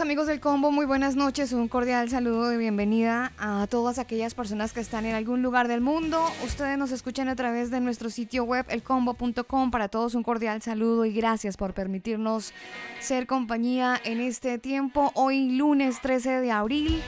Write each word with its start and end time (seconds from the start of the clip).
Amigos 0.00 0.26
del 0.26 0.40
combo, 0.40 0.70
muy 0.70 0.84
buenas 0.84 1.16
noches. 1.16 1.52
Un 1.52 1.68
cordial 1.68 2.10
saludo 2.10 2.48
de 2.48 2.58
bienvenida 2.58 3.32
a 3.38 3.66
todas 3.68 3.98
aquellas 3.98 4.34
personas 4.34 4.72
que 4.72 4.80
están 4.80 5.06
en 5.06 5.14
algún 5.14 5.42
lugar 5.42 5.68
del 5.68 5.80
mundo. 5.80 6.22
Ustedes 6.44 6.76
nos 6.76 6.90
escuchan 6.90 7.28
a 7.28 7.36
través 7.36 7.70
de 7.70 7.80
nuestro 7.80 8.10
sitio 8.10 8.44
web 8.44 8.66
elcombo.com. 8.68 9.70
Para 9.70 9.88
todos 9.88 10.14
un 10.14 10.22
cordial 10.22 10.60
saludo 10.60 11.04
y 11.04 11.12
gracias 11.12 11.56
por 11.56 11.72
permitirnos 11.72 12.52
ser 13.00 13.26
compañía 13.26 13.98
en 14.04 14.20
este 14.20 14.58
tiempo. 14.58 15.12
Hoy 15.14 15.50
lunes 15.50 16.00
13 16.02 16.40
de 16.40 16.50
abril 16.50 17.00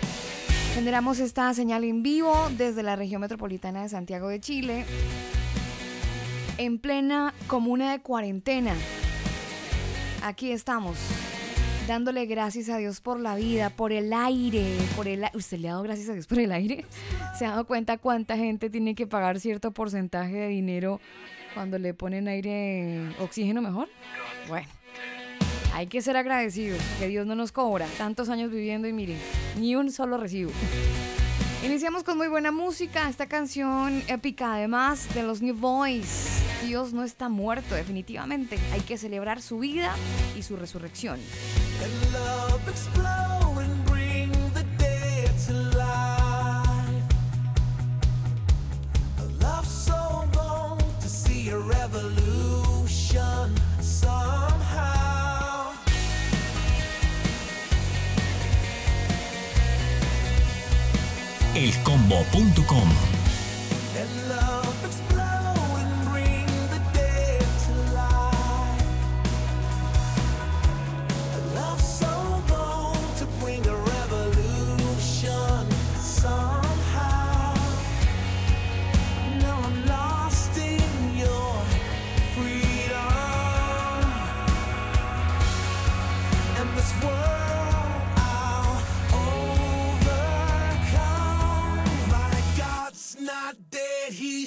generamos 0.75 1.19
esta 1.19 1.53
señal 1.53 1.85
en 1.85 2.03
vivo 2.03 2.35
desde 2.57 2.83
la 2.83 2.97
región 2.97 3.21
metropolitana 3.21 3.83
de 3.83 3.89
Santiago 3.91 4.29
de 4.29 4.41
Chile 4.41 4.87
en 6.57 6.79
plena 6.79 7.35
comuna 7.49 7.93
de 7.93 8.01
cuarentena. 8.01 8.75
Aquí 10.23 10.53
estamos 10.53 10.99
dándole 11.89 12.27
gracias 12.27 12.69
a 12.69 12.77
Dios 12.77 13.01
por 13.01 13.19
la 13.19 13.35
vida, 13.35 13.71
por 13.71 13.93
el 13.93 14.13
aire, 14.13 14.77
por 14.95 15.09
el 15.09 15.25
¿Usted 15.33 15.59
le 15.59 15.69
ha 15.69 15.73
dado 15.73 15.83
gracias 15.83 16.11
a 16.11 16.13
Dios 16.13 16.27
por 16.27 16.39
el 16.39 16.53
aire? 16.53 16.85
¿Se 17.39 17.47
ha 17.47 17.51
dado 17.51 17.67
cuenta 17.67 17.97
cuánta 17.97 18.37
gente 18.37 18.69
tiene 18.69 18.95
que 18.95 19.07
pagar 19.07 19.41
cierto 19.41 19.73
porcentaje 19.73 20.37
de 20.37 20.49
dinero 20.49 21.01
cuando 21.55 21.79
le 21.79 21.95
ponen 21.95 22.29
aire, 22.29 23.09
oxígeno 23.21 23.63
mejor? 23.63 23.89
Bueno, 24.49 24.69
hay 25.73 25.87
que 25.87 26.03
ser 26.03 26.19
agradecidos, 26.19 26.79
que 27.01 27.09
Dios 27.09 27.27
no 27.27 27.35
nos 27.35 27.53
cobra 27.53 27.87
tantos 27.97 28.29
años 28.29 28.51
viviendo 28.51 28.87
y 28.87 28.93
miren, 28.93 29.19
ni 29.59 29.75
un 29.75 29.91
solo 29.91 30.19
recibo. 30.19 30.51
Iniciamos 31.65 32.05
con 32.05 32.19
muy 32.19 32.29
buena 32.29 32.53
música, 32.53 33.09
esta 33.09 33.27
canción 33.27 34.03
épica 34.09 34.55
además 34.55 35.13
de 35.15 35.23
los 35.23 35.41
New 35.41 35.57
Boys. 35.57 36.48
Dios 36.65 36.93
no 36.93 37.05
está 37.05 37.29
muerto 37.29 37.75
definitivamente, 37.75 38.59
hay 38.73 38.81
que 38.81 38.99
celebrar 38.99 39.41
su 39.43 39.59
vida 39.59 39.95
y 40.37 40.43
su 40.43 40.57
resurrección. 40.57 41.19
elcombo.com 61.59 63.18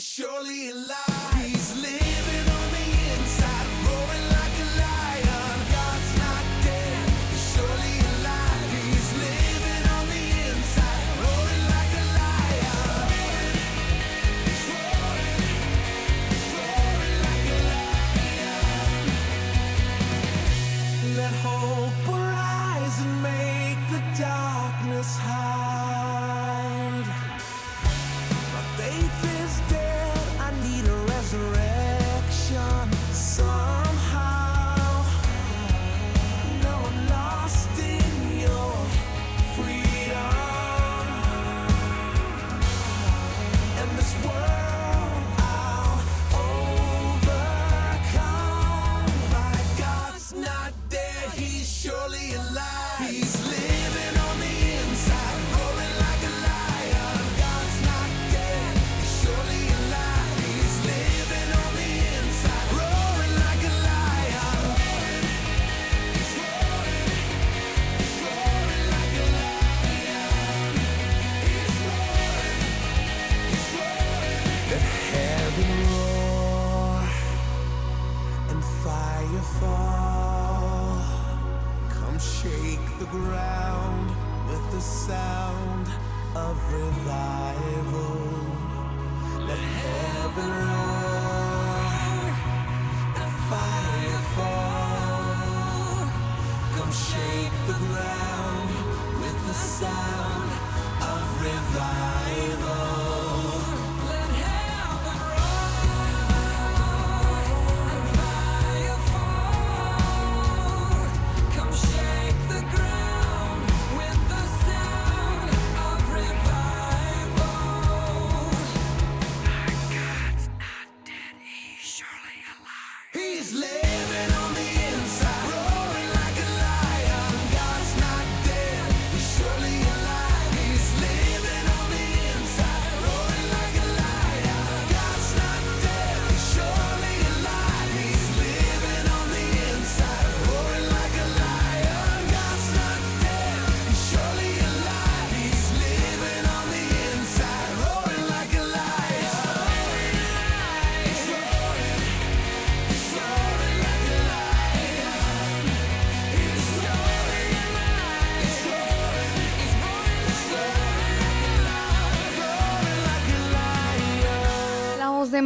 Surely 0.01 0.71
alive 0.71 1.10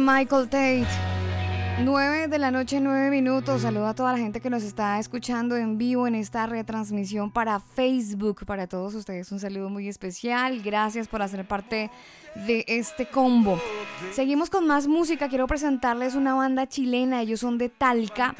Michael 0.06 0.48
Tate. 0.48 0.86
9 1.80 2.28
de 2.28 2.38
la 2.38 2.52
noche, 2.52 2.78
9 2.78 3.10
minutos. 3.10 3.62
Saludo 3.62 3.88
a 3.88 3.94
toda 3.94 4.12
la 4.12 4.18
gente 4.18 4.40
que 4.40 4.48
nos 4.48 4.62
está 4.62 5.00
escuchando 5.00 5.56
en 5.56 5.78
vivo 5.78 6.06
en 6.06 6.14
esta 6.14 6.46
retransmisión 6.46 7.32
para 7.32 7.58
Facebook. 7.58 8.46
Para 8.46 8.68
todos 8.68 8.94
ustedes 8.94 9.32
un 9.32 9.40
saludo 9.40 9.68
muy 9.68 9.88
especial. 9.88 10.62
Gracias 10.62 11.08
por 11.08 11.22
hacer 11.22 11.44
parte 11.44 11.90
de 12.46 12.64
este 12.68 13.06
combo. 13.06 13.60
Seguimos 14.12 14.48
con 14.48 14.68
más 14.68 14.86
música. 14.86 15.28
Quiero 15.28 15.48
presentarles 15.48 16.14
una 16.14 16.34
banda 16.34 16.68
chilena. 16.68 17.22
Ellos 17.22 17.40
son 17.40 17.58
de 17.58 17.68
Talca. 17.68 18.36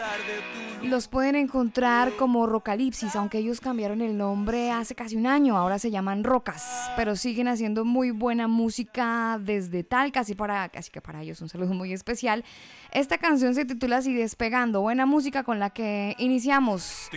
Los 0.88 1.08
pueden 1.08 1.34
encontrar 1.34 2.12
como 2.16 2.46
Rocalipsis, 2.46 3.16
aunque 3.16 3.38
ellos 3.38 3.60
cambiaron 3.60 4.00
el 4.02 4.16
nombre 4.16 4.70
hace 4.70 4.94
casi 4.94 5.16
un 5.16 5.26
año. 5.26 5.56
Ahora 5.56 5.78
se 5.78 5.90
llaman 5.90 6.22
Rocas, 6.22 6.92
pero 6.96 7.16
siguen 7.16 7.48
haciendo 7.48 7.84
muy 7.84 8.12
buena 8.12 8.46
música 8.46 9.38
desde 9.42 9.82
Talca. 9.82 10.20
Así, 10.20 10.34
para, 10.34 10.64
así 10.64 10.90
que 10.90 11.00
para 11.00 11.22
ellos 11.22 11.40
un 11.40 11.48
saludo 11.48 11.74
muy 11.74 11.92
especial. 11.92 12.44
Esta 12.92 13.18
canción 13.18 13.54
se 13.54 13.64
titula 13.64 13.96
así 13.98 14.14
Despegando. 14.14 14.80
Buena 14.80 15.06
música 15.06 15.42
con 15.42 15.58
la 15.58 15.70
que 15.70 16.14
iniciamos 16.18 17.10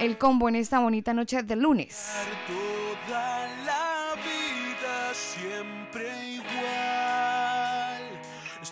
el 0.00 0.18
combo 0.18 0.48
en 0.48 0.56
esta 0.56 0.78
bonita 0.80 1.14
noche 1.14 1.42
de 1.42 1.56
lunes. 1.56 2.10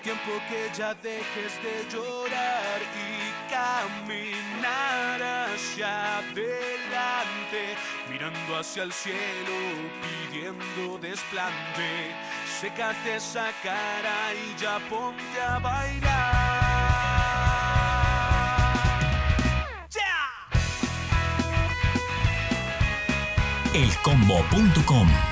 tiempo 0.02 0.32
que 0.48 0.76
ya 0.76 0.94
dejes 0.94 1.62
de 1.62 1.88
llorar 1.92 2.80
y 3.08 3.11
caminar 3.52 5.20
hacia 5.22 6.18
adelante, 6.18 7.76
mirando 8.10 8.56
hacia 8.56 8.84
el 8.84 8.92
cielo, 8.92 9.56
pidiendo 10.02 10.98
desplante. 10.98 12.14
Sécate 12.60 13.16
esa 13.16 13.50
cara 13.62 14.32
y 14.32 14.58
ya 14.58 14.78
ponte 14.88 15.40
a 15.40 15.58
bailar. 15.58 16.62
elcombo.com 23.74 25.31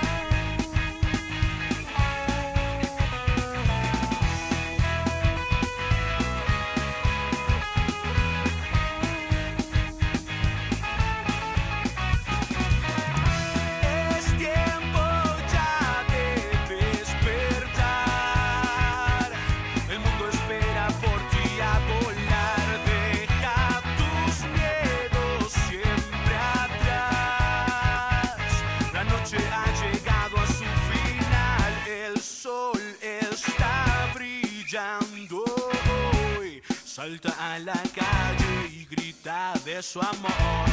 Salta 37.11 37.55
a 37.55 37.59
la 37.59 37.73
calle 37.73 38.69
y 38.73 38.85
grita 38.85 39.53
de 39.65 39.83
su 39.83 40.01
amor. 40.01 40.69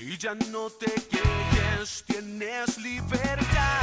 Y 0.00 0.16
ya 0.16 0.34
no 0.34 0.70
te 0.70 0.90
quejes, 0.90 2.04
tienes 2.06 2.78
libertad. 2.78 3.77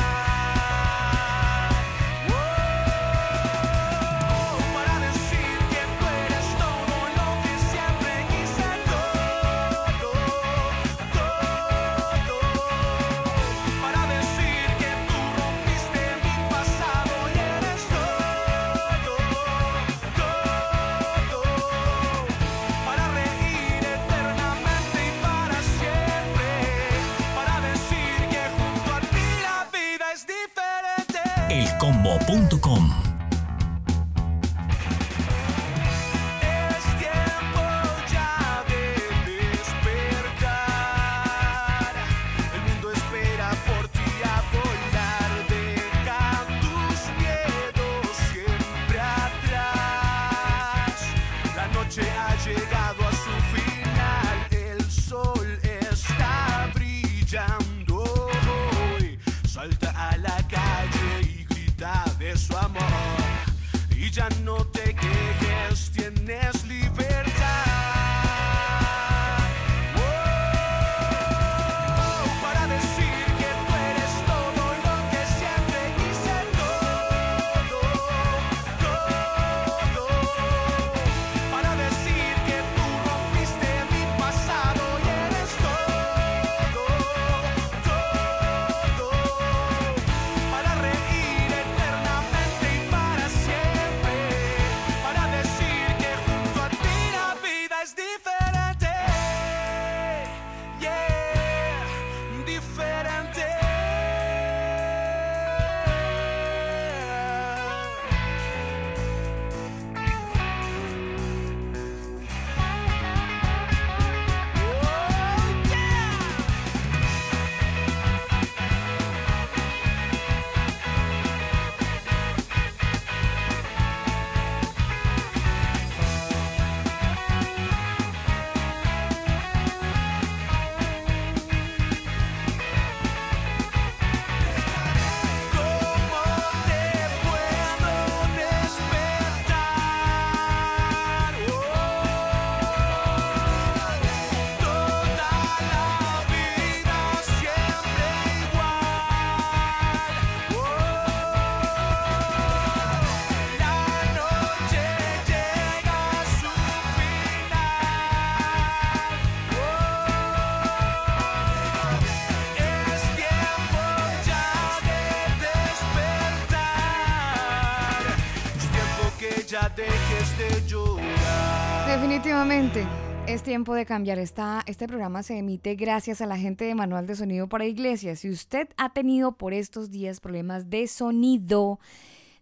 Es 173.36 173.44
tiempo 173.44 173.76
de 173.76 173.86
cambiar. 173.86 174.18
Esta, 174.18 174.64
este 174.66 174.88
programa 174.88 175.22
se 175.22 175.38
emite 175.38 175.76
gracias 175.76 176.22
a 176.22 176.26
la 176.26 176.38
gente 176.38 176.64
de 176.64 176.74
Manual 176.74 177.06
de 177.06 177.18
Sonido 177.18 177.50
para 177.50 177.66
Iglesias. 177.66 178.20
Si 178.20 178.30
usted 178.30 178.70
ha 178.78 178.94
tenido 178.94 179.34
por 179.34 179.54
estos 179.54 179.92
días 179.92 180.22
problemas 180.22 180.70
de 180.70 180.88
sonido, 180.88 181.82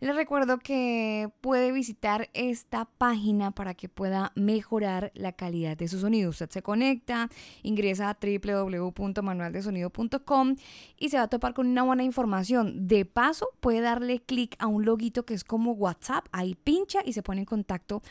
Les 0.02 0.16
recuerdo 0.16 0.60
que 0.60 1.32
puede 1.40 1.72
visitar 1.72 2.30
esta 2.34 2.86
página 2.86 3.52
para 3.52 3.74
que 3.74 3.88
pueda 3.88 4.34
mejorar 4.36 5.14
la 5.16 5.32
calidad 5.32 5.78
de 5.78 5.88
su 5.88 5.98
sonido. 5.98 6.30
Usted 6.30 6.50
se 6.50 6.62
conecta, 6.62 7.30
ingresa 7.64 8.10
a 8.10 8.18
www.manualdesonido.com 8.22 10.56
y 11.00 11.10
se 11.10 11.18
va 11.18 11.24
a 11.24 11.30
topar 11.30 11.54
con 11.54 11.68
una 11.68 11.84
buena 11.84 12.04
información. 12.04 12.88
De 12.88 13.06
paso, 13.06 13.48
puede 13.62 13.80
darle 13.80 14.20
clic 14.20 14.58
a 14.60 14.68
un 14.68 14.84
loguito 14.84 15.26
que 15.26 15.34
es 15.34 15.46
como 15.46 15.72
WhatsApp, 15.72 16.28
ahí 16.34 16.54
pincha 16.54 17.00
y 17.06 17.14
se 17.14 17.24
pone 17.24 17.40
en 17.40 17.46
contacto 17.46 18.02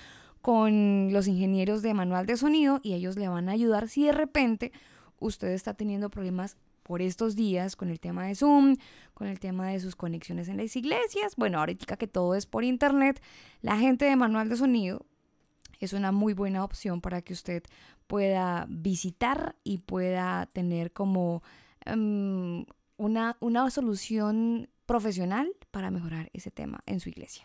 con 0.42 1.12
los 1.12 1.28
ingenieros 1.28 1.82
de 1.82 1.94
manual 1.94 2.26
de 2.26 2.36
sonido 2.36 2.80
y 2.82 2.94
ellos 2.94 3.16
le 3.16 3.28
van 3.28 3.48
a 3.48 3.52
ayudar 3.52 3.88
si 3.88 4.04
de 4.04 4.12
repente 4.12 4.72
usted 5.18 5.48
está 5.48 5.74
teniendo 5.74 6.10
problemas 6.10 6.56
por 6.82 7.00
estos 7.00 7.36
días 7.36 7.76
con 7.76 7.88
el 7.90 8.00
tema 8.00 8.26
de 8.26 8.34
Zoom, 8.34 8.76
con 9.14 9.28
el 9.28 9.38
tema 9.38 9.68
de 9.68 9.80
sus 9.80 9.94
conexiones 9.94 10.48
en 10.48 10.56
las 10.56 10.74
iglesias. 10.74 11.36
Bueno, 11.36 11.60
ahorita 11.60 11.96
que 11.96 12.08
todo 12.08 12.34
es 12.34 12.46
por 12.46 12.64
internet, 12.64 13.22
la 13.60 13.78
gente 13.78 14.04
de 14.04 14.16
manual 14.16 14.48
de 14.48 14.56
sonido 14.56 15.06
es 15.78 15.92
una 15.92 16.12
muy 16.12 16.34
buena 16.34 16.64
opción 16.64 17.00
para 17.00 17.22
que 17.22 17.32
usted 17.32 17.62
pueda 18.08 18.66
visitar 18.68 19.56
y 19.64 19.78
pueda 19.78 20.46
tener 20.52 20.92
como 20.92 21.42
um, 21.86 22.64
una, 22.96 23.36
una 23.40 23.70
solución 23.70 24.68
profesional 24.86 25.48
para 25.70 25.90
mejorar 25.90 26.30
ese 26.32 26.50
tema 26.50 26.80
en 26.86 27.00
su 27.00 27.08
iglesia. 27.08 27.44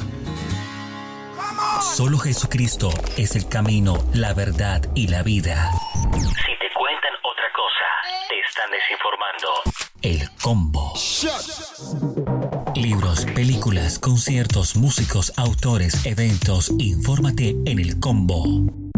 Solo 1.81 2.17
Jesucristo 2.17 2.89
es 3.17 3.35
el 3.35 3.47
camino, 3.47 3.97
la 4.13 4.33
verdad 4.33 4.81
y 4.95 5.07
la 5.07 5.23
vida. 5.23 5.71
Si 6.03 6.57
te 6.57 6.69
cuentan 6.77 7.11
otra 7.23 7.45
cosa, 7.55 7.85
te 8.29 8.39
están 8.39 8.69
desinformando. 8.71 9.61
El 10.01 10.29
combo. 10.41 10.93
Libros, 12.75 13.25
películas, 13.35 13.99
conciertos, 13.99 14.75
músicos, 14.75 15.33
autores, 15.37 16.05
eventos. 16.05 16.71
Infórmate 16.79 17.55
en 17.65 17.79
el 17.79 17.99
combo. 17.99 18.90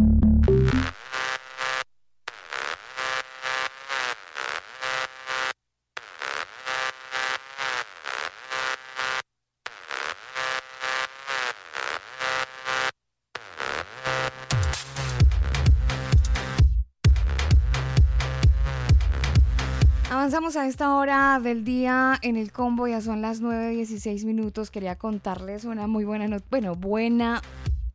A 20.56 20.68
esta 20.68 20.94
hora 20.94 21.40
del 21.42 21.64
día 21.64 22.16
en 22.22 22.36
el 22.36 22.52
combo, 22.52 22.86
ya 22.86 23.00
son 23.00 23.22
las 23.22 23.42
9.16 23.42 24.24
minutos. 24.24 24.70
Quería 24.70 24.94
contarles 24.94 25.64
una 25.64 25.88
muy 25.88 26.04
buena, 26.04 26.28
no 26.28 26.36
bueno, 26.48 26.76
buena 26.76 27.42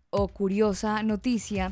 o 0.09 0.27
curiosa 0.27 1.01
noticia. 1.03 1.71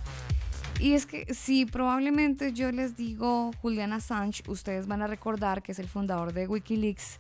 Y 0.79 0.94
es 0.94 1.06
que 1.06 1.34
si 1.34 1.65
probablemente 1.65 2.53
yo 2.53 2.72
les 2.72 2.96
digo 2.96 3.51
Julian 3.62 3.91
Assange, 3.91 4.44
ustedes 4.48 4.88
van 4.88 5.01
a 5.01 5.08
recordar 5.08 5.62
que 5.62 5.74
es 5.74 5.79
el 5.79 5.89
fundador 5.89 6.32
de 6.32 6.48
Wikileaks, 6.48 7.20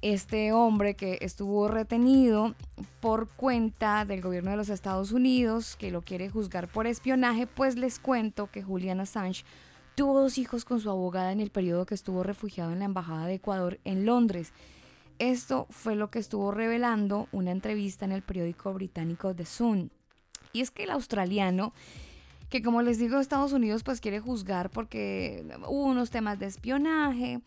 este 0.00 0.52
hombre 0.52 0.94
que 0.94 1.18
estuvo 1.22 1.66
retenido 1.66 2.54
por 3.00 3.28
cuenta 3.30 4.04
del 4.04 4.20
gobierno 4.20 4.52
de 4.52 4.58
los 4.58 4.68
Estados 4.68 5.10
Unidos, 5.10 5.74
que 5.76 5.90
lo 5.90 6.02
quiere 6.02 6.30
juzgar 6.30 6.68
por 6.68 6.86
espionaje, 6.86 7.48
pues 7.48 7.76
les 7.76 7.98
cuento 7.98 8.48
que 8.48 8.62
Julian 8.62 9.00
Assange 9.00 9.44
Tuvo 9.94 10.20
dos 10.20 10.38
hijos 10.38 10.64
con 10.64 10.80
su 10.80 10.88
abogada 10.88 11.32
en 11.32 11.40
el 11.40 11.50
periodo 11.50 11.84
que 11.84 11.94
estuvo 11.94 12.22
refugiado 12.22 12.72
en 12.72 12.78
la 12.78 12.86
Embajada 12.86 13.26
de 13.26 13.34
Ecuador 13.34 13.78
en 13.84 14.06
Londres. 14.06 14.52
Esto 15.18 15.66
fue 15.68 15.96
lo 15.96 16.10
que 16.10 16.18
estuvo 16.18 16.50
revelando 16.50 17.28
una 17.30 17.50
entrevista 17.50 18.06
en 18.06 18.12
el 18.12 18.22
periódico 18.22 18.72
británico 18.72 19.34
The 19.34 19.44
Sun. 19.44 19.92
Y 20.54 20.62
es 20.62 20.70
que 20.70 20.84
el 20.84 20.90
australiano, 20.90 21.74
que 22.48 22.62
como 22.62 22.80
les 22.80 22.98
digo, 22.98 23.20
Estados 23.20 23.52
Unidos 23.52 23.82
pues 23.82 24.00
quiere 24.00 24.18
juzgar 24.18 24.70
porque 24.70 25.44
hubo 25.68 25.84
unos 25.84 26.10
temas 26.10 26.38
de 26.38 26.46
espionaje, 26.46 27.42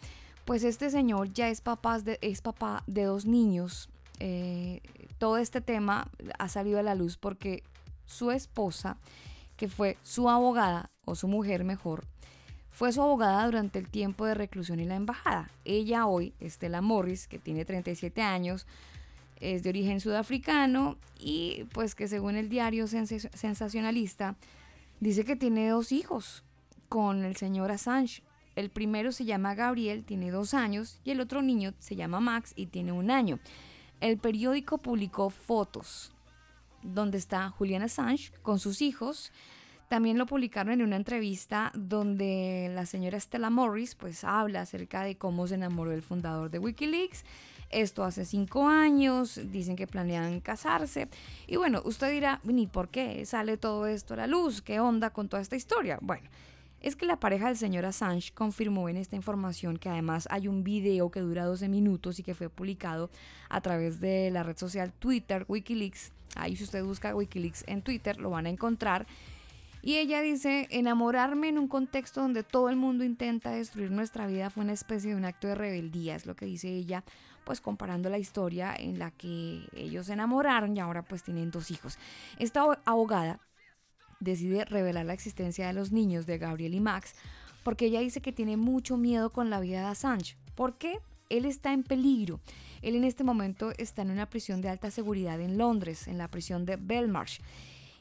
pues 0.45 0.63
este 0.63 0.91
señor 0.91 1.33
ya 1.33 1.49
es, 1.49 1.61
papá 1.61 1.99
de, 1.99 2.19
es 2.21 2.41
papá 2.41 2.83
de 2.85 3.05
dos 3.05 3.25
niños. 3.25 3.89
Eh, 4.19 4.81
todo 5.17 5.37
este 5.37 5.61
tema 5.61 6.09
ha 6.37 6.47
salido 6.47 6.77
a 6.77 6.83
la 6.83 6.93
luz 6.93 7.17
porque 7.17 7.63
su 8.05 8.29
esposa, 8.29 8.97
que 9.57 9.67
fue 9.67 9.97
su 10.03 10.29
abogada 10.29 10.91
o 11.05 11.15
su 11.15 11.27
mujer 11.27 11.63
mejor, 11.63 12.05
fue 12.75 12.91
su 12.91 13.01
abogada 13.01 13.45
durante 13.45 13.79
el 13.79 13.87
tiempo 13.87 14.25
de 14.25 14.33
reclusión 14.33 14.81
en 14.81 14.89
la 14.89 14.97
embajada. 14.97 15.49
Ella 15.63 16.07
hoy, 16.07 16.33
Estela 16.41 16.81
Morris, 16.81 17.25
que 17.25 17.39
tiene 17.39 17.63
37 17.63 18.21
años, 18.21 18.67
es 19.39 19.63
de 19.63 19.69
origen 19.69 20.01
sudafricano 20.01 20.97
y 21.17 21.63
pues 21.71 21.95
que 21.95 22.09
según 22.09 22.35
el 22.35 22.49
diario 22.49 22.85
sensacionalista 22.87 24.35
dice 24.99 25.23
que 25.23 25.37
tiene 25.37 25.69
dos 25.69 25.93
hijos 25.93 26.43
con 26.89 27.23
el 27.23 27.37
señor 27.37 27.71
Assange. 27.71 28.23
El 28.57 28.69
primero 28.69 29.13
se 29.13 29.23
llama 29.23 29.55
Gabriel, 29.55 30.03
tiene 30.03 30.29
dos 30.29 30.53
años, 30.53 30.99
y 31.05 31.11
el 31.11 31.21
otro 31.21 31.41
niño 31.41 31.73
se 31.79 31.95
llama 31.95 32.19
Max 32.19 32.51
y 32.57 32.65
tiene 32.65 32.91
un 32.91 33.09
año. 33.09 33.39
El 34.01 34.17
periódico 34.17 34.79
publicó 34.79 35.29
fotos 35.29 36.11
donde 36.83 37.19
está 37.19 37.49
Julian 37.51 37.83
Assange 37.83 38.33
con 38.41 38.59
sus 38.59 38.81
hijos 38.81 39.31
también 39.87 40.17
lo 40.17 40.25
publicaron 40.25 40.73
en 40.73 40.81
una 40.81 40.95
entrevista 40.95 41.71
donde 41.75 42.71
la 42.73 42.85
señora 42.85 43.19
Stella 43.19 43.49
Morris 43.49 43.95
pues 43.95 44.23
habla 44.23 44.61
acerca 44.61 45.03
de 45.03 45.17
cómo 45.17 45.47
se 45.47 45.55
enamoró 45.55 45.91
del 45.91 46.01
fundador 46.01 46.49
de 46.49 46.59
Wikileaks. 46.59 47.23
Esto 47.69 48.03
hace 48.03 48.25
cinco 48.25 48.67
años, 48.67 49.39
dicen 49.51 49.75
que 49.75 49.87
planean 49.87 50.39
casarse. 50.39 51.07
Y 51.47 51.57
bueno, 51.57 51.81
usted 51.83 52.11
dirá, 52.11 52.39
¿ni 52.43 52.67
por 52.67 52.89
qué 52.89 53.25
sale 53.25 53.57
todo 53.57 53.87
esto 53.87 54.13
a 54.13 54.17
la 54.17 54.27
luz? 54.27 54.61
¿Qué 54.61 54.79
onda 54.79 55.09
con 55.09 55.29
toda 55.29 55.41
esta 55.41 55.55
historia? 55.55 55.99
Bueno, 56.01 56.29
es 56.81 56.95
que 56.95 57.05
la 57.05 57.19
pareja 57.19 57.47
del 57.47 57.57
señor 57.57 57.85
Assange 57.85 58.31
confirmó 58.33 58.89
en 58.89 58.97
esta 58.97 59.15
información 59.15 59.77
que 59.77 59.89
además 59.89 60.27
hay 60.31 60.47
un 60.47 60.63
video 60.63 61.09
que 61.09 61.19
dura 61.19 61.45
12 61.45 61.67
minutos 61.67 62.19
y 62.19 62.23
que 62.23 62.35
fue 62.35 62.49
publicado 62.49 63.09
a 63.49 63.61
través 63.61 63.99
de 63.99 64.29
la 64.31 64.43
red 64.43 64.57
social 64.57 64.93
Twitter, 64.93 65.45
Wikileaks. 65.47 66.11
Ahí 66.35 66.55
si 66.55 66.63
usted 66.63 66.83
busca 66.83 67.15
Wikileaks 67.15 67.63
en 67.67 67.81
Twitter 67.81 68.19
lo 68.19 68.29
van 68.29 68.45
a 68.45 68.49
encontrar 68.49 69.07
y 69.85 69.97
ella 69.97 70.19
dice, 70.21 70.67
enamorarme 70.71 71.47
en 71.47 71.59
un 71.59 71.67
contexto 71.67 72.19
donde 72.19 72.41
todo 72.41 72.69
el 72.69 72.75
mundo 72.75 73.03
intenta 73.03 73.51
destruir 73.51 73.91
nuestra 73.91 74.25
vida 74.25 74.49
fue 74.49 74.63
una 74.63 74.73
especie 74.73 75.11
de 75.11 75.15
un 75.15 75.25
acto 75.25 75.47
de 75.47 75.53
rebeldía, 75.53 76.15
es 76.15 76.25
lo 76.25 76.35
que 76.35 76.47
dice 76.47 76.69
ella, 76.69 77.03
pues 77.43 77.61
comparando 77.61 78.09
la 78.09 78.17
historia 78.17 78.73
en 78.75 78.97
la 78.97 79.11
que 79.11 79.61
ellos 79.75 80.07
se 80.07 80.13
enamoraron 80.13 80.75
y 80.75 80.79
ahora 80.79 81.03
pues 81.03 81.21
tienen 81.21 81.51
dos 81.51 81.69
hijos. 81.69 81.99
Esta 82.39 82.65
abogada 82.83 83.39
decide 84.19 84.65
revelar 84.65 85.05
la 85.05 85.13
existencia 85.13 85.67
de 85.67 85.73
los 85.73 85.91
niños 85.91 86.25
de 86.25 86.39
Gabriel 86.39 86.73
y 86.73 86.79
Max 86.79 87.13
porque 87.63 87.85
ella 87.85 87.99
dice 87.99 88.21
que 88.21 88.31
tiene 88.31 88.57
mucho 88.57 88.97
miedo 88.97 89.29
con 89.29 89.51
la 89.51 89.59
vida 89.59 89.81
de 89.81 89.85
Assange. 89.85 90.35
¿Por 90.55 90.79
qué? 90.79 90.97
Él 91.29 91.45
está 91.45 91.73
en 91.73 91.83
peligro. 91.83 92.39
Él 92.81 92.95
en 92.95 93.03
este 93.03 93.23
momento 93.23 93.71
está 93.77 94.01
en 94.01 94.09
una 94.09 94.31
prisión 94.31 94.61
de 94.61 94.69
alta 94.69 94.89
seguridad 94.89 95.39
en 95.39 95.59
Londres, 95.59 96.07
en 96.07 96.17
la 96.17 96.27
prisión 96.31 96.65
de 96.65 96.75
Belmarsh 96.75 97.39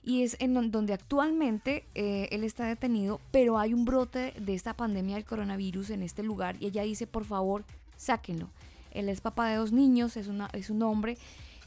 y 0.05 0.23
es 0.23 0.37
en 0.39 0.71
donde 0.71 0.93
actualmente 0.93 1.85
eh, 1.95 2.29
él 2.31 2.45
está 2.45 2.67
detenido, 2.67 3.21
pero 3.31 3.59
hay 3.59 3.73
un 3.73 3.85
brote 3.85 4.35
de 4.39 4.55
esta 4.55 4.75
pandemia 4.75 5.17
del 5.17 5.25
coronavirus 5.25 5.91
en 5.91 6.03
este 6.03 6.23
lugar 6.23 6.57
y 6.61 6.67
ella 6.67 6.83
dice, 6.83 7.07
por 7.07 7.25
favor, 7.25 7.65
sáquenlo. 7.97 8.51
Él 8.91 9.09
es 9.09 9.21
papá 9.21 9.49
de 9.49 9.57
dos 9.57 9.73
niños, 9.73 10.17
es, 10.17 10.29
una, 10.29 10.49
es 10.53 10.69
un 10.71 10.83
hombre 10.83 11.17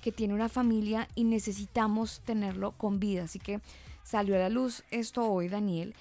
que 0.02 0.12
tiene 0.12 0.36
una 0.36 0.50
familia 0.50 1.08
y 1.16 1.24
necesitamos 1.24 2.22
tenerlo 2.22 2.72
con 2.74 3.00
vida. 3.00 3.24
Así 3.24 3.40
que 3.40 3.60
salió 4.04 4.36
a 4.36 4.40
la 4.40 4.50
luz 4.50 4.84
esto 4.92 5.30
hoy, 5.30 5.50
Daniel, 5.50 5.96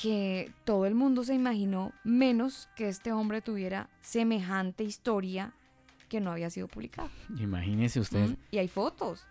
que 0.00 0.52
todo 0.64 0.86
el 0.86 0.94
mundo 0.94 1.24
se 1.24 1.34
imaginó, 1.34 1.92
menos 2.04 2.68
que 2.76 2.88
este 2.88 3.12
hombre 3.12 3.42
tuviera 3.42 3.90
semejante 4.00 4.84
historia 4.84 5.52
que 6.08 6.20
no 6.20 6.30
había 6.30 6.50
sido 6.50 6.68
publicada. 6.68 7.10
Imagínese 7.38 8.00
usted. 8.00 8.36
Y 8.50 8.58
hay 8.58 8.68
fotos. 8.68 9.26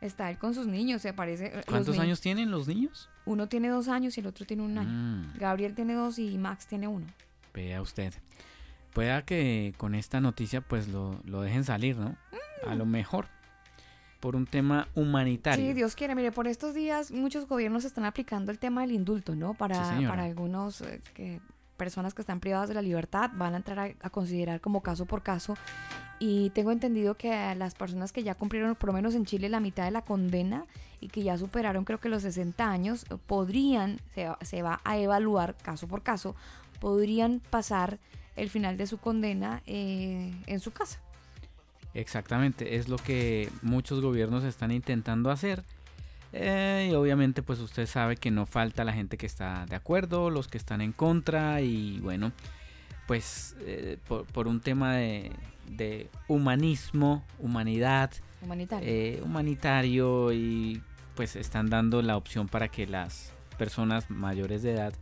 Está 0.00 0.30
él 0.30 0.38
con 0.38 0.54
sus 0.54 0.66
niños, 0.66 1.02
se 1.02 1.12
parece. 1.12 1.46
Eh, 1.46 1.62
¿Cuántos 1.66 1.98
años 1.98 2.20
tienen 2.20 2.50
los 2.50 2.68
niños? 2.68 3.10
Uno 3.24 3.48
tiene 3.48 3.68
dos 3.68 3.88
años 3.88 4.16
y 4.16 4.20
el 4.20 4.26
otro 4.26 4.46
tiene 4.46 4.62
un 4.62 4.78
año. 4.78 4.90
Mm. 4.90 5.38
Gabriel 5.38 5.74
tiene 5.74 5.94
dos 5.94 6.18
y 6.18 6.38
Max 6.38 6.66
tiene 6.66 6.86
uno. 6.86 7.06
Vea 7.52 7.82
usted. 7.82 8.14
pueda 8.92 9.22
que 9.22 9.74
con 9.76 9.94
esta 9.94 10.20
noticia 10.20 10.60
pues 10.60 10.88
lo, 10.88 11.20
lo 11.24 11.42
dejen 11.42 11.64
salir, 11.64 11.96
¿no? 11.96 12.16
A 12.66 12.74
lo 12.74 12.86
mejor. 12.86 13.26
Por 14.20 14.34
un 14.34 14.46
tema 14.46 14.88
humanitario. 14.94 15.64
Sí, 15.64 15.74
Dios 15.74 15.94
quiere. 15.94 16.14
Mire, 16.14 16.32
por 16.32 16.48
estos 16.48 16.74
días 16.74 17.12
muchos 17.12 17.46
gobiernos 17.46 17.84
están 17.84 18.04
aplicando 18.04 18.50
el 18.50 18.58
tema 18.58 18.80
del 18.80 18.92
indulto, 18.92 19.36
¿no? 19.36 19.54
Para, 19.54 20.00
para 20.08 20.24
algunos 20.24 20.80
eh, 20.80 21.00
que, 21.14 21.40
personas 21.78 22.12
que 22.12 22.20
están 22.20 22.40
privadas 22.40 22.68
de 22.68 22.74
la 22.74 22.82
libertad 22.82 23.30
van 23.34 23.54
a 23.54 23.56
entrar 23.56 23.78
a, 23.78 24.06
a 24.06 24.10
considerar 24.10 24.60
como 24.60 24.82
caso 24.82 25.06
por 25.06 25.22
caso. 25.22 25.56
Y 26.18 26.50
tengo 26.50 26.72
entendido 26.72 27.14
que 27.14 27.54
las 27.54 27.74
personas 27.74 28.12
que 28.12 28.22
ya 28.22 28.34
cumplieron, 28.34 28.74
por 28.74 28.88
lo 28.88 28.92
menos 28.92 29.14
en 29.14 29.24
Chile, 29.24 29.48
la 29.48 29.60
mitad 29.60 29.84
de 29.84 29.92
la 29.92 30.02
condena 30.02 30.66
y 31.00 31.08
que 31.08 31.22
ya 31.22 31.38
superaron 31.38 31.84
creo 31.84 32.00
que 32.00 32.08
los 32.08 32.22
60 32.22 32.68
años, 32.68 33.06
podrían, 33.26 34.00
se, 34.14 34.28
se 34.42 34.62
va 34.62 34.80
a 34.84 34.98
evaluar 34.98 35.56
caso 35.56 35.86
por 35.86 36.02
caso, 36.02 36.34
podrían 36.80 37.40
pasar 37.50 37.98
el 38.38 38.50
final 38.50 38.76
de 38.76 38.86
su 38.86 38.98
condena 38.98 39.62
eh, 39.66 40.32
en 40.46 40.60
su 40.60 40.72
casa. 40.72 41.00
Exactamente, 41.94 42.76
es 42.76 42.88
lo 42.88 42.96
que 42.96 43.50
muchos 43.62 44.00
gobiernos 44.00 44.44
están 44.44 44.70
intentando 44.70 45.30
hacer. 45.30 45.64
Eh, 46.32 46.88
y 46.90 46.94
obviamente 46.94 47.42
pues 47.42 47.58
usted 47.60 47.86
sabe 47.86 48.16
que 48.16 48.30
no 48.30 48.44
falta 48.46 48.84
la 48.84 48.92
gente 48.92 49.16
que 49.16 49.26
está 49.26 49.64
de 49.66 49.76
acuerdo, 49.76 50.28
los 50.30 50.46
que 50.48 50.58
están 50.58 50.80
en 50.82 50.92
contra 50.92 51.60
y 51.62 52.00
bueno, 52.00 52.32
pues 53.06 53.56
eh, 53.60 53.96
por, 54.06 54.26
por 54.26 54.46
un 54.48 54.60
tema 54.60 54.94
de, 54.96 55.32
de 55.70 56.10
humanismo, 56.28 57.24
humanidad, 57.38 58.10
Humanitario. 58.42 58.88
eh, 58.88 59.20
humanitario 59.24 60.32
y 60.32 60.82
pues 61.14 61.34
están 61.34 61.70
dando 61.70 62.02
la 62.02 62.16
opción 62.16 62.46
para 62.46 62.68
que 62.68 62.86
las 62.86 63.32
personas 63.56 64.10
mayores 64.10 64.62
de 64.62 64.74
edad 64.74 64.92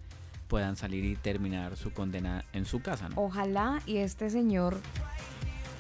puedan 0.49 0.77
salir 0.77 1.05
y 1.05 1.17
terminar 1.17 1.77
su 1.77 1.93
condena 1.93 2.45
en 2.53 2.65
su 2.67 2.81
casa. 2.81 3.09
¿no? 3.09 3.17
Ojalá 3.21 3.83
y 3.85 3.97
este 3.99 4.31
señor 4.31 4.79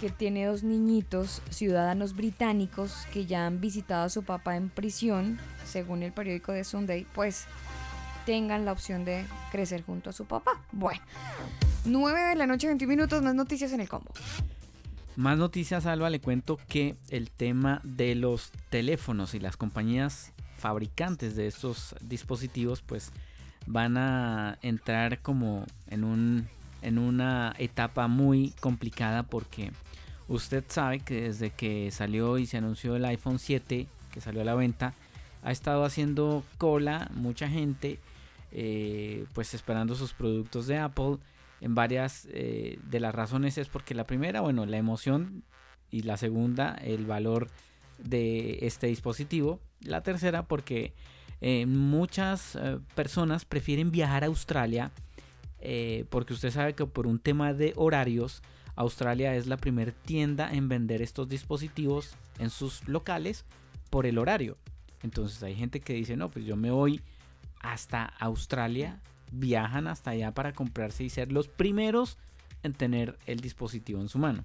que 0.00 0.11
tiene 0.11 0.47
dos 0.47 0.62
niñitos, 0.62 1.43
ciudadanos 1.50 2.15
británicos, 2.15 3.07
que 3.12 3.26
ya 3.26 3.47
han 3.47 3.61
visitado 3.61 4.05
a 4.05 4.09
su 4.09 4.23
papá 4.23 4.57
en 4.57 4.69
prisión, 4.69 5.38
según 5.65 6.03
el 6.03 6.12
periódico 6.12 6.53
de 6.53 6.65
Sunday, 6.65 7.07
pues 7.15 7.47
tengan 8.25 8.65
la 8.65 8.73
opción 8.73 9.05
de 9.05 9.25
crecer 9.50 9.83
junto 9.83 10.11
a 10.11 10.12
su 10.12 10.26
papá. 10.26 10.62
Bueno, 10.73 11.00
9 11.85 12.21
de 12.21 12.35
la 12.35 12.47
noche, 12.47 12.67
21 12.67 12.88
minutos, 12.88 13.23
más 13.23 13.35
noticias 13.35 13.73
en 13.73 13.81
el 13.81 13.88
combo. 13.88 14.12
Más 15.17 15.38
noticias, 15.38 15.87
Alba, 15.87 16.11
le 16.11 16.21
cuento 16.21 16.59
que 16.69 16.97
el 17.09 17.31
tema 17.31 17.81
de 17.85 18.15
los 18.15 18.53
teléfonos 18.69 19.35
y 19.35 19.41
las 19.41 19.57
compañías 19.57 20.33
fabricantes 20.59 21.37
de 21.37 21.47
estos 21.47 21.95
dispositivos, 22.03 22.83
pues 22.83 23.12
van 23.67 23.97
a 23.97 24.59
entrar 24.62 25.21
como 25.23 25.65
en 25.88 26.05
un 26.05 26.49
en 26.83 26.99
una 26.99 27.55
etapa 27.59 28.07
muy 28.07 28.55
complicada 28.61 29.25
porque 29.25 29.73
usted 30.28 30.64
sabe 30.68 31.00
que 31.00 31.23
desde 31.23 31.50
que 31.50 31.90
salió 31.90 32.38
y 32.38 32.47
se 32.47 32.56
anunció 32.56 32.97
el 32.97 33.04
iPhone 33.04 33.38
7 33.38 33.87
que 34.11 34.21
salió 34.21 34.42
a 34.42 34.45
la 34.45 34.54
venta 34.54 34.95
ha 35.42 35.52
estado 35.52 35.85
haciendo 35.85 36.42
cola 36.59 37.11
mucha 37.14 37.49
gente 37.49 37.99
eh, 38.52 39.26
pues 39.33 39.54
esperando 39.54 39.95
sus 39.95 40.12
productos 40.12 40.66
de 40.66 40.78
Apple 40.78 41.18
en 41.61 41.75
varias 41.75 42.26
eh, 42.30 42.78
de 42.85 43.00
las 43.00 43.14
razones 43.14 43.59
es 43.59 43.68
porque 43.68 43.95
la 43.95 44.04
primera 44.04 44.40
bueno 44.40 44.66
la 44.66 44.76
emoción 44.76 45.45
y 45.90 46.02
la 46.02 46.16
segunda 46.16 46.75
el 46.83 47.06
valor 47.06 47.49
de 47.99 48.58
este 48.62 48.89
dispositivo. 48.89 49.60
La 49.80 50.02
tercera 50.02 50.43
porque 50.43 50.93
eh, 51.41 51.65
muchas 51.67 52.58
personas 52.95 53.45
prefieren 53.45 53.91
viajar 53.91 54.25
a 54.25 54.26
Australia 54.26 54.91
porque 56.10 56.34
usted 56.34 56.50
sabe 56.50 56.75
que 56.75 56.86
por 56.86 57.06
un 57.06 57.19
tema 57.19 57.52
de 57.52 57.73
horarios, 57.76 58.43
Australia 58.76 59.34
es 59.34 59.47
la 59.47 59.56
primera 59.56 59.93
tienda 59.93 60.52
en 60.52 60.69
vender 60.69 61.02
estos 61.02 61.28
dispositivos 61.28 62.15
en 62.39 62.50
sus 62.50 62.86
locales 62.86 63.45
por 63.91 64.06
el 64.06 64.19
horario. 64.19 64.58
Entonces 65.02 65.43
hay 65.43 65.54
gente 65.54 65.80
que 65.80 65.95
dice, 65.95 66.17
no, 66.17 66.30
pues 66.30 66.45
yo 66.45 66.56
me 66.56 66.71
voy 66.71 67.00
hasta 67.60 68.04
Australia, 68.04 69.00
viajan 69.32 69.86
hasta 69.86 70.10
allá 70.10 70.32
para 70.32 70.52
comprarse 70.52 71.04
y 71.04 71.10
ser 71.10 71.32
los 71.32 71.49
primeros 71.49 72.19
en 72.62 72.75
tener 72.75 73.19
el 73.26 73.41
dispositivo 73.41 74.00
en 74.00 74.08
su 74.08 74.19
mano. 74.19 74.45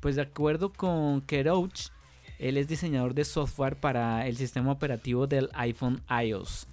Pues 0.00 0.16
de 0.16 0.22
acuerdo 0.22 0.72
con 0.72 1.20
Kerouch, 1.22 1.88
él 2.38 2.56
es 2.56 2.68
diseñador 2.68 3.14
de 3.14 3.24
software 3.24 3.76
para 3.76 4.26
el 4.26 4.36
sistema 4.36 4.72
operativo 4.72 5.26
del 5.26 5.48
iPhone 5.54 6.02
iOS. 6.24 6.66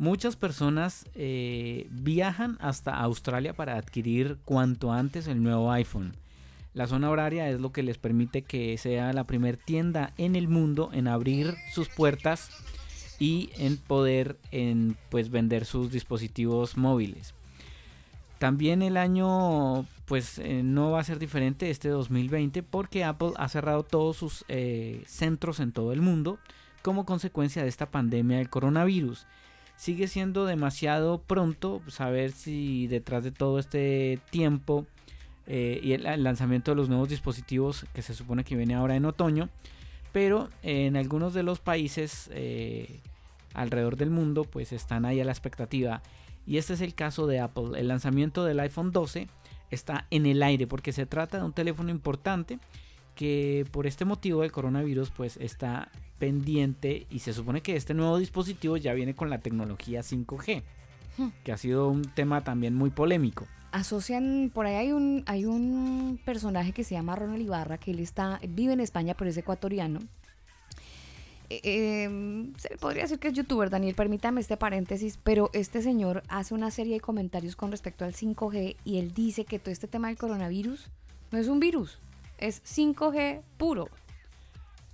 Muchas 0.00 0.34
personas 0.34 1.04
eh, 1.14 1.86
viajan 1.90 2.56
hasta 2.60 2.96
Australia 2.96 3.52
para 3.52 3.76
adquirir 3.76 4.38
cuanto 4.46 4.94
antes 4.94 5.26
el 5.26 5.42
nuevo 5.42 5.70
iPhone. 5.70 6.16
La 6.72 6.86
zona 6.86 7.10
horaria 7.10 7.50
es 7.50 7.60
lo 7.60 7.70
que 7.70 7.82
les 7.82 7.98
permite 7.98 8.40
que 8.40 8.78
sea 8.78 9.12
la 9.12 9.24
primer 9.24 9.58
tienda 9.58 10.14
en 10.16 10.36
el 10.36 10.48
mundo 10.48 10.88
en 10.94 11.06
abrir 11.06 11.54
sus 11.74 11.90
puertas 11.90 12.48
y 13.18 13.50
en 13.58 13.76
poder 13.76 14.38
en, 14.52 14.96
pues, 15.10 15.28
vender 15.28 15.66
sus 15.66 15.92
dispositivos 15.92 16.78
móviles. 16.78 17.34
También 18.38 18.80
el 18.80 18.96
año 18.96 19.84
pues 20.06 20.38
eh, 20.38 20.62
no 20.64 20.92
va 20.92 21.00
a 21.00 21.04
ser 21.04 21.18
diferente 21.18 21.68
este 21.68 21.90
2020 21.90 22.62
porque 22.62 23.04
Apple 23.04 23.32
ha 23.36 23.50
cerrado 23.50 23.82
todos 23.82 24.16
sus 24.16 24.46
eh, 24.48 25.02
centros 25.06 25.60
en 25.60 25.72
todo 25.72 25.92
el 25.92 26.00
mundo 26.00 26.38
como 26.80 27.04
consecuencia 27.04 27.62
de 27.62 27.68
esta 27.68 27.90
pandemia 27.90 28.38
del 28.38 28.48
coronavirus 28.48 29.26
sigue 29.80 30.08
siendo 30.08 30.44
demasiado 30.44 31.22
pronto 31.22 31.80
saber 31.88 32.32
si 32.32 32.86
detrás 32.86 33.24
de 33.24 33.32
todo 33.32 33.58
este 33.58 34.18
tiempo 34.28 34.84
eh, 35.46 35.80
y 35.82 35.94
el, 35.94 36.22
lanzamiento 36.22 36.72
de 36.72 36.74
los 36.74 36.90
nuevos 36.90 37.08
dispositivos 37.08 37.86
que 37.94 38.02
se 38.02 38.12
supone 38.12 38.44
que 38.44 38.56
viene 38.56 38.74
ahora 38.74 38.94
en 38.94 39.06
otoño, 39.06 39.48
pero 40.12 40.50
en 40.62 40.98
algunos 40.98 41.32
de 41.32 41.44
los 41.44 41.60
países 41.60 42.28
eh, 42.34 43.00
alrededor 43.54 43.96
del 43.96 44.10
mundo 44.10 44.44
pues 44.44 44.70
están 44.72 45.06
ahí 45.06 45.18
a 45.18 45.24
la 45.24 45.32
expectativa 45.32 46.02
y 46.46 46.58
este 46.58 46.74
es 46.74 46.82
el 46.82 46.94
caso 46.94 47.26
de 47.26 47.40
Apple. 47.40 47.80
El 47.80 47.88
lanzamiento 47.88 48.44
del 48.44 48.60
iPhone 48.60 48.92
12 48.92 49.28
está 49.70 50.06
en 50.10 50.26
el 50.26 50.42
aire 50.42 50.66
porque 50.66 50.92
se 50.92 51.06
trata 51.06 51.38
de 51.38 51.44
un 51.44 51.54
teléfono 51.54 51.88
importante 51.88 52.58
que 53.20 53.66
por 53.70 53.86
este 53.86 54.06
motivo 54.06 54.40
del 54.40 54.50
coronavirus 54.50 55.10
pues 55.10 55.36
está 55.36 55.90
pendiente 56.18 57.06
y 57.10 57.18
se 57.18 57.34
supone 57.34 57.60
que 57.60 57.76
este 57.76 57.92
nuevo 57.92 58.16
dispositivo 58.16 58.78
ya 58.78 58.94
viene 58.94 59.14
con 59.14 59.28
la 59.28 59.40
tecnología 59.40 60.00
5G, 60.00 60.62
que 61.44 61.52
ha 61.52 61.58
sido 61.58 61.90
un 61.90 62.00
tema 62.00 62.42
también 62.44 62.74
muy 62.74 62.88
polémico. 62.88 63.46
Asocian, 63.72 64.50
por 64.54 64.64
ahí 64.64 64.76
hay 64.76 64.92
un, 64.92 65.22
hay 65.26 65.44
un 65.44 66.18
personaje 66.24 66.72
que 66.72 66.82
se 66.82 66.94
llama 66.94 67.14
Ronald 67.14 67.42
Ibarra, 67.42 67.76
que 67.76 67.90
él 67.90 67.98
está, 67.98 68.40
vive 68.48 68.72
en 68.72 68.80
España, 68.80 69.12
pero 69.12 69.28
es 69.28 69.36
ecuatoriano. 69.36 70.00
Eh, 71.50 71.60
eh, 71.62 72.52
se 72.56 72.70
le 72.70 72.78
podría 72.78 73.02
decir 73.02 73.18
que 73.18 73.28
es 73.28 73.34
youtuber, 73.34 73.68
Daniel, 73.68 73.94
permítame 73.94 74.40
este 74.40 74.56
paréntesis, 74.56 75.18
pero 75.22 75.50
este 75.52 75.82
señor 75.82 76.22
hace 76.28 76.54
una 76.54 76.70
serie 76.70 76.94
de 76.94 77.00
comentarios 77.00 77.54
con 77.54 77.70
respecto 77.70 78.06
al 78.06 78.14
5G 78.14 78.76
y 78.82 78.96
él 78.96 79.12
dice 79.12 79.44
que 79.44 79.58
todo 79.58 79.72
este 79.72 79.88
tema 79.88 80.08
del 80.08 80.16
coronavirus 80.16 80.88
no 81.32 81.38
es 81.38 81.48
un 81.48 81.60
virus, 81.60 81.98
es 82.40 82.62
5G 82.64 83.42
puro. 83.56 83.88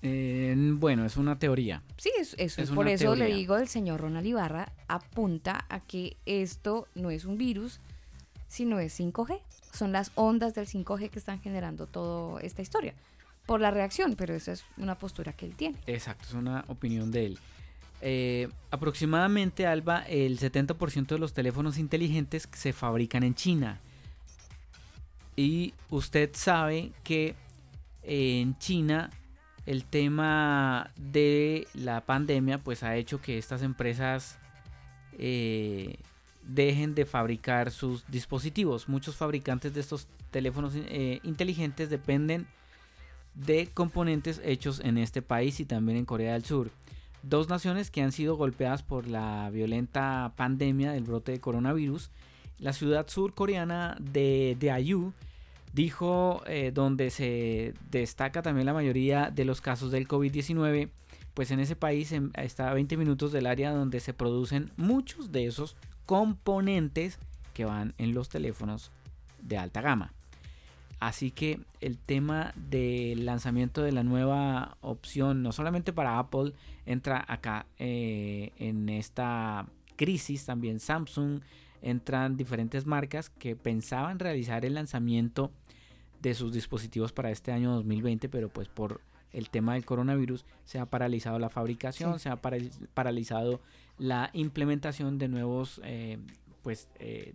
Eh, 0.03 0.55
bueno, 0.57 1.05
es 1.05 1.17
una 1.17 1.39
teoría. 1.39 1.83
Sí, 1.97 2.11
es, 2.19 2.35
es, 2.39 2.59
Es 2.59 2.71
por 2.71 2.87
eso 2.89 3.17
le 3.17 3.27
digo, 3.27 3.57
el 3.57 3.69
señor 3.69 4.03
Ronald 4.03 4.27
Ibarra 4.27 4.73
apunta 4.89 5.65
a 5.69 5.81
que 5.81 6.17
esto 6.27 6.87
no 6.95 7.11
es 7.11 7.25
un 7.25 7.39
virus, 7.39 7.81
sino 8.49 8.79
es 8.79 8.99
5G. 9.01 9.41
Son 9.73 9.93
las 9.93 10.13
ondas 10.15 10.55
del 10.55 10.67
5G 10.67 11.11
que 11.11 11.19
están 11.19 11.41
generando 11.41 11.87
toda 11.87 12.41
esta 12.43 12.63
historia. 12.63 12.95
Por 13.47 13.61
la 13.61 13.71
reacción, 13.71 14.17
pero 14.17 14.35
esa 14.35 14.53
es 14.53 14.65
una 14.77 14.99
postura 14.99 15.33
que 15.33 15.47
él 15.47 15.55
tiene. 15.55 15.79
Exacto, 15.87 16.27
es 16.29 16.35
una 16.35 16.65
opinión 16.69 17.11
de 17.11 17.27
él. 17.27 17.39
Eh, 18.03 18.49
aproximadamente, 18.71 19.67
Alba, 19.67 20.01
el 20.03 20.39
70% 20.39 21.07
de 21.07 21.19
los 21.19 21.33
teléfonos 21.33 21.79
inteligentes 21.79 22.49
se 22.53 22.73
fabrican 22.73 23.23
en 23.23 23.35
China. 23.35 23.81
Y 25.37 25.75
usted 25.91 26.31
sabe 26.33 26.93
que 27.05 27.35
en 28.03 28.59
China 28.59 29.11
el 29.67 29.85
tema 29.85 30.91
de 30.97 31.67
la 31.75 32.01
pandemia 32.01 32.59
pues 32.59 32.83
ha 32.83 32.97
hecho 32.97 33.21
que 33.21 33.37
estas 33.37 33.63
empresas 33.63 34.39
eh, 35.19 35.97
dejen 36.43 36.95
de 36.95 37.05
fabricar 37.05 37.71
sus 37.71 38.07
dispositivos. 38.09 38.89
Muchos 38.89 39.17
fabricantes 39.17 39.75
de 39.75 39.81
estos 39.81 40.07
teléfonos 40.31 40.73
eh, 40.77 41.21
inteligentes 41.25 41.91
dependen 41.91 42.47
de 43.35 43.67
componentes 43.67 44.41
hechos 44.45 44.81
en 44.81 44.99
este 44.99 45.21
país 45.21 45.61
y 45.61 45.67
también 45.67 45.99
en 45.99 46.05
Corea 46.07 46.35
del 46.35 46.45
Sur. 46.45 46.71
Dos 47.23 47.49
naciones 47.49 47.91
que 47.91 48.03
han 48.03 48.13
sido 48.13 48.37
golpeadas 48.37 48.83
por 48.85 49.09
la 49.09 49.51
violenta 49.51 50.33
pandemia 50.37 50.93
del 50.93 51.05
brote 51.05 51.33
de 51.33 51.41
coronavirus. 51.41 52.11
La 52.59 52.73
ciudad 52.73 53.09
surcoreana 53.09 53.97
de 54.01 54.57
Daegu 54.61 55.13
dijo 55.77 56.43
eh, 56.47 56.73
donde 56.73 57.11
se 57.11 57.75
destaca 57.91 58.41
también 58.41 58.65
la 58.65 58.73
mayoría 58.73 59.31
de 59.31 59.45
los 59.45 59.61
casos 59.61 59.91
del 59.91 60.09
COVID-19, 60.09 60.89
pues 61.35 61.51
en 61.51 61.61
ese 61.61 61.77
país 61.77 62.15
está 62.35 62.71
a 62.71 62.75
20 62.75 62.97
minutos 62.97 63.31
del 63.31 63.47
área 63.47 63.73
donde 63.73 64.01
se 64.01 64.15
producen 64.15 64.73
muchos 64.79 65.33
de 65.33 65.47
esos 65.47 65.77
componentes 66.07 67.19
que 67.53 67.67
van 67.67 67.93
en 67.99 68.15
los 68.15 68.31
teléfonos 68.31 68.91
de 69.43 69.59
alta 69.59 69.83
gama. 69.83 70.15
Así 70.99 71.31
que 71.31 71.61
el 71.83 71.99
tema 71.99 72.55
del 72.57 73.27
lanzamiento 73.27 73.83
de 73.83 73.93
la 73.93 74.03
nueva 74.03 74.79
opción, 74.81 75.43
no 75.43 75.53
solamente 75.53 75.93
para 75.93 76.19
Apple, 76.19 76.55
entra 76.87 77.23
acá 77.29 77.67
eh, 77.79 78.53
en 78.59 78.89
esta 78.89 79.67
crisis, 79.97 80.47
también 80.47 80.81
Samsung, 80.81 81.43
entran 81.83 82.39
diferentes 82.39 82.87
marcas 82.87 83.29
que 83.29 83.57
pensaban 83.57 84.19
realizar 84.19 84.65
el 84.65 84.73
lanzamiento 84.73 85.53
de 86.21 86.35
sus 86.35 86.53
dispositivos 86.53 87.13
para 87.13 87.31
este 87.31 87.53
año 87.53 87.73
2020, 87.75 88.29
pero 88.29 88.49
pues 88.49 88.69
por 88.69 89.01
el 89.33 89.51
tema 89.51 89.75
del 89.75 89.85
coronavirus 89.85 90.45
se 90.65 90.79
ha 90.79 90.87
paralizado 90.87 91.39
la 91.39 91.51
fabricación, 91.51 92.19
se 92.19 92.29
ha 92.29 92.37
paralizado 92.37 93.61
la 93.99 94.31
implementación 94.33 95.19
de 95.19 95.29
nuevos 95.29 95.81
eh, 95.85 96.19
pues 96.63 96.89
eh, 96.99 97.35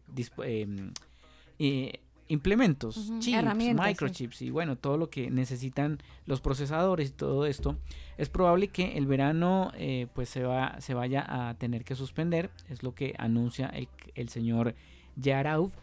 implementos, 2.27 3.11
chips, 3.19 3.55
microchips 3.55 4.41
y 4.41 4.49
bueno, 4.49 4.77
todo 4.77 4.97
lo 4.97 5.09
que 5.09 5.29
necesitan 5.29 5.99
los 6.25 6.41
procesadores 6.41 7.09
y 7.09 7.13
todo 7.13 7.45
esto, 7.45 7.77
es 8.17 8.29
probable 8.29 8.69
que 8.69 8.97
el 8.97 9.05
verano 9.05 9.71
eh, 9.75 10.07
pues 10.13 10.29
se, 10.29 10.43
va, 10.43 10.79
se 10.79 10.93
vaya 10.93 11.25
a 11.27 11.53
tener 11.55 11.83
que 11.83 11.95
suspender, 11.95 12.49
es 12.69 12.83
lo 12.83 12.95
que 12.95 13.15
anuncia 13.17 13.67
el, 13.67 13.89
el 14.15 14.29
señor 14.29 14.75
Yarauf. 15.17 15.73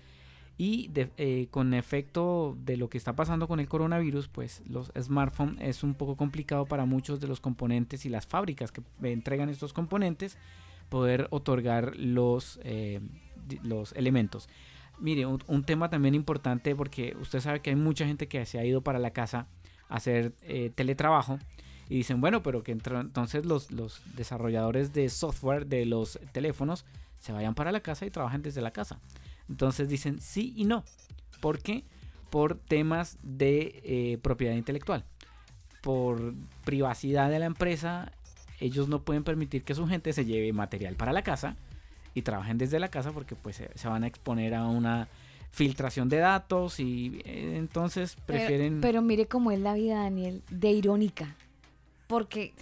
Y 0.61 0.91
eh, 0.97 1.47
con 1.53 1.73
efecto 1.73 2.57
de 2.65 2.77
lo 2.77 2.91
que 2.91 2.99
está 2.99 3.15
pasando 3.15 3.47
con 3.47 3.61
el 3.61 3.69
coronavirus, 3.69 4.27
pues 4.27 4.63
los 4.69 4.91
smartphones 5.01 5.57
es 5.61 5.85
un 5.85 5.95
poco 5.95 6.17
complicado 6.17 6.67
para 6.67 6.85
muchos 6.85 7.21
de 7.21 7.29
los 7.29 7.41
componentes 7.41 8.05
y 8.05 8.09
las 8.09 8.27
fábricas 8.27 8.73
que 8.73 8.83
entregan 9.03 9.49
estos 9.51 9.73
componentes 9.73 10.37
poder 10.89 11.29
otorgar 11.31 11.97
los, 11.97 12.59
eh, 12.65 13.01
los 13.63 13.93
elementos. 13.93 14.49
Mire, 14.99 15.27
un, 15.27 15.63
tema 15.65 15.91
también 15.91 16.17
importante 16.17 16.75
porque 16.75 17.17
usted 17.21 17.39
sabe 17.39 17.61
que 17.61 17.71
hay 17.71 17.77
mucha 17.77 18.05
gente 18.05 18.27
que 18.27 18.45
se 18.45 18.59
ha 18.59 18.65
ido 18.65 18.81
para 18.81 18.99
la 18.99 19.13
casa 19.13 19.47
a 19.89 19.97
hacer 19.97 20.33
eh, 20.43 20.73
teletrabajo 20.75 21.39
y 21.89 21.97
dicen, 21.99 22.21
bueno, 22.21 22.43
pero 22.43 22.65
que 22.65 22.73
entonces 22.73 23.47
los, 23.47 23.71
los 23.71 24.03
desarrolladores 24.17 24.93
de 24.93 25.09
software 25.09 25.67
de 25.67 25.87
los 25.87 26.19
teléfonos 26.33 26.85
se 27.21 27.33
vayan 27.33 27.55
para 27.55 27.71
la 27.71 27.81
casa 27.81 28.07
y 28.07 28.11
trabajen 28.11 28.43
desde 28.43 28.61
la 28.61 28.73
casa. 28.73 28.99
Entonces 29.49 29.89
dicen 29.89 30.21
sí 30.21 30.53
y 30.57 30.65
no. 30.65 30.85
¿Por 31.41 31.61
qué? 31.61 31.85
Por 32.31 32.57
temas 32.57 33.19
de 33.23 33.81
eh, 33.85 34.19
propiedad 34.23 34.55
intelectual. 34.55 35.05
Por 35.83 36.35
privacidad 36.65 37.31
de 37.31 37.39
la 37.39 37.47
empresa, 37.47 38.13
ellos 38.61 38.89
no 38.89 39.03
pueden 39.03 39.25
permitir 39.25 39.65
que 39.65 39.75
su 39.75 39.87
gente 39.87 40.13
se 40.13 40.25
lleve 40.25 40.53
material 40.53 40.97
para 40.97 41.13
la 41.13 41.23
casa 41.23 41.57
y 42.15 42.23
trabajen 42.23 42.59
desde 42.59 42.81
la 42.81 42.89
casa 42.89 43.13
porque 43.13 43.37
pues 43.37 43.63
se, 43.75 43.89
van 43.89 44.05
a 44.05 44.07
exponer 44.07 44.55
a 44.55 44.67
una 44.67 45.09
filtración 45.51 46.09
de 46.09 46.19
datos 46.19 46.81
y 46.81 47.21
eh, 47.25 47.57
entonces 47.57 48.17
prefieren... 48.27 48.81
Pero, 48.81 49.03
mire 49.03 49.27
cómo 49.27 49.51
es 49.51 49.61
la 49.61 49.75
vida, 49.75 50.03
Daniel, 50.03 50.43
de 50.51 50.71
irónica. 50.71 51.37
Porque, 52.07 52.53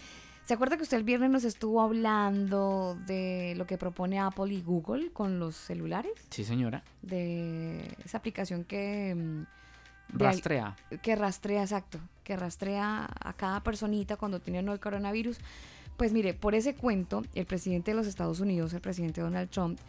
¿se 0.46 0.54
acuerda 0.54 0.76
que 0.76 0.84
usted 0.84 0.96
el 0.96 1.02
viernes 1.02 1.30
nos 1.30 1.44
estuvo 1.44 1.80
hablando 1.80 2.96
de 3.06 3.54
lo 3.56 3.66
que 3.66 3.76
propone 3.76 4.20
Apple 4.20 4.54
y 4.54 4.62
Google 4.62 5.10
con 5.12 5.40
los 5.40 5.56
celulares? 5.56 6.12
Sí, 6.30 6.44
señora. 6.44 6.84
De 7.02 7.96
esa 8.04 8.18
aplicación 8.18 8.64
que... 8.64 9.14
Mm, 9.14 10.18
rastrea. 10.18 10.76
que 11.02 11.16
rastrea, 11.16 11.62
exacto. 11.62 11.98
Que 12.22 12.36
rastrea 12.36 13.08
a 13.20 13.32
cada 13.32 13.62
personita 13.64 14.16
cuando 14.16 14.38
tiene 14.40 14.60
el 14.60 14.80
coronavirus. 14.80 15.38
Pues 15.96 16.12
mire, 16.12 16.32
por 16.32 16.54
ese 16.54 16.74
cuento, 16.74 17.24
el 17.34 17.46
presidente 17.46 17.90
de 17.90 17.96
los 17.96 18.06
Estados 18.06 18.38
Unidos, 18.38 18.72
el 18.72 18.80
presidente 18.80 19.20
Donald 19.20 19.50
Trump, 19.50 19.80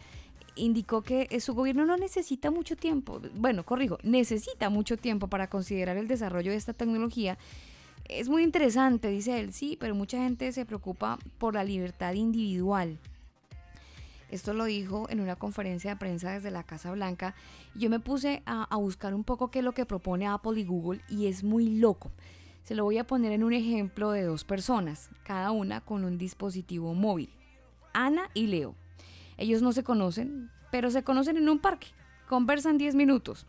indicó 0.56 1.02
que 1.02 1.28
eh, 1.30 1.40
su 1.40 1.54
gobierno 1.54 1.86
no 1.86 1.96
necesita 1.96 2.50
mucho 2.50 2.74
tiempo, 2.74 3.20
bueno, 3.34 3.64
corrijo, 3.64 3.98
necesita 4.02 4.70
mucho 4.70 4.96
tiempo 4.96 5.28
para 5.28 5.48
considerar 5.48 5.96
el 5.96 6.08
desarrollo 6.08 6.50
de 6.50 6.56
esta 6.56 6.72
tecnología. 6.72 7.38
Es 8.08 8.30
muy 8.30 8.42
interesante, 8.42 9.08
dice 9.08 9.38
él, 9.38 9.52
sí, 9.52 9.76
pero 9.78 9.94
mucha 9.94 10.18
gente 10.18 10.50
se 10.52 10.64
preocupa 10.64 11.18
por 11.36 11.54
la 11.54 11.62
libertad 11.62 12.14
individual. 12.14 12.98
Esto 14.30 14.54
lo 14.54 14.64
dijo 14.64 15.06
en 15.10 15.20
una 15.20 15.36
conferencia 15.36 15.90
de 15.90 15.96
prensa 15.96 16.32
desde 16.32 16.50
la 16.50 16.62
Casa 16.62 16.90
Blanca. 16.90 17.34
Yo 17.74 17.90
me 17.90 18.00
puse 18.00 18.42
a, 18.46 18.64
a 18.64 18.76
buscar 18.76 19.14
un 19.14 19.24
poco 19.24 19.50
qué 19.50 19.58
es 19.58 19.64
lo 19.64 19.72
que 19.72 19.86
propone 19.86 20.26
Apple 20.26 20.58
y 20.58 20.64
Google 20.64 21.02
y 21.08 21.26
es 21.26 21.44
muy 21.44 21.78
loco. 21.78 22.10
Se 22.64 22.74
lo 22.74 22.84
voy 22.84 22.98
a 22.98 23.06
poner 23.06 23.32
en 23.32 23.44
un 23.44 23.52
ejemplo 23.52 24.10
de 24.10 24.22
dos 24.22 24.44
personas, 24.44 25.10
cada 25.22 25.50
una 25.50 25.80
con 25.80 26.04
un 26.04 26.18
dispositivo 26.18 26.94
móvil. 26.94 27.30
Ana 27.92 28.30
y 28.34 28.46
Leo. 28.46 28.74
Ellos 29.36 29.62
no 29.62 29.72
se 29.72 29.84
conocen, 29.84 30.50
pero 30.70 30.90
se 30.90 31.04
conocen 31.04 31.36
en 31.36 31.48
un 31.48 31.58
parque. 31.58 31.88
Conversan 32.28 32.78
10 32.78 32.94
minutos. 32.94 33.46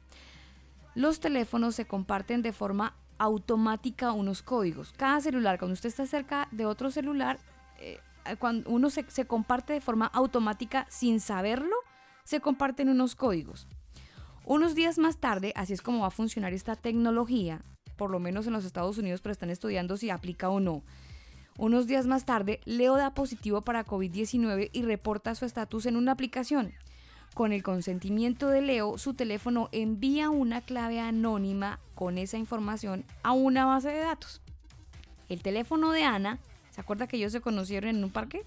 Los 0.95 1.19
teléfonos 1.19 1.75
se 1.75 1.85
comparten 1.85 2.41
de 2.41 2.53
forma 2.53 2.95
automática 3.19 4.11
unos 4.11 4.41
códigos. 4.41 4.93
Cada 4.93 5.21
celular, 5.21 5.59
cuando 5.59 5.73
usted 5.73 5.89
está 5.89 6.07
cerca 6.07 6.47
de 6.51 6.65
otro 6.65 6.89
celular, 6.89 7.39
eh, 7.79 7.99
cuando 8.39 8.69
uno 8.69 8.89
se, 8.89 9.05
se 9.09 9.25
comparte 9.25 9.73
de 9.73 9.81
forma 9.81 10.07
automática 10.07 10.87
sin 10.89 11.19
saberlo, 11.19 11.75
se 12.23 12.39
comparten 12.39 12.89
unos 12.89 13.15
códigos. 13.15 13.67
Unos 14.45 14.73
días 14.73 14.97
más 14.97 15.17
tarde, 15.17 15.53
así 15.55 15.73
es 15.73 15.81
como 15.81 16.01
va 16.01 16.07
a 16.07 16.11
funcionar 16.11 16.53
esta 16.53 16.75
tecnología, 16.75 17.61
por 17.97 18.09
lo 18.09 18.19
menos 18.19 18.47
en 18.47 18.53
los 18.53 18.65
Estados 18.65 18.97
Unidos, 18.97 19.21
pero 19.21 19.33
están 19.33 19.51
estudiando 19.51 19.97
si 19.97 20.09
aplica 20.09 20.49
o 20.49 20.59
no. 20.59 20.81
Unos 21.57 21.87
días 21.87 22.07
más 22.07 22.25
tarde, 22.25 22.61
Leo 22.63 22.95
da 22.95 23.13
positivo 23.13 23.61
para 23.61 23.85
COVID-19 23.85 24.69
y 24.71 24.81
reporta 24.83 25.35
su 25.35 25.45
estatus 25.45 25.85
en 25.85 25.97
una 25.97 26.13
aplicación. 26.13 26.71
Con 27.33 27.53
el 27.53 27.63
consentimiento 27.63 28.47
de 28.49 28.61
Leo, 28.61 28.97
su 28.97 29.13
teléfono 29.13 29.69
envía 29.71 30.29
una 30.29 30.61
clave 30.61 30.99
anónima 30.99 31.79
con 31.95 32.17
esa 32.17 32.37
información 32.37 33.05
a 33.23 33.31
una 33.31 33.65
base 33.65 33.89
de 33.89 33.99
datos. 33.99 34.41
El 35.29 35.41
teléfono 35.41 35.91
de 35.91 36.03
Ana, 36.03 36.39
¿se 36.71 36.81
acuerda 36.81 37.07
que 37.07 37.17
ellos 37.17 37.31
se 37.31 37.41
conocieron 37.41 37.95
en 37.95 38.03
un 38.03 38.09
parque? 38.09 38.45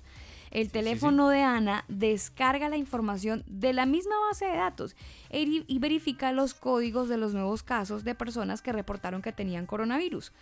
El 0.51 0.71
teléfono 0.71 1.31
de 1.31 1.41
Ana 1.41 1.85
descarga 1.89 2.69
la 2.69 2.77
información 2.77 3.43
de 3.47 3.73
la 3.73 3.87
misma 3.87 4.15
base 4.29 4.45
de 4.45 4.57
datos 4.57 4.95
e 5.31 5.65
y 5.67 5.79
verifica 5.79 6.31
los 6.31 6.53
códigos 6.53 7.09
de 7.09 7.17
los 7.17 7.33
nuevos 7.33 7.63
casos 7.63 8.05
de 8.05 8.15
personas 8.15 8.61
que 8.61 8.73
reportaron 8.73 9.23
que 9.23 9.33
tenían 9.33 9.65
coronavirus. 9.65 10.33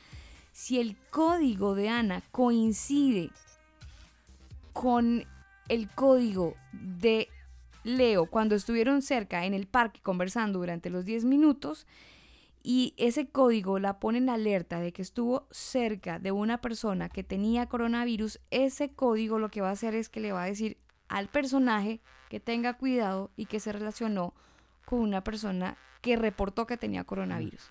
Si 0.52 0.80
el 0.80 0.96
código 1.10 1.76
de 1.76 1.90
Ana 1.90 2.22
coincide 2.32 3.30
con 4.72 5.24
el 5.68 5.88
código 5.90 6.56
de 6.72 7.28
Leo 7.84 8.26
cuando 8.26 8.54
estuvieron 8.54 9.02
cerca 9.02 9.44
en 9.44 9.54
el 9.54 9.66
parque 9.66 10.00
conversando 10.02 10.58
durante 10.58 10.90
los 10.90 11.04
10 11.04 11.24
minutos, 11.24 11.86
y 12.62 12.94
ese 12.98 13.28
código 13.28 13.78
la 13.78 13.98
pone 13.98 14.18
en 14.18 14.28
alerta 14.28 14.80
de 14.80 14.92
que 14.92 15.02
estuvo 15.02 15.46
cerca 15.50 16.18
de 16.18 16.30
una 16.30 16.60
persona 16.60 17.08
que 17.08 17.24
tenía 17.24 17.66
coronavirus, 17.66 18.38
ese 18.50 18.90
código 18.90 19.38
lo 19.38 19.50
que 19.50 19.62
va 19.62 19.70
a 19.70 19.72
hacer 19.72 19.94
es 19.94 20.08
que 20.08 20.20
le 20.20 20.32
va 20.32 20.42
a 20.42 20.46
decir 20.46 20.76
al 21.08 21.28
personaje 21.28 22.00
que 22.28 22.38
tenga 22.38 22.74
cuidado 22.74 23.30
y 23.36 23.46
que 23.46 23.60
se 23.60 23.72
relacionó 23.72 24.34
con 24.84 25.00
una 25.00 25.24
persona 25.24 25.76
que 26.02 26.16
reportó 26.16 26.66
que 26.66 26.76
tenía 26.76 27.04
coronavirus. 27.04 27.70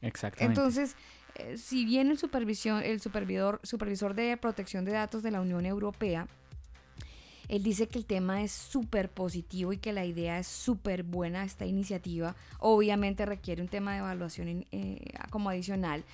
Exactamente. 0.00 0.60
Entonces, 0.60 0.96
eh, 1.34 1.56
si 1.58 1.84
bien 1.84 2.10
el 2.10 2.18
supervisión, 2.18 2.82
el 2.82 3.00
supervisor, 3.00 3.60
supervisor 3.64 4.14
de 4.14 4.36
protección 4.36 4.84
de 4.84 4.92
datos 4.92 5.22
de 5.22 5.32
la 5.32 5.40
Unión 5.40 5.66
Europea 5.66 6.28
él 7.48 7.62
dice 7.62 7.88
que 7.88 7.98
el 7.98 8.04
tema 8.04 8.42
es 8.42 8.52
súper 8.52 9.10
positivo 9.10 9.72
y 9.72 9.78
que 9.78 9.92
la 9.92 10.04
idea 10.04 10.38
es 10.38 10.46
súper 10.46 11.02
buena, 11.02 11.44
esta 11.44 11.64
iniciativa. 11.64 12.36
Obviamente 12.58 13.24
requiere 13.24 13.62
un 13.62 13.68
tema 13.68 13.92
de 13.92 13.98
evaluación 13.98 14.66
eh, 14.70 15.12
como 15.30 15.48
adicional. 15.48 16.04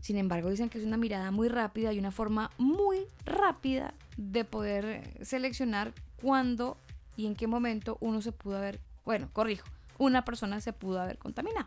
Sin 0.00 0.16
embargo, 0.16 0.50
dicen 0.50 0.68
que 0.68 0.78
es 0.78 0.84
una 0.84 0.96
mirada 0.96 1.32
muy 1.32 1.48
rápida 1.48 1.92
y 1.92 1.98
una 1.98 2.12
forma 2.12 2.52
muy 2.58 2.98
rápida 3.26 3.92
de 4.16 4.44
poder 4.44 5.02
seleccionar 5.22 5.92
cuándo 6.22 6.76
y 7.16 7.26
en 7.26 7.34
qué 7.34 7.48
momento 7.48 7.98
uno 8.00 8.22
se 8.22 8.30
pudo 8.30 8.58
haber, 8.58 8.78
bueno, 9.04 9.28
corrijo, 9.32 9.66
una 9.98 10.24
persona 10.24 10.60
se 10.60 10.72
pudo 10.72 11.00
haber 11.00 11.18
contaminado. 11.18 11.66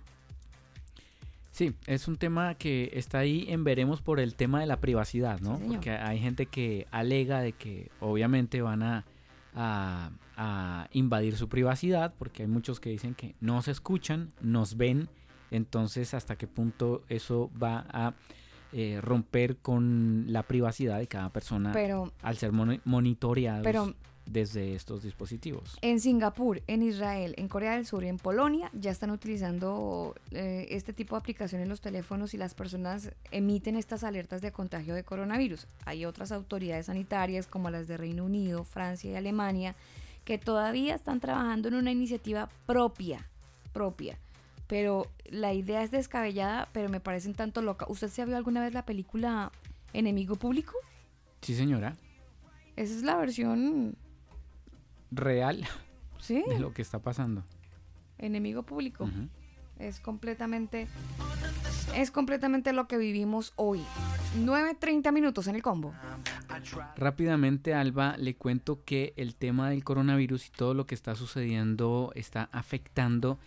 Sí, 1.51 1.75
es 1.85 2.07
un 2.07 2.17
tema 2.17 2.55
que 2.55 2.91
está 2.93 3.19
ahí 3.19 3.45
en 3.49 3.63
veremos 3.63 4.01
por 4.01 4.19
el 4.19 4.35
tema 4.35 4.61
de 4.61 4.67
la 4.67 4.79
privacidad, 4.79 5.41
¿no? 5.41 5.59
Porque 5.59 5.91
hay 5.91 6.19
gente 6.19 6.45
que 6.45 6.87
alega 6.91 7.41
de 7.41 7.51
que 7.51 7.91
obviamente 7.99 8.61
van 8.61 8.83
a, 8.83 9.05
a, 9.53 10.87
invadir 10.93 11.35
su 11.35 11.49
privacidad, 11.49 12.13
porque 12.17 12.43
hay 12.43 12.47
muchos 12.47 12.79
que 12.79 12.89
dicen 12.89 13.15
que 13.15 13.35
no 13.41 13.61
se 13.61 13.71
escuchan, 13.71 14.31
nos 14.41 14.77
ven, 14.77 15.09
entonces 15.51 16.13
hasta 16.13 16.37
qué 16.37 16.47
punto 16.47 17.03
eso 17.09 17.51
va 17.61 17.85
a 17.89 18.13
eh, 18.71 18.99
romper 19.01 19.57
con 19.57 20.25
la 20.29 20.43
privacidad 20.43 20.99
de 20.99 21.07
cada 21.07 21.29
persona 21.29 21.73
al 22.21 22.37
ser 22.37 22.53
monitoreados. 22.53 23.63
Pero 23.63 23.93
desde 24.31 24.75
estos 24.75 25.03
dispositivos. 25.03 25.77
En 25.81 25.99
Singapur, 25.99 26.61
en 26.67 26.83
Israel, 26.83 27.33
en 27.37 27.47
Corea 27.47 27.73
del 27.73 27.85
Sur 27.85 28.03
y 28.03 28.07
en 28.07 28.17
Polonia 28.17 28.69
ya 28.73 28.91
están 28.91 29.11
utilizando 29.11 30.15
eh, 30.31 30.67
este 30.71 30.93
tipo 30.93 31.15
de 31.15 31.19
aplicación 31.19 31.61
en 31.61 31.69
los 31.69 31.81
teléfonos 31.81 32.33
y 32.33 32.37
las 32.37 32.53
personas 32.53 33.11
emiten 33.31 33.75
estas 33.75 34.03
alertas 34.03 34.41
de 34.41 34.51
contagio 34.51 34.95
de 34.95 35.03
coronavirus. 35.03 35.67
Hay 35.85 36.05
otras 36.05 36.31
autoridades 36.31 36.87
sanitarias 36.87 37.47
como 37.47 37.69
las 37.69 37.87
de 37.87 37.97
Reino 37.97 38.25
Unido, 38.25 38.63
Francia 38.63 39.11
y 39.11 39.15
Alemania 39.15 39.75
que 40.25 40.37
todavía 40.37 40.95
están 40.95 41.19
trabajando 41.19 41.67
en 41.67 41.75
una 41.75 41.91
iniciativa 41.91 42.47
propia, 42.65 43.27
propia 43.73 44.17
pero 44.71 45.05
la 45.25 45.53
idea 45.53 45.83
es 45.83 45.91
descabellada, 45.91 46.69
pero 46.71 46.87
me 46.87 47.01
parece 47.01 47.27
un 47.27 47.33
tanto 47.33 47.61
loca. 47.61 47.85
¿Usted 47.89 48.07
se 48.07 48.21
ha 48.21 48.25
visto 48.25 48.37
alguna 48.37 48.61
vez 48.61 48.73
la 48.73 48.85
película 48.85 49.51
Enemigo 49.91 50.37
Público? 50.37 50.71
Sí, 51.41 51.55
señora. 51.55 51.97
Esa 52.77 52.95
es 52.95 53.03
la 53.03 53.17
versión, 53.17 53.97
Real 55.11 55.67
¿sí? 56.19 56.43
de 56.47 56.59
lo 56.59 56.73
que 56.73 56.81
está 56.81 56.99
pasando. 56.99 57.43
Enemigo 58.17 58.63
Público. 58.63 59.09
Es 59.79 59.99
completamente, 59.99 60.87
es 61.95 62.11
completamente 62.11 62.71
lo 62.71 62.87
que 62.87 62.97
vivimos 62.97 63.53
hoy. 63.55 63.81
9.30 64.37 65.11
minutos 65.11 65.47
en 65.47 65.55
el 65.55 65.61
combo. 65.61 65.93
Rápidamente, 66.95 67.73
Alba, 67.73 68.15
le 68.17 68.35
cuento 68.35 68.83
que 68.85 69.13
el 69.17 69.35
tema 69.35 69.69
del 69.69 69.83
coronavirus 69.83 70.47
y 70.47 70.51
todo 70.51 70.73
lo 70.73 70.85
que 70.85 70.95
está 70.95 71.15
sucediendo 71.15 72.11
está 72.15 72.49
afectando 72.51 73.39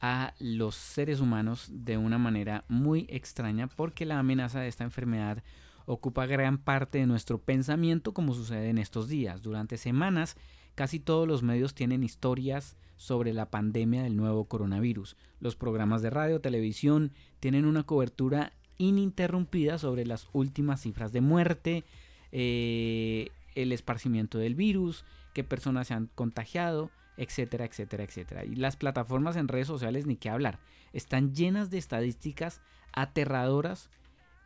a 0.00 0.34
los 0.40 0.74
seres 0.74 1.20
humanos 1.20 1.68
de 1.70 1.96
una 1.96 2.18
manera 2.18 2.64
muy 2.68 3.06
extraña 3.08 3.68
porque 3.68 4.04
la 4.04 4.18
amenaza 4.18 4.60
de 4.60 4.68
esta 4.68 4.82
enfermedad 4.82 5.44
ocupa 5.86 6.26
gran 6.26 6.58
parte 6.58 6.98
de 6.98 7.06
nuestro 7.06 7.38
pensamiento 7.38 8.12
como 8.12 8.34
sucede 8.34 8.68
en 8.68 8.78
estos 8.78 9.08
días. 9.08 9.42
Durante 9.42 9.76
semanas, 9.76 10.36
casi 10.74 11.00
todos 11.00 11.26
los 11.26 11.42
medios 11.42 11.74
tienen 11.74 12.02
historias 12.02 12.76
sobre 12.96 13.32
la 13.32 13.50
pandemia 13.50 14.02
del 14.02 14.16
nuevo 14.16 14.44
coronavirus. 14.44 15.16
Los 15.40 15.56
programas 15.56 16.02
de 16.02 16.10
radio, 16.10 16.40
televisión 16.40 17.12
tienen 17.40 17.64
una 17.64 17.82
cobertura 17.82 18.52
ininterrumpida 18.78 19.78
sobre 19.78 20.06
las 20.06 20.28
últimas 20.32 20.80
cifras 20.80 21.12
de 21.12 21.20
muerte, 21.20 21.84
eh, 22.30 23.28
el 23.54 23.72
esparcimiento 23.72 24.38
del 24.38 24.54
virus, 24.54 25.04
qué 25.34 25.44
personas 25.44 25.88
se 25.88 25.94
han 25.94 26.08
contagiado, 26.14 26.90
etcétera, 27.16 27.64
etcétera, 27.64 28.04
etcétera. 28.04 28.44
Y 28.44 28.56
las 28.56 28.76
plataformas 28.76 29.36
en 29.36 29.48
redes 29.48 29.66
sociales, 29.66 30.06
ni 30.06 30.16
qué 30.16 30.30
hablar, 30.30 30.58
están 30.92 31.34
llenas 31.34 31.70
de 31.70 31.78
estadísticas 31.78 32.60
aterradoras 32.92 33.90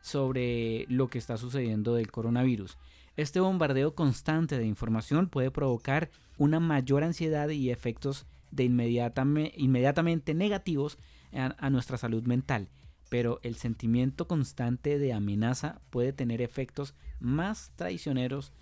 sobre 0.01 0.87
lo 0.89 1.09
que 1.09 1.19
está 1.19 1.37
sucediendo 1.37 1.95
del 1.95 2.11
coronavirus. 2.11 2.79
Este 3.17 3.41
bombardeo 3.41 3.95
constante 3.95 4.59
de 4.59 4.67
información 4.67 5.29
puede 5.29 5.51
provocar 5.51 6.11
una 6.37 6.61
mayor 6.61 7.03
ansiedad 7.03 7.49
y 7.49 7.71
efectos 7.71 8.27
de 8.51 8.65
inmediatame- 8.65 9.53
inmediatamente 9.57 10.35
negativos 10.35 10.99
a, 11.33 11.71
nuestra 11.71 11.99
salud 11.99 12.23
mental, 12.25 12.69
pero 13.09 13.41
el 13.43 13.57
sentimiento 13.57 14.27
constante 14.27 14.99
de 14.99 15.13
amenaza 15.13 15.81
puede 15.91 16.13
tener 16.13 16.41
efectos 16.41 16.95
más 17.21 17.73
traicioneros 17.77 18.53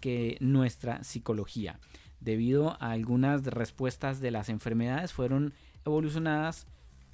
que 0.00 0.36
nuestra 0.40 1.04
psicología. 1.04 1.78
Debido 2.20 2.76
a 2.82 2.90
algunas 2.90 3.44
respuestas 3.44 4.20
de 4.20 4.30
las 4.30 4.48
enfermedades 4.48 5.12
fueron 5.12 5.54
evolucionadas 5.84 6.66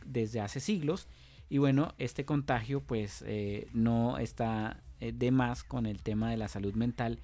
desde 0.05 0.41
hace 0.41 0.61
siglos 0.61 1.09
y 1.49 1.59
bueno, 1.59 1.95
este 1.99 2.25
contagio 2.25 2.81
pues 2.81 3.23
eh, 3.27 3.69
no 3.73 4.19
está 4.19 4.83
de 5.13 5.31
más 5.31 5.65
con 5.65 5.87
el 5.87 6.03
tema 6.03 6.31
de 6.31 6.37
la 6.37 6.49
salud 6.49 6.75
mental 6.75 7.19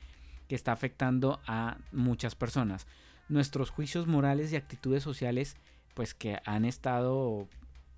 que 0.49 0.55
está 0.55 0.73
afectando 0.73 1.41
a 1.47 1.79
muchas 1.93 2.35
personas. 2.35 2.87
Nuestros 3.29 3.71
juicios 3.71 4.07
morales 4.07 4.53
y 4.53 4.57
actitudes 4.57 5.03
sociales 5.03 5.57
pues 5.95 6.15
que 6.15 6.39
han 6.45 6.65
estado 6.65 7.49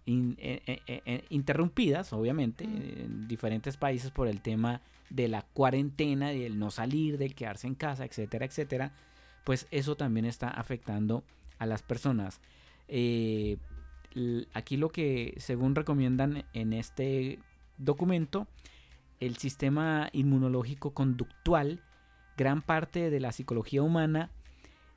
in- 0.05 0.37
eh, 0.38 0.62
eh, 0.66 0.81
eh, 0.87 1.03
eh, 1.07 1.25
interrumpidas 1.31 2.12
obviamente 2.12 2.64
en 2.64 3.27
diferentes 3.29 3.77
países 3.77 4.11
por 4.11 4.29
el 4.29 4.40
tema 4.40 4.81
de 5.11 5.29
la 5.29 5.42
cuarentena, 5.42 6.31
del 6.31 6.59
no 6.59 6.71
salir, 6.71 7.18
del 7.18 7.35
quedarse 7.35 7.66
en 7.66 7.75
casa, 7.75 8.05
etcétera, 8.05 8.47
etcétera, 8.47 8.92
pues 9.45 9.66
eso 9.71 9.95
también 9.97 10.25
está 10.25 10.49
afectando 10.49 11.23
a 11.59 11.66
las 11.66 11.83
personas. 11.83 12.40
Eh, 12.88 13.59
aquí 14.53 14.77
lo 14.77 14.90
que 14.90 15.35
según 15.38 15.75
recomiendan 15.75 16.45
en 16.53 16.73
este 16.73 17.38
documento, 17.79 18.47
el 19.23 19.37
sistema 19.37 20.09
inmunológico 20.13 20.91
conductual, 20.91 21.81
gran 22.37 22.61
parte 22.61 23.09
de 23.09 23.21
la 23.21 23.31
psicología 23.31 23.81
humana, 23.81 24.31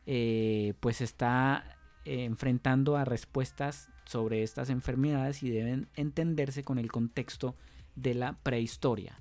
eh, 0.07 0.73
pues 0.79 0.99
está 1.01 1.77
eh, 2.05 2.23
enfrentando 2.23 2.97
a 2.97 3.05
respuestas 3.05 3.91
sobre 4.05 4.41
estas 4.41 4.71
enfermedades 4.71 5.43
y 5.43 5.51
deben 5.51 5.89
entenderse 5.95 6.63
con 6.63 6.79
el 6.79 6.91
contexto 6.91 7.55
de 7.95 8.15
la 8.15 8.33
prehistoria. 8.41 9.19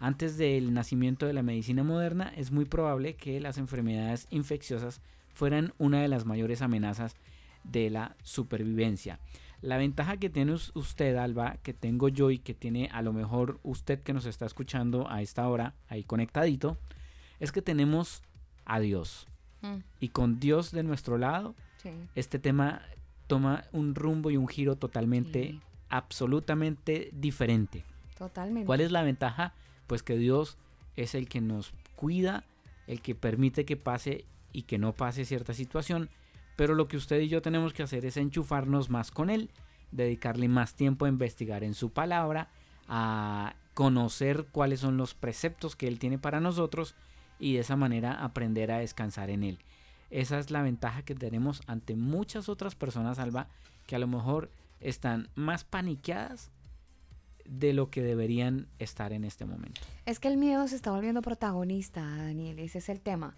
Antes 0.00 0.36
del 0.36 0.74
nacimiento 0.74 1.26
de 1.26 1.32
la 1.32 1.44
medicina 1.44 1.84
moderna, 1.84 2.32
es 2.36 2.50
muy 2.50 2.64
probable 2.64 3.14
que 3.14 3.38
las 3.38 3.56
enfermedades 3.56 4.26
infecciosas 4.30 5.00
fueran 5.32 5.74
una 5.78 6.02
de 6.02 6.08
las 6.08 6.24
mayores 6.24 6.60
amenazas 6.60 7.14
de 7.62 7.88
la 7.88 8.16
supervivencia. 8.24 9.20
La 9.62 9.76
ventaja 9.76 10.16
que 10.16 10.30
tiene 10.30 10.52
us- 10.52 10.72
usted, 10.74 11.16
Alba, 11.16 11.56
que 11.62 11.74
tengo 11.74 12.08
yo 12.08 12.30
y 12.30 12.38
que 12.38 12.54
tiene 12.54 12.88
a 12.92 13.02
lo 13.02 13.12
mejor 13.12 13.58
usted 13.62 14.00
que 14.00 14.12
nos 14.14 14.24
está 14.26 14.46
escuchando 14.46 15.08
a 15.10 15.20
esta 15.22 15.46
hora, 15.48 15.74
ahí 15.88 16.02
conectadito, 16.04 16.78
es 17.40 17.52
que 17.52 17.60
tenemos 17.62 18.22
a 18.64 18.80
Dios. 18.80 19.26
Mm, 19.62 19.76
Y 20.00 20.08
con 20.08 20.40
Dios 20.40 20.70
de 20.72 20.82
nuestro 20.82 21.18
lado, 21.18 21.54
sí. 21.82 21.90
este 22.14 22.38
tema 22.38 22.80
toma 23.26 23.64
un 23.72 23.94
rumbo 23.94 24.30
y 24.30 24.36
un 24.38 24.48
giro 24.48 24.76
totalmente, 24.76 25.48
Sí. 25.50 25.60
absolutamente 25.90 27.10
diferente. 27.12 27.84
Totalmente. 28.18 28.66
¿Cuál 28.66 28.80
es 28.80 28.90
la 28.92 29.02
ventaja? 29.02 29.52
Pues 29.86 30.02
que 30.02 30.16
Dios 30.16 30.56
es 30.96 31.14
el 31.14 31.28
que 31.28 31.40
nos 31.40 31.72
cuida, 31.96 32.44
el 32.86 33.00
que 33.02 33.14
permite 33.14 33.64
que 33.64 33.76
pase 33.76 34.24
y 34.52 34.62
que 34.62 34.78
no 34.78 34.92
pase 34.92 35.24
cierta 35.24 35.54
situación. 35.54 36.08
Pero 36.60 36.74
lo 36.74 36.88
que 36.88 36.98
usted 36.98 37.20
y 37.20 37.28
yo 37.28 37.40
tenemos 37.40 37.72
que 37.72 37.82
hacer 37.82 38.04
es 38.04 38.18
enchufarnos 38.18 38.90
más 38.90 39.10
con 39.10 39.30
Él, 39.30 39.48
dedicarle 39.92 40.46
más 40.46 40.74
tiempo 40.74 41.06
a 41.06 41.08
investigar 41.08 41.64
en 41.64 41.72
su 41.72 41.88
palabra, 41.88 42.50
a 42.86 43.54
conocer 43.72 44.44
cuáles 44.52 44.80
son 44.80 44.98
los 44.98 45.14
preceptos 45.14 45.74
que 45.74 45.88
Él 45.88 45.98
tiene 45.98 46.18
para 46.18 46.38
nosotros 46.38 46.96
y 47.38 47.54
de 47.54 47.60
esa 47.60 47.76
manera 47.76 48.22
aprender 48.22 48.72
a 48.72 48.80
descansar 48.80 49.30
en 49.30 49.42
Él. 49.42 49.58
Esa 50.10 50.38
es 50.38 50.50
la 50.50 50.60
ventaja 50.60 51.00
que 51.02 51.14
tenemos 51.14 51.62
ante 51.66 51.96
muchas 51.96 52.50
otras 52.50 52.74
personas, 52.74 53.18
Alba, 53.18 53.48
que 53.86 53.96
a 53.96 53.98
lo 53.98 54.06
mejor 54.06 54.50
están 54.80 55.30
más 55.36 55.64
paniqueadas 55.64 56.50
de 57.46 57.72
lo 57.72 57.88
que 57.88 58.02
deberían 58.02 58.68
estar 58.78 59.14
en 59.14 59.24
este 59.24 59.46
momento. 59.46 59.80
Es 60.04 60.20
que 60.20 60.28
el 60.28 60.36
miedo 60.36 60.68
se 60.68 60.76
está 60.76 60.90
volviendo 60.90 61.22
protagonista, 61.22 62.02
Daniel, 62.02 62.58
ese 62.58 62.80
es 62.80 62.90
el 62.90 63.00
tema. 63.00 63.34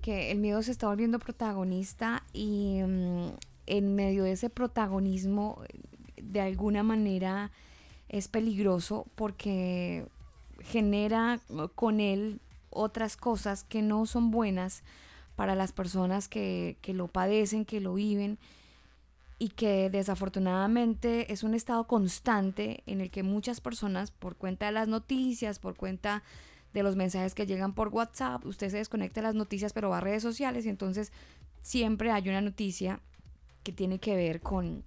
Que 0.00 0.30
el 0.30 0.38
miedo 0.38 0.62
se 0.62 0.70
está 0.70 0.88
volviendo 0.88 1.18
protagonista 1.18 2.24
y 2.32 2.80
mm, 2.82 3.28
en 3.66 3.94
medio 3.94 4.24
de 4.24 4.32
ese 4.32 4.50
protagonismo, 4.50 5.62
de 6.16 6.40
alguna 6.40 6.82
manera 6.82 7.50
es 8.08 8.28
peligroso 8.28 9.06
porque 9.14 10.06
genera 10.60 11.40
con 11.74 12.00
él 12.00 12.40
otras 12.70 13.16
cosas 13.16 13.64
que 13.64 13.82
no 13.82 14.06
son 14.06 14.30
buenas 14.30 14.82
para 15.36 15.54
las 15.54 15.72
personas 15.72 16.28
que, 16.28 16.76
que 16.82 16.94
lo 16.94 17.08
padecen, 17.08 17.64
que 17.64 17.80
lo 17.80 17.94
viven 17.94 18.38
y 19.38 19.48
que 19.48 19.90
desafortunadamente 19.90 21.32
es 21.32 21.42
un 21.42 21.54
estado 21.54 21.86
constante 21.88 22.82
en 22.86 23.00
el 23.00 23.10
que 23.10 23.22
muchas 23.22 23.60
personas, 23.60 24.10
por 24.12 24.36
cuenta 24.36 24.66
de 24.66 24.72
las 24.72 24.88
noticias, 24.88 25.58
por 25.58 25.74
cuenta 25.74 26.22
de 26.72 26.82
los 26.82 26.96
mensajes 26.96 27.34
que 27.34 27.46
llegan 27.46 27.74
por 27.74 27.88
WhatsApp, 27.88 28.44
usted 28.46 28.70
se 28.70 28.78
desconecta 28.78 29.20
de 29.20 29.26
las 29.26 29.34
noticias 29.34 29.72
pero 29.72 29.90
va 29.90 29.98
a 29.98 30.00
redes 30.00 30.22
sociales 30.22 30.66
y 30.66 30.68
entonces 30.68 31.12
siempre 31.62 32.10
hay 32.10 32.28
una 32.28 32.40
noticia 32.40 33.00
que 33.62 33.72
tiene 33.72 33.98
que 33.98 34.16
ver 34.16 34.40
con, 34.40 34.84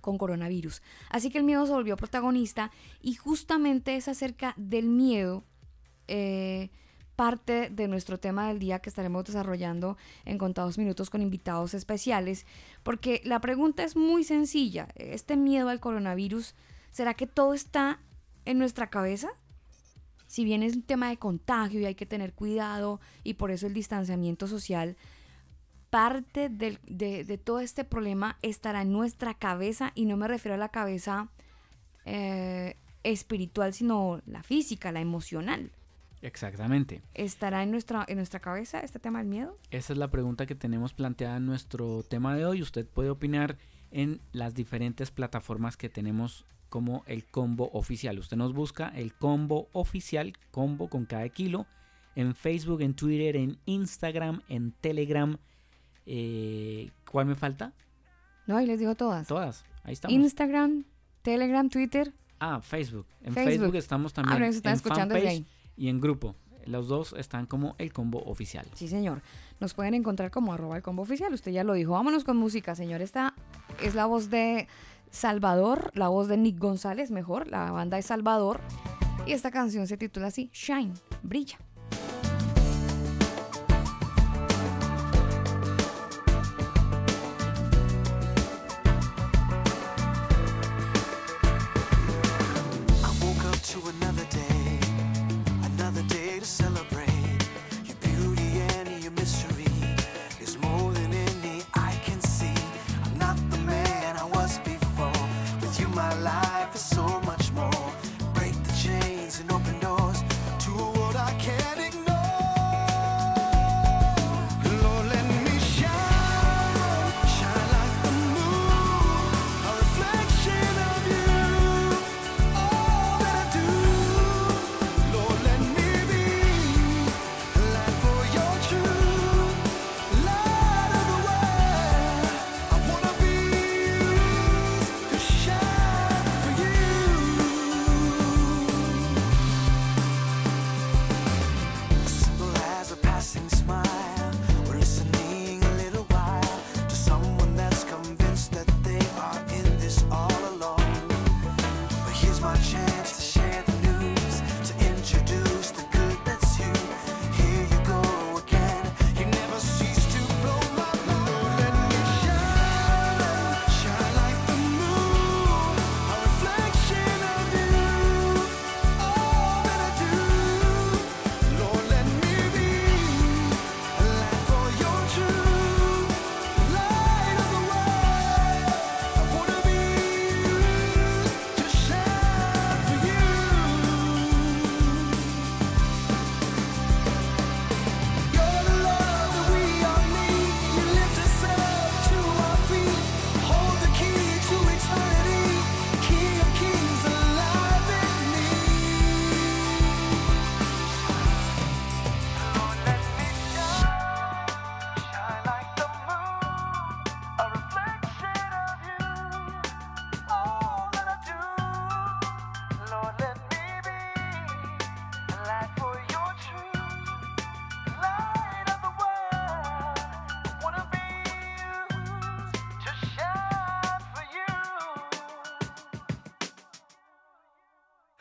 con 0.00 0.18
coronavirus. 0.18 0.82
Así 1.10 1.30
que 1.30 1.38
el 1.38 1.44
miedo 1.44 1.66
se 1.66 1.72
volvió 1.72 1.96
protagonista 1.96 2.70
y 3.00 3.14
justamente 3.14 3.96
es 3.96 4.08
acerca 4.08 4.54
del 4.56 4.88
miedo. 4.88 5.44
eh, 6.08 6.70
parte 7.14 7.70
de 7.70 7.88
nuestro 7.88 8.18
tema 8.18 8.48
del 8.48 8.58
día 8.58 8.80
que 8.80 8.90
estaremos 8.90 9.24
desarrollando 9.24 9.96
en 10.24 10.38
contados 10.38 10.78
minutos 10.78 11.10
con 11.10 11.22
invitados 11.22 11.74
especiales, 11.74 12.46
porque 12.82 13.20
la 13.24 13.40
pregunta 13.40 13.84
es 13.84 13.96
muy 13.96 14.24
sencilla. 14.24 14.88
¿Este 14.96 15.36
miedo 15.36 15.68
al 15.68 15.80
coronavirus, 15.80 16.54
será 16.90 17.14
que 17.14 17.26
todo 17.26 17.54
está 17.54 18.00
en 18.44 18.58
nuestra 18.58 18.90
cabeza? 18.90 19.30
Si 20.34 20.44
bien 20.44 20.64
es 20.64 20.74
un 20.74 20.82
tema 20.82 21.08
de 21.10 21.16
contagio 21.16 21.78
y 21.78 21.84
hay 21.84 21.94
que 21.94 22.06
tener 22.06 22.32
cuidado 22.32 23.00
y 23.22 23.34
por 23.34 23.52
eso 23.52 23.68
el 23.68 23.72
distanciamiento 23.74 24.48
social, 24.48 24.96
parte 25.90 26.48
del- 26.48 26.80
de, 26.88 27.22
de 27.22 27.38
todo 27.38 27.60
este 27.60 27.84
problema 27.84 28.36
estará 28.42 28.82
en 28.82 28.90
nuestra 28.90 29.34
cabeza 29.34 29.92
y 29.94 30.06
no 30.06 30.16
me 30.16 30.26
refiero 30.26 30.56
a 30.56 30.58
la 30.58 30.70
cabeza 30.70 31.28
eh, 32.04 32.76
espiritual, 33.04 33.72
sino 33.74 34.20
la 34.26 34.42
física, 34.42 34.90
la 34.90 35.00
emocional. 35.00 35.70
Exactamente. 36.20 37.00
¿Estará 37.14 37.62
en 37.62 37.70
nuestra, 37.70 38.04
en 38.08 38.16
nuestra 38.16 38.40
cabeza 38.40 38.80
este 38.80 38.98
tema 38.98 39.20
del 39.20 39.28
miedo? 39.28 39.56
Esa 39.70 39.92
es 39.92 39.98
la 40.00 40.10
pregunta 40.10 40.46
que 40.46 40.56
tenemos 40.56 40.94
planteada 40.94 41.36
en 41.36 41.46
nuestro 41.46 42.02
tema 42.02 42.34
de 42.34 42.44
hoy. 42.44 42.60
Usted 42.60 42.86
puede 42.88 43.10
opinar 43.10 43.56
en 43.92 44.20
las 44.32 44.54
diferentes 44.54 45.12
plataformas 45.12 45.76
que 45.76 45.88
tenemos 45.88 46.44
como 46.74 47.04
el 47.06 47.24
combo 47.24 47.70
oficial. 47.72 48.18
Usted 48.18 48.36
nos 48.36 48.52
busca 48.52 48.88
el 48.96 49.14
combo 49.14 49.68
oficial, 49.70 50.32
combo 50.50 50.88
con 50.88 51.04
cada 51.04 51.28
kilo, 51.28 51.66
en 52.16 52.34
Facebook, 52.34 52.80
en 52.80 52.94
Twitter, 52.94 53.36
en 53.36 53.58
Instagram, 53.64 54.42
en 54.48 54.72
Telegram. 54.72 55.38
Eh, 56.04 56.90
¿Cuál 57.08 57.26
me 57.26 57.36
falta? 57.36 57.72
No, 58.48 58.56
ahí 58.56 58.66
les 58.66 58.80
digo 58.80 58.96
todas. 58.96 59.28
Todas, 59.28 59.64
ahí 59.84 59.92
estamos. 59.92 60.12
Instagram, 60.16 60.84
Telegram, 61.22 61.68
Twitter. 61.68 62.12
Ah, 62.40 62.60
Facebook. 62.60 63.06
En 63.22 63.34
Facebook, 63.34 63.76
estamos 63.76 64.12
también. 64.12 64.42
Ah, 64.42 64.48
están 64.48 64.72
en 64.72 64.76
escuchando 64.76 65.14
fanpage. 65.14 65.44
Y 65.76 65.90
en 65.90 66.00
grupo. 66.00 66.34
Los 66.66 66.88
dos 66.88 67.14
están 67.16 67.46
como 67.46 67.76
el 67.78 67.92
combo 67.92 68.24
oficial. 68.24 68.66
Sí, 68.74 68.88
señor. 68.88 69.22
Nos 69.60 69.74
pueden 69.74 69.94
encontrar 69.94 70.32
como 70.32 70.52
arroba 70.52 70.76
el 70.76 70.82
combo 70.82 71.02
oficial. 71.02 71.32
Usted 71.32 71.52
ya 71.52 71.62
lo 71.62 71.74
dijo. 71.74 71.92
Vámonos 71.92 72.24
con 72.24 72.36
música, 72.36 72.74
señor. 72.74 73.00
Esta 73.00 73.32
es 73.80 73.94
la 73.94 74.06
voz 74.06 74.28
de 74.28 74.66
Salvador, 75.14 75.92
la 75.94 76.08
voz 76.08 76.26
de 76.26 76.36
Nick 76.36 76.58
González, 76.58 77.12
mejor, 77.12 77.46
la 77.46 77.70
banda 77.70 77.98
es 77.98 78.06
Salvador. 78.06 78.60
Y 79.26 79.32
esta 79.32 79.52
canción 79.52 79.86
se 79.86 79.96
titula 79.96 80.26
así, 80.26 80.50
Shine, 80.52 80.92
brilla. 81.22 81.56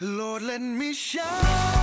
Lord, 0.03 0.41
let 0.41 0.61
me 0.61 0.93
shine. 0.93 1.82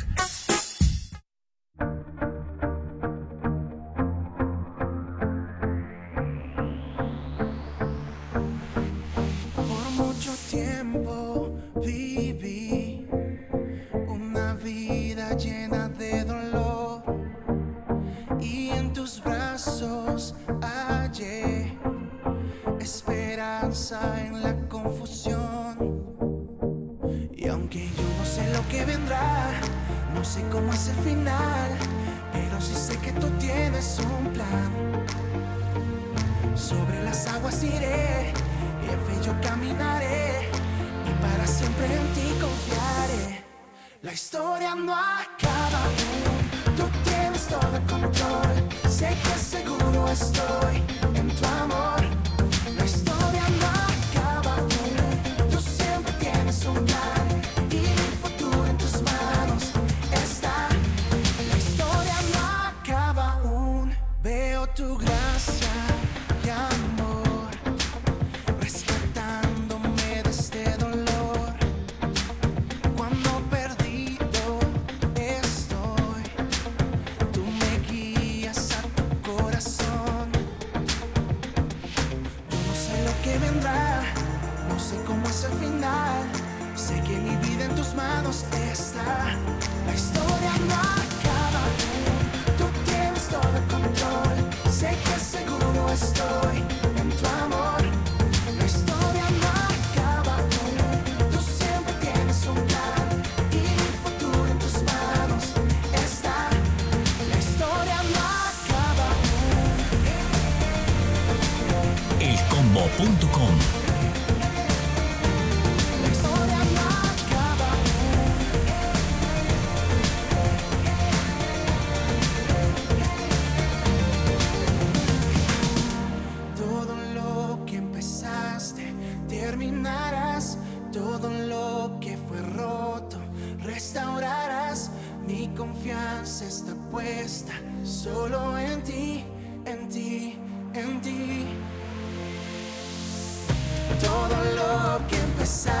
Todo 144.01 144.35
lo 144.55 145.07
que 145.07 145.15
empezaste 145.15 145.80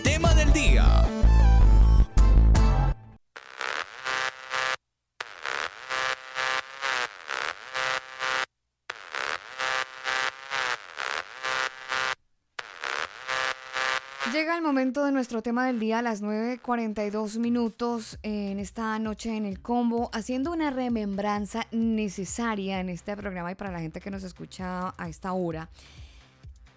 momento 14.81 15.05
de 15.05 15.11
nuestro 15.11 15.43
tema 15.43 15.67
del 15.67 15.79
día 15.79 15.99
a 15.99 16.01
las 16.01 16.23
9.42 16.23 17.37
minutos 17.37 18.17
en 18.23 18.57
esta 18.57 18.97
noche 18.97 19.37
en 19.37 19.45
el 19.45 19.61
combo, 19.61 20.09
haciendo 20.11 20.51
una 20.51 20.71
remembranza 20.71 21.67
necesaria 21.71 22.79
en 22.79 22.89
este 22.89 23.15
programa 23.15 23.51
y 23.51 23.55
para 23.55 23.69
la 23.69 23.79
gente 23.79 24.01
que 24.01 24.09
nos 24.09 24.23
escucha 24.23 24.95
a 24.97 25.07
esta 25.07 25.33
hora. 25.33 25.69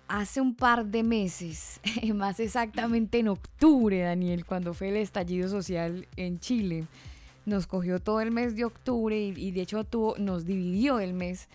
Hace 0.07 0.43
un 0.43 0.55
par 0.55 0.85
de 0.85 1.03
meses, 1.03 1.81
más 2.15 2.41
exactamente 2.41 3.21
en 3.21 3.29
octubre, 3.29 4.03
Daniel, 4.03 4.45
cuando 4.45 4.75
fue 4.75 4.91
el 4.91 4.99
estallido 4.99 5.49
social 5.49 6.07
en 6.17 6.39
Chile, 6.41 6.87
nos 7.47 7.67
cogió 7.67 8.01
todo 8.01 8.21
el 8.21 8.33
mes 8.33 8.55
de 8.55 8.67
octubre 8.67 9.19
y, 9.19 9.29
y 9.35 9.51
de 9.51 9.63
hecho 9.63 9.83
tuvo, 9.85 10.15
nos 10.19 10.45
dividió 10.45 11.01
el 11.01 11.15
mes 11.15 11.49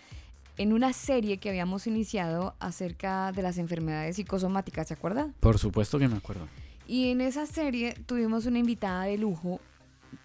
en 0.59 0.73
una 0.73 0.91
serie 0.93 1.37
que 1.37 1.49
habíamos 1.49 1.87
iniciado 1.87 2.53
acerca 2.59 3.31
de 3.31 3.41
las 3.41 3.57
enfermedades 3.57 4.17
psicosomáticas, 4.17 4.89
¿se 4.89 4.93
acuerda? 4.93 5.33
Por 5.39 5.57
supuesto 5.57 5.97
que 5.97 6.07
me 6.09 6.17
acuerdo. 6.17 6.47
Y 6.85 7.09
en 7.11 7.21
esa 7.21 7.45
serie 7.45 7.93
tuvimos 8.05 8.45
una 8.45 8.59
invitada 8.59 9.05
de 9.05 9.17
lujo 9.17 9.61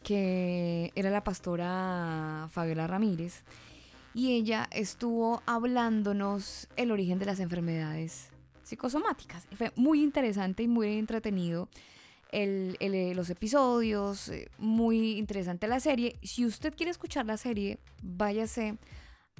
que 0.02 0.90
era 0.96 1.10
la 1.10 1.22
pastora 1.22 2.48
Fabiola 2.50 2.86
Ramírez 2.86 3.42
y 4.12 4.32
ella 4.32 4.68
estuvo 4.72 5.42
hablándonos 5.46 6.68
el 6.76 6.90
origen 6.90 7.18
de 7.18 7.26
las 7.26 7.38
enfermedades 7.40 8.28
psicosomáticas. 8.64 9.46
Fue 9.56 9.72
muy 9.76 10.02
interesante 10.02 10.62
y 10.62 10.68
muy 10.68 10.98
entretenido 10.98 11.68
el- 12.32 12.76
el- 12.80 13.14
los 13.16 13.30
episodios, 13.30 14.30
eh, 14.30 14.48
muy 14.58 15.18
interesante 15.18 15.68
la 15.68 15.78
serie. 15.80 16.16
Si 16.22 16.44
usted 16.44 16.74
quiere 16.74 16.90
escuchar 16.90 17.26
la 17.26 17.36
serie, 17.36 17.78
váyase 18.02 18.76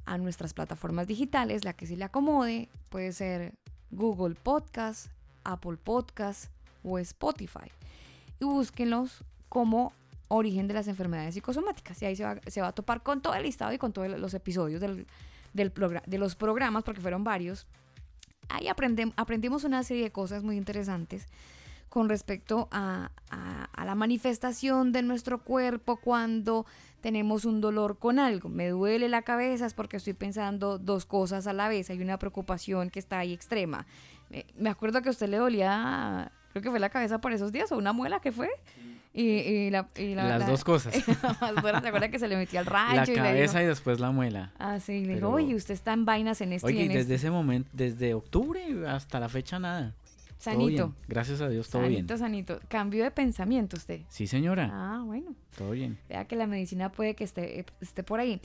a 0.07 0.19
nuestras 0.19 0.55
plataformas 0.55 1.07
digitales, 1.07 1.65
la 1.65 1.73
que 1.73 1.87
se 1.87 1.97
le 1.97 2.05
acomode, 2.05 2.69
puede 2.89 3.13
ser 3.13 3.55
Google 3.91 4.35
Podcast, 4.35 5.09
Apple 5.45 5.77
Podcast 5.77 6.51
o 6.83 6.99
Spotify. 6.99 7.71
Y 8.41 8.45
búsquenlos 8.45 9.25
como 9.49 9.93
origen 10.29 10.69
de 10.69 10.75
las 10.75 10.89
enfermedades 10.89 11.35
psicosomáticas. 11.35 12.01
Y 12.03 12.07
ahí 12.07 12.17
se 12.17 12.25
va, 12.25 12.41
se 12.47 12.61
va 12.61 12.69
a 12.69 12.73
topar 12.73 13.03
con 13.03 13.23
todo 13.23 13.35
el 13.35 13.45
listado 13.45 13.73
y 13.73 13.79
con 13.79 13.93
todos 13.93 14.09
los 14.19 14.35
episodios 14.35 14.81
del, 14.81 15.07
del 15.53 15.73
de 16.07 16.19
los 16.19 16.35
programas, 16.35 16.83
porque 16.83 17.01
fueron 17.01 17.25
varios. 17.25 17.67
Ahí 18.49 18.69
aprendimos 18.69 19.65
una 19.65 19.83
serie 19.85 20.05
de 20.05 20.13
cosas 20.13 20.43
muy 20.43 20.57
interesantes 20.57 21.27
con 21.95 22.09
respecto 22.09 22.69
a, 22.73 23.13
a- 23.31 23.65
a 23.73 23.85
la 23.85 23.95
manifestación 23.95 24.91
de 24.91 25.03
nuestro 25.03 25.39
cuerpo 25.45 25.97
cuando 25.99 26.67
tenemos 27.01 27.45
un 27.45 27.61
dolor 27.61 27.99
con 28.01 28.19
algo. 28.19 28.49
Me 28.49 28.69
duele 28.71 29.09
la 29.09 29.23
cabeza 29.23 29.65
es 29.67 29.75
porque 29.75 29.99
estoy 29.99 30.15
pensando 30.15 30.79
dos 30.79 31.07
cosas 31.07 31.47
a 31.47 31.53
la 31.53 31.69
vez. 31.69 31.91
Hay 31.91 32.03
una 32.03 32.19
preocupación 32.19 32.91
que 32.91 32.99
está 32.99 33.21
ahí 33.21 33.33
extrema. 33.33 33.87
Me, 34.29 34.45
me 34.59 34.71
acuerdo 34.71 35.03
que 35.03 35.09
a 35.09 35.13
usted 35.13 35.29
le 35.29 35.37
dolía, 35.37 36.33
creo 36.51 36.63
que 36.65 36.71
fue 36.71 36.81
la 36.81 36.89
cabeza 36.89 37.21
por 37.21 37.33
esos 37.33 37.53
días 37.53 37.71
o 37.71 37.77
una 37.79 37.93
muela 37.93 38.19
que 38.19 38.33
fue. 38.33 38.49
Y, 39.13 39.23
y 39.23 39.71
la, 39.71 39.89
y 39.97 40.17
la- 40.17 40.25
Las 40.27 40.41
la- 40.41 40.47
dos 40.49 40.65
cosas. 40.65 40.93
Dura, 41.63 41.81
¿Se 41.81 41.87
acuerda 41.87 42.09
que 42.09 42.19
se 42.19 42.27
le 42.27 42.37
metía 42.37 42.59
el 42.59 42.67
rayo? 42.67 42.97
La 42.97 43.09
y 43.09 43.15
cabeza 43.15 43.59
dijo- 43.61 43.67
y 43.67 43.69
después 43.69 44.01
la 44.01 44.11
muela. 44.11 44.53
Ah, 44.59 44.81
sí, 44.81 45.05
le 45.05 45.23
oye, 45.23 45.55
usted 45.55 45.75
está 45.75 45.93
en 45.93 46.05
vainas 46.05 46.41
en 46.41 46.53
esto 46.53 46.69
y 46.69 46.73
Oye, 46.75 46.85
en 46.87 46.91
y 46.91 46.95
desde 46.97 47.15
esto". 47.15 47.29
ese 47.29 47.31
momento, 47.31 47.71
desde 47.73 48.13
octubre 48.15 48.89
hasta 48.89 49.21
la 49.21 49.29
fecha 49.29 49.61
nada. 49.61 49.95
Sanito. 50.39 50.89
bien. 50.89 50.95
Gracias 51.09 51.41
a 51.41 51.49
Dios, 51.49 51.69
todo 51.71 51.83
bien. 51.83 52.07
Sanito, 52.09 52.19
sanito. 52.19 52.61
Cambio 52.69 53.05
de 53.05 53.11
pensamiento 53.11 53.77
usted. 53.77 54.03
Sí, 54.09 54.27
señora. 54.27 54.71
Ah, 54.73 55.03
bueno. 55.05 55.35
Todo 55.57 55.71
bien. 55.71 55.99
Vea 56.09 56.27
que 56.27 56.37
la 56.37 56.47
medicina 56.47 56.91
puede 56.93 57.15
que 57.15 57.25
esté, 57.25 57.65
esté 57.81 58.03
por 58.03 58.21
ahí. 58.21 58.41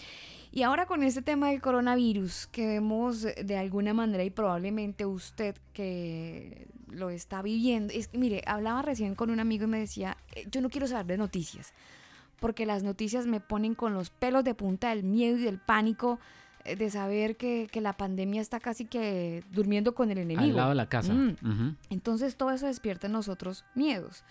Y 0.51 0.63
ahora 0.63 0.85
con 0.85 1.03
este 1.03 1.21
tema 1.21 1.49
del 1.49 1.61
coronavirus, 1.61 2.47
que 2.47 2.65
vemos 2.67 3.21
de 3.23 3.57
alguna 3.57 3.93
manera 3.93 4.23
y 4.23 4.29
probablemente 4.29 5.05
usted 5.05 5.55
que 5.73 6.67
lo 6.87 7.09
está 7.09 7.41
viviendo, 7.41 7.93
es 7.93 8.07
que 8.07 8.17
mire, 8.17 8.41
hablaba 8.47 8.81
recién 8.81 9.15
con 9.15 9.29
un 9.29 9.39
amigo 9.39 9.65
y 9.65 9.67
me 9.67 9.79
decía, 9.79 10.17
"Eh, 10.35 10.47
yo 10.51 10.61
no 10.61 10.69
quiero 10.69 10.87
saber 10.87 11.05
de 11.05 11.17
noticias, 11.17 11.73
porque 12.39 12.65
las 12.65 12.83
noticias 12.83 13.25
me 13.27 13.39
ponen 13.41 13.75
con 13.75 13.93
los 13.93 14.09
pelos 14.09 14.43
de 14.43 14.55
punta 14.55 14.89
del 14.89 15.03
miedo 15.03 15.37
y 15.37 15.41
del 15.43 15.59
pánico 15.59 16.19
eh, 16.19 16.48
de 16.63 16.89
saber 16.89 17.37
que, 17.37 17.67
que 17.71 17.81
la 17.81 17.93
pandemia 17.93 18.41
está 18.41 18.59
casi 18.59 18.85
que 18.85 19.43
durmiendo 19.51 19.95
con 19.95 20.11
el 20.11 20.17
enemigo. 20.17 20.51
Al 20.51 20.55
lado 20.55 20.69
de 20.69 20.75
la 20.75 20.89
casa. 20.89 21.13
Mm. 21.13 21.77
Entonces 21.89 22.35
todo 22.35 22.51
eso 22.51 22.67
despierta 22.67 23.07
en 23.07 23.13
nosotros 23.13 23.65
miedos. 23.75 24.23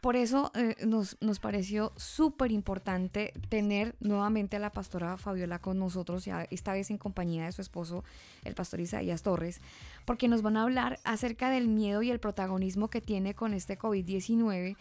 Por 0.00 0.14
eso 0.14 0.52
eh, 0.54 0.76
nos, 0.86 1.16
nos 1.20 1.40
pareció 1.40 1.92
súper 1.96 2.52
importante 2.52 3.32
tener 3.48 3.96
nuevamente 3.98 4.56
a 4.56 4.60
la 4.60 4.70
pastora 4.70 5.16
Fabiola 5.16 5.58
con 5.58 5.78
nosotros, 5.78 6.24
ya 6.24 6.46
esta 6.50 6.72
vez 6.74 6.90
en 6.90 6.98
compañía 6.98 7.46
de 7.46 7.52
su 7.52 7.62
esposo, 7.62 8.04
el 8.44 8.54
pastor 8.54 8.80
Isaías 8.80 9.22
Torres, 9.22 9.60
porque 10.04 10.28
nos 10.28 10.42
van 10.42 10.58
a 10.58 10.62
hablar 10.62 11.00
acerca 11.02 11.50
del 11.50 11.66
miedo 11.66 12.02
y 12.02 12.10
el 12.10 12.20
protagonismo 12.20 12.88
que 12.88 13.00
tiene 13.00 13.34
con 13.34 13.54
este 13.54 13.78
COVID-19 13.78 14.76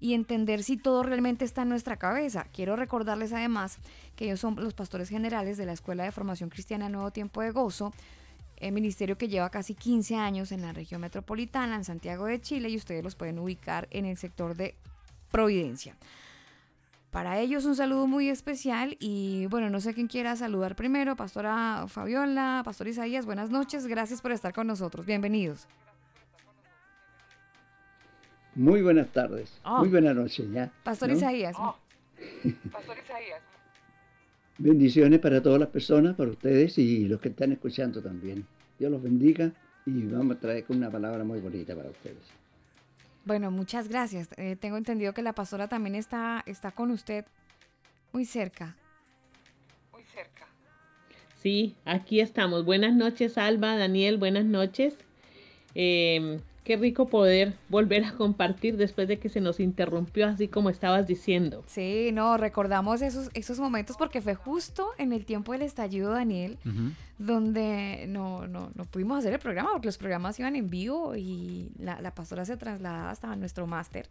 y 0.00 0.14
entender 0.14 0.62
si 0.62 0.76
todo 0.76 1.02
realmente 1.02 1.44
está 1.44 1.62
en 1.62 1.68
nuestra 1.68 1.96
cabeza. 1.96 2.46
Quiero 2.52 2.74
recordarles 2.74 3.32
además 3.32 3.78
que 4.16 4.24
ellos 4.24 4.40
son 4.40 4.56
los 4.56 4.74
pastores 4.74 5.10
generales 5.10 5.58
de 5.58 5.66
la 5.66 5.72
Escuela 5.72 6.04
de 6.04 6.12
Formación 6.12 6.50
Cristiana 6.50 6.88
Nuevo 6.88 7.10
Tiempo 7.10 7.42
de 7.42 7.50
Gozo, 7.50 7.92
el 8.56 8.72
ministerio 8.72 9.16
que 9.16 9.28
lleva 9.28 9.50
casi 9.50 9.74
15 9.74 10.16
años 10.16 10.52
en 10.52 10.62
la 10.62 10.72
región 10.72 11.00
metropolitana, 11.00 11.76
en 11.76 11.84
Santiago 11.84 12.26
de 12.26 12.40
Chile, 12.40 12.68
y 12.68 12.76
ustedes 12.76 13.04
los 13.04 13.14
pueden 13.14 13.38
ubicar 13.38 13.88
en 13.90 14.06
el 14.06 14.16
sector 14.16 14.54
de 14.54 14.74
Providencia. 15.30 15.96
Para 17.10 17.40
ellos 17.40 17.64
un 17.64 17.74
saludo 17.74 18.06
muy 18.06 18.28
especial 18.28 18.96
y 19.00 19.46
bueno, 19.46 19.68
no 19.68 19.80
sé 19.80 19.94
quién 19.94 20.06
quiera 20.06 20.36
saludar 20.36 20.76
primero, 20.76 21.16
Pastora 21.16 21.86
Fabiola, 21.88 22.62
Pastor 22.64 22.86
Isaías, 22.86 23.26
buenas 23.26 23.50
noches, 23.50 23.86
gracias 23.88 24.20
por 24.22 24.30
estar 24.30 24.52
con 24.52 24.68
nosotros, 24.68 25.06
bienvenidos. 25.06 25.66
Muy 28.54 28.82
buenas 28.82 29.08
tardes, 29.12 29.60
Oh. 29.64 29.78
muy 29.80 29.88
buenas 29.88 30.14
noches 30.16 30.50
ya. 30.52 30.70
Pastor 30.84 31.08
¿no? 31.10 31.16
Isaías. 31.16 31.56
Bendiciones 34.58 35.20
para 35.20 35.42
todas 35.42 35.58
las 35.58 35.68
personas, 35.70 36.16
para 36.16 36.30
ustedes 36.30 36.76
y 36.78 37.06
los 37.08 37.20
que 37.20 37.28
están 37.30 37.52
escuchando 37.52 38.02
también. 38.02 38.46
Dios 38.78 38.90
los 38.90 39.02
bendiga 39.02 39.52
y 39.86 40.02
vamos 40.06 40.36
a 40.36 40.40
traer 40.40 40.64
con 40.64 40.76
una 40.76 40.90
palabra 40.90 41.24
muy 41.24 41.40
bonita 41.40 41.74
para 41.74 41.88
ustedes. 41.88 42.18
Bueno, 43.24 43.50
muchas 43.50 43.88
gracias. 43.88 44.28
Eh, 44.36 44.56
tengo 44.56 44.76
entendido 44.76 45.14
que 45.14 45.22
la 45.22 45.32
pastora 45.34 45.68
también 45.68 45.94
está, 45.94 46.42
está 46.46 46.72
con 46.72 46.90
usted 46.90 47.24
muy 48.12 48.24
cerca. 48.24 48.76
Sí, 51.36 51.74
aquí 51.86 52.20
estamos. 52.20 52.66
Buenas 52.66 52.94
noches, 52.94 53.38
Alba, 53.38 53.76
Daniel, 53.78 54.18
buenas 54.18 54.44
noches. 54.44 54.98
Eh, 55.74 56.38
qué 56.64 56.76
rico 56.76 57.08
poder 57.08 57.54
volver 57.68 58.04
a 58.04 58.12
compartir 58.12 58.76
después 58.76 59.08
de 59.08 59.18
que 59.18 59.28
se 59.28 59.40
nos 59.40 59.60
interrumpió, 59.60 60.26
así 60.26 60.48
como 60.48 60.70
estabas 60.70 61.06
diciendo. 61.06 61.64
Sí, 61.66 62.10
no, 62.12 62.36
recordamos 62.36 63.02
esos, 63.02 63.30
esos 63.34 63.58
momentos 63.58 63.96
porque 63.96 64.20
fue 64.20 64.34
justo 64.34 64.88
en 64.98 65.12
el 65.12 65.24
tiempo 65.24 65.52
del 65.52 65.62
estallido, 65.62 66.12
Daniel, 66.12 66.58
donde 67.18 68.04
no, 68.08 68.46
no, 68.46 68.70
no 68.74 68.84
pudimos 68.84 69.18
hacer 69.18 69.32
el 69.32 69.38
programa 69.38 69.70
porque 69.72 69.88
los 69.88 69.98
programas 69.98 70.38
iban 70.38 70.56
en 70.56 70.68
vivo 70.68 71.16
y 71.16 71.70
la, 71.78 72.00
la 72.00 72.14
pastora 72.14 72.44
se 72.44 72.56
trasladaba 72.56 73.10
hasta 73.10 73.34
nuestro 73.36 73.66
máster 73.66 74.08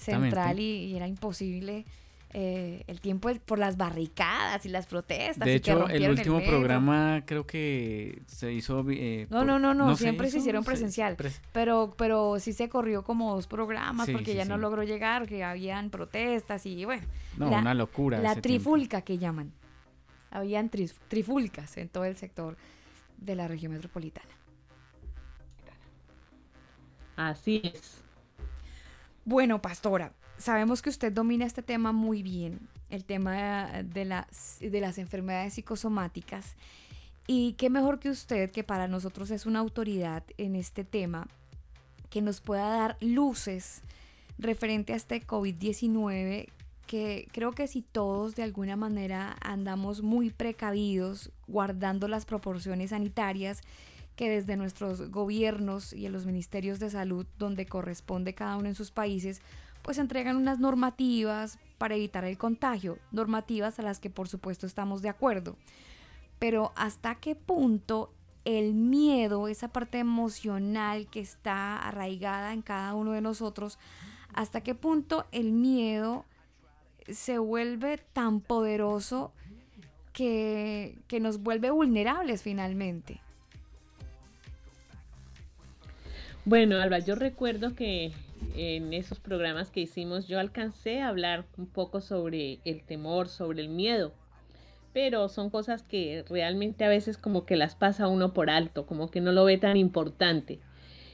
central 0.00 0.60
y, 0.60 0.86
y 0.86 0.96
era 0.96 1.06
imposible 1.06 1.84
eh, 2.30 2.84
el 2.86 3.00
tiempo 3.00 3.30
por 3.46 3.58
las 3.58 3.76
barricadas 3.76 4.66
y 4.66 4.68
las 4.68 4.86
protestas. 4.86 5.46
De 5.46 5.54
y 5.56 5.60
que 5.60 5.70
hecho, 5.72 5.88
el 5.88 6.10
último 6.10 6.40
programa 6.44 7.22
creo 7.24 7.46
que 7.46 8.20
se 8.26 8.52
hizo... 8.52 8.84
eh, 8.90 9.26
No, 9.30 9.38
por- 9.38 9.46
no, 9.46 9.58
no, 9.58 9.72
no, 9.74 9.96
siempre 9.96 10.26
se 10.26 10.36
hizo, 10.36 10.38
hicieron 10.42 10.62
se- 10.62 10.66
presencial. 10.70 11.16
pres- 11.16 11.40
Pero, 11.52 11.94
pero 11.96 12.38
sí 12.38 12.52
se 12.52 12.68
corrió 12.68 13.02
como 13.02 13.34
dos 13.34 13.46
programas 13.46 14.06
Sí, 14.06 14.12
porque 14.12 14.32
sí, 14.32 14.36
ya 14.36 14.44
no 14.44 14.58
logró 14.58 14.82
llegar, 14.82 15.26
que 15.26 15.42
habían 15.42 15.90
protestas 15.90 16.66
y 16.66 16.84
bueno. 16.84 17.06
No, 17.38 17.48
una 17.48 17.72
locura 17.74 18.18
La 18.18 18.32
tiempo. 18.34 18.42
trifulca 18.42 19.02
que 19.02 19.16
llaman. 19.18 19.52
Habían 20.30 20.68
trifulcas 20.68 21.78
en 21.78 21.88
todo 21.88 22.04
el 22.04 22.16
sector 22.16 22.56
de 23.16 23.34
la 23.36 23.48
región 23.48 23.72
metropolitana. 23.72 24.28
Así 27.16 27.60
es. 27.64 28.02
Bueno, 29.24 29.60
pastora, 29.60 30.12
sabemos 30.38 30.82
que 30.82 30.90
usted 30.90 31.12
domina 31.12 31.44
este 31.44 31.62
tema 31.62 31.92
muy 31.92 32.22
bien, 32.22 32.60
el 32.90 33.04
tema 33.04 33.82
de 33.82 34.04
las, 34.04 34.58
de 34.60 34.80
las 34.80 34.98
enfermedades 34.98 35.54
psicosomáticas. 35.54 36.56
Y 37.26 37.52
qué 37.54 37.68
mejor 37.68 37.98
que 37.98 38.08
usted, 38.08 38.50
que 38.50 38.64
para 38.64 38.88
nosotros 38.88 39.30
es 39.30 39.44
una 39.44 39.58
autoridad 39.58 40.22
en 40.38 40.56
este 40.56 40.84
tema, 40.84 41.28
que 42.08 42.22
nos 42.22 42.40
pueda 42.40 42.68
dar 42.70 42.96
luces 43.00 43.82
referente 44.38 44.94
a 44.94 44.96
este 44.96 45.26
COVID-19, 45.26 46.48
que 46.86 47.28
creo 47.32 47.52
que 47.52 47.66
si 47.66 47.82
todos 47.82 48.34
de 48.34 48.44
alguna 48.44 48.76
manera 48.76 49.36
andamos 49.42 50.00
muy 50.00 50.30
precavidos, 50.30 51.30
guardando 51.46 52.08
las 52.08 52.24
proporciones 52.24 52.90
sanitarias, 52.90 53.60
que 54.16 54.30
desde 54.30 54.56
nuestros 54.56 55.10
gobiernos 55.10 55.92
y 55.92 56.06
en 56.06 56.12
los 56.12 56.24
ministerios 56.24 56.80
de 56.80 56.90
salud, 56.90 57.26
donde 57.38 57.66
corresponde 57.66 58.34
cada 58.34 58.56
uno 58.56 58.68
en 58.68 58.74
sus 58.74 58.90
países, 58.90 59.42
pues 59.88 59.96
entregan 59.96 60.36
unas 60.36 60.58
normativas 60.58 61.58
para 61.78 61.94
evitar 61.94 62.22
el 62.26 62.36
contagio, 62.36 62.98
normativas 63.10 63.78
a 63.78 63.82
las 63.82 64.00
que 64.00 64.10
por 64.10 64.28
supuesto 64.28 64.66
estamos 64.66 65.00
de 65.00 65.08
acuerdo. 65.08 65.56
Pero 66.38 66.72
hasta 66.76 67.14
qué 67.14 67.34
punto 67.34 68.12
el 68.44 68.74
miedo, 68.74 69.48
esa 69.48 69.68
parte 69.68 69.96
emocional 69.96 71.06
que 71.06 71.20
está 71.20 71.78
arraigada 71.78 72.52
en 72.52 72.60
cada 72.60 72.92
uno 72.92 73.12
de 73.12 73.22
nosotros, 73.22 73.78
hasta 74.34 74.60
qué 74.60 74.74
punto 74.74 75.24
el 75.32 75.52
miedo 75.52 76.26
se 77.08 77.38
vuelve 77.38 77.96
tan 78.12 78.42
poderoso 78.42 79.32
que, 80.12 80.98
que 81.08 81.18
nos 81.18 81.38
vuelve 81.38 81.70
vulnerables 81.70 82.42
finalmente. 82.42 83.22
Bueno, 86.44 86.76
Alba, 86.76 86.98
yo 86.98 87.14
recuerdo 87.14 87.74
que 87.74 88.12
en 88.58 88.92
esos 88.92 89.20
programas 89.20 89.70
que 89.70 89.80
hicimos 89.80 90.26
yo 90.26 90.40
alcancé 90.40 91.00
a 91.00 91.08
hablar 91.08 91.46
un 91.56 91.66
poco 91.66 92.00
sobre 92.00 92.58
el 92.64 92.82
temor, 92.82 93.28
sobre 93.28 93.60
el 93.60 93.68
miedo, 93.68 94.12
pero 94.92 95.28
son 95.28 95.48
cosas 95.48 95.84
que 95.84 96.24
realmente 96.28 96.84
a 96.84 96.88
veces 96.88 97.18
como 97.18 97.46
que 97.46 97.56
las 97.56 97.76
pasa 97.76 98.08
uno 98.08 98.32
por 98.34 98.50
alto, 98.50 98.84
como 98.84 99.12
que 99.12 99.20
no 99.20 99.30
lo 99.30 99.44
ve 99.44 99.58
tan 99.58 99.76
importante. 99.76 100.58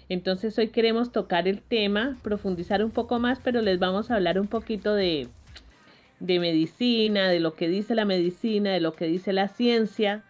Entonces 0.09 0.57
hoy 0.59 0.69
queremos 0.69 1.13
tocar 1.13 1.47
el 1.47 1.61
tema, 1.61 2.17
profundizar 2.23 2.83
un 2.83 2.91
poco 2.91 3.19
más, 3.19 3.41
pero 3.45 3.61
les 3.61 3.79
vamos 3.79 4.11
a 4.11 4.15
hablar 4.15 4.41
un 4.41 4.47
poquito 4.47 4.95
de, 4.95 5.29
de 6.21 6.39
medicina, 6.39 7.29
de 7.29 7.41
lo 7.41 7.55
que 7.55 7.69
dice 7.69 7.95
la 7.95 8.07
medicina, 8.07 8.73
de 8.73 8.81
lo 8.81 8.95
que 8.95 9.05
dice 9.05 9.35
la 9.35 9.49
ciencia 9.49 10.25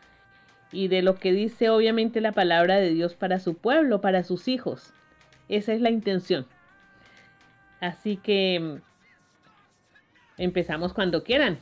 y 0.72 0.88
de 0.88 1.02
lo 1.02 1.14
que 1.14 1.32
dice 1.32 1.70
obviamente 1.70 2.20
la 2.20 2.32
palabra 2.32 2.76
de 2.76 2.90
Dios 2.90 3.14
para 3.14 3.38
su 3.38 3.54
pueblo, 3.54 4.00
para 4.00 4.24
sus 4.24 4.48
hijos. 4.48 4.92
Esa 5.48 5.74
es 5.74 5.80
la 5.80 5.90
intención. 5.90 6.46
Así 7.84 8.16
que 8.16 8.60
mm, 8.60 10.42
empezamos 10.42 10.94
cuando 10.94 11.22
quieran. 11.22 11.58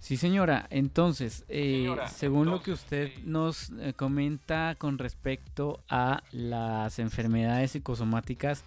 Sí, 0.00 0.16
señora. 0.16 0.66
Entonces, 0.70 1.44
eh, 1.48 1.88
según 2.08 2.50
lo 2.50 2.62
que 2.62 2.72
usted 2.72 3.10
nos 3.24 3.70
eh, 3.80 3.94
comenta 3.94 4.76
con 4.78 4.98
respecto 4.98 5.82
a 5.88 6.22
las 6.30 6.98
enfermedades 6.98 7.72
psicosomáticas, 7.72 8.64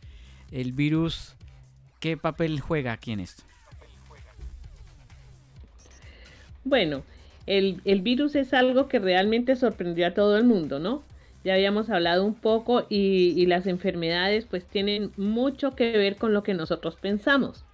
el 0.51 0.73
virus, 0.73 1.35
¿qué 1.99 2.17
papel 2.17 2.59
juega 2.59 2.91
aquí 2.91 3.11
en 3.11 3.19
esto? 3.21 3.43
Bueno, 6.63 7.03
el, 7.45 7.81
el 7.85 8.01
virus 8.01 8.35
es 8.35 8.53
algo 8.53 8.87
que 8.87 8.99
realmente 8.99 9.55
sorprendió 9.55 10.07
a 10.07 10.13
todo 10.13 10.37
el 10.37 10.43
mundo, 10.43 10.79
¿no? 10.79 11.03
Ya 11.43 11.55
habíamos 11.55 11.89
hablado 11.89 12.25
un 12.25 12.35
poco 12.35 12.85
y, 12.89 13.45
las 13.47 13.65
enfermedades 13.65 14.45
pues 14.45 14.65
tienen 14.65 15.11
mucho 15.17 15.75
que 15.75 15.97
ver 15.97 16.15
con 16.17 16.33
lo 16.33 16.43
que 16.43 16.53
nosotros 16.53 16.95
pensamos. 16.95 17.65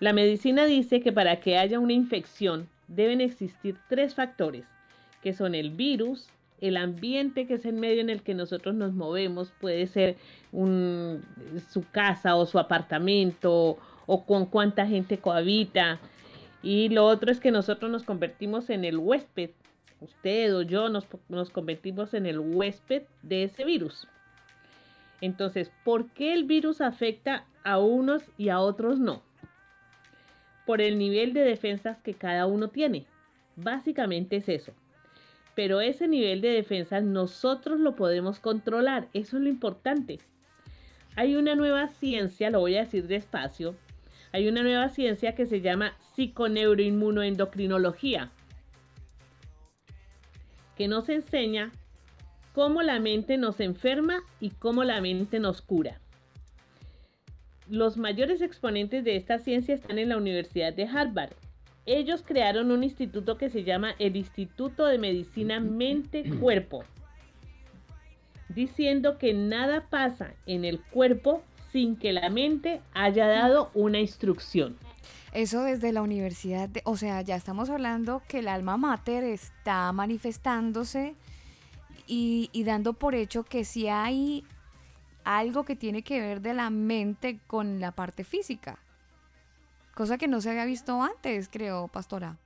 La 0.00 0.12
medicina 0.12 0.66
dice 0.66 1.00
que 1.00 1.12
para 1.12 1.40
que 1.40 1.58
haya 1.58 1.78
una 1.78 1.92
infección 1.92 2.68
deben 2.88 3.20
existir 3.20 3.76
tres 3.88 4.14
factores, 4.14 4.64
que 5.22 5.32
son 5.32 5.54
el 5.54 5.70
virus, 5.70 6.28
el 6.60 6.76
ambiente 6.76 7.46
que 7.46 7.54
es 7.54 7.64
el 7.64 7.74
medio 7.74 8.00
en 8.00 8.10
el 8.10 8.22
que 8.22 8.34
nosotros 8.34 8.74
nos 8.74 8.92
movemos, 8.92 9.52
puede 9.60 9.86
ser 9.86 10.16
su 10.52 11.84
casa 11.92 12.34
o 12.34 12.46
su 12.46 12.58
apartamento 12.58 13.78
o 14.06 14.24
con 14.24 14.46
cuánta 14.46 14.86
gente 14.86 15.18
cohabita. 15.18 16.00
Y 16.62 16.88
lo 16.88 17.06
otro 17.06 17.30
es 17.30 17.38
que 17.38 17.52
nosotros 17.52 17.90
nos 17.90 18.02
convertimos 18.02 18.70
en 18.70 18.84
el 18.84 18.98
huésped, 18.98 19.50
usted 20.00 20.54
o 20.54 20.62
yo 20.62 20.88
nos, 20.88 21.06
nos 21.28 21.50
convertimos 21.50 22.14
en 22.14 22.26
el 22.26 22.38
huésped 22.38 23.02
de 23.22 23.44
ese 23.44 23.64
virus. 23.64 24.06
Entonces, 25.20 25.70
¿por 25.84 26.08
qué 26.10 26.32
el 26.32 26.44
virus 26.44 26.80
afecta 26.80 27.44
a 27.64 27.78
unos 27.78 28.22
y 28.36 28.50
a 28.50 28.60
otros 28.60 29.00
no? 29.00 29.22
Por 30.66 30.80
el 30.80 30.98
nivel 30.98 31.32
de 31.32 31.40
defensas 31.40 31.98
que 31.98 32.14
cada 32.14 32.46
uno 32.46 32.68
tiene. 32.68 33.06
Básicamente 33.56 34.36
es 34.36 34.48
eso. 34.48 34.72
Pero 35.54 35.80
ese 35.80 36.06
nivel 36.06 36.40
de 36.40 36.50
defensas 36.50 37.02
nosotros 37.02 37.80
lo 37.80 37.96
podemos 37.96 38.38
controlar. 38.38 39.08
Eso 39.12 39.38
es 39.38 39.42
lo 39.42 39.48
importante. 39.48 40.20
Hay 41.16 41.34
una 41.34 41.56
nueva 41.56 41.88
ciencia, 41.88 42.50
lo 42.50 42.60
voy 42.60 42.76
a 42.76 42.84
decir 42.84 43.08
despacio. 43.08 43.74
Hay 44.30 44.46
una 44.46 44.62
nueva 44.62 44.88
ciencia 44.90 45.34
que 45.34 45.46
se 45.46 45.60
llama 45.60 45.96
psiconeuroinmunoendocrinología, 46.14 48.30
que 50.78 50.86
nos 50.86 51.08
enseña 51.08 51.72
cómo 52.54 52.82
la 52.82 53.00
mente 53.00 53.36
nos 53.36 53.58
enferma 53.58 54.22
y 54.40 54.50
cómo 54.50 54.84
la 54.84 55.00
mente 55.00 55.40
nos 55.40 55.60
cura. 55.60 56.00
los 57.68 57.98
mayores 57.98 58.40
exponentes 58.40 59.04
de 59.04 59.16
esta 59.16 59.38
ciencia 59.40 59.74
están 59.74 59.98
en 59.98 60.08
la 60.08 60.16
Universidad 60.16 60.72
de 60.72 60.84
Harvard. 60.84 61.32
Ellos 61.84 62.22
crearon 62.24 62.70
un 62.70 62.82
instituto 62.82 63.36
que 63.36 63.50
se 63.50 63.62
llama 63.62 63.94
el 63.98 64.16
Instituto 64.16 64.86
de 64.86 64.96
Medicina 64.96 65.60
Mente-Cuerpo, 65.60 66.84
diciendo 68.48 69.18
que 69.18 69.34
nada 69.34 69.86
pasa 69.90 70.32
en 70.46 70.64
el 70.64 70.80
cuerpo 70.80 71.42
sin 71.72 71.96
que 71.96 72.14
la 72.14 72.30
mente 72.30 72.80
haya 72.94 73.26
dado 73.26 73.70
una 73.74 73.98
instrucción. 73.98 74.78
Eso 75.32 75.62
desde 75.62 75.92
la 75.92 76.02
universidad, 76.02 76.70
o 76.84 76.96
sea, 76.96 77.20
ya 77.22 77.36
estamos 77.36 77.68
hablando 77.68 78.22
que 78.28 78.38
el 78.38 78.48
alma 78.48 78.76
mater 78.76 79.24
está 79.24 79.92
manifestándose 79.92 81.16
y, 82.06 82.64
dando 82.64 82.94
por 82.94 83.14
hecho 83.14 83.44
que 83.44 83.64
si 83.64 83.88
hay 83.88 84.44
algo 85.24 85.64
que 85.64 85.76
tiene 85.76 86.02
que 86.02 86.20
ver 86.20 86.40
de 86.40 86.54
la 86.54 86.70
mente 86.70 87.38
con 87.46 87.80
la 87.80 87.92
parte 87.92 88.24
física. 88.24 88.78
Cosa 89.94 90.16
que 90.16 90.28
no 90.28 90.40
se 90.40 90.50
había 90.50 90.64
visto 90.64 91.02
antes, 91.02 91.48
creo, 91.50 91.88
pastora. 91.88 92.38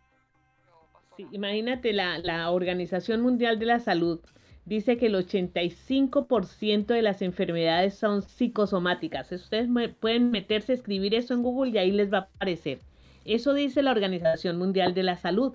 Sí, 1.16 1.28
imagínate, 1.30 1.92
la, 1.92 2.18
la 2.18 2.50
Organización 2.50 3.20
Mundial 3.20 3.58
de 3.58 3.66
la 3.66 3.78
Salud 3.78 4.20
dice 4.64 4.96
que 4.96 5.06
el 5.06 5.14
85% 5.14 6.86
de 6.86 7.02
las 7.02 7.22
enfermedades 7.22 7.94
son 7.94 8.22
psicosomáticas. 8.22 9.30
Ustedes 9.32 9.68
pueden 10.00 10.30
meterse 10.30 10.72
a 10.72 10.74
escribir 10.76 11.14
eso 11.14 11.34
en 11.34 11.42
Google 11.42 11.72
y 11.72 11.78
ahí 11.78 11.90
les 11.90 12.12
va 12.12 12.18
a 12.18 12.20
aparecer. 12.22 12.80
Eso 13.24 13.54
dice 13.54 13.82
la 13.82 13.90
Organización 13.92 14.58
Mundial 14.58 14.94
de 14.94 15.02
la 15.02 15.16
Salud. 15.16 15.52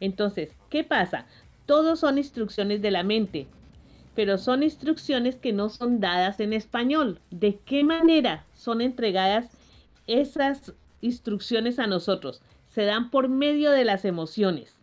Entonces, 0.00 0.50
¿qué 0.70 0.84
pasa? 0.84 1.26
Todos 1.66 2.00
son 2.00 2.18
instrucciones 2.18 2.82
de 2.82 2.90
la 2.90 3.02
mente, 3.02 3.46
pero 4.14 4.38
son 4.38 4.62
instrucciones 4.62 5.36
que 5.36 5.52
no 5.52 5.68
son 5.68 6.00
dadas 6.00 6.40
en 6.40 6.52
español. 6.52 7.20
¿De 7.30 7.58
qué 7.64 7.82
manera 7.84 8.44
son 8.54 8.80
entregadas 8.80 9.50
esas 10.06 10.72
instrucciones 11.00 11.78
a 11.78 11.86
nosotros? 11.86 12.42
Se 12.68 12.84
dan 12.84 13.10
por 13.10 13.28
medio 13.28 13.70
de 13.70 13.84
las 13.84 14.04
emociones. 14.04 14.76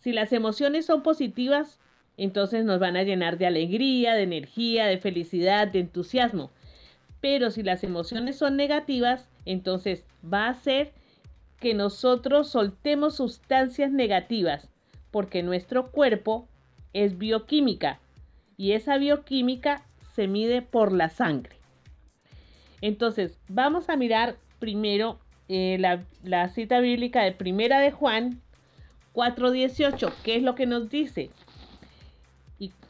Si 0.00 0.12
las 0.12 0.32
emociones 0.32 0.86
son 0.86 1.02
positivas, 1.02 1.80
entonces 2.16 2.64
nos 2.64 2.80
van 2.80 2.96
a 2.96 3.02
llenar 3.02 3.38
de 3.38 3.46
alegría, 3.46 4.14
de 4.14 4.22
energía, 4.22 4.86
de 4.86 4.98
felicidad, 4.98 5.68
de 5.68 5.80
entusiasmo. 5.80 6.50
Pero 7.20 7.50
si 7.50 7.62
las 7.62 7.84
emociones 7.84 8.36
son 8.36 8.56
negativas, 8.56 9.28
entonces 9.44 10.04
va 10.22 10.46
a 10.46 10.50
hacer 10.50 10.92
que 11.60 11.74
nosotros 11.74 12.50
soltemos 12.50 13.16
sustancias 13.16 13.90
negativas, 13.90 14.68
porque 15.10 15.42
nuestro 15.42 15.90
cuerpo 15.90 16.48
es 16.92 17.18
bioquímica 17.18 18.00
y 18.56 18.72
esa 18.72 18.98
bioquímica 18.98 19.82
se 20.14 20.28
mide 20.28 20.62
por 20.62 20.92
la 20.92 21.08
sangre. 21.08 21.56
Entonces, 22.80 23.38
vamos 23.48 23.88
a 23.88 23.96
mirar 23.96 24.36
primero 24.58 25.18
eh, 25.48 25.76
la, 25.78 26.04
la 26.22 26.48
cita 26.48 26.80
bíblica 26.80 27.22
de 27.22 27.32
Primera 27.32 27.80
de 27.80 27.90
Juan 27.90 28.40
4.18. 29.14 30.12
¿Qué 30.22 30.36
es 30.36 30.42
lo 30.42 30.54
que 30.54 30.66
nos 30.66 30.90
dice? 30.90 31.30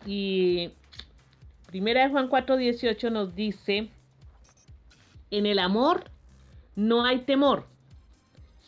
Y, 0.06 0.70
Primera 1.66 2.04
de 2.04 2.10
Juan 2.10 2.30
4.18 2.30 3.10
nos 3.10 3.34
dice, 3.34 3.88
en 5.30 5.46
el 5.46 5.58
amor 5.58 6.04
no 6.76 7.04
hay 7.04 7.18
temor, 7.18 7.66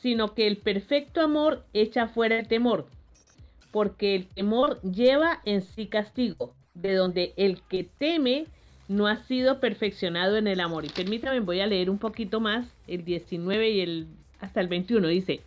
sino 0.02 0.34
que 0.34 0.46
el 0.48 0.56
perfecto 0.56 1.20
amor 1.20 1.64
echa 1.72 2.08
fuera 2.08 2.38
el 2.38 2.48
temor, 2.48 2.86
porque 3.70 4.16
el 4.16 4.26
temor 4.26 4.80
lleva 4.82 5.40
en 5.44 5.62
sí 5.62 5.86
castigo, 5.86 6.54
de 6.74 6.94
donde 6.94 7.34
el 7.36 7.62
que 7.62 7.84
teme 7.84 8.46
no 8.88 9.06
ha 9.06 9.16
sido 9.16 9.60
perfeccionado 9.60 10.36
en 10.36 10.48
el 10.48 10.60
amor. 10.60 10.84
Y 10.84 10.88
permítame, 10.88 11.40
voy 11.40 11.60
a 11.60 11.66
leer 11.66 11.90
un 11.90 11.98
poquito 11.98 12.40
más, 12.40 12.66
el 12.88 13.04
19 13.04 13.70
y 13.70 13.80
el 13.80 14.06
hasta 14.40 14.60
el 14.60 14.68
21 14.68 15.06
dice, 15.08 15.40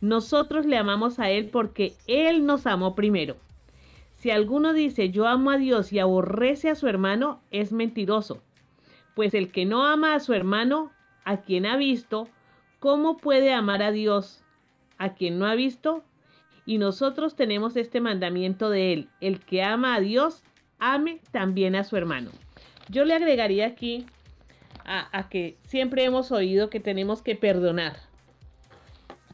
nosotros 0.00 0.64
le 0.66 0.76
amamos 0.76 1.18
a 1.18 1.30
Él 1.30 1.50
porque 1.50 1.94
Él 2.06 2.46
nos 2.46 2.66
amó 2.66 2.94
primero. 2.94 3.36
Si 4.24 4.30
alguno 4.30 4.72
dice 4.72 5.10
yo 5.10 5.26
amo 5.26 5.50
a 5.50 5.58
Dios 5.58 5.92
y 5.92 5.98
aborrece 5.98 6.70
a 6.70 6.76
su 6.76 6.88
hermano, 6.88 7.42
es 7.50 7.72
mentiroso. 7.72 8.42
Pues 9.14 9.34
el 9.34 9.52
que 9.52 9.66
no 9.66 9.84
ama 9.84 10.14
a 10.14 10.20
su 10.20 10.32
hermano, 10.32 10.92
a 11.26 11.42
quien 11.42 11.66
ha 11.66 11.76
visto, 11.76 12.30
¿cómo 12.78 13.18
puede 13.18 13.52
amar 13.52 13.82
a 13.82 13.90
Dios 13.90 14.42
a 14.96 15.12
quien 15.12 15.38
no 15.38 15.44
ha 15.44 15.54
visto? 15.54 16.04
Y 16.64 16.78
nosotros 16.78 17.36
tenemos 17.36 17.76
este 17.76 18.00
mandamiento 18.00 18.70
de 18.70 18.94
Él. 18.94 19.08
El 19.20 19.40
que 19.40 19.62
ama 19.62 19.94
a 19.94 20.00
Dios, 20.00 20.42
ame 20.78 21.20
también 21.30 21.76
a 21.76 21.84
su 21.84 21.98
hermano. 21.98 22.30
Yo 22.88 23.04
le 23.04 23.12
agregaría 23.12 23.66
aquí 23.66 24.06
a, 24.86 25.06
a 25.12 25.28
que 25.28 25.58
siempre 25.66 26.02
hemos 26.02 26.32
oído 26.32 26.70
que 26.70 26.80
tenemos 26.80 27.20
que 27.20 27.36
perdonar 27.36 27.96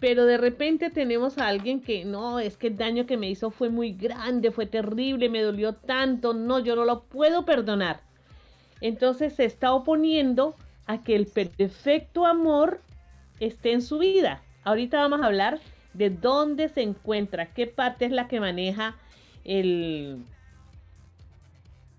pero 0.00 0.24
de 0.24 0.38
repente 0.38 0.88
tenemos 0.88 1.36
a 1.36 1.46
alguien 1.46 1.82
que 1.82 2.06
no, 2.06 2.40
es 2.40 2.56
que 2.56 2.68
el 2.68 2.78
daño 2.78 3.06
que 3.06 3.18
me 3.18 3.28
hizo 3.28 3.50
fue 3.50 3.68
muy 3.68 3.92
grande, 3.92 4.50
fue 4.50 4.64
terrible, 4.64 5.28
me 5.28 5.42
dolió 5.42 5.74
tanto, 5.74 6.32
no, 6.32 6.58
yo 6.58 6.74
no 6.74 6.86
lo 6.86 7.02
puedo 7.02 7.44
perdonar. 7.44 8.00
Entonces 8.80 9.34
se 9.34 9.44
está 9.44 9.74
oponiendo 9.74 10.54
a 10.86 11.04
que 11.04 11.14
el 11.14 11.26
perfecto 11.26 12.24
amor 12.24 12.80
esté 13.40 13.72
en 13.72 13.82
su 13.82 13.98
vida. 13.98 14.42
Ahorita 14.64 14.96
vamos 14.96 15.20
a 15.20 15.26
hablar 15.26 15.60
de 15.92 16.08
dónde 16.08 16.70
se 16.70 16.80
encuentra, 16.80 17.52
qué 17.52 17.66
parte 17.66 18.06
es 18.06 18.10
la 18.10 18.26
que 18.26 18.40
maneja 18.40 18.96
el, 19.44 20.24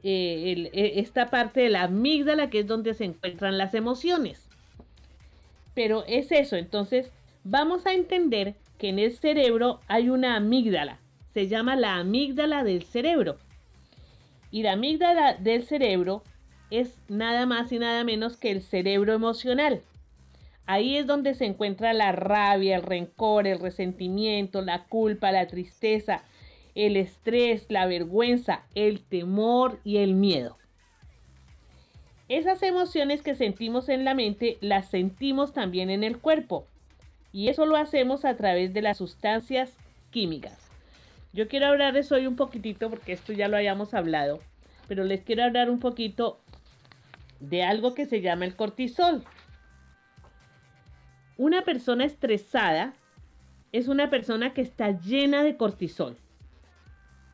eh, 0.01 0.71
eh, 0.73 0.93
esta 0.95 1.29
parte 1.29 1.61
de 1.61 1.69
la 1.69 1.83
amígdala, 1.83 2.49
que 2.49 2.61
es 2.61 2.67
donde 2.67 2.95
se 2.95 3.05
encuentran 3.05 3.59
las 3.59 3.75
emociones. 3.75 4.47
Pero 5.75 6.03
es 6.07 6.31
eso, 6.31 6.55
entonces 6.55 7.11
vamos 7.43 7.85
a 7.85 7.93
entender 7.93 8.55
que 8.77 8.89
en 8.89 8.99
el 8.99 9.13
cerebro 9.13 9.79
hay 9.87 10.09
una 10.09 10.35
amígdala. 10.35 10.99
Se 11.33 11.47
llama 11.47 11.75
la 11.75 11.95
amígdala 11.95 12.63
del 12.63 12.83
cerebro. 12.83 13.37
Y 14.51 14.63
la 14.63 14.73
amígdala 14.73 15.35
del 15.35 15.63
cerebro 15.63 16.23
es 16.69 16.97
nada 17.07 17.45
más 17.45 17.71
y 17.71 17.79
nada 17.79 18.03
menos 18.03 18.37
que 18.37 18.51
el 18.51 18.61
cerebro 18.61 19.13
emocional. 19.13 19.81
Ahí 20.65 20.97
es 20.97 21.07
donde 21.07 21.33
se 21.33 21.45
encuentra 21.45 21.93
la 21.93 22.11
rabia, 22.11 22.77
el 22.77 22.83
rencor, 22.83 23.47
el 23.47 23.59
resentimiento, 23.59 24.61
la 24.61 24.85
culpa, 24.85 25.31
la 25.31 25.47
tristeza, 25.47 26.23
el 26.75 26.95
estrés, 26.97 27.65
la 27.69 27.85
vergüenza, 27.87 28.63
el 28.75 29.01
temor 29.01 29.79
y 29.83 29.97
el 29.97 30.13
miedo. 30.13 30.57
Esas 32.29 32.63
emociones 32.63 33.21
que 33.21 33.35
sentimos 33.35 33.89
en 33.89 34.05
la 34.05 34.13
mente 34.13 34.57
las 34.61 34.89
sentimos 34.89 35.51
también 35.51 35.89
en 35.89 36.05
el 36.05 36.19
cuerpo. 36.19 36.65
Y 37.33 37.49
eso 37.49 37.65
lo 37.65 37.77
hacemos 37.77 38.25
a 38.25 38.35
través 38.35 38.73
de 38.73 38.81
las 38.81 38.97
sustancias 38.97 39.75
químicas. 40.09 40.69
Yo 41.33 41.47
quiero 41.47 41.67
hablarles 41.67 42.11
hoy 42.11 42.27
un 42.27 42.35
poquitito, 42.35 42.89
porque 42.89 43.13
esto 43.13 43.31
ya 43.31 43.47
lo 43.47 43.55
hayamos 43.55 43.93
hablado, 43.93 44.39
pero 44.87 45.05
les 45.05 45.21
quiero 45.21 45.43
hablar 45.43 45.69
un 45.69 45.79
poquito 45.79 46.39
de 47.39 47.63
algo 47.63 47.93
que 47.95 48.05
se 48.05 48.21
llama 48.21 48.45
el 48.45 48.55
cortisol. 48.55 49.23
Una 51.37 51.63
persona 51.63 52.05
estresada 52.05 52.93
es 53.71 53.87
una 53.87 54.09
persona 54.09 54.53
que 54.53 54.61
está 54.61 54.91
llena 54.99 55.43
de 55.43 55.55
cortisol. 55.55 56.17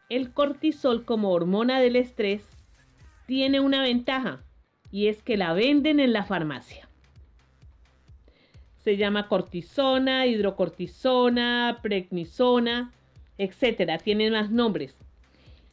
El 0.10 0.32
cortisol 0.32 1.04
como 1.04 1.32
hormona 1.32 1.80
del 1.80 1.96
estrés 1.96 2.44
tiene 3.26 3.60
una 3.60 3.82
ventaja 3.82 4.44
y 4.92 5.08
es 5.08 5.22
que 5.24 5.36
la 5.36 5.54
venden 5.54 6.00
en 6.00 6.14
la 6.14 6.24
farmacia. 6.24 6.87
Se 8.88 8.96
llama 8.96 9.28
cortisona, 9.28 10.28
hidrocortisona, 10.28 11.80
prednisona, 11.84 12.94
etcétera. 13.38 13.98
Tiene 13.98 14.32
más 14.32 14.50
nombres. 14.50 14.96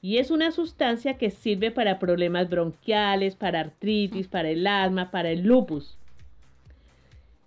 Y 0.03 0.19
es 0.19 0.33
una 0.33 0.51
sustancia 0.51 1.17
que 1.17 1.31
sirve 1.31 1.71
para 1.71 2.01
problemas 2.01 2.51
bronquiales, 2.51 3.37
para 3.37 3.61
artritis, 3.61 4.27
para 4.27 4.51
el 4.51 4.67
asma, 4.67 5.13
para 5.13 5.31
el 5.31 5.43
lupus. 5.43 5.97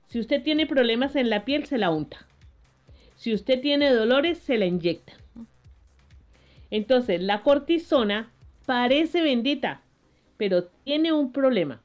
Si 0.07 0.21
usted 0.21 0.41
tiene 0.41 0.67
problemas 0.67 1.17
en 1.17 1.29
la 1.29 1.43
piel, 1.43 1.65
se 1.65 1.77
la 1.77 1.89
unta. 1.89 2.25
Si 3.17 3.33
usted 3.33 3.59
tiene 3.59 3.91
dolores, 3.91 4.37
se 4.37 4.57
la 4.57 4.67
inyecta. 4.67 5.15
Entonces, 6.71 7.21
la 7.21 7.41
cortisona 7.43 8.31
parece 8.65 9.21
bendita, 9.21 9.81
pero 10.37 10.63
tiene 10.85 11.11
un 11.11 11.33
problema. 11.33 11.81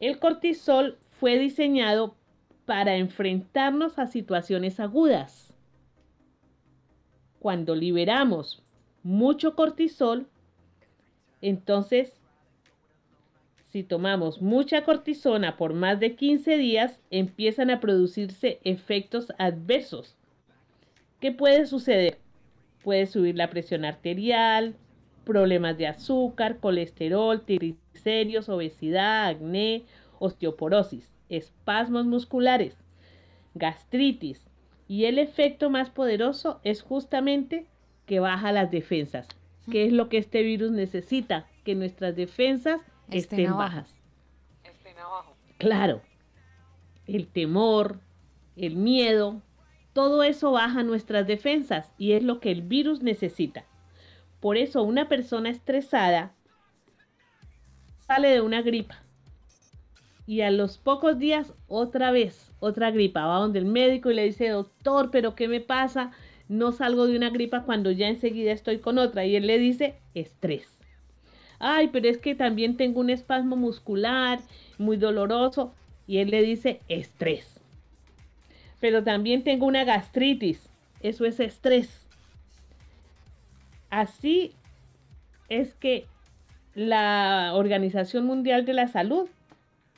El 0.00 0.18
cortisol 0.18 0.98
fue 1.18 1.38
diseñado 1.38 2.14
para 2.66 2.96
enfrentarnos 2.96 3.98
a 3.98 4.06
situaciones 4.06 4.80
agudas. 4.80 5.52
Cuando 7.40 7.74
liberamos 7.74 8.62
mucho 9.02 9.54
cortisol, 9.54 10.26
entonces, 11.42 12.12
si 13.68 13.82
tomamos 13.82 14.40
mucha 14.40 14.84
cortisona 14.84 15.56
por 15.56 15.74
más 15.74 16.00
de 16.00 16.14
15 16.16 16.56
días, 16.56 16.98
empiezan 17.10 17.70
a 17.70 17.80
producirse 17.80 18.60
efectos 18.64 19.32
adversos. 19.38 20.16
¿Qué 21.20 21.32
puede 21.32 21.66
suceder? 21.66 22.18
Puede 22.82 23.06
subir 23.06 23.36
la 23.36 23.50
presión 23.50 23.84
arterial, 23.84 24.74
problemas 25.24 25.76
de 25.76 25.86
azúcar, 25.86 26.60
colesterol, 26.60 27.42
triglicéridos, 27.42 28.48
obesidad, 28.48 29.28
acné, 29.28 29.84
osteoporosis, 30.18 31.13
espasmos 31.28 32.06
musculares, 32.06 32.76
gastritis. 33.54 34.46
Y 34.86 35.06
el 35.06 35.18
efecto 35.18 35.70
más 35.70 35.90
poderoso 35.90 36.60
es 36.62 36.82
justamente 36.82 37.66
que 38.06 38.20
baja 38.20 38.52
las 38.52 38.70
defensas. 38.70 39.26
¿Qué 39.70 39.86
es 39.86 39.92
lo 39.92 40.08
que 40.08 40.18
este 40.18 40.42
virus 40.42 40.70
necesita? 40.72 41.46
Que 41.64 41.74
nuestras 41.74 42.14
defensas 42.16 42.80
Estén 43.10 43.18
estén, 43.18 43.46
abajo. 43.48 43.58
bajas. 43.58 43.94
Claro, 45.58 46.02
el 47.06 47.28
temor, 47.28 48.00
el 48.56 48.76
miedo, 48.76 49.42
todo 49.94 50.22
eso 50.22 50.52
baja 50.52 50.82
nuestras 50.82 51.26
defensas 51.26 51.92
y 51.96 52.12
es 52.12 52.22
lo 52.22 52.40
que 52.40 52.50
el 52.50 52.62
virus 52.62 53.02
necesita. 53.02 53.64
Por 54.40 54.56
eso 54.58 54.82
una 54.82 55.08
persona 55.08 55.48
estresada 55.48 56.34
sale 58.00 58.28
de 58.28 58.40
una 58.42 58.60
gripa 58.60 59.03
y 60.26 60.40
a 60.40 60.50
los 60.50 60.78
pocos 60.78 61.18
días 61.18 61.52
otra 61.68 62.10
vez, 62.10 62.52
otra 62.60 62.90
gripa. 62.90 63.26
Va 63.26 63.36
donde 63.36 63.58
el 63.58 63.66
médico 63.66 64.10
y 64.10 64.14
le 64.14 64.24
dice, 64.24 64.48
doctor, 64.48 65.10
pero 65.10 65.34
¿qué 65.34 65.48
me 65.48 65.60
pasa? 65.60 66.12
No 66.48 66.72
salgo 66.72 67.06
de 67.06 67.16
una 67.16 67.30
gripa 67.30 67.62
cuando 67.62 67.90
ya 67.90 68.08
enseguida 68.08 68.52
estoy 68.52 68.78
con 68.78 68.98
otra. 68.98 69.24
Y 69.26 69.36
él 69.36 69.46
le 69.46 69.58
dice, 69.58 69.96
estrés. 70.14 70.78
Ay, 71.58 71.88
pero 71.92 72.08
es 72.08 72.18
que 72.18 72.34
también 72.34 72.76
tengo 72.76 73.00
un 73.00 73.10
espasmo 73.10 73.56
muscular 73.56 74.40
muy 74.78 74.96
doloroso. 74.96 75.74
Y 76.06 76.18
él 76.18 76.30
le 76.30 76.42
dice, 76.42 76.80
estrés. 76.88 77.60
Pero 78.80 79.04
también 79.04 79.44
tengo 79.44 79.66
una 79.66 79.84
gastritis. 79.84 80.70
Eso 81.00 81.26
es 81.26 81.38
estrés. 81.38 82.06
Así 83.90 84.52
es 85.48 85.74
que 85.74 86.06
la 86.74 87.52
Organización 87.54 88.24
Mundial 88.24 88.64
de 88.64 88.72
la 88.72 88.88
Salud 88.88 89.28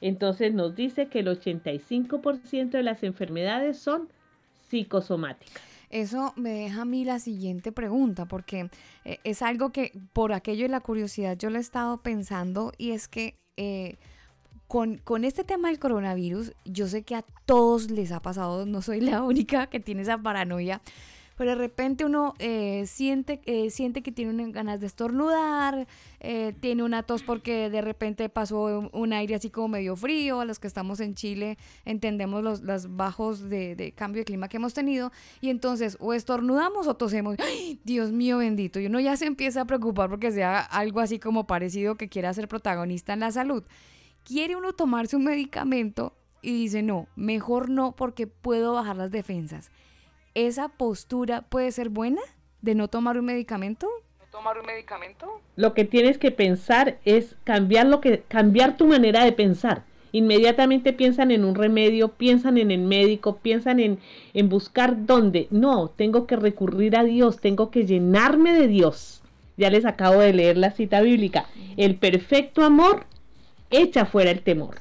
entonces 0.00 0.54
nos 0.54 0.74
dice 0.74 1.06
que 1.08 1.20
el 1.20 1.28
85% 1.28 2.70
de 2.70 2.82
las 2.82 3.02
enfermedades 3.02 3.78
son 3.78 4.08
psicosomáticas. 4.68 5.62
Eso 5.90 6.32
me 6.36 6.50
deja 6.50 6.82
a 6.82 6.84
mí 6.84 7.04
la 7.04 7.20
siguiente 7.20 7.70
pregunta, 7.70 8.26
porque 8.26 8.70
eh, 9.04 9.18
es 9.24 9.42
algo 9.42 9.70
que 9.70 9.92
por 10.12 10.32
aquello 10.32 10.64
de 10.64 10.68
la 10.68 10.80
curiosidad 10.80 11.38
yo 11.38 11.48
lo 11.50 11.58
he 11.58 11.60
estado 11.60 12.02
pensando 12.02 12.72
y 12.76 12.90
es 12.90 13.06
que 13.06 13.38
eh, 13.56 13.96
con, 14.66 14.98
con 14.98 15.24
este 15.24 15.44
tema 15.44 15.68
del 15.68 15.78
coronavirus, 15.78 16.52
yo 16.64 16.88
sé 16.88 17.02
que 17.02 17.14
a 17.14 17.24
todos 17.46 17.90
les 17.90 18.10
ha 18.10 18.20
pasado, 18.20 18.66
no 18.66 18.82
soy 18.82 19.00
la 19.00 19.22
única 19.24 19.68
que 19.68 19.78
tiene 19.80 20.02
esa 20.02 20.18
paranoia, 20.18 20.80
pero 21.36 21.50
de 21.50 21.56
repente 21.56 22.04
uno 22.04 22.34
eh, 22.38 22.84
siente, 22.86 23.40
eh, 23.44 23.70
siente 23.70 24.02
que 24.02 24.10
tiene 24.10 24.50
ganas 24.52 24.80
de 24.80 24.86
estornudar, 24.86 25.86
eh, 26.20 26.54
tiene 26.60 26.82
una 26.82 27.02
tos 27.02 27.22
porque 27.22 27.70
de 27.70 27.82
repente 27.82 28.28
pasó 28.28 28.90
un, 28.92 29.12
aire 29.12 29.34
así 29.34 29.50
como 29.50 29.68
medio 29.68 29.96
frío, 29.96 30.40
a 30.40 30.44
los 30.44 30.58
que 30.58 30.66
estamos 30.66 30.98
en 31.00 31.14
Chile 31.14 31.58
entendemos 31.84 32.42
los, 32.42 32.62
los 32.62 32.96
bajos 32.96 33.48
de, 33.48 33.92
cambio 33.94 34.20
de 34.20 34.24
clima 34.24 34.48
que 34.48 34.56
hemos 34.56 34.74
tenido, 34.74 35.12
y 35.40 35.50
entonces 35.50 35.96
o 36.00 36.14
estornudamos 36.14 36.86
o 36.86 36.96
tosemos, 36.96 37.36
¡Ay, 37.38 37.80
Dios 37.84 38.12
mío 38.12 38.38
bendito, 38.38 38.80
y 38.80 38.86
uno 38.86 38.98
ya 38.98 39.16
se 39.16 39.26
empieza 39.26 39.60
a 39.60 39.64
preocupar 39.66 40.08
porque 40.08 40.32
sea 40.32 40.60
algo 40.60 41.00
así 41.00 41.18
como 41.18 41.46
parecido 41.46 41.96
que 41.96 42.08
quiera 42.08 42.32
ser 42.32 42.48
protagonista 42.48 43.12
en 43.12 43.20
la 43.20 43.30
salud. 43.30 43.62
Quiere 44.24 44.56
uno 44.56 44.72
tomarse 44.72 45.16
un 45.16 45.24
medicamento 45.24 46.16
y 46.42 46.52
dice, 46.52 46.82
no, 46.82 47.06
mejor 47.14 47.68
no 47.68 47.94
porque 47.94 48.26
puedo 48.26 48.72
bajar 48.72 48.96
las 48.96 49.10
defensas 49.10 49.70
esa 50.36 50.68
postura 50.68 51.42
puede 51.42 51.72
ser 51.72 51.88
buena 51.88 52.20
de 52.60 52.74
no 52.74 52.88
tomar 52.88 53.18
un 53.18 53.24
medicamento? 53.24 53.88
tomar 54.30 54.58
un 54.58 54.66
medicamento? 54.66 55.40
Lo 55.56 55.72
que 55.72 55.86
tienes 55.86 56.18
que 56.18 56.30
pensar 56.30 56.98
es 57.06 57.36
cambiar 57.44 57.86
lo 57.86 58.02
que 58.02 58.22
cambiar 58.28 58.76
tu 58.76 58.86
manera 58.86 59.24
de 59.24 59.32
pensar. 59.32 59.84
Inmediatamente 60.12 60.92
piensan 60.92 61.30
en 61.30 61.42
un 61.42 61.54
remedio, 61.54 62.08
piensan 62.08 62.58
en 62.58 62.70
el 62.70 62.82
médico, 62.82 63.38
piensan 63.38 63.80
en, 63.80 63.98
en 64.34 64.48
buscar 64.50 65.06
dónde. 65.06 65.48
No, 65.50 65.88
tengo 65.88 66.26
que 66.26 66.36
recurrir 66.36 66.98
a 66.98 67.04
Dios, 67.04 67.40
tengo 67.40 67.70
que 67.70 67.86
llenarme 67.86 68.52
de 68.52 68.68
Dios. 68.68 69.22
Ya 69.56 69.70
les 69.70 69.86
acabo 69.86 70.20
de 70.20 70.34
leer 70.34 70.58
la 70.58 70.70
cita 70.70 71.00
bíblica. 71.00 71.46
El 71.78 71.96
perfecto 71.96 72.62
amor 72.62 73.06
echa 73.70 74.04
fuera 74.04 74.30
el 74.30 74.42
temor. 74.42 74.76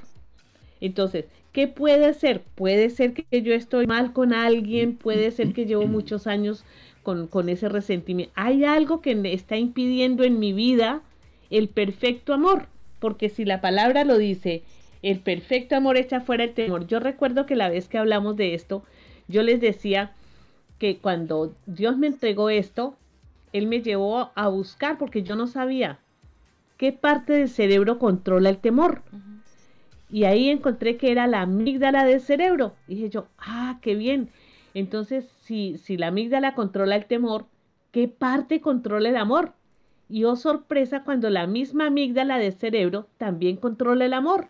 Entonces, 0.81 1.25
¿Qué 1.55 1.69
puede 1.69 2.13
ser? 2.13 2.41
Puede 2.41 2.89
ser 2.89 3.13
que 3.13 3.41
yo 3.41 3.53
estoy 3.53 3.87
mal 3.87 4.11
con 4.11 4.33
alguien, 4.33 4.97
puede 4.97 5.31
ser 5.31 5.53
que 5.53 5.65
llevo 5.65 5.87
muchos 5.87 6.27
años 6.27 6.65
con, 7.01 7.27
con, 7.27 7.47
ese 7.47 7.69
resentimiento. 7.69 8.33
Hay 8.35 8.65
algo 8.65 8.99
que 8.99 9.15
me 9.15 9.31
está 9.31 9.55
impidiendo 9.55 10.25
en 10.25 10.37
mi 10.37 10.51
vida 10.51 11.01
el 11.49 11.69
perfecto 11.69 12.33
amor, 12.33 12.67
porque 12.99 13.29
si 13.29 13.45
la 13.45 13.61
palabra 13.61 14.03
lo 14.03 14.17
dice, 14.17 14.63
el 15.01 15.19
perfecto 15.19 15.77
amor 15.77 15.95
echa 15.95 16.19
fuera 16.19 16.43
el 16.43 16.53
temor. 16.53 16.87
Yo 16.87 16.99
recuerdo 16.99 17.45
que 17.45 17.55
la 17.55 17.69
vez 17.69 17.87
que 17.87 17.99
hablamos 17.99 18.35
de 18.35 18.53
esto, 18.53 18.83
yo 19.29 19.41
les 19.41 19.61
decía 19.61 20.11
que 20.77 20.97
cuando 20.97 21.55
Dios 21.67 21.97
me 21.97 22.07
entregó 22.07 22.49
esto, 22.49 22.97
Él 23.53 23.67
me 23.67 23.81
llevó 23.81 24.29
a 24.35 24.49
buscar 24.49 24.97
porque 24.97 25.23
yo 25.23 25.37
no 25.37 25.47
sabía 25.47 25.99
qué 26.75 26.91
parte 26.91 27.31
del 27.31 27.47
cerebro 27.47 27.97
controla 27.97 28.49
el 28.49 28.57
temor. 28.57 29.03
Y 30.16 30.24
ahí 30.24 30.49
encontré 30.49 30.95
que 30.95 31.11
era 31.11 31.28
la 31.28 31.41
amígdala 31.41 32.05
del 32.05 32.22
cerebro. 32.22 32.74
dije 32.88 33.09
yo, 33.09 33.28
ah, 33.38 33.80
qué 33.82 33.95
bien. 33.95 34.30
Entonces, 34.74 35.26
si, 35.41 35.78
si 35.78 35.97
la 35.97 36.07
amígdala 36.07 36.55
controla 36.55 36.95
el 36.95 37.05
temor, 37.05 37.47
¿qué 37.91 38.07
parte 38.07 38.61
controla 38.61 39.09
el 39.09 39.18
amor? 39.18 39.51
Y 40.07 40.24
oh 40.24 40.38
sorpresa 40.38 41.03
cuando 41.03 41.30
la 41.30 41.47
misma 41.47 41.88
amígdala 41.88 42.38
del 42.38 42.53
cerebro 42.53 43.07
también 43.18 43.57
controla 43.57 44.05
el 44.05 44.13
amor. 44.13 44.47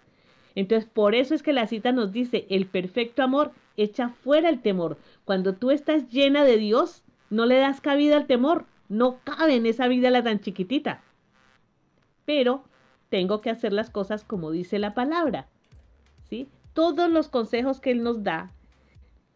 Entonces, 0.53 0.87
por 0.87 1.15
eso 1.15 1.33
es 1.33 1.41
que 1.41 1.51
la 1.51 1.65
cita 1.65 1.91
nos 1.91 2.11
dice, 2.11 2.45
el 2.51 2.67
perfecto 2.67 3.23
amor 3.23 3.51
echa 3.75 4.09
fuera 4.09 4.49
el 4.49 4.61
temor. 4.61 4.99
Cuando 5.23 5.55
tú 5.55 5.71
estás 5.71 6.09
llena 6.09 6.43
de 6.43 6.57
Dios, 6.57 7.03
no 7.31 7.47
le 7.47 7.57
das 7.57 7.81
cabida 7.81 8.17
al 8.17 8.27
temor. 8.27 8.65
No 8.87 9.17
cabe 9.23 9.55
en 9.55 9.65
esa 9.65 9.85
amígdala 9.85 10.21
tan 10.21 10.41
chiquitita. 10.41 11.01
Pero 12.23 12.65
tengo 13.09 13.41
que 13.41 13.49
hacer 13.49 13.73
las 13.73 13.89
cosas 13.89 14.23
como 14.23 14.51
dice 14.51 14.77
la 14.77 14.93
palabra. 14.93 15.47
Todos 16.75 17.09
los 17.09 17.29
consejos 17.29 17.79
que 17.79 17.91
Él 17.91 18.03
nos 18.03 18.23
da. 18.23 18.51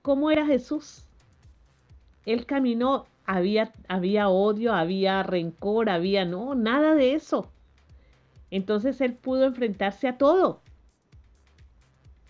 ¿Cómo 0.02 0.30
era 0.30 0.46
Jesús? 0.46 1.06
Él 2.26 2.46
caminó, 2.46 3.06
había, 3.26 3.72
había 3.88 4.28
odio, 4.28 4.74
había 4.74 5.24
rencor, 5.24 5.90
había, 5.90 6.26
no, 6.26 6.54
nada 6.54 6.96
de 6.96 7.14
eso. 7.14 7.50
Entonces 8.52 9.00
Él 9.00 9.14
pudo 9.14 9.46
enfrentarse 9.46 10.08
a 10.10 10.18
todo. 10.18 10.62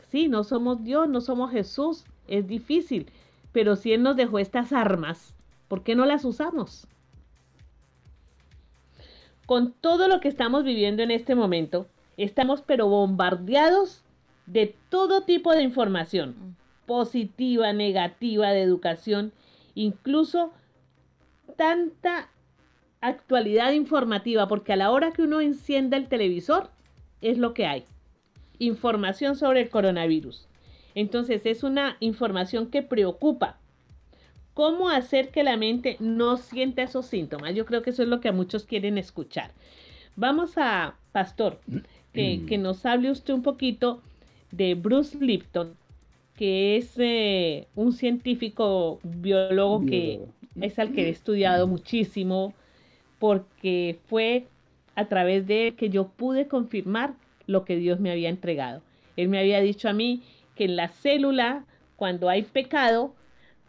Sí, 0.09 0.27
no 0.27 0.43
somos 0.43 0.83
Dios, 0.83 1.09
no 1.09 1.21
somos 1.21 1.51
Jesús, 1.51 2.05
es 2.27 2.47
difícil, 2.47 3.11
pero 3.51 3.75
si 3.75 3.93
Él 3.93 4.03
nos 4.03 4.15
dejó 4.15 4.37
estas 4.37 4.73
armas, 4.73 5.33
¿por 5.67 5.83
qué 5.83 5.95
no 5.95 6.05
las 6.05 6.23
usamos? 6.23 6.87
Con 9.47 9.71
todo 9.71 10.07
lo 10.07 10.19
que 10.19 10.27
estamos 10.27 10.63
viviendo 10.63 11.01
en 11.01 11.09
este 11.09 11.33
momento, 11.33 11.87
estamos 12.17 12.61
pero 12.61 12.87
bombardeados 12.87 14.03
de 14.51 14.75
todo 14.89 15.21
tipo 15.21 15.53
de 15.53 15.61
información, 15.61 16.55
positiva, 16.85 17.71
negativa, 17.71 18.49
de 18.49 18.61
educación, 18.61 19.31
incluso 19.75 20.51
tanta 21.55 22.29
actualidad 22.99 23.71
informativa, 23.73 24.47
porque 24.47 24.73
a 24.73 24.75
la 24.75 24.91
hora 24.91 25.11
que 25.11 25.21
uno 25.21 25.39
encienda 25.39 25.97
el 25.97 26.07
televisor, 26.07 26.69
es 27.21 27.37
lo 27.37 27.53
que 27.53 27.67
hay. 27.67 27.83
Información 28.57 29.35
sobre 29.35 29.61
el 29.61 29.69
coronavirus. 29.69 30.47
Entonces 30.95 31.45
es 31.45 31.63
una 31.63 31.97
información 31.99 32.71
que 32.71 32.81
preocupa. 32.81 33.57
¿Cómo 34.55 34.89
hacer 34.89 35.29
que 35.29 35.43
la 35.43 35.57
mente 35.57 35.95
no 35.99 36.37
sienta 36.37 36.81
esos 36.81 37.05
síntomas? 37.05 37.53
Yo 37.53 37.65
creo 37.65 37.83
que 37.83 37.91
eso 37.91 38.01
es 38.01 38.09
lo 38.09 38.19
que 38.19 38.29
a 38.29 38.33
muchos 38.33 38.65
quieren 38.65 38.97
escuchar. 38.97 39.51
Vamos 40.15 40.57
a, 40.57 40.95
Pastor, 41.11 41.59
que, 42.13 42.43
que 42.47 42.57
nos 42.57 42.85
hable 42.85 43.11
usted 43.11 43.33
un 43.33 43.43
poquito 43.43 44.01
de 44.51 44.75
Bruce 44.75 45.17
Lipton, 45.19 45.75
que 46.35 46.77
es 46.77 46.93
eh, 46.97 47.67
un 47.75 47.91
científico 47.91 48.99
biólogo 49.03 49.85
que 49.85 50.21
es 50.61 50.79
al 50.79 50.93
que 50.93 51.07
he 51.07 51.09
estudiado 51.09 51.67
muchísimo, 51.67 52.53
porque 53.19 53.99
fue 54.07 54.45
a 54.95 55.05
través 55.05 55.47
de 55.47 55.67
él 55.67 55.75
que 55.75 55.89
yo 55.89 56.07
pude 56.07 56.47
confirmar 56.47 57.13
lo 57.47 57.65
que 57.65 57.75
Dios 57.75 57.99
me 57.99 58.11
había 58.11 58.29
entregado. 58.29 58.81
Él 59.17 59.29
me 59.29 59.39
había 59.39 59.59
dicho 59.59 59.89
a 59.89 59.93
mí 59.93 60.23
que 60.55 60.65
en 60.65 60.75
la 60.75 60.89
célula, 60.89 61.65
cuando 61.95 62.29
hay 62.29 62.43
pecado, 62.43 63.13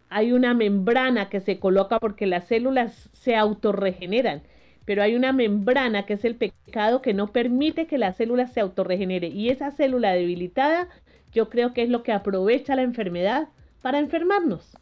hay 0.08 0.32
una 0.32 0.54
membrana 0.54 1.28
que 1.28 1.40
se 1.40 1.58
coloca 1.58 1.98
porque 1.98 2.26
las 2.26 2.46
células 2.46 3.08
se 3.12 3.36
autorregeneran, 3.36 4.42
pero 4.84 5.02
hay 5.02 5.14
una 5.14 5.32
membrana 5.32 6.06
que 6.06 6.14
es 6.14 6.24
el 6.24 6.36
pecado 6.36 7.02
que 7.02 7.14
no 7.14 7.32
permite 7.32 7.86
que 7.86 7.98
la 7.98 8.12
célula 8.12 8.46
se 8.46 8.60
autorregenere. 8.60 9.28
Y 9.28 9.50
esa 9.50 9.70
célula 9.70 10.12
debilitada, 10.12 10.88
yo 11.32 11.48
creo 11.48 11.72
que 11.72 11.82
es 11.82 11.88
lo 11.88 12.02
que 12.02 12.12
aprovecha 12.12 12.76
la 12.76 12.82
enfermedad 12.82 13.48
para 13.82 13.98
enfermarnos. 13.98 14.76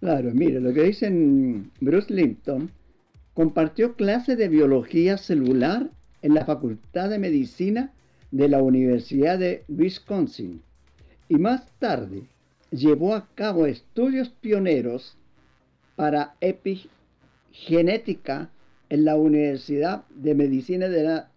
Claro, 0.00 0.30
mire, 0.32 0.60
lo 0.60 0.72
que 0.72 0.82
dicen 0.82 1.70
Bruce 1.80 2.12
Lipton, 2.12 2.70
compartió 3.34 3.94
clases 3.94 4.38
de 4.38 4.48
biología 4.48 5.18
celular 5.18 5.90
en 6.22 6.34
la 6.34 6.44
Facultad 6.44 7.10
de 7.10 7.18
Medicina 7.18 7.92
de 8.30 8.48
la 8.48 8.62
Universidad 8.62 9.38
de 9.38 9.64
Wisconsin 9.68 10.62
y 11.28 11.36
más 11.36 11.66
tarde 11.78 12.22
llevó 12.70 13.14
a 13.14 13.26
cabo 13.34 13.66
estudios 13.66 14.28
pioneros 14.28 15.16
para 15.96 16.34
epigenética 17.50 18.50
en 18.88 19.04
la 19.04 19.16
Universidad 19.16 20.04
de 20.10 20.34
Medicina 20.34 20.88
de 20.88 21.02
la 21.02 21.28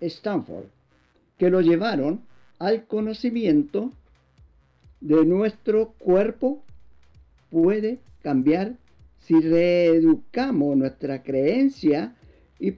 Stanford, 0.00 0.64
que 1.38 1.50
lo 1.50 1.60
llevaron 1.60 2.20
al 2.58 2.86
conocimiento 2.86 3.92
de 5.00 5.24
nuestro 5.24 5.92
cuerpo 5.98 6.62
puede 7.50 7.98
cambiar 8.22 8.74
si 9.20 9.40
reeducamos 9.40 10.76
nuestra 10.76 11.22
creencia 11.22 12.14
y, 12.58 12.74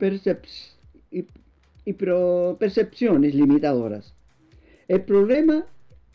y- 1.10 1.26
percepciones 2.58 3.34
limitadoras. 3.34 4.14
El 4.86 5.02
problema 5.02 5.64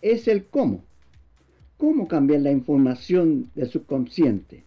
es 0.02 0.28
el 0.28 0.46
cómo. 0.46 0.84
¿Cómo 1.78 2.08
cambiar 2.08 2.42
la 2.42 2.52
información 2.52 3.50
del 3.54 3.70
subconsciente? 3.70 4.67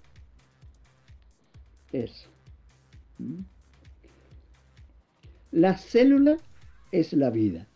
Eso. 1.92 2.28
La 5.50 5.76
célula 5.76 6.36
es 6.92 7.12
la 7.12 7.30
vida. 7.30 7.66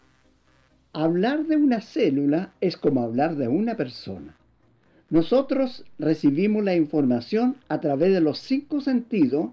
Hablar 0.92 1.46
de 1.46 1.56
una 1.56 1.80
célula 1.80 2.52
es 2.60 2.76
como 2.76 3.02
hablar 3.02 3.36
de 3.36 3.48
una 3.48 3.76
persona. 3.76 4.36
Nosotros 5.10 5.84
recibimos 5.98 6.64
la 6.64 6.76
información 6.76 7.56
a 7.68 7.80
través 7.80 8.12
de 8.12 8.20
los 8.20 8.38
cinco 8.38 8.80
sentidos 8.80 9.50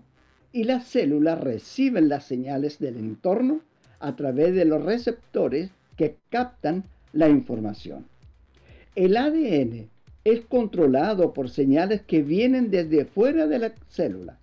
y 0.54 0.64
las 0.66 0.86
células 0.86 1.40
reciben 1.40 2.10
las 2.10 2.26
señales 2.26 2.80
del 2.80 2.98
entorno 2.98 3.62
a 4.00 4.16
través 4.16 4.54
de 4.54 4.66
los 4.66 4.84
receptores 4.84 5.72
que 5.98 6.18
captan 6.30 6.84
la 7.14 7.30
información. 7.30 8.06
El 8.96 9.18
ADN 9.18 9.90
es 10.24 10.42
controlado 10.42 11.34
por 11.34 11.50
señales 11.50 12.02
que 12.02 12.22
vienen 12.22 12.70
desde 12.70 13.06
fuera 13.06 13.48
de 13.48 13.60
la 13.60 13.74
célula, 13.90 14.38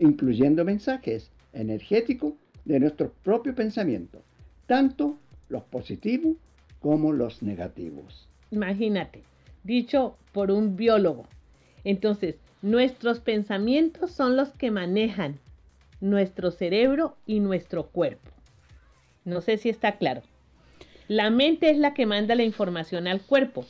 incluyendo 0.00 0.64
mensajes 0.64 1.30
energéticos 1.52 2.34
de 2.64 2.80
nuestro 2.80 3.12
propio 3.22 3.54
pensamiento, 3.54 4.22
tanto 4.66 5.18
los 5.48 5.62
positivos 5.64 6.36
como 6.80 7.12
los 7.12 7.42
negativos. 7.42 8.28
Imagínate, 8.50 9.22
dicho 9.62 10.16
por 10.32 10.50
un 10.50 10.76
biólogo. 10.76 11.26
Entonces, 11.84 12.36
nuestros 12.62 13.20
pensamientos 13.20 14.10
son 14.10 14.36
los 14.36 14.50
que 14.50 14.70
manejan 14.70 15.38
nuestro 16.00 16.50
cerebro 16.50 17.16
y 17.26 17.40
nuestro 17.40 17.86
cuerpo. 17.86 18.30
No 19.24 19.40
sé 19.40 19.58
si 19.58 19.68
está 19.68 19.92
claro. 19.98 20.22
La 21.08 21.30
mente 21.30 21.70
es 21.70 21.78
la 21.78 21.92
que 21.92 22.06
manda 22.06 22.34
la 22.34 22.44
información 22.44 23.06
al 23.06 23.20
cuerpo, 23.20 23.66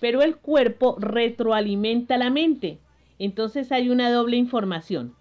pero 0.00 0.22
el 0.22 0.36
cuerpo 0.36 0.96
retroalimenta 0.98 2.16
la 2.16 2.30
mente. 2.30 2.78
Entonces 3.18 3.72
hay 3.72 3.90
una 3.90 4.10
doble 4.10 4.36
información. 4.36 5.14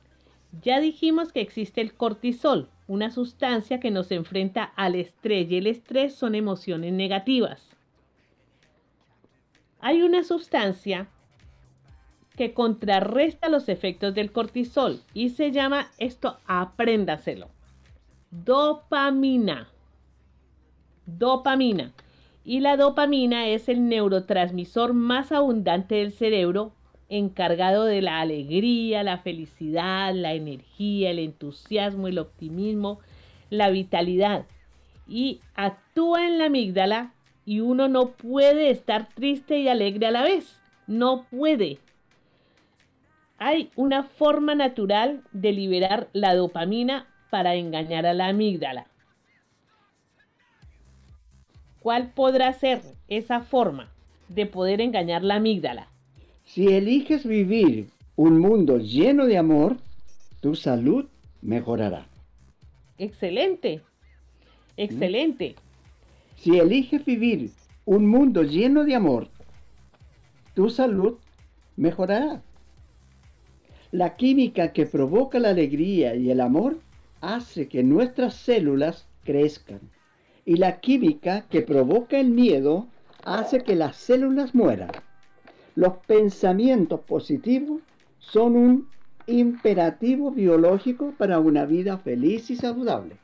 Ya 0.62 0.80
dijimos 0.80 1.32
que 1.32 1.42
existe 1.42 1.82
el 1.82 1.94
cortisol, 1.94 2.70
una 2.88 3.12
sustancia 3.12 3.80
que 3.80 3.92
nos 3.92 4.12
enfrenta 4.12 4.64
al 4.64 4.96
estrés 4.96 5.50
y 5.52 5.58
el 5.58 5.68
estrés 5.68 6.14
son 6.14 6.36
emociones 6.36 6.94
negativas. 6.94 7.70
Hay 9.80 10.02
una 10.02 10.24
sustancia 10.24 11.08
que 12.36 12.54
contrarresta 12.54 13.50
los 13.50 13.70
efectos 13.70 14.14
del 14.14 14.32
cortisol 14.32 15.02
y 15.14 15.30
se 15.30 15.52
llama 15.52 15.88
esto, 15.98 16.38
apréndaselo, 16.46 17.50
dopamina. 18.32 19.70
Dopamina. 21.06 21.94
Y 22.44 22.60
la 22.60 22.78
dopamina 22.78 23.48
es 23.48 23.70
el 23.70 23.88
neurotransmisor 23.88 24.94
más 24.94 25.32
abundante 25.32 25.96
del 25.96 26.12
cerebro 26.12 26.74
encargado 27.10 27.86
de 27.86 28.02
la 28.02 28.20
alegría, 28.20 29.04
la 29.04 29.20
felicidad, 29.20 30.14
la 30.14 30.34
energía, 30.34 31.12
el 31.12 31.20
entusiasmo, 31.20 32.08
el 32.08 32.20
optimismo, 32.20 33.00
la 33.50 33.70
vitalidad. 33.70 34.46
Y 35.08 35.42
actúa 35.56 36.28
en 36.28 36.40
la 36.40 36.46
amígdala 36.46 37.14
y 37.46 37.60
uno 37.60 37.88
no 37.88 38.12
puede 38.12 38.72
estar 38.72 39.08
triste 39.10 39.60
y 39.60 39.68
alegre 39.68 40.08
a 40.08 40.12
la 40.12 40.24
vez. 40.24 40.60
No 40.88 41.26
puede. 41.30 41.78
Hay 43.38 43.70
una 43.76 44.04
forma 44.04 44.56
natural 44.56 45.22
de 45.32 45.52
liberar 45.52 46.08
la 46.14 46.34
dopamina 46.36 47.08
para 47.30 47.56
engañar 47.56 48.06
a 48.06 48.14
la 48.14 48.28
amígdala. 48.28 48.88
¿Cuál 51.80 52.12
podrá 52.14 52.52
ser 52.54 52.82
esa 53.08 53.42
forma 53.42 53.92
de 54.28 54.48
poder 54.48 54.82
engañar 54.82 55.24
la 55.24 55.36
amígdala? 55.36 55.90
Si 56.46 56.68
eliges 56.68 57.26
vivir 57.26 57.90
un 58.16 58.40
mundo 58.40 58.78
lleno 58.78 59.26
de 59.26 59.38
amor, 59.38 59.78
tu 60.40 60.56
salud 60.56 61.06
mejorará. 61.42 62.08
Excelente. 62.98 63.82
Excelente. 64.78 65.56
Si 66.38 66.58
eliges 66.58 67.04
vivir 67.04 67.52
un 67.86 68.08
mundo 68.08 68.44
lleno 68.44 68.84
de 68.86 68.96
amor, 68.96 69.28
tu 70.54 70.70
salud 70.70 71.16
mejorará. 71.76 72.42
La 73.92 74.16
química 74.16 74.72
que 74.72 74.86
provoca 74.86 75.40
la 75.40 75.50
alegría 75.50 76.16
y 76.16 76.32
el 76.32 76.42
amor 76.42 76.80
hace 77.22 77.68
que 77.68 77.84
nuestras 77.84 78.36
células 78.36 79.08
crezcan. 79.24 79.80
Y 80.46 80.58
la 80.58 80.80
química 80.80 81.48
que 81.50 81.62
provoca 81.62 82.20
el 82.20 82.30
miedo 82.30 82.88
hace 83.24 83.64
que 83.64 83.76
las 83.76 83.96
células 83.96 84.54
mueran. 84.54 84.92
Los 85.76 85.98
pensamientos 86.08 87.02
positivos 87.02 87.82
son 88.20 88.56
un 88.56 88.90
imperativo 89.28 90.32
biológico 90.32 91.14
para 91.18 91.40
una 91.40 91.66
vida 91.66 91.98
feliz 91.98 92.50
y 92.50 92.56
saludable. 92.56 93.18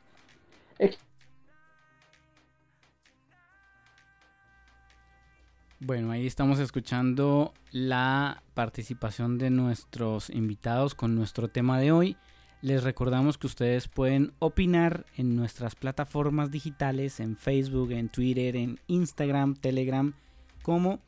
Bueno, 5.84 6.12
ahí 6.12 6.26
estamos 6.26 6.60
escuchando 6.60 7.54
la 7.72 8.42
participación 8.54 9.38
de 9.38 9.50
nuestros 9.50 10.30
invitados 10.30 10.94
con 10.94 11.16
nuestro 11.16 11.48
tema 11.48 11.80
de 11.80 11.90
hoy. 11.90 12.16
Les 12.60 12.84
recordamos 12.84 13.36
que 13.36 13.48
ustedes 13.48 13.88
pueden 13.88 14.32
opinar 14.38 15.06
en 15.16 15.34
nuestras 15.34 15.74
plataformas 15.74 16.52
digitales, 16.52 17.18
en 17.18 17.36
Facebook, 17.36 17.90
en 17.90 18.10
Twitter, 18.10 18.54
en 18.54 18.78
Instagram, 18.86 19.56
Telegram, 19.56 20.14
como 20.62 21.00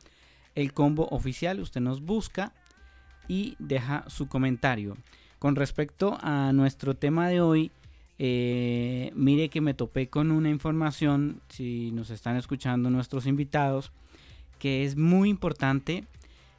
el 0.55 0.73
combo 0.73 1.09
oficial. 1.11 1.61
Usted 1.61 1.81
nos 1.81 2.03
busca 2.03 2.53
y 3.29 3.57
deja 3.59 4.05
su 4.09 4.29
comentario. 4.29 4.97
Con 5.39 5.57
respecto 5.57 6.19
a 6.21 6.53
nuestro 6.53 6.95
tema 6.95 7.29
de 7.29 7.41
hoy, 7.41 7.71
eh, 8.19 9.13
mire 9.15 9.49
que 9.49 9.61
me 9.61 9.75
topé 9.75 10.09
con 10.09 10.31
una 10.31 10.51
información, 10.51 11.41
si 11.49 11.91
nos 11.93 12.11
están 12.11 12.37
escuchando 12.37 12.91
nuestros 12.91 13.27
invitados, 13.27 13.93
que 14.59 14.85
es 14.85 14.97
muy 14.97 15.29
importante 15.29 16.05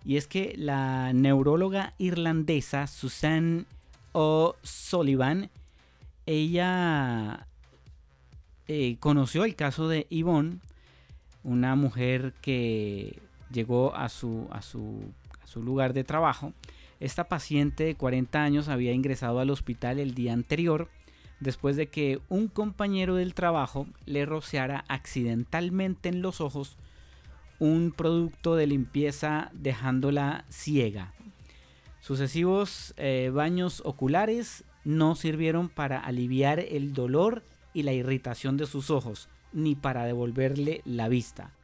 y 0.04 0.18
es 0.18 0.28
que 0.28 0.54
la 0.58 1.14
neuróloga 1.14 1.94
irlandesa 1.98 2.88
Susan 2.88 3.66
O'Sullivan, 4.12 5.50
ella 6.26 7.48
eh, 8.68 8.98
conoció 9.00 9.46
el 9.46 9.56
caso 9.56 9.88
de 9.88 10.08
Yvonne, 10.10 10.60
una 11.44 11.76
mujer 11.76 12.34
que 12.42 13.20
llegó 13.52 13.96
a 13.96 14.10
su, 14.10 14.48
a 14.52 14.62
su, 14.62 15.02
a 15.42 15.48
su 15.48 15.64
lugar 15.64 15.94
de 15.94 16.04
trabajo. 16.04 16.54
Esta 17.00 17.26
paciente 17.26 17.84
de 17.84 17.96
40 17.96 18.42
años 18.42 18.68
había 18.68 18.94
ingresado 18.94 19.40
al 19.40 19.50
hospital 19.50 20.00
el 20.00 20.14
día 20.14 20.34
anterior 20.34 20.90
después 21.40 21.76
de 21.76 21.88
que 21.88 22.20
un 22.30 22.48
compañero 22.48 23.16
del 23.16 23.34
trabajo 23.34 23.88
le 24.06 24.26
rociara 24.26 24.86
accidentalmente 24.88 26.10
en 26.10 26.22
los 26.22 26.42
ojos 26.42 26.78
un 27.60 27.94
producto 27.96 28.56
de 28.56 28.68
limpieza 28.68 29.50
dejándola 29.54 30.46
ciega. 30.50 31.14
Sucesivos 32.02 32.94
eh, 32.98 33.32
baños 33.34 33.82
oculares 33.86 34.64
no 34.84 35.16
sirvieron 35.16 35.70
para 35.70 36.00
aliviar 36.00 36.60
el 36.60 36.94
dolor 36.94 37.44
y 37.74 37.84
la 37.84 37.94
irritación 37.94 38.58
de 38.58 38.68
sus 38.68 38.90
ojos, 38.90 39.30
ni 39.54 39.76
para 39.76 40.06
devolverle 40.06 40.82
la 40.86 41.10
vista. 41.10 41.55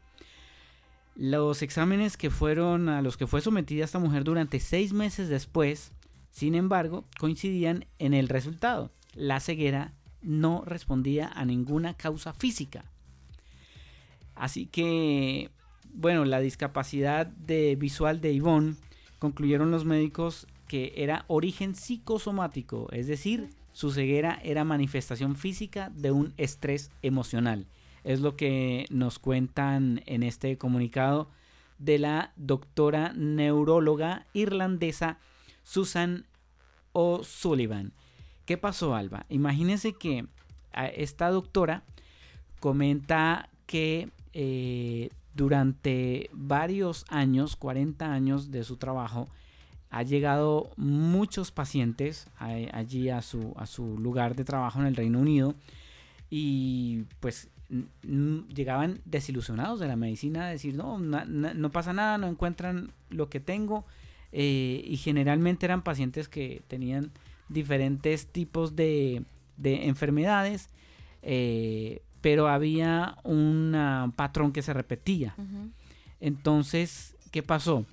Los 1.15 1.61
exámenes 1.61 2.17
que 2.17 2.29
fueron 2.29 2.89
a 2.89 3.01
los 3.01 3.17
que 3.17 3.27
fue 3.27 3.41
sometida 3.41 3.85
esta 3.85 3.99
mujer 3.99 4.23
durante 4.23 4.59
seis 4.59 4.93
meses 4.93 5.29
después, 5.29 5.91
sin 6.31 6.55
embargo, 6.55 7.05
coincidían 7.19 7.85
en 7.99 8.13
el 8.13 8.29
resultado. 8.29 8.91
La 9.13 9.39
ceguera 9.39 9.93
no 10.21 10.63
respondía 10.65 11.27
a 11.27 11.45
ninguna 11.45 11.95
causa 11.95 12.33
física. 12.33 12.85
Así 14.35 14.65
que 14.65 15.51
bueno, 15.93 16.25
la 16.25 16.39
discapacidad 16.39 17.27
de 17.27 17.75
visual 17.75 18.21
de 18.21 18.33
Yvonne 18.35 18.75
concluyeron 19.19 19.71
los 19.71 19.85
médicos 19.85 20.47
que 20.67 20.93
era 20.95 21.25
origen 21.27 21.75
psicosomático, 21.75 22.87
es 22.91 23.07
decir, 23.07 23.49
su 23.73 23.91
ceguera 23.91 24.39
era 24.43 24.63
manifestación 24.63 25.35
física 25.35 25.91
de 25.93 26.11
un 26.11 26.33
estrés 26.37 26.91
emocional. 27.01 27.67
Es 28.03 28.21
lo 28.21 28.35
que 28.35 28.85
nos 28.89 29.19
cuentan 29.19 30.01
en 30.05 30.23
este 30.23 30.57
comunicado 30.57 31.29
de 31.77 31.99
la 31.99 32.31
doctora 32.35 33.13
neuróloga 33.15 34.25
irlandesa 34.33 35.17
Susan 35.63 36.25
O'Sullivan. 36.93 37.93
¿Qué 38.45 38.57
pasó, 38.57 38.95
Alba? 38.95 39.25
Imagínense 39.29 39.93
que 39.93 40.25
a 40.73 40.87
esta 40.87 41.29
doctora 41.29 41.83
comenta 42.59 43.49
que 43.65 44.09
eh, 44.33 45.09
durante 45.33 46.29
varios 46.33 47.05
años, 47.09 47.55
40 47.55 48.11
años 48.11 48.51
de 48.51 48.63
su 48.63 48.77
trabajo, 48.77 49.27
ha 49.89 50.03
llegado 50.03 50.69
muchos 50.77 51.51
pacientes 51.51 52.27
allí 52.37 53.09
a 53.09 53.21
su, 53.21 53.53
a 53.57 53.65
su 53.65 53.97
lugar 53.97 54.35
de 54.35 54.45
trabajo 54.45 54.79
en 54.79 54.85
el 54.85 54.95
Reino 54.95 55.19
Unido 55.19 55.53
y 56.29 57.03
pues 57.19 57.49
llegaban 58.53 58.99
desilusionados 59.05 59.79
de 59.79 59.87
la 59.87 59.95
medicina, 59.95 60.47
a 60.47 60.49
decir, 60.49 60.75
no, 60.75 60.99
na- 60.99 61.25
na- 61.25 61.53
no 61.53 61.71
pasa 61.71 61.93
nada, 61.93 62.17
no 62.17 62.27
encuentran 62.27 62.91
lo 63.09 63.29
que 63.29 63.39
tengo 63.39 63.85
eh, 64.31 64.83
y 64.85 64.97
generalmente 64.97 65.65
eran 65.65 65.81
pacientes 65.81 66.27
que 66.27 66.61
tenían 66.67 67.11
diferentes 67.49 68.27
tipos 68.27 68.75
de, 68.75 69.23
de 69.57 69.87
enfermedades, 69.87 70.69
eh, 71.21 72.01
pero 72.21 72.47
había 72.47 73.17
un 73.23 74.13
patrón 74.15 74.51
que 74.51 74.61
se 74.61 74.73
repetía. 74.73 75.35
Entonces, 76.19 77.15
¿qué 77.31 77.43
pasó? 77.43 77.85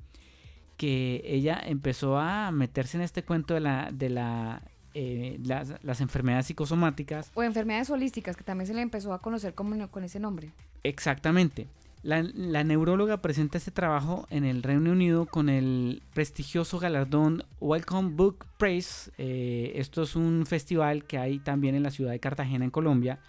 Que 0.77 1.23
ella 1.25 1.61
empezó 1.65 2.19
a 2.19 2.51
meterse 2.53 2.97
en 2.99 3.03
este 3.03 3.23
cuento 3.25 3.55
de 3.55 3.61
la, 3.61 3.91
de 3.93 4.11
la, 4.11 4.63
eh, 5.01 5.39
las, 5.45 5.75
las 5.85 6.01
enfermedades 6.01 6.47
psicosomáticas. 6.47 7.31
O 7.35 7.45
enfermedades 7.45 7.89
holísticas, 7.89 8.37
que 8.37 8.43
también 8.43 8.67
se 8.67 8.75
le 8.75 8.83
empezó 8.83 9.13
a 9.13 9.21
conocer 9.21 9.55
como, 9.55 9.89
con 9.93 10.03
ese 10.03 10.19
nombre. 10.19 10.51
Exactamente. 10.83 11.69
La, 12.03 12.23
la 12.23 12.65
neuróloga 12.65 13.23
presenta 13.23 13.59
este 13.59 13.71
trabajo 13.71 14.27
en 14.31 14.45
el 14.45 14.65
Reino 14.65 14.91
Unido 14.91 15.27
con 15.27 15.49
el 15.49 16.03
prestigioso 16.15 16.81
galardón 16.81 17.45
Welcome 17.61 18.11
Book 18.17 18.47
Prize. 18.59 19.13
Eh, 19.19 19.73
esto 19.77 20.03
es 20.03 20.17
un 20.17 20.47
festival 20.47 21.05
que 21.05 21.19
hay 21.19 21.39
también 21.39 21.77
en 21.77 21.85
la 21.85 21.91
ciudad 21.91 22.11
de 22.11 22.19
Cartagena, 22.19 22.65
en 22.65 22.73
Colombia, 22.73 23.21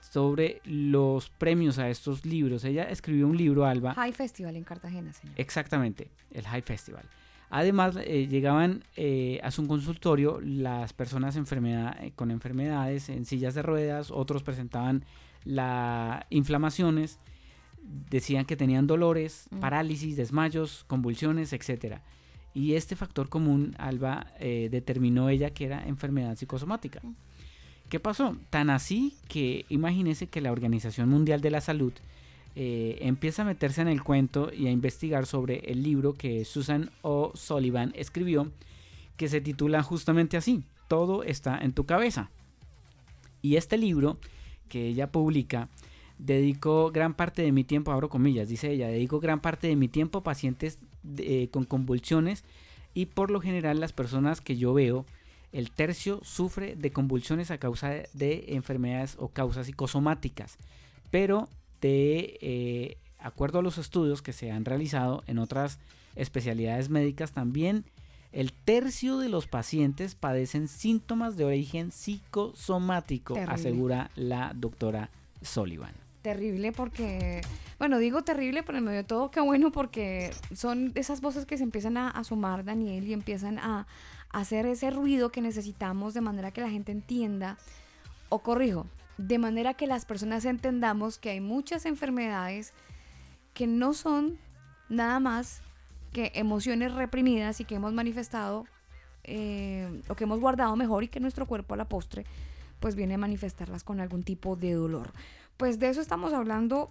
sobre 0.00 0.62
los 0.64 1.28
premios 1.28 1.78
a 1.78 1.90
estos 1.90 2.24
libros. 2.24 2.64
Ella 2.64 2.84
escribió 2.84 3.26
un 3.26 3.36
libro, 3.36 3.66
Alba, 3.66 3.92
High 3.92 4.14
Festival 4.14 4.56
en 4.56 4.64
Cartagena, 4.64 5.12
señor. 5.12 5.34
Exactamente, 5.38 6.08
el 6.30 6.46
High 6.46 6.62
Festival. 6.62 7.04
Además, 7.50 7.96
eh, 7.96 8.28
llegaban 8.28 8.84
eh, 8.96 9.40
a 9.42 9.50
su 9.50 9.66
consultorio 9.66 10.40
las 10.40 10.92
personas 10.92 11.34
enfermedad- 11.36 11.96
eh, 12.02 12.12
con 12.14 12.30
enfermedades 12.30 13.08
en 13.08 13.24
sillas 13.24 13.54
de 13.54 13.62
ruedas, 13.62 14.10
otros 14.12 14.42
presentaban 14.44 15.04
las 15.44 16.24
inflamaciones, 16.30 17.18
decían 18.08 18.44
que 18.44 18.56
tenían 18.56 18.86
dolores, 18.86 19.48
Mm. 19.50 19.58
parálisis, 19.60 20.16
desmayos, 20.16 20.84
convulsiones, 20.86 21.52
etc. 21.52 21.98
Y 22.54 22.74
este 22.74 22.94
factor 22.94 23.28
común, 23.28 23.74
Alba, 23.78 24.26
eh, 24.38 24.68
determinó 24.70 25.28
ella 25.28 25.50
que 25.50 25.64
era 25.66 25.86
enfermedad 25.88 26.36
psicosomática. 26.36 27.00
¿Qué 27.88 27.98
pasó? 27.98 28.36
Tan 28.50 28.70
así 28.70 29.16
que 29.28 29.64
imagínese 29.68 30.28
que 30.28 30.40
la 30.40 30.52
Organización 30.52 31.08
Mundial 31.08 31.40
de 31.40 31.50
la 31.50 31.60
Salud 31.60 31.92
eh, 32.56 32.98
empieza 33.02 33.42
a 33.42 33.44
meterse 33.44 33.80
en 33.80 33.88
el 33.88 34.02
cuento 34.02 34.50
y 34.52 34.66
a 34.66 34.70
investigar 34.70 35.26
sobre 35.26 35.58
el 35.70 35.82
libro 35.82 36.14
que 36.14 36.44
Susan 36.44 36.90
O'Sullivan 37.02 37.92
escribió, 37.94 38.50
que 39.16 39.28
se 39.28 39.40
titula 39.40 39.82
justamente 39.82 40.36
así, 40.36 40.62
Todo 40.88 41.22
está 41.22 41.58
en 41.58 41.72
tu 41.72 41.86
cabeza. 41.86 42.30
Y 43.42 43.56
este 43.56 43.78
libro 43.78 44.18
que 44.68 44.86
ella 44.86 45.12
publica, 45.12 45.68
dedico 46.18 46.90
gran 46.90 47.14
parte 47.14 47.42
de 47.42 47.52
mi 47.52 47.64
tiempo, 47.64 47.92
abro 47.92 48.08
comillas, 48.08 48.48
dice 48.48 48.70
ella, 48.70 48.88
dedico 48.88 49.20
gran 49.20 49.40
parte 49.40 49.68
de 49.68 49.76
mi 49.76 49.88
tiempo 49.88 50.18
a 50.18 50.22
pacientes 50.22 50.78
eh, 51.18 51.48
con 51.50 51.64
convulsiones 51.64 52.44
y 52.92 53.06
por 53.06 53.30
lo 53.30 53.40
general 53.40 53.80
las 53.80 53.92
personas 53.92 54.40
que 54.40 54.56
yo 54.56 54.74
veo, 54.74 55.06
el 55.52 55.70
tercio 55.70 56.20
sufre 56.22 56.76
de 56.76 56.90
convulsiones 56.92 57.50
a 57.50 57.58
causa 57.58 57.90
de 58.12 58.44
enfermedades 58.48 59.16
o 59.18 59.28
causas 59.28 59.66
psicosomáticas, 59.66 60.58
pero 61.10 61.48
de 61.80 62.38
eh, 62.40 62.96
acuerdo 63.18 63.58
a 63.58 63.62
los 63.62 63.78
estudios 63.78 64.22
que 64.22 64.32
se 64.32 64.50
han 64.50 64.64
realizado 64.64 65.22
en 65.26 65.38
otras 65.38 65.78
especialidades 66.16 66.88
médicas 66.90 67.32
también 67.32 67.84
el 68.32 68.52
tercio 68.52 69.18
de 69.18 69.28
los 69.28 69.46
pacientes 69.46 70.14
padecen 70.14 70.68
síntomas 70.68 71.36
de 71.36 71.44
origen 71.44 71.90
psicosomático, 71.90 73.34
Terrible. 73.34 73.54
asegura 73.54 74.10
la 74.14 74.52
doctora 74.54 75.10
Sullivan. 75.42 75.92
Terrible 76.22 76.70
porque, 76.70 77.40
bueno, 77.78 77.98
digo 77.98 78.22
terrible, 78.22 78.62
pero 78.62 78.78
en 78.78 78.84
medio 78.84 78.98
de 78.98 79.04
todo, 79.04 79.30
qué 79.30 79.40
bueno 79.40 79.72
porque 79.72 80.30
son 80.54 80.92
esas 80.94 81.20
voces 81.20 81.44
que 81.44 81.56
se 81.56 81.64
empiezan 81.64 81.96
a, 81.96 82.08
a 82.08 82.22
sumar, 82.22 82.64
Daniel, 82.64 83.08
y 83.08 83.14
empiezan 83.14 83.58
a, 83.58 83.86
a 84.30 84.38
hacer 84.38 84.66
ese 84.66 84.90
ruido 84.90 85.30
que 85.30 85.40
necesitamos 85.40 86.14
de 86.14 86.20
manera 86.20 86.52
que 86.52 86.60
la 86.60 86.70
gente 86.70 86.92
entienda, 86.92 87.58
o 88.28 88.40
corrijo, 88.40 88.86
de 89.20 89.38
manera 89.38 89.74
que 89.74 89.86
las 89.86 90.06
personas 90.06 90.46
entendamos 90.46 91.18
que 91.18 91.30
hay 91.30 91.40
muchas 91.40 91.84
enfermedades 91.84 92.72
que 93.52 93.66
no 93.66 93.92
son 93.92 94.38
nada 94.88 95.20
más 95.20 95.60
que 96.12 96.32
emociones 96.34 96.94
reprimidas 96.94 97.60
y 97.60 97.64
que 97.64 97.74
hemos 97.74 97.92
manifestado 97.92 98.64
eh, 99.24 100.02
o 100.08 100.14
que 100.14 100.24
hemos 100.24 100.40
guardado 100.40 100.74
mejor 100.74 101.04
y 101.04 101.08
que 101.08 101.20
nuestro 101.20 101.46
cuerpo 101.46 101.74
a 101.74 101.76
la 101.76 101.88
postre 101.88 102.24
pues 102.80 102.94
viene 102.94 103.14
a 103.14 103.18
manifestarlas 103.18 103.84
con 103.84 104.00
algún 104.00 104.22
tipo 104.22 104.56
de 104.56 104.72
dolor. 104.72 105.12
Pues 105.60 105.78
de 105.78 105.90
eso 105.90 106.00
estamos 106.00 106.32
hablando 106.32 106.90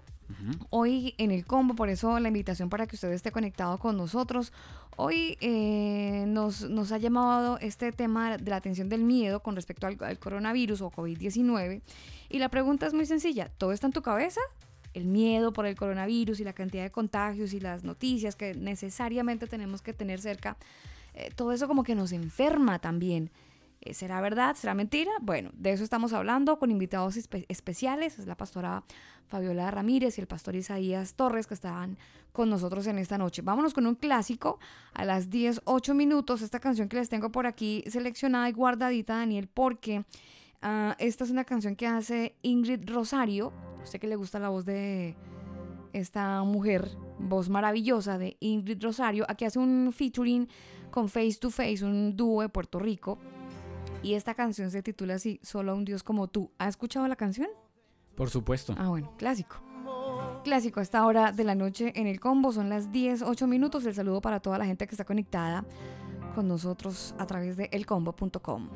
hoy 0.69 1.15
en 1.17 1.31
el 1.31 1.43
combo, 1.43 1.73
por 1.73 1.89
eso 1.89 2.19
la 2.19 2.27
invitación 2.27 2.69
para 2.69 2.85
que 2.85 2.97
usted 2.97 3.11
esté 3.11 3.31
conectado 3.31 3.79
con 3.79 3.97
nosotros. 3.97 4.53
Hoy 4.95 5.39
eh, 5.41 6.25
nos, 6.27 6.69
nos 6.69 6.91
ha 6.91 6.99
llamado 6.99 7.57
este 7.61 7.91
tema 7.91 8.37
de 8.37 8.47
la 8.47 8.57
atención 8.57 8.87
del 8.87 9.01
miedo 9.01 9.41
con 9.41 9.55
respecto 9.55 9.87
al, 9.87 9.97
al 10.01 10.19
coronavirus 10.19 10.81
o 10.81 10.91
COVID-19. 10.91 11.81
Y 12.29 12.37
la 12.37 12.49
pregunta 12.49 12.85
es 12.85 12.93
muy 12.93 13.07
sencilla, 13.07 13.49
¿todo 13.57 13.71
está 13.71 13.87
en 13.87 13.93
tu 13.93 14.03
cabeza? 14.03 14.41
El 14.93 15.05
miedo 15.05 15.51
por 15.51 15.65
el 15.65 15.75
coronavirus 15.75 16.39
y 16.39 16.43
la 16.43 16.53
cantidad 16.53 16.83
de 16.83 16.91
contagios 16.91 17.53
y 17.53 17.59
las 17.59 17.83
noticias 17.83 18.35
que 18.35 18.53
necesariamente 18.53 19.47
tenemos 19.47 19.81
que 19.81 19.93
tener 19.93 20.21
cerca, 20.21 20.57
eh, 21.15 21.31
todo 21.35 21.53
eso 21.53 21.67
como 21.67 21.83
que 21.83 21.95
nos 21.95 22.11
enferma 22.11 22.77
también. 22.77 23.31
Eh, 23.81 23.93
¿Será 23.93 24.19
verdad? 24.21 24.55
¿Será 24.55 24.73
mentira? 24.73 25.11
Bueno, 25.21 25.51
de 25.53 25.71
eso 25.71 25.83
estamos 25.83 26.11
hablando 26.13 26.59
con 26.59 26.69
invitados 26.71 27.15
espe- 27.17 27.45
especiales. 27.47 28.19
Es 28.19 28.27
la 28.27 28.35
pastora 28.35 28.83
Fabiola 29.27 29.71
Ramírez 29.71 30.17
y 30.17 30.21
el 30.21 30.27
pastor 30.27 30.55
Isaías 30.55 31.13
Torres 31.15 31.47
que 31.47 31.53
estaban 31.53 31.97
con 32.33 32.49
nosotros 32.49 32.87
en 32.87 32.97
esta 32.97 33.17
noche. 33.17 33.41
Vámonos 33.41 33.73
con 33.73 33.85
un 33.87 33.95
clásico 33.95 34.59
a 34.93 35.05
las 35.05 35.29
10, 35.29 35.61
8 35.65 35.93
minutos. 35.93 36.41
Esta 36.41 36.59
canción 36.59 36.89
que 36.89 36.97
les 36.97 37.09
tengo 37.09 37.31
por 37.31 37.47
aquí 37.47 37.83
seleccionada 37.87 38.49
y 38.49 38.51
guardadita, 38.51 39.15
Daniel, 39.17 39.47
porque 39.47 40.03
ah, 40.61 40.95
esta 40.99 41.23
es 41.23 41.31
una 41.31 41.45
canción 41.45 41.75
que 41.75 41.87
hace 41.87 42.35
Ingrid 42.41 42.87
Rosario. 42.89 43.53
Usted 43.83 43.99
que 43.99 44.07
le 44.07 44.15
gusta 44.17 44.39
la 44.39 44.49
voz 44.49 44.65
de 44.65 45.15
esta 45.93 46.43
mujer, 46.43 46.89
voz 47.17 47.49
maravillosa 47.49 48.17
de 48.17 48.35
Ingrid 48.41 48.83
Rosario. 48.83 49.25
Aquí 49.29 49.45
hace 49.45 49.57
un 49.57 49.91
featuring 49.93 50.47
con 50.91 51.07
Face 51.07 51.37
to 51.39 51.49
Face, 51.49 51.83
un 51.85 52.15
dúo 52.17 52.41
de 52.41 52.49
Puerto 52.49 52.77
Rico. 52.79 53.17
Y 54.01 54.13
esta 54.13 54.33
canción 54.33 54.71
se 54.71 54.81
titula 54.81 55.15
así, 55.15 55.39
Solo 55.43 55.75
un 55.75 55.85
Dios 55.85 56.03
como 56.03 56.27
tú. 56.27 56.51
¿Ha 56.57 56.67
escuchado 56.67 57.07
la 57.07 57.15
canción? 57.15 57.49
Por 58.15 58.29
supuesto. 58.29 58.75
Ah, 58.77 58.89
bueno, 58.89 59.13
clásico. 59.17 59.57
Clásico 60.43 60.79
a 60.79 60.83
esta 60.83 61.05
hora 61.05 61.31
de 61.31 61.43
la 61.43 61.55
noche 61.55 61.91
en 61.95 62.07
el 62.07 62.19
combo. 62.19 62.51
Son 62.51 62.69
las 62.69 62.91
10, 62.91 63.23
8 63.23 63.47
minutos. 63.47 63.85
El 63.85 63.93
saludo 63.93 64.21
para 64.21 64.39
toda 64.39 64.57
la 64.57 64.65
gente 64.65 64.87
que 64.87 64.93
está 64.93 65.03
conectada 65.05 65.65
con 66.35 66.47
nosotros 66.47 67.13
a 67.17 67.25
través 67.25 67.57
de 67.57 67.69
elcombo.com. 67.71 68.69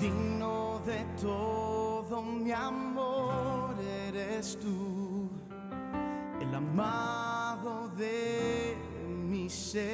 Digno 0.00 0.80
de 0.86 1.04
todo 1.20 2.22
mi 2.22 2.52
amor 2.52 3.74
eres 4.08 4.58
tú, 4.58 5.09
el 6.40 6.54
amado 6.54 7.88
de 7.96 8.76
mi 9.28 9.48
ser. 9.50 9.90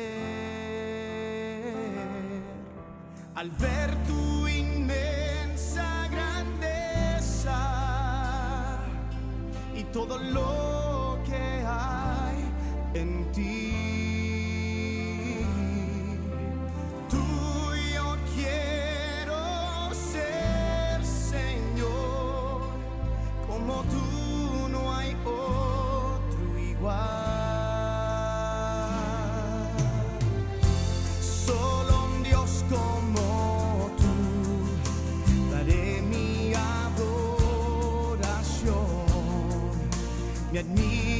Al 3.34 3.50
ver 3.50 3.90
tu 4.06 4.48
inmensa 4.48 6.08
grandeza 6.08 7.58
y 9.74 9.82
todo 9.84 10.18
lo 10.18 10.75
Yet 40.52 40.66
me 40.68 41.15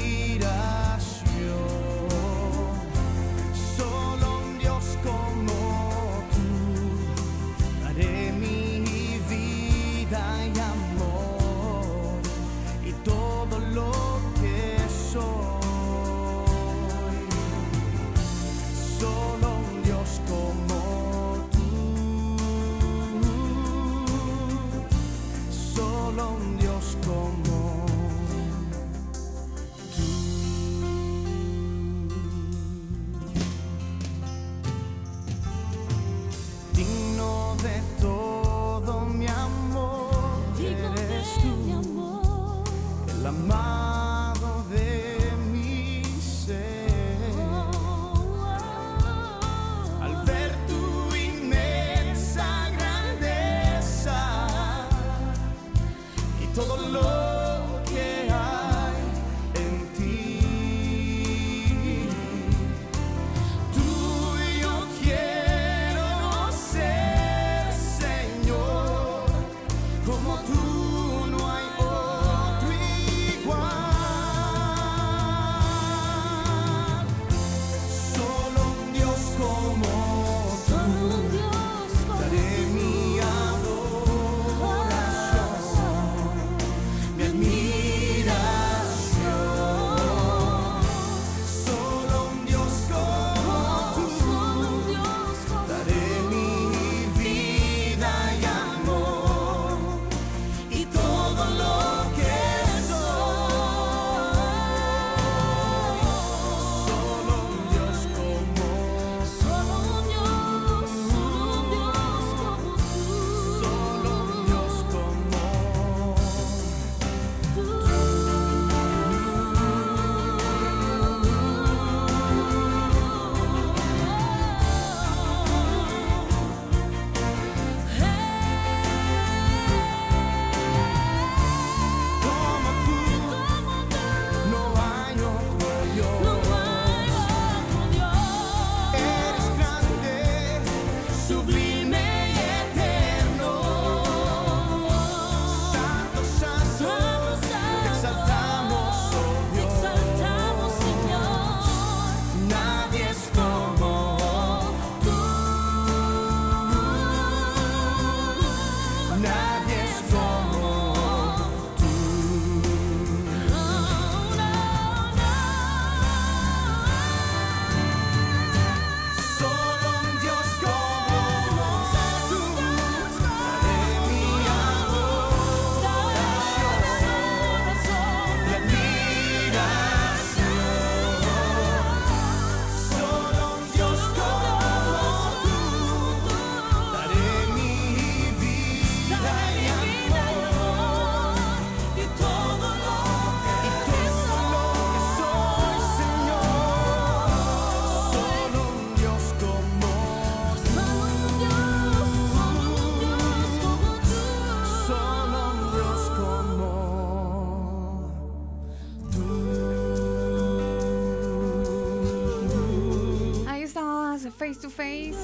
Face 214.76 215.14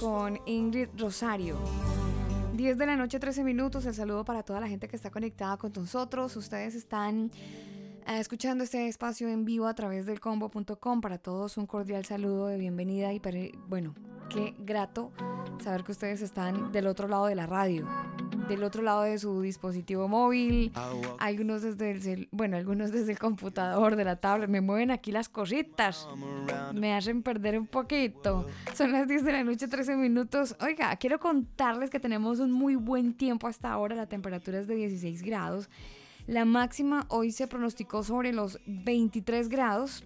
con 0.00 0.40
Ingrid 0.46 0.88
Rosario. 0.96 1.56
10 2.54 2.78
de 2.78 2.86
la 2.86 2.96
noche, 2.96 3.20
13 3.20 3.44
minutos. 3.44 3.86
El 3.86 3.94
saludo 3.94 4.24
para 4.24 4.42
toda 4.42 4.60
la 4.60 4.66
gente 4.66 4.88
que 4.88 4.96
está 4.96 5.10
conectada 5.10 5.56
con 5.56 5.72
nosotros. 5.72 6.36
Ustedes 6.36 6.74
están 6.74 7.30
eh, 8.08 8.18
escuchando 8.18 8.64
este 8.64 8.88
espacio 8.88 9.28
en 9.28 9.44
vivo 9.44 9.68
a 9.68 9.74
través 9.74 10.04
del 10.04 10.18
combo.com. 10.18 11.00
Para 11.00 11.18
todos 11.18 11.56
un 11.56 11.66
cordial 11.66 12.04
saludo 12.04 12.48
de 12.48 12.58
bienvenida 12.58 13.12
y 13.12 13.20
bueno, 13.68 13.94
qué 14.30 14.56
grato 14.58 15.12
saber 15.62 15.84
que 15.84 15.92
ustedes 15.92 16.22
están 16.22 16.72
del 16.72 16.88
otro 16.88 17.06
lado 17.06 17.26
de 17.26 17.36
la 17.36 17.46
radio, 17.46 17.86
del 18.48 18.62
otro 18.64 18.82
lado 18.82 19.02
de 19.02 19.18
su 19.18 19.40
dispositivo 19.42 20.08
móvil, 20.08 20.72
algunos 21.18 21.62
desde 21.62 21.90
el 21.90 22.02
cel- 22.02 22.28
bueno, 22.32 22.56
algunos 22.56 22.90
desde 22.92 23.12
el 23.12 23.18
computador, 23.18 23.96
de 23.96 24.04
la 24.04 24.16
tablet, 24.16 24.48
me 24.48 24.60
mueven 24.60 24.90
aquí 24.90 25.12
las 25.12 25.28
cositas. 25.28 26.08
Me 26.74 26.94
hacen 26.94 27.22
perder 27.22 27.58
un 27.58 27.66
poquito. 27.66 28.46
Son 28.74 28.92
las 28.92 29.06
10 29.06 29.24
de 29.24 29.32
la 29.32 29.44
noche, 29.44 29.68
13 29.68 29.96
minutos. 29.96 30.56
Oiga, 30.60 30.94
quiero 30.96 31.18
contarles 31.20 31.90
que 31.90 32.00
tenemos 32.00 32.38
un 32.40 32.50
muy 32.52 32.74
buen 32.76 33.14
tiempo 33.14 33.46
hasta 33.46 33.70
ahora. 33.70 33.94
La 33.94 34.06
temperatura 34.06 34.58
es 34.60 34.66
de 34.66 34.74
16 34.76 35.22
grados. 35.22 35.68
La 36.28 36.44
máxima 36.44 37.06
hoy 37.08 37.32
se 37.32 37.46
pronosticó 37.46 38.04
sobre 38.04 38.34
los 38.34 38.60
23 38.66 39.48
grados. 39.48 40.04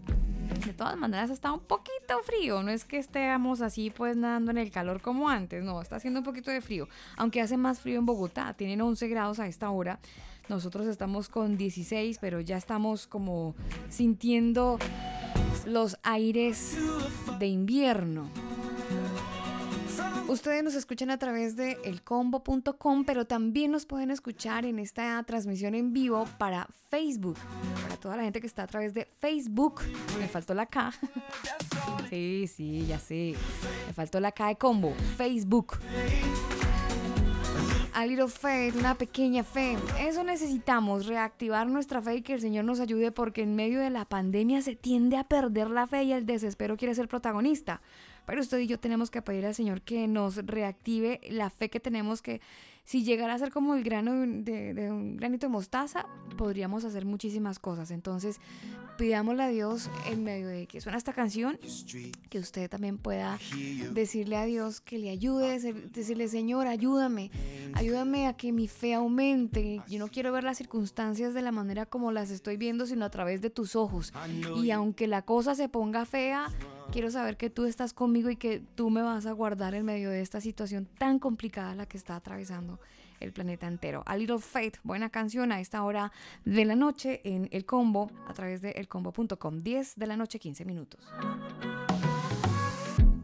De 0.64 0.72
todas 0.72 0.96
maneras 0.96 1.30
está 1.30 1.52
un 1.52 1.58
poquito 1.58 2.20
frío, 2.24 2.62
no 2.62 2.70
es 2.70 2.84
que 2.84 2.98
estemos 2.98 3.60
así 3.60 3.90
pues 3.90 4.16
nadando 4.16 4.52
en 4.52 4.58
el 4.58 4.70
calor 4.70 5.00
como 5.00 5.28
antes, 5.28 5.64
no, 5.64 5.82
está 5.82 5.96
haciendo 5.96 6.20
un 6.20 6.24
poquito 6.24 6.52
de 6.52 6.60
frío, 6.60 6.88
aunque 7.16 7.40
hace 7.40 7.56
más 7.56 7.80
frío 7.80 7.98
en 7.98 8.06
Bogotá, 8.06 8.54
tienen 8.54 8.80
11 8.80 9.08
grados 9.08 9.40
a 9.40 9.48
esta 9.48 9.70
hora, 9.70 9.98
nosotros 10.48 10.86
estamos 10.86 11.28
con 11.28 11.56
16, 11.56 12.18
pero 12.20 12.40
ya 12.40 12.56
estamos 12.56 13.08
como 13.08 13.56
sintiendo 13.88 14.78
los 15.66 15.96
aires 16.04 16.78
de 17.40 17.46
invierno. 17.48 18.28
Ustedes 20.28 20.62
nos 20.62 20.74
escuchan 20.74 21.10
a 21.10 21.18
través 21.18 21.56
de 21.56 21.78
elcombo.com, 21.84 23.04
pero 23.04 23.26
también 23.26 23.70
nos 23.72 23.86
pueden 23.86 24.10
escuchar 24.10 24.64
en 24.64 24.78
esta 24.78 25.22
transmisión 25.24 25.74
en 25.74 25.92
vivo 25.92 26.26
para 26.38 26.68
Facebook. 26.90 27.36
Para 27.82 27.96
toda 27.96 28.16
la 28.16 28.22
gente 28.22 28.40
que 28.40 28.46
está 28.46 28.62
a 28.62 28.66
través 28.66 28.94
de 28.94 29.04
Facebook. 29.04 29.82
Me 30.18 30.28
faltó 30.28 30.54
la 30.54 30.66
K. 30.66 30.92
Sí, 32.08 32.46
sí, 32.46 32.84
ya 32.86 32.98
sé. 32.98 33.34
Me 33.86 33.94
faltó 33.94 34.20
la 34.20 34.32
K 34.32 34.48
de 34.48 34.56
combo. 34.56 34.94
Facebook. 35.16 35.78
A 37.94 38.06
little 38.06 38.28
faith, 38.28 38.76
una 38.76 38.94
pequeña 38.96 39.42
fe. 39.44 39.78
Eso 39.98 40.22
necesitamos, 40.22 41.06
reactivar 41.06 41.66
nuestra 41.66 42.02
fe 42.02 42.16
y 42.16 42.22
que 42.22 42.34
el 42.34 42.40
Señor 42.40 42.66
nos 42.66 42.80
ayude 42.80 43.12
porque 43.12 43.42
en 43.42 43.56
medio 43.56 43.80
de 43.80 43.88
la 43.88 44.04
pandemia 44.04 44.60
se 44.60 44.76
tiende 44.76 45.16
a 45.16 45.24
perder 45.24 45.70
la 45.70 45.86
fe 45.86 46.04
y 46.04 46.12
el 46.12 46.26
desespero 46.26 46.76
quiere 46.76 46.94
ser 46.94 47.08
protagonista. 47.08 47.80
Pero 48.26 48.40
usted 48.40 48.58
y 48.58 48.66
yo 48.66 48.78
tenemos 48.78 49.10
que 49.10 49.22
pedir 49.22 49.46
al 49.46 49.54
Señor 49.54 49.82
que 49.82 50.06
nos 50.08 50.36
reactive 50.36 51.20
la 51.30 51.50
fe 51.50 51.68
que 51.70 51.80
tenemos 51.80 52.22
que 52.22 52.40
si 52.84 53.04
llegara 53.04 53.34
a 53.34 53.38
ser 53.38 53.52
como 53.52 53.74
el 53.74 53.84
grano 53.84 54.12
de, 54.12 54.74
de- 54.74 54.90
un 54.90 55.16
granito 55.16 55.46
de 55.46 55.52
mostaza, 55.52 56.04
podríamos 56.36 56.84
hacer 56.84 57.04
muchísimas 57.04 57.60
cosas. 57.60 57.92
Entonces, 57.92 58.40
pidámosle 58.98 59.42
a 59.44 59.48
Dios 59.48 59.88
en 60.10 60.24
medio 60.24 60.48
de 60.48 60.66
que 60.66 60.80
suena 60.80 60.98
esta 60.98 61.12
canción, 61.12 61.58
que 62.28 62.40
usted 62.40 62.68
también 62.68 62.98
pueda 62.98 63.38
decirle 63.92 64.36
a 64.36 64.44
Dios 64.46 64.80
que 64.80 64.98
le 64.98 65.10
ayude, 65.10 65.60
decirle, 65.92 66.26
Señor, 66.26 66.66
ayúdame, 66.66 67.30
ayúdame 67.74 68.26
a 68.26 68.32
que 68.36 68.50
mi 68.50 68.66
fe 68.66 68.94
aumente. 68.94 69.80
Yo 69.88 70.00
no 70.00 70.08
quiero 70.08 70.32
ver 70.32 70.42
las 70.42 70.58
circunstancias 70.58 71.34
de 71.34 71.42
la 71.42 71.52
manera 71.52 71.86
como 71.86 72.10
las 72.10 72.30
estoy 72.30 72.56
viendo, 72.56 72.86
sino 72.86 73.04
a 73.04 73.10
través 73.10 73.40
de 73.42 73.50
tus 73.50 73.76
ojos. 73.76 74.12
Y 74.56 74.72
aunque 74.72 75.06
la 75.06 75.22
cosa 75.22 75.54
se 75.54 75.68
ponga 75.68 76.04
fea, 76.04 76.48
quiero 76.92 77.10
saber 77.10 77.38
que 77.38 77.48
tú 77.48 77.64
estás 77.64 77.94
conmigo 77.94 78.28
y 78.28 78.36
que 78.36 78.62
tú 78.74 78.90
me 78.90 79.00
vas 79.00 79.24
a 79.24 79.32
guardar 79.32 79.74
en 79.74 79.84
medio 79.86 80.10
de 80.10 80.20
esta 80.20 80.42
situación 80.42 80.86
tan 80.98 81.18
complicada 81.18 81.74
la 81.74 81.86
que 81.86 81.96
está 81.96 82.16
atravesando 82.16 82.78
el 83.18 83.32
planeta 83.32 83.66
entero. 83.66 84.02
A 84.04 84.14
Little 84.16 84.40
Faith, 84.40 84.76
buena 84.82 85.08
canción 85.08 85.52
a 85.52 85.60
esta 85.60 85.82
hora 85.84 86.12
de 86.44 86.66
la 86.66 86.76
noche 86.76 87.22
en 87.24 87.48
El 87.50 87.64
Combo 87.64 88.10
a 88.28 88.34
través 88.34 88.60
de 88.60 88.72
elcombo.com. 88.72 89.62
10 89.62 89.96
de 89.96 90.06
la 90.06 90.16
noche, 90.18 90.38
15 90.38 90.64
minutos. 90.66 91.00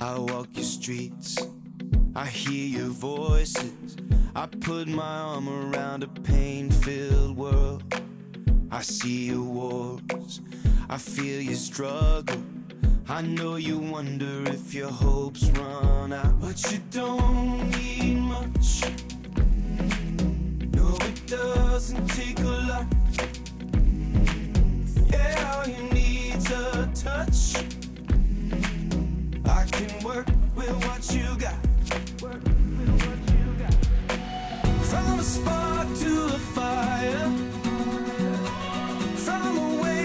I 0.00 0.18
walk 0.18 0.48
your 0.54 0.64
streets, 0.64 1.36
I 2.16 2.26
hear 2.26 2.80
your 2.80 2.90
voices. 2.90 3.96
I 4.34 4.46
put 4.46 4.86
my 4.86 5.02
arm 5.02 5.48
around 5.48 6.04
a 6.04 6.08
pain 6.22 6.70
filled 6.70 7.36
world. 7.36 7.82
I 8.70 8.82
see 8.82 9.26
your 9.26 9.42
wars, 9.42 10.40
I 10.88 10.96
feel 10.96 11.42
your 11.42 11.56
struggle. 11.56 12.40
I 13.08 13.22
know 13.22 13.56
you 13.56 13.78
wonder 13.78 14.44
if 14.48 14.74
your 14.74 14.90
hopes 14.90 15.50
run 15.50 16.12
out, 16.12 16.40
but 16.40 16.72
you 16.72 16.78
don't 16.90 17.70
need 17.70 18.16
much. 18.16 18.82
No, 20.74 20.96
it 21.00 21.26
doesn't 21.26 22.06
take 22.08 22.38
a 22.40 22.54
lot. 22.70 22.86
Yeah, 25.10 25.54
all 25.56 25.66
you 25.66 25.82
need's 25.94 26.50
a 26.50 26.88
touch. 26.94 27.64
I 29.46 29.64
can 29.72 30.04
work 30.04 30.28
with 30.54 30.74
what 30.86 31.02
you 31.12 31.36
got. 31.38 31.58
From 34.90 35.18
a 35.18 35.22
spark 35.22 35.88
to 35.98 36.24
a 36.26 36.38
fire. 36.54 37.30
From 39.16 39.58
a 39.58 39.82
wave 39.82 39.97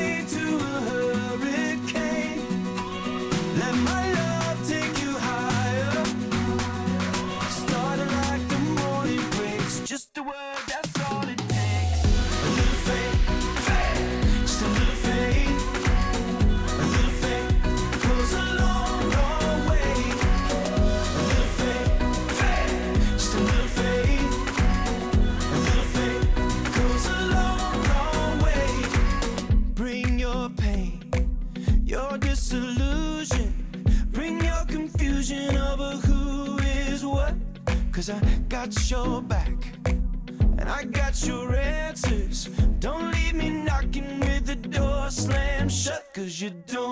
Cause 37.94 38.10
I 38.10 38.20
got 38.50 38.90
your 38.90 39.22
back. 39.22 39.52
And 39.86 40.68
I 40.68 40.84
got 40.86 41.24
your 41.28 41.56
answers. 41.56 42.46
Don't 42.80 43.12
leave 43.12 43.36
me 43.36 43.52
knocking 43.52 44.20
with 44.20 44.48
the 44.48 44.56
door 44.56 45.12
slammed 45.12 45.72
shut. 45.72 46.12
Cause 46.16 46.42
you 46.42 46.50
don't 46.66 46.83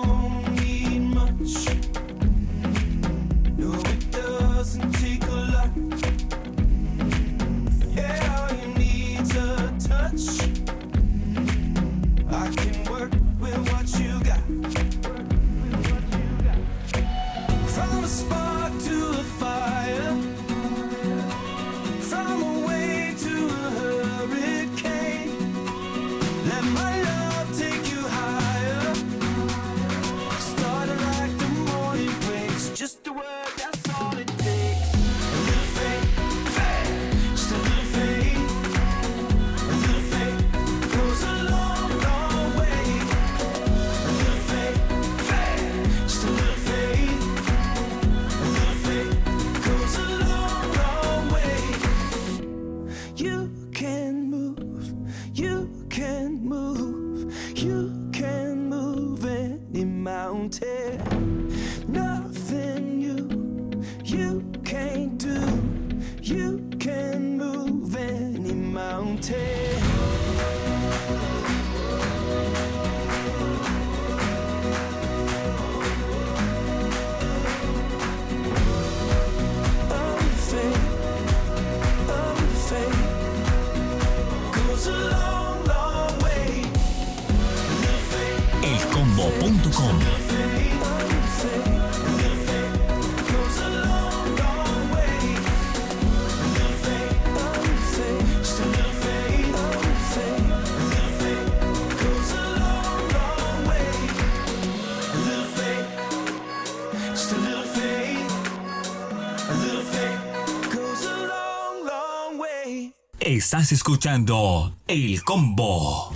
Escuchando 113.72 114.76
El 114.86 115.22
Combo. 115.24 116.12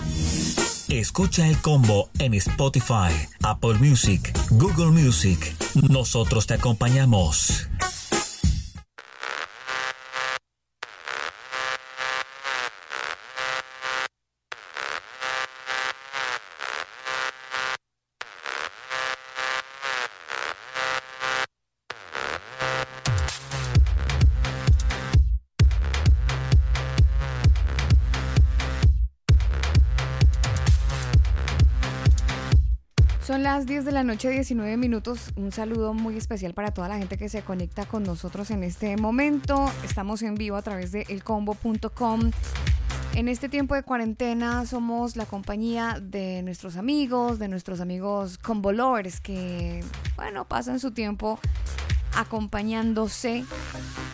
Escucha 0.89 1.47
El 1.47 1.57
Combo 1.57 2.07
en 2.19 2.35
Spotify, 2.35 3.11
Apple 3.41 3.79
Music, 3.79 4.31
Google 4.51 4.91
Music. 4.91 5.55
Nosotros 5.89 6.45
te 6.45 6.53
acompañamos. 6.53 7.66
Noche, 34.07 34.29
19 34.29 34.77
minutos. 34.77 35.33
Un 35.35 35.51
saludo 35.51 35.93
muy 35.93 36.15
especial 36.15 36.53
para 36.53 36.71
toda 36.71 36.87
la 36.87 36.97
gente 36.97 37.17
que 37.17 37.27
se 37.27 37.41
conecta 37.41 37.85
con 37.85 38.03
nosotros 38.03 38.49
en 38.51 38.63
este 38.63 38.95
momento. 38.95 39.69
Estamos 39.83 40.21
en 40.21 40.35
vivo 40.35 40.55
a 40.55 40.61
través 40.61 40.93
de 40.93 41.05
elcombo.com. 41.09 42.31
En 43.15 43.27
este 43.27 43.49
tiempo 43.49 43.75
de 43.75 43.83
cuarentena 43.83 44.65
somos 44.65 45.17
la 45.17 45.25
compañía 45.25 45.99
de 46.01 46.41
nuestros 46.41 46.77
amigos, 46.77 47.37
de 47.37 47.49
nuestros 47.49 47.81
amigos 47.81 48.37
combolores 48.37 49.19
que, 49.19 49.83
bueno, 50.15 50.45
pasan 50.45 50.79
su 50.79 50.91
tiempo 50.91 51.37
acompañándose 52.15 53.43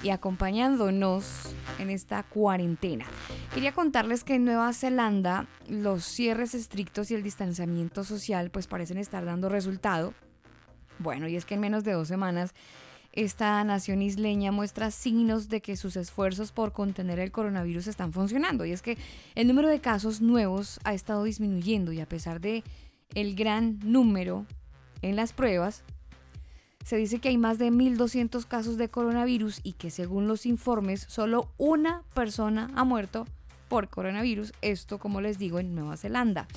y 0.01 0.09
acompañándonos 0.09 1.53
en 1.79 1.89
esta 1.89 2.23
cuarentena. 2.23 3.05
Quería 3.53 3.73
contarles 3.73 4.23
que 4.23 4.35
en 4.35 4.45
Nueva 4.45 4.73
Zelanda 4.73 5.47
los 5.67 6.03
cierres 6.03 6.53
estrictos 6.53 7.11
y 7.11 7.15
el 7.15 7.23
distanciamiento 7.23 8.03
social 8.03 8.49
pues 8.49 8.67
parecen 8.67 8.97
estar 8.97 9.25
dando 9.25 9.49
resultado. 9.49 10.13
Bueno, 10.99 11.27
y 11.27 11.35
es 11.35 11.45
que 11.45 11.55
en 11.55 11.61
menos 11.61 11.83
de 11.83 11.93
dos 11.93 12.07
semanas 12.07 12.53
esta 13.13 13.63
nación 13.63 14.01
isleña 14.01 14.51
muestra 14.51 14.89
signos 14.89 15.47
de 15.47 15.61
que 15.61 15.77
sus 15.77 15.95
esfuerzos 15.95 16.51
por 16.51 16.73
contener 16.73 17.19
el 17.19 17.31
coronavirus 17.31 17.87
están 17.87 18.11
funcionando. 18.11 18.65
Y 18.65 18.71
es 18.71 18.81
que 18.81 18.97
el 19.35 19.47
número 19.47 19.69
de 19.69 19.79
casos 19.79 20.21
nuevos 20.21 20.79
ha 20.83 20.95
estado 20.95 21.23
disminuyendo 21.23 21.91
y 21.91 22.01
a 22.01 22.07
pesar 22.07 22.41
de 22.41 22.63
el 23.13 23.35
gran 23.35 23.79
número 23.83 24.47
en 25.03 25.15
las 25.15 25.31
pruebas, 25.31 25.83
se 26.83 26.97
dice 26.97 27.19
que 27.19 27.29
hay 27.29 27.37
más 27.37 27.57
de 27.57 27.71
1.200 27.71 28.45
casos 28.45 28.77
de 28.77 28.89
coronavirus 28.89 29.61
y 29.63 29.73
que 29.73 29.89
según 29.89 30.27
los 30.27 30.45
informes 30.45 31.05
solo 31.07 31.49
una 31.57 32.03
persona 32.13 32.69
ha 32.75 32.83
muerto 32.83 33.25
por 33.69 33.89
coronavirus, 33.89 34.53
esto 34.61 34.99
como 34.99 35.21
les 35.21 35.37
digo 35.37 35.59
en 35.59 35.73
Nueva 35.75 35.97
Zelanda. 35.97 36.47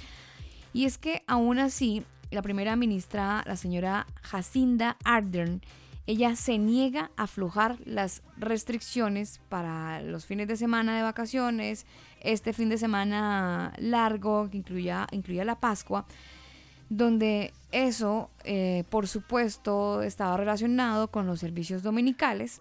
Y 0.72 0.84
es 0.84 0.98
que 0.98 1.22
aún 1.26 1.58
así, 1.58 2.02
la 2.30 2.42
primera 2.42 2.76
ministra, 2.76 3.42
la 3.46 3.56
señora 3.56 4.06
Jacinda 4.20 4.96
Ardern, 5.04 5.62
ella 6.06 6.36
se 6.36 6.58
niega 6.58 7.10
a 7.16 7.24
aflojar 7.24 7.78
las 7.84 8.22
restricciones 8.36 9.40
para 9.48 10.02
los 10.02 10.26
fines 10.26 10.46
de 10.46 10.56
semana 10.56 10.96
de 10.96 11.02
vacaciones, 11.02 11.86
este 12.20 12.52
fin 12.52 12.68
de 12.68 12.78
semana 12.78 13.72
largo 13.78 14.48
que 14.50 14.58
incluya, 14.58 15.06
incluya 15.10 15.44
la 15.44 15.58
Pascua, 15.58 16.06
donde 16.88 17.52
eso, 17.72 18.30
eh, 18.44 18.84
por 18.90 19.08
supuesto, 19.08 20.02
estaba 20.02 20.36
relacionado 20.36 21.08
con 21.08 21.26
los 21.26 21.40
servicios 21.40 21.82
dominicales. 21.82 22.60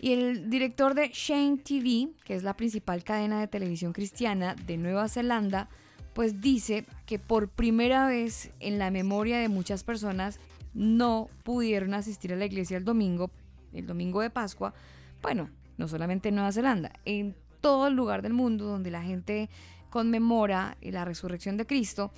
Y 0.00 0.12
el 0.12 0.48
director 0.48 0.94
de 0.94 1.10
Shane 1.12 1.58
TV, 1.58 2.08
que 2.24 2.34
es 2.34 2.42
la 2.42 2.56
principal 2.56 3.04
cadena 3.04 3.38
de 3.38 3.48
televisión 3.48 3.92
cristiana 3.92 4.54
de 4.54 4.78
Nueva 4.78 5.08
Zelanda, 5.08 5.68
pues 6.14 6.40
dice 6.40 6.86
que 7.06 7.18
por 7.18 7.48
primera 7.48 8.06
vez 8.06 8.50
en 8.60 8.78
la 8.78 8.90
memoria 8.90 9.38
de 9.38 9.48
muchas 9.48 9.84
personas 9.84 10.40
no 10.74 11.28
pudieron 11.44 11.94
asistir 11.94 12.32
a 12.32 12.36
la 12.36 12.46
iglesia 12.46 12.76
el 12.76 12.84
domingo, 12.84 13.30
el 13.72 13.86
domingo 13.86 14.20
de 14.20 14.30
Pascua. 14.30 14.74
Bueno, 15.22 15.50
no 15.76 15.86
solamente 15.86 16.30
en 16.30 16.36
Nueva 16.36 16.52
Zelanda, 16.52 16.92
en 17.04 17.34
todo 17.60 17.88
el 17.88 17.94
lugar 17.94 18.22
del 18.22 18.32
mundo 18.32 18.64
donde 18.64 18.90
la 18.90 19.02
gente 19.02 19.50
conmemora 19.90 20.76
la 20.80 21.04
resurrección 21.04 21.56
de 21.56 21.66
Cristo, 21.66 22.12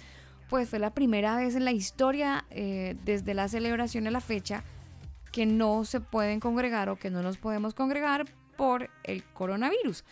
pues 0.52 0.68
fue 0.68 0.78
la 0.78 0.92
primera 0.92 1.34
vez 1.34 1.56
en 1.56 1.64
la 1.64 1.72
historia, 1.72 2.44
eh, 2.50 2.94
desde 3.06 3.32
la 3.32 3.48
celebración 3.48 4.06
a 4.06 4.10
la 4.10 4.20
fecha, 4.20 4.64
que 5.32 5.46
no 5.46 5.86
se 5.86 6.00
pueden 6.00 6.40
congregar 6.40 6.90
o 6.90 6.96
que 6.96 7.08
no 7.08 7.22
nos 7.22 7.38
podemos 7.38 7.72
congregar 7.72 8.26
por 8.58 8.90
el 9.04 9.24
coronavirus. 9.24 10.04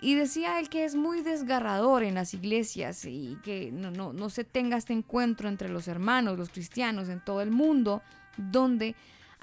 Y 0.00 0.14
decía 0.14 0.60
él 0.60 0.68
que 0.68 0.84
es 0.84 0.94
muy 0.94 1.22
desgarrador 1.22 2.04
en 2.04 2.14
las 2.14 2.34
iglesias 2.34 3.04
y 3.04 3.36
que 3.42 3.72
no, 3.72 3.90
no, 3.90 4.12
no 4.12 4.30
se 4.30 4.44
tenga 4.44 4.76
este 4.76 4.92
encuentro 4.92 5.48
entre 5.48 5.68
los 5.68 5.88
hermanos, 5.88 6.38
los 6.38 6.50
cristianos 6.50 7.08
en 7.08 7.18
todo 7.18 7.42
el 7.42 7.50
mundo, 7.50 8.00
donde 8.36 8.94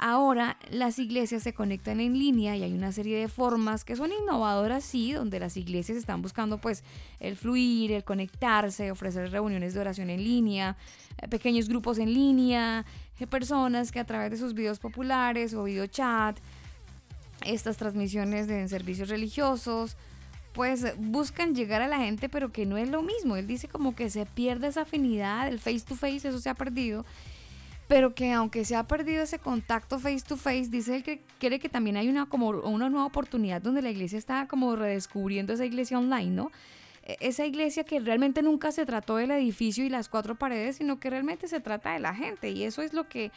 ahora 0.01 0.57
las 0.71 0.97
iglesias 0.99 1.43
se 1.43 1.53
conectan 1.53 1.99
en 2.01 2.17
línea 2.17 2.57
y 2.57 2.63
hay 2.63 2.73
una 2.73 2.91
serie 2.91 3.17
de 3.19 3.27
formas 3.27 3.85
que 3.85 3.95
son 3.95 4.11
innovadoras, 4.11 4.83
sí, 4.83 5.13
donde 5.13 5.39
las 5.39 5.55
iglesias 5.55 5.97
están 5.97 6.23
buscando 6.23 6.57
pues 6.57 6.83
el 7.19 7.37
fluir, 7.37 7.91
el 7.91 8.03
conectarse, 8.03 8.91
ofrecer 8.91 9.31
reuniones 9.31 9.75
de 9.75 9.79
oración 9.79 10.09
en 10.09 10.23
línea, 10.23 10.75
eh, 11.21 11.27
pequeños 11.27 11.69
grupos 11.69 11.99
en 11.99 12.13
línea, 12.13 12.83
eh, 13.19 13.27
personas 13.27 13.91
que 13.91 13.99
a 13.99 14.05
través 14.05 14.31
de 14.31 14.37
sus 14.37 14.55
videos 14.55 14.79
populares 14.79 15.53
o 15.53 15.63
videochat, 15.63 16.37
estas 17.45 17.77
transmisiones 17.77 18.47
de 18.47 18.67
servicios 18.67 19.07
religiosos, 19.07 19.97
pues 20.53 20.95
buscan 20.97 21.53
llegar 21.53 21.83
a 21.83 21.87
la 21.87 21.97
gente, 21.97 22.27
pero 22.27 22.51
que 22.51 22.65
no 22.65 22.77
es 22.77 22.89
lo 22.89 23.03
mismo. 23.03 23.35
Él 23.35 23.45
dice 23.45 23.67
como 23.67 23.95
que 23.95 24.09
se 24.09 24.25
pierde 24.25 24.67
esa 24.67 24.81
afinidad, 24.81 25.47
el 25.47 25.59
face 25.59 25.81
to 25.81 25.95
face, 25.95 26.27
eso 26.27 26.39
se 26.39 26.49
ha 26.49 26.55
perdido. 26.55 27.05
Pero 27.91 28.15
que 28.15 28.31
aunque 28.31 28.63
se 28.63 28.77
ha 28.77 28.87
perdido 28.87 29.21
ese 29.21 29.37
contacto 29.37 29.99
face 29.99 30.23
to 30.25 30.37
face, 30.37 30.69
dice 30.69 30.95
él 30.95 31.03
que 31.03 31.19
quiere 31.39 31.59
que 31.59 31.67
también 31.67 31.97
hay 31.97 32.07
una 32.07 32.25
como 32.25 32.47
una 32.47 32.89
nueva 32.89 33.05
oportunidad 33.05 33.61
donde 33.61 33.81
la 33.81 33.89
iglesia 33.89 34.17
está 34.17 34.47
como 34.47 34.77
redescubriendo 34.77 35.51
esa 35.51 35.65
iglesia 35.65 35.99
online, 35.99 36.31
¿no? 36.31 36.51
E, 37.03 37.17
Esa 37.19 37.45
iglesia 37.45 37.83
que 37.83 37.99
realmente 37.99 38.43
nunca 38.43 38.71
se 38.71 38.85
trató 38.85 39.17
del 39.17 39.31
edificio 39.31 39.83
y 39.83 39.89
las 39.89 40.07
cuatro 40.07 40.35
paredes, 40.35 40.77
sino 40.77 41.01
que 41.01 41.09
realmente 41.09 41.49
se 41.49 41.59
trata 41.59 41.91
de 41.91 41.99
la 41.99 42.15
gente. 42.15 42.51
Y 42.51 42.63
eso 42.63 42.81
es 42.81 42.93
lo 42.93 43.09
que 43.09 43.33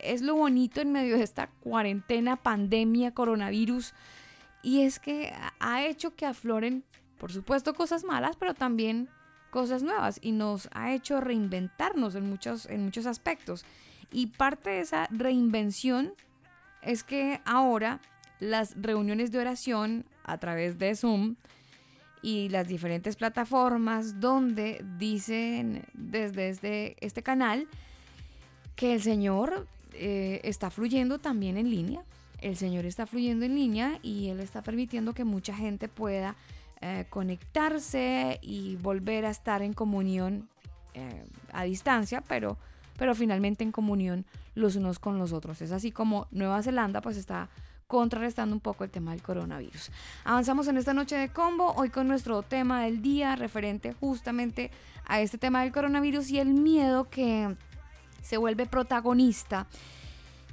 es 0.00 0.22
lo 0.22 0.36
bonito 0.36 0.80
en 0.80 0.90
medio 0.90 1.18
de 1.18 1.24
esta 1.24 1.48
cuarentena, 1.60 2.36
pandemia, 2.36 3.12
coronavirus 3.12 3.92
y 4.62 4.84
es 4.84 5.00
que 5.00 5.34
ha 5.60 5.84
hecho 5.84 6.16
que 6.16 6.24
afloren, 6.24 6.82
por 7.18 7.30
supuesto, 7.30 7.74
cosas 7.74 8.04
malas, 8.04 8.36
pero 8.36 8.54
también 8.54 9.10
cosas 9.50 9.82
nuevas 9.82 10.18
y 10.22 10.32
nos 10.32 10.70
ha 10.72 10.94
hecho 10.94 11.20
reinventarnos 11.20 12.14
en 12.14 12.26
muchos, 12.26 12.64
en 12.64 12.86
muchos 12.86 13.04
aspectos. 13.04 13.66
Y 14.10 14.28
parte 14.28 14.70
de 14.70 14.80
esa 14.80 15.06
reinvención 15.10 16.12
es 16.82 17.04
que 17.04 17.40
ahora 17.44 18.00
las 18.40 18.74
reuniones 18.80 19.32
de 19.32 19.38
oración 19.40 20.04
a 20.24 20.38
través 20.38 20.78
de 20.78 20.94
Zoom 20.94 21.36
y 22.22 22.48
las 22.48 22.68
diferentes 22.68 23.16
plataformas 23.16 24.20
donde 24.20 24.84
dicen 24.98 25.84
desde 25.94 26.48
este, 26.48 26.96
este 27.00 27.22
canal 27.22 27.68
que 28.76 28.94
el 28.94 29.02
Señor 29.02 29.66
eh, 29.92 30.40
está 30.44 30.70
fluyendo 30.70 31.18
también 31.18 31.56
en 31.56 31.70
línea. 31.70 32.02
El 32.40 32.56
Señor 32.56 32.86
está 32.86 33.06
fluyendo 33.06 33.44
en 33.44 33.56
línea 33.56 33.98
y 34.02 34.28
Él 34.28 34.40
está 34.40 34.62
permitiendo 34.62 35.12
que 35.12 35.24
mucha 35.24 35.54
gente 35.54 35.88
pueda 35.88 36.36
eh, 36.80 37.06
conectarse 37.10 38.38
y 38.40 38.76
volver 38.76 39.26
a 39.26 39.30
estar 39.30 39.62
en 39.62 39.72
comunión 39.72 40.48
eh, 40.94 41.24
a 41.52 41.64
distancia, 41.64 42.22
pero, 42.28 42.56
pero 42.98 43.14
finalmente 43.14 43.64
en 43.64 43.72
comunión 43.72 44.26
los 44.54 44.76
unos 44.76 44.98
con 44.98 45.18
los 45.18 45.32
otros. 45.32 45.62
Es 45.62 45.72
así 45.72 45.90
como 45.90 46.26
Nueva 46.30 46.62
Zelanda 46.62 47.00
pues 47.00 47.16
está 47.16 47.48
contrarrestando 47.86 48.54
un 48.54 48.60
poco 48.60 48.84
el 48.84 48.90
tema 48.90 49.12
del 49.12 49.22
coronavirus. 49.22 49.90
Avanzamos 50.24 50.68
en 50.68 50.76
esta 50.76 50.92
noche 50.92 51.16
de 51.16 51.30
combo, 51.30 51.72
hoy 51.74 51.88
con 51.88 52.06
nuestro 52.06 52.42
tema 52.42 52.82
del 52.82 53.00
día 53.00 53.34
referente 53.34 53.94
justamente 53.94 54.70
a 55.06 55.22
este 55.22 55.38
tema 55.38 55.62
del 55.62 55.72
coronavirus 55.72 56.28
y 56.30 56.38
el 56.38 56.52
miedo 56.52 57.08
que 57.08 57.56
se 58.20 58.36
vuelve 58.36 58.66
protagonista 58.66 59.66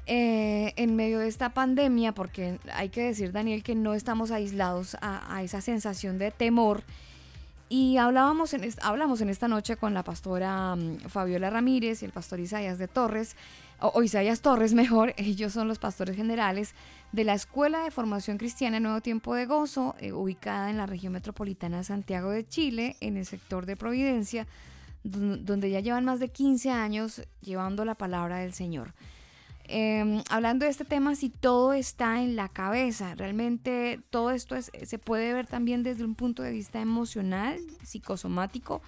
eh, 0.08 0.74
en 0.78 0.96
medio 0.96 1.20
de 1.20 1.28
esta 1.28 1.50
pandemia, 1.50 2.14
porque 2.14 2.60
hay 2.74 2.90
que 2.90 3.02
decir, 3.02 3.32
Daniel, 3.32 3.64
que 3.64 3.76
no 3.76 3.96
estamos 3.96 4.32
aislados 4.32 4.96
a, 5.02 5.36
a 5.36 5.44
esa 5.44 5.60
sensación 5.62 6.18
de 6.18 6.32
temor. 6.32 6.84
Y 7.68 7.98
hablábamos 7.98 8.54
en 8.54 8.70
hablamos 8.82 9.22
en 9.22 9.30
esta 9.30 9.48
noche 9.48 9.76
con 9.76 9.94
la 9.94 10.04
pastora 10.04 10.76
mm, 10.76 11.10
Fabiola 11.10 11.50
Ramírez 11.50 12.02
y 12.02 12.06
el 12.06 12.12
pastor 12.12 12.40
Isaías 12.40 12.78
de 12.78 12.88
Torres, 12.88 13.36
o, 13.80 14.04
Isaías 14.04 14.42
Torres 14.42 14.74
mejor, 14.76 15.14
ellos 15.18 15.54
son 15.54 15.68
los 15.68 15.80
pastores 15.80 16.16
generales 16.16 16.76
de 17.12 17.24
la 17.24 17.34
Escuela 17.34 17.84
de 17.84 17.92
Formación 17.92 18.38
Cristiana 18.38 18.80
Nuevo 18.80 19.02
Tiempo 19.02 19.36
de 19.36 19.46
Gozo, 19.46 19.96
eh, 20.00 20.12
ubicada 20.12 20.70
en 20.70 20.78
la 20.78 20.86
región 20.86 21.14
metropolitana 21.14 21.78
de 21.78 21.84
Santiago 21.86 22.30
de 22.30 22.48
Chile, 22.48 22.98
en 23.00 23.18
el 23.18 23.26
sector 23.26 23.66
de 23.66 23.78
Providencia, 23.78 24.48
donde 25.04 25.70
ya 25.70 25.82
llevan 25.82 26.04
más 26.04 26.20
de 26.20 26.30
15 26.30 26.72
años 26.72 27.22
llevando 27.42 27.86
la 27.86 27.96
palabra 27.96 28.38
del 28.38 28.54
Señor. 28.54 28.94
Em, 29.68 30.22
hablando 30.30 30.66
de 30.66 30.72
este 30.72 30.86
tema, 30.86 31.16
si 31.16 31.30
todo 31.30 31.74
está 31.74 32.22
en 32.22 32.36
la 32.36 32.50
cabeza, 32.50 33.16
realmente 33.16 34.00
todo 34.12 34.30
esto 34.32 34.56
se 34.62 35.00
puede 35.00 35.34
ver 35.34 35.48
también 35.48 35.82
desde 35.82 36.04
un 36.04 36.14
punto 36.14 36.44
de 36.44 36.52
vista 36.52 36.80
emocional, 36.82 37.60
psicosomático. 37.84 38.82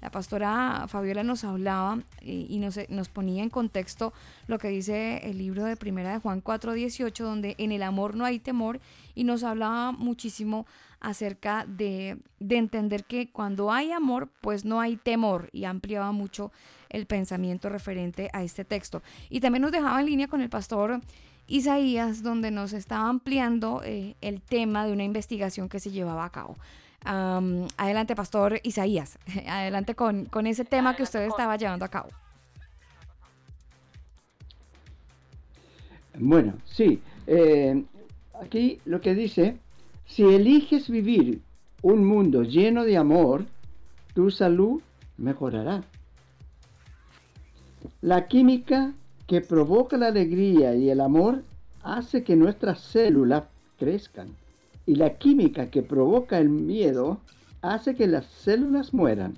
La 0.00 0.10
pastora 0.10 0.84
Fabiola 0.86 1.24
nos 1.24 1.44
hablaba 1.44 1.98
eh, 2.20 2.46
y 2.48 2.58
nos, 2.58 2.78
nos, 2.88 3.08
ponía 3.08 3.42
en 3.42 3.50
contexto 3.50 4.12
lo 4.46 4.58
que 4.58 4.68
dice 4.68 5.28
el 5.28 5.38
libro 5.38 5.64
de 5.64 5.76
Primera 5.76 6.12
de 6.12 6.18
Juan 6.18 6.42
4:18, 6.42 7.24
donde 7.24 7.54
en 7.58 7.72
el 7.72 7.82
amor 7.82 8.14
no 8.14 8.24
hay 8.24 8.38
temor, 8.38 8.80
y 9.14 9.24
nos 9.24 9.42
hablaba 9.42 9.92
muchísimo 9.92 10.66
acerca 11.00 11.64
de, 11.66 12.18
de 12.40 12.56
entender 12.56 13.04
que 13.04 13.30
cuando 13.30 13.72
hay 13.72 13.92
amor, 13.92 14.28
pues 14.40 14.64
no 14.64 14.80
hay 14.80 14.96
temor, 14.96 15.48
y 15.52 15.64
ampliaba 15.64 16.12
mucho 16.12 16.52
el 16.88 17.06
pensamiento 17.06 17.68
referente 17.68 18.30
a 18.32 18.42
este 18.42 18.64
texto. 18.64 19.02
Y 19.30 19.40
también 19.40 19.62
nos 19.62 19.72
dejaba 19.72 20.00
en 20.00 20.06
línea 20.06 20.28
con 20.28 20.40
el 20.40 20.48
pastor 20.48 21.00
Isaías, 21.46 22.22
donde 22.22 22.50
nos 22.50 22.72
estaba 22.72 23.08
ampliando 23.08 23.82
eh, 23.84 24.16
el 24.20 24.40
tema 24.40 24.86
de 24.86 24.92
una 24.92 25.04
investigación 25.04 25.68
que 25.68 25.80
se 25.80 25.90
llevaba 25.90 26.24
a 26.24 26.30
cabo. 26.30 26.56
adelante, 27.04 28.14
pastor 28.14 28.60
Isaías. 28.62 29.18
Adelante 29.46 29.94
con, 29.94 30.26
con 30.26 30.46
ese 30.46 30.64
tema 30.64 30.94
que 30.94 31.02
usted 31.02 31.22
estaba 31.22 31.56
llevando 31.56 31.84
a 31.84 31.88
cabo. 31.88 32.10
Bueno, 36.18 36.54
sí. 36.64 37.00
Eh, 37.26 37.84
aquí 38.42 38.80
lo 38.84 39.00
que 39.00 39.14
dice, 39.14 39.56
si 40.08 40.24
eliges 40.24 40.88
vivir 40.88 41.42
un 41.82 42.04
mundo 42.04 42.42
lleno 42.42 42.84
de 42.84 42.96
amor, 42.96 43.44
tu 44.14 44.30
salud 44.30 44.80
mejorará. 45.16 45.84
La 48.00 48.26
química 48.26 48.94
que 49.26 49.42
provoca 49.42 49.96
la 49.96 50.08
alegría 50.08 50.74
y 50.74 50.90
el 50.90 51.00
amor 51.00 51.44
hace 51.82 52.24
que 52.24 52.34
nuestras 52.34 52.80
células 52.80 53.44
crezcan. 53.78 54.28
Y 54.86 54.96
la 54.96 55.18
química 55.18 55.70
que 55.70 55.82
provoca 55.82 56.38
el 56.38 56.48
miedo 56.48 57.20
hace 57.60 57.94
que 57.94 58.06
las 58.06 58.24
células 58.26 58.94
mueran. 58.94 59.34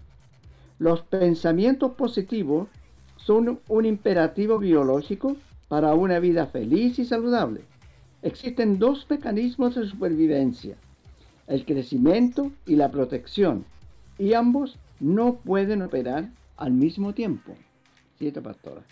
Los 0.79 1.03
pensamientos 1.03 1.93
positivos 1.93 2.69
son 3.17 3.61
un 3.69 3.85
imperativo 3.85 4.59
biológico 4.59 5.37
para 5.69 5.95
una 5.95 6.21
vida 6.21 6.47
feliz 6.47 6.99
y 6.99 7.05
saludable. 7.05 7.63
Existen 8.23 8.79
dos 8.79 9.07
mecanismos 9.09 9.75
de 9.75 9.87
supervivencia, 9.87 10.77
el 11.47 11.65
crecimiento 11.65 12.53
y 12.67 12.77
la 12.77 12.91
protección, 12.91 13.65
y 14.19 14.35
ambos 14.35 14.79
no 15.01 15.37
pueden 15.37 15.81
operar 15.83 16.29
al 16.59 16.73
mismo 16.73 17.15
tiempo. 17.15 17.57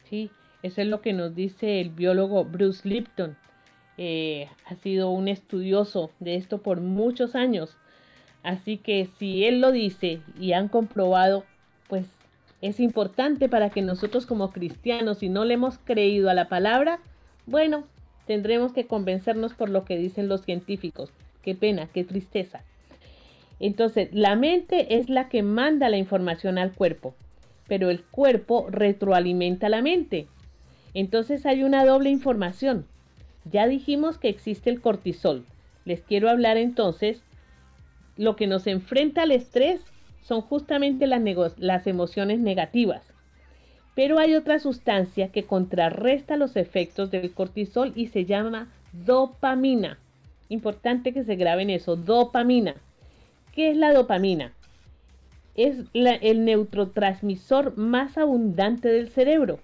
Sí, 0.08 0.30
eso 0.62 0.80
es 0.80 0.88
lo 0.88 1.02
que 1.02 1.12
nos 1.12 1.34
dice 1.34 1.80
el 1.80 1.90
biólogo 1.90 2.44
Bruce 2.44 2.88
Lipton. 2.88 3.36
Eh, 3.98 4.48
ha 4.64 4.74
sido 4.76 5.10
un 5.10 5.28
estudioso 5.28 6.10
de 6.20 6.36
esto 6.36 6.58
por 6.58 6.80
muchos 6.80 7.34
años. 7.34 7.76
Así 8.42 8.78
que 8.78 9.08
si 9.18 9.44
él 9.44 9.60
lo 9.60 9.72
dice 9.72 10.22
y 10.40 10.52
han 10.52 10.68
comprobado, 10.68 11.44
pues 11.88 12.06
es 12.62 12.80
importante 12.80 13.48
para 13.48 13.68
que 13.68 13.82
nosotros 13.82 14.24
como 14.24 14.52
cristianos, 14.52 15.18
si 15.18 15.28
no 15.28 15.44
le 15.44 15.54
hemos 15.54 15.78
creído 15.78 16.30
a 16.30 16.34
la 16.34 16.48
palabra, 16.48 17.00
bueno, 17.46 17.84
tendremos 18.28 18.72
que 18.72 18.86
convencernos 18.86 19.54
por 19.54 19.70
lo 19.70 19.84
que 19.84 19.98
dicen 19.98 20.28
los 20.28 20.42
científicos. 20.42 21.10
Qué 21.42 21.56
pena, 21.56 21.88
qué 21.92 22.04
tristeza. 22.04 22.62
Entonces, 23.58 24.10
la 24.12 24.36
mente 24.36 24.98
es 24.98 25.10
la 25.10 25.28
que 25.28 25.42
manda 25.42 25.88
la 25.88 25.96
información 25.96 26.58
al 26.58 26.72
cuerpo 26.72 27.16
pero 27.68 27.90
el 27.90 28.02
cuerpo 28.02 28.66
retroalimenta 28.70 29.68
la 29.68 29.82
mente. 29.82 30.26
Entonces 30.94 31.46
hay 31.46 31.62
una 31.62 31.84
doble 31.84 32.10
información. 32.10 32.86
Ya 33.44 33.68
dijimos 33.68 34.18
que 34.18 34.30
existe 34.30 34.70
el 34.70 34.80
cortisol. 34.80 35.44
Les 35.84 36.00
quiero 36.00 36.28
hablar 36.28 36.56
entonces, 36.56 37.22
lo 38.16 38.34
que 38.34 38.46
nos 38.46 38.66
enfrenta 38.66 39.22
al 39.22 39.30
estrés 39.30 39.82
son 40.22 40.40
justamente 40.40 41.06
las, 41.06 41.22
las 41.58 41.86
emociones 41.86 42.40
negativas. 42.40 43.02
Pero 43.98 44.20
hay 44.20 44.36
otra 44.36 44.60
sustancia 44.60 45.32
que 45.32 45.42
contrarresta 45.42 46.36
los 46.36 46.54
efectos 46.54 47.10
del 47.10 47.32
cortisol 47.32 47.90
y 47.96 48.06
se 48.06 48.26
llama 48.26 48.68
dopamina. 48.92 49.98
Importante 50.48 51.12
que 51.12 51.24
se 51.24 51.34
graben 51.34 51.68
eso, 51.68 51.96
dopamina. 51.96 52.76
¿Qué 53.52 53.72
es 53.72 53.76
la 53.76 53.92
dopamina? 53.92 54.52
es 55.56 55.78
el 55.94 56.44
neurotransmisor 56.44 57.76
más 57.76 58.16
abundante 58.18 58.86
del 58.86 59.08
cerebro, 59.08 59.58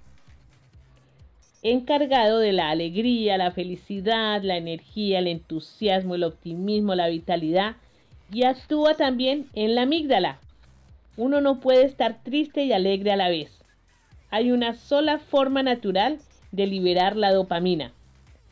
encargado 1.62 2.40
de 2.40 2.52
la 2.52 2.70
alegría, 2.70 3.38
la 3.38 3.52
felicidad, 3.52 4.42
la 4.42 4.56
energía, 4.56 5.20
el 5.20 5.28
entusiasmo, 5.28 6.16
el 6.16 6.24
optimismo, 6.24 6.96
la 6.96 7.06
vitalidad 7.06 7.76
y 8.32 8.42
actúa 8.42 8.94
también 8.94 9.46
en 9.54 9.76
la 9.76 9.82
amígdala. 9.82 10.40
Uno 11.16 11.40
no 11.40 11.60
puede 11.60 11.84
estar 11.84 12.24
triste 12.24 12.64
y 12.64 12.72
alegre 12.72 13.12
a 13.12 13.16
la 13.16 13.28
vez. 13.28 13.63
Hay 14.34 14.50
una 14.50 14.74
sola 14.74 15.20
forma 15.20 15.62
natural 15.62 16.18
de 16.50 16.66
liberar 16.66 17.14
la 17.14 17.32
dopamina 17.32 17.92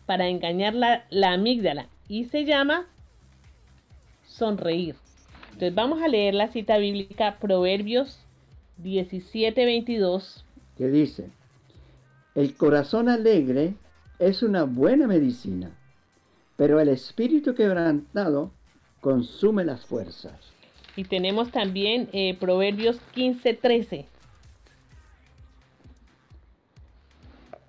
para 0.06 0.28
engañar 0.28 0.74
la, 0.74 1.06
la 1.10 1.32
amígdala 1.32 1.88
y 2.06 2.26
se 2.26 2.44
llama 2.44 2.86
sonreír. 4.24 4.94
Entonces 5.46 5.74
vamos 5.74 6.00
a 6.00 6.06
leer 6.06 6.34
la 6.34 6.46
cita 6.46 6.78
bíblica 6.78 7.36
Proverbios 7.40 8.20
17:22. 8.80 10.44
Que 10.78 10.86
dice, 10.86 11.30
el 12.36 12.54
corazón 12.54 13.08
alegre 13.08 13.74
es 14.20 14.44
una 14.44 14.62
buena 14.62 15.08
medicina, 15.08 15.72
pero 16.56 16.78
el 16.78 16.90
espíritu 16.90 17.56
quebrantado 17.56 18.52
consume 19.00 19.64
las 19.64 19.84
fuerzas. 19.84 20.52
Y 20.94 21.02
tenemos 21.02 21.50
también 21.50 22.08
eh, 22.12 22.36
Proverbios 22.38 23.00
15:13. 23.16 24.11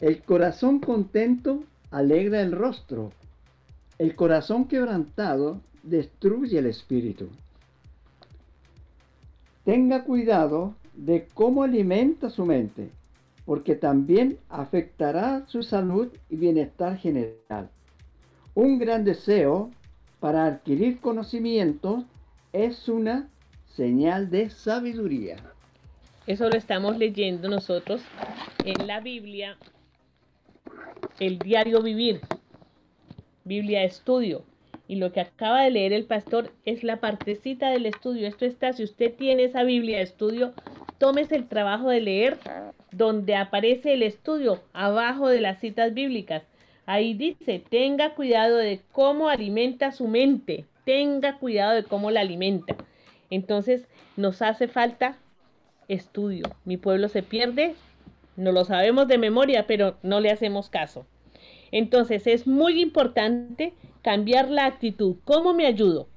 El 0.03 0.21
corazón 0.21 0.79
contento 0.79 1.63
alegra 1.89 2.41
el 2.41 2.51
rostro, 2.51 3.13
el 3.97 4.17
corazón 4.17 4.65
quebrantado 4.65 5.61
destruye 5.81 6.59
el 6.59 6.65
espíritu. 6.65 7.29
Tenga 9.63 10.03
cuidado 10.03 10.75
de 10.93 11.29
cómo 11.33 11.63
alimenta 11.63 12.29
su 12.29 12.45
mente, 12.45 12.89
porque 13.45 13.75
también 13.75 14.37
afectará 14.49 15.45
su 15.47 15.63
salud 15.63 16.09
y 16.29 16.35
bienestar 16.35 16.97
general. 16.97 17.69
Un 18.55 18.79
gran 18.79 19.05
deseo 19.05 19.71
para 20.19 20.43
adquirir 20.43 20.99
conocimiento 20.99 22.03
es 22.51 22.89
una 22.89 23.29
señal 23.73 24.29
de 24.29 24.49
sabiduría. 24.49 25.37
Eso 26.27 26.49
lo 26.49 26.57
estamos 26.57 26.97
leyendo 26.97 27.47
nosotros 27.47 28.01
en 28.65 28.85
la 28.85 28.99
Biblia, 28.99 29.57
el 31.19 31.39
diario 31.39 31.81
vivir, 31.81 32.21
Biblia 33.43 33.83
estudio. 33.83 34.43
Y 34.87 34.97
lo 34.97 35.11
que 35.11 35.21
acaba 35.21 35.63
de 35.63 35.71
leer 35.71 35.93
el 35.93 36.05
pastor 36.05 36.51
es 36.65 36.83
la 36.83 36.97
partecita 36.97 37.69
del 37.69 37.85
estudio. 37.85 38.27
Esto 38.27 38.45
está, 38.45 38.73
si 38.73 38.83
usted 38.83 39.13
tiene 39.13 39.45
esa 39.45 39.63
Biblia 39.63 40.01
estudio, 40.01 40.53
tómese 40.97 41.35
el 41.35 41.47
trabajo 41.47 41.89
de 41.89 42.01
leer 42.01 42.37
donde 42.91 43.35
aparece 43.35 43.93
el 43.93 44.03
estudio, 44.03 44.61
abajo 44.73 45.29
de 45.29 45.41
las 45.41 45.59
citas 45.59 45.93
bíblicas. 45.93 46.43
Ahí 46.85 47.13
dice, 47.13 47.63
tenga 47.69 48.13
cuidado 48.13 48.57
de 48.57 48.81
cómo 48.91 49.29
alimenta 49.29 49.91
su 49.93 50.07
mente, 50.07 50.65
tenga 50.85 51.37
cuidado 51.37 51.73
de 51.75 51.83
cómo 51.83 52.11
la 52.11 52.21
alimenta. 52.21 52.75
Entonces 53.29 53.87
nos 54.17 54.41
hace 54.41 54.67
falta 54.67 55.17
estudio. 55.87 56.45
Mi 56.65 56.77
pueblo 56.77 57.07
se 57.07 57.23
pierde, 57.23 57.75
no 58.35 58.51
lo 58.51 58.65
sabemos 58.65 59.07
de 59.07 59.17
memoria, 59.17 59.67
pero 59.67 59.97
no 60.03 60.19
le 60.19 60.31
hacemos 60.31 60.69
caso. 60.69 61.05
Entonces 61.71 62.27
es 62.27 62.47
muy 62.47 62.81
importante 62.81 63.73
cambiar 64.01 64.49
la 64.49 64.65
actitud. 64.65 65.15
¿Cómo 65.25 65.53
me 65.53 65.65
ayudo? 65.65 66.07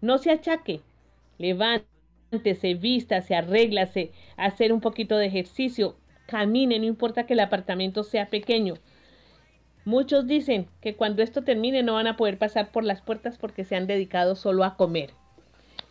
No 0.00 0.18
se 0.18 0.30
achaque. 0.30 0.80
Levántese, 1.38 2.74
vístase, 2.74 3.34
arréglase, 3.34 4.12
hacer 4.36 4.72
un 4.72 4.80
poquito 4.80 5.16
de 5.16 5.26
ejercicio, 5.26 5.96
camine, 6.26 6.78
no 6.78 6.84
importa 6.84 7.26
que 7.26 7.34
el 7.34 7.40
apartamento 7.40 8.02
sea 8.02 8.26
pequeño. 8.26 8.74
Muchos 9.84 10.26
dicen 10.26 10.66
que 10.80 10.94
cuando 10.94 11.22
esto 11.22 11.42
termine 11.42 11.82
no 11.82 11.94
van 11.94 12.06
a 12.06 12.16
poder 12.16 12.38
pasar 12.38 12.70
por 12.70 12.84
las 12.84 13.00
puertas 13.00 13.38
porque 13.38 13.64
se 13.64 13.76
han 13.76 13.86
dedicado 13.86 14.36
solo 14.36 14.64
a 14.64 14.76
comer. 14.76 15.10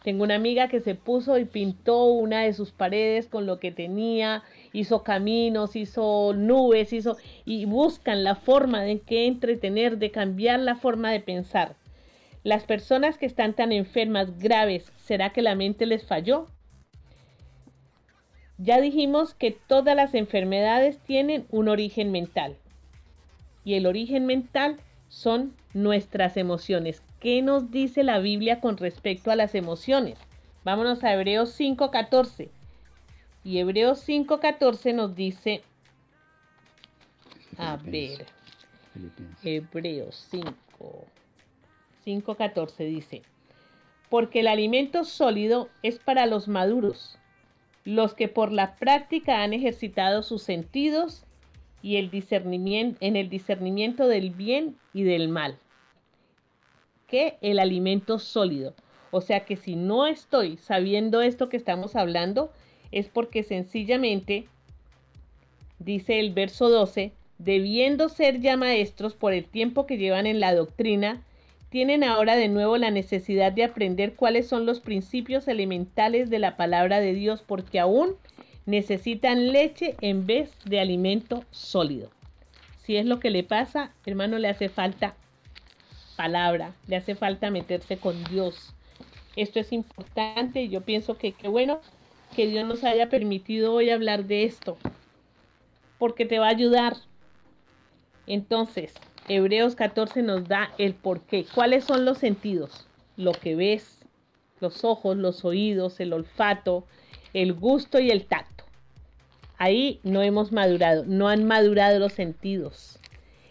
Tengo 0.04 0.24
una 0.24 0.36
amiga 0.36 0.70
que 0.70 0.80
se 0.80 0.96
puso 0.96 1.38
y 1.38 1.46
pintó 1.46 2.06
una 2.06 2.44
de 2.44 2.54
sus 2.54 2.72
paredes 2.72 3.28
con 3.28 3.46
lo 3.46 3.60
que 3.60 3.72
tenía, 3.72 4.44
hizo 4.74 5.04
caminos, 5.04 5.76
hizo 5.76 6.34
nubes, 6.34 6.94
hizo 6.94 7.18
y 7.46 7.66
buscan 7.66 8.24
la 8.24 8.36
forma 8.36 8.82
de 8.82 9.00
que 9.00 9.28
entretener, 9.28 9.98
de 9.98 10.12
cambiar 10.12 10.60
la 10.60 10.76
forma 10.76 11.12
de 11.12 11.20
pensar. 11.20 11.76
Las 12.44 12.64
personas 12.64 13.18
que 13.18 13.26
están 13.26 13.54
tan 13.54 13.72
enfermas, 13.72 14.40
graves, 14.40 14.92
¿será 14.98 15.32
que 15.32 15.42
la 15.42 15.56
mente 15.56 15.86
les 15.86 16.06
falló? 16.06 16.48
Ya 18.58 18.82
dijimos 18.82 19.34
que 19.34 19.52
todas 19.52 19.96
las 19.96 20.14
enfermedades 20.14 21.00
tienen 21.00 21.46
un 21.50 21.70
origen 21.70 22.12
mental. 22.12 22.58
Y 23.64 23.76
el 23.76 23.86
origen 23.86 24.26
mental 24.26 24.78
son 25.08 25.54
nuestras 25.74 26.38
emociones. 26.38 27.02
¿Qué 27.20 27.42
nos 27.42 27.72
dice 27.72 28.04
la 28.04 28.20
Biblia 28.20 28.60
con 28.60 28.78
respecto 28.78 29.32
a 29.32 29.36
las 29.36 29.56
emociones? 29.56 30.18
Vámonos 30.64 31.04
a 31.04 31.14
Hebreos 31.14 31.58
5.14. 31.60 32.50
Y 33.50 33.58
Hebreos 33.58 34.08
5.14 34.08 34.94
nos 34.94 35.16
dice, 35.16 35.64
a 37.58 37.78
ver, 37.78 38.28
Hebreos 39.44 40.28
5, 40.30 40.54
5.14 42.06 42.78
dice, 42.86 43.24
porque 44.08 44.42
el 44.42 44.48
alimento 44.50 45.04
sólido 45.04 45.68
es 45.82 45.98
para 45.98 46.28
los 46.28 46.48
maduros, 46.48 47.18
los 47.86 48.14
que 48.14 48.28
por 48.28 48.52
la 48.52 48.76
práctica 48.76 49.42
han 49.42 49.54
ejercitado 49.54 50.22
sus 50.22 50.44
sentidos 50.44 51.24
y 51.82 51.96
el 51.96 52.12
discernimiento, 52.12 53.00
en 53.02 53.16
el 53.16 53.30
discernimiento 53.30 54.08
del 54.08 54.30
bien 54.30 54.78
y 54.94 55.02
del 55.02 55.28
mal. 55.28 55.58
Que 57.08 57.40
el 57.42 57.58
alimento 57.58 58.20
sólido. 58.20 58.76
O 59.10 59.22
sea 59.22 59.44
que 59.46 59.56
si 59.56 59.76
no 59.76 60.06
estoy 60.06 60.58
sabiendo 60.58 61.24
esto 61.24 61.50
que 61.50 61.58
estamos 61.58 61.96
hablando, 61.96 62.52
es 62.92 63.08
porque 63.08 63.44
sencillamente, 63.44 64.46
dice 65.80 66.20
el 66.20 66.34
verso 66.34 66.70
12, 66.70 67.12
debiendo 67.38 68.10
ser 68.10 68.42
ya 68.42 68.58
maestros 68.58 69.14
por 69.14 69.34
el 69.34 69.46
tiempo 69.46 69.86
que 69.86 69.98
llevan 69.98 70.28
en 70.28 70.40
la 70.40 70.54
doctrina, 70.54 71.24
tienen 71.70 72.04
ahora 72.04 72.36
de 72.36 72.48
nuevo 72.48 72.78
la 72.78 72.92
necesidad 72.92 73.52
de 73.52 73.64
aprender 73.64 74.16
cuáles 74.16 74.48
son 74.48 74.66
los 74.66 74.80
principios 74.80 75.48
elementales 75.48 76.30
de 76.30 76.40
la 76.40 76.58
palabra 76.58 77.00
de 77.00 77.14
Dios, 77.14 77.44
porque 77.46 77.80
aún 77.80 78.16
necesitan 78.66 79.52
leche 79.52 79.96
en 80.02 80.26
vez 80.26 80.52
de 80.66 80.80
alimento 80.80 81.44
sólido. 81.52 82.10
Si 82.84 82.98
es 82.98 83.06
lo 83.06 83.20
que 83.20 83.30
le 83.30 83.44
pasa, 83.44 83.94
hermano, 84.06 84.40
le 84.40 84.48
hace 84.48 84.68
falta 84.68 85.16
palabra, 86.16 86.74
le 86.88 86.96
hace 86.96 87.16
falta 87.16 87.52
meterse 87.52 87.98
con 87.98 88.24
Dios. 88.26 88.74
Esto 89.36 89.60
es 89.60 89.72
importante 89.72 90.64
y 90.64 90.70
yo 90.70 90.82
pienso 90.82 91.18
que 91.18 91.32
qué 91.32 91.48
bueno 91.48 91.80
que 92.36 92.48
Dios 92.48 92.68
nos 92.68 92.84
haya 92.84 93.10
permitido 93.10 93.74
hoy 93.74 93.90
hablar 93.90 94.26
de 94.26 94.44
esto, 94.44 94.78
porque 95.98 96.26
te 96.26 96.40
va 96.40 96.48
a 96.48 96.52
ayudar. 96.52 96.96
Entonces, 98.28 98.94
Hebreos 99.28 99.76
14 99.76 100.22
nos 100.22 100.48
da 100.48 100.72
el 100.78 100.94
por 100.94 101.22
qué. 101.22 101.46
¿Cuáles 101.54 101.84
son 101.84 102.06
los 102.06 102.18
sentidos? 102.18 102.88
Lo 103.18 103.32
que 103.32 103.56
ves, 103.56 104.00
los 104.60 104.84
ojos, 104.84 105.18
los 105.18 105.46
oídos, 105.46 106.00
el 106.00 106.14
olfato, 106.14 106.86
el 107.34 107.54
gusto 107.54 108.00
y 108.00 108.12
el 108.12 108.26
tacto. 108.26 108.64
Ahí 109.58 110.00
no 110.04 110.22
hemos 110.22 110.52
madurado, 110.52 111.04
no 111.06 111.28
han 111.28 111.46
madurado 111.46 112.00
los 112.00 112.14
sentidos. 112.14 113.00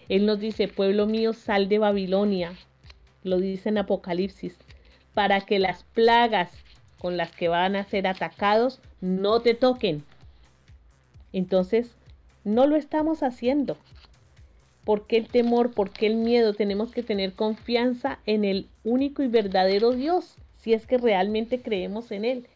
Él 0.09 0.25
nos 0.25 0.41
dice, 0.41 0.69
pueblo 0.69 1.07
mío, 1.07 1.35
sal 1.35 1.69
de 1.69 1.79
Babilonia, 1.79 2.55
lo 3.25 3.39
dice 3.39 3.69
en 3.69 3.79
Apocalipsis, 3.79 4.57
para 5.13 5.43
que 5.43 5.59
las 5.59 5.85
plagas 5.85 6.51
con 6.99 7.17
las 7.17 7.31
que 7.33 7.49
van 7.49 7.77
a 7.77 7.85
ser 7.85 8.07
atacados 8.07 8.81
no 9.01 9.41
te 9.41 9.55
toquen. 9.55 10.05
Entonces, 11.33 11.97
no 12.45 12.67
lo 12.67 12.77
estamos 12.77 13.23
haciendo. 13.23 13.77
¿Por 14.85 15.07
qué 15.07 15.19
el 15.19 15.29
temor? 15.29 15.73
¿Por 15.73 15.91
qué 15.91 16.07
el 16.07 16.17
miedo? 16.17 16.55
Tenemos 16.55 16.93
que 16.93 17.03
tener 17.03 17.35
confianza 17.35 18.21
en 18.25 18.45
el 18.45 18.69
único 18.85 19.23
y 19.23 19.29
verdadero 19.29 19.93
Dios, 19.93 20.37
si 20.57 20.73
es 20.73 20.87
que 20.87 20.97
realmente 20.97 21.61
creemos 21.61 22.11
en 22.11 22.25
Él. 22.25 22.47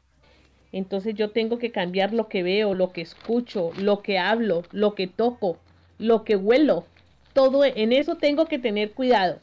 Entonces 0.72 1.14
yo 1.14 1.30
tengo 1.30 1.58
que 1.58 1.70
cambiar 1.70 2.14
lo 2.14 2.28
que 2.28 2.42
veo, 2.42 2.74
lo 2.74 2.92
que 2.92 3.02
escucho, 3.02 3.72
lo 3.78 4.00
que 4.02 4.18
hablo, 4.18 4.62
lo 4.72 4.94
que 4.94 5.06
toco, 5.06 5.58
lo 5.98 6.24
que 6.24 6.36
huelo. 6.36 6.86
Todo 7.34 7.64
en 7.64 7.92
eso 7.92 8.16
tengo 8.16 8.46
que 8.46 8.58
tener 8.58 8.92
cuidado. 8.92 9.38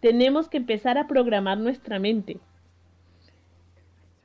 Tenemos 0.00 0.48
que 0.48 0.58
empezar 0.58 0.98
a 0.98 1.06
programar 1.06 1.56
nuestra 1.58 1.98
mente. 1.98 2.36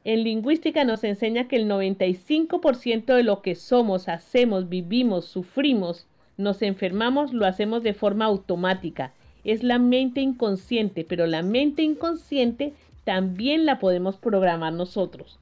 En 0.08 0.24
lingüística 0.24 0.86
nos 0.86 1.04
enseña 1.04 1.50
que 1.50 1.58
el 1.58 1.68
95% 1.68 3.14
de 3.14 3.24
lo 3.24 3.42
que 3.42 3.56
somos, 3.56 4.08
hacemos, 4.08 4.70
vivimos, 4.70 5.26
sufrimos, 5.26 6.08
nos 6.38 6.62
enfermamos, 6.62 7.34
lo 7.34 7.46
hacemos 7.46 7.84
de 7.84 7.94
forma 7.94 8.24
automática. 8.24 9.12
Es 9.44 9.64
la 9.64 9.80
mente 9.80 10.22
inconsciente, 10.22 11.04
pero 11.04 11.28
la 11.28 11.44
mente 11.44 11.82
inconsciente 11.84 12.74
también 13.04 13.66
la 13.66 13.80
podemos 13.80 14.16
programar 14.16 14.72
nosotros. 14.72 15.40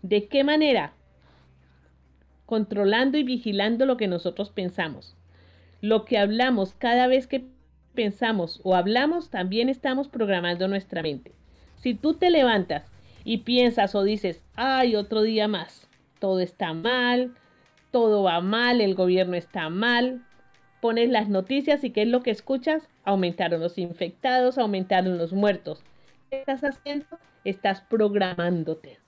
¿De 0.00 0.28
qué 0.28 0.44
manera? 0.44 0.94
Controlando 2.46 3.18
y 3.18 3.22
vigilando 3.22 3.84
lo 3.84 3.98
que 3.98 4.08
nosotros 4.08 4.48
pensamos. 4.48 5.14
Lo 5.82 6.06
que 6.06 6.16
hablamos 6.16 6.72
cada 6.72 7.06
vez 7.06 7.26
que 7.26 7.44
pensamos 7.94 8.62
o 8.62 8.76
hablamos, 8.76 9.28
también 9.28 9.68
estamos 9.68 10.08
programando 10.08 10.68
nuestra 10.68 11.02
mente. 11.02 11.32
Si 11.76 11.92
tú 11.92 12.14
te 12.14 12.30
levantas 12.30 12.95
y 13.26 13.38
piensas 13.38 13.96
o 13.96 14.04
dices, 14.04 14.40
ay, 14.54 14.94
otro 14.94 15.22
día 15.22 15.48
más, 15.48 15.88
todo 16.20 16.38
está 16.38 16.72
mal, 16.74 17.34
todo 17.90 18.22
va 18.22 18.40
mal, 18.40 18.80
el 18.80 18.94
gobierno 18.94 19.34
está 19.34 19.68
mal, 19.68 20.24
pones 20.80 21.10
las 21.10 21.28
noticias 21.28 21.82
y 21.82 21.90
¿qué 21.90 22.02
es 22.02 22.08
lo 22.08 22.22
que 22.22 22.30
escuchas? 22.30 22.88
Aumentaron 23.04 23.60
los 23.60 23.78
infectados, 23.78 24.58
aumentaron 24.58 25.18
los 25.18 25.32
muertos. 25.32 25.82
¿Qué 26.30 26.38
estás 26.38 26.62
haciendo? 26.62 27.04
Estás 27.44 27.80
programándote. 27.80 29.00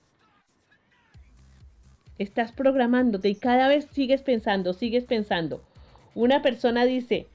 Estás 2.17 2.51
programándote 2.51 3.29
y 3.29 3.35
cada 3.35 3.69
vez 3.69 3.87
sigues 3.93 4.21
pensando, 4.21 4.73
sigues 4.73 5.05
pensando. 5.05 5.63
Una 6.13 6.41
persona 6.41 6.83
dice, 6.83 7.27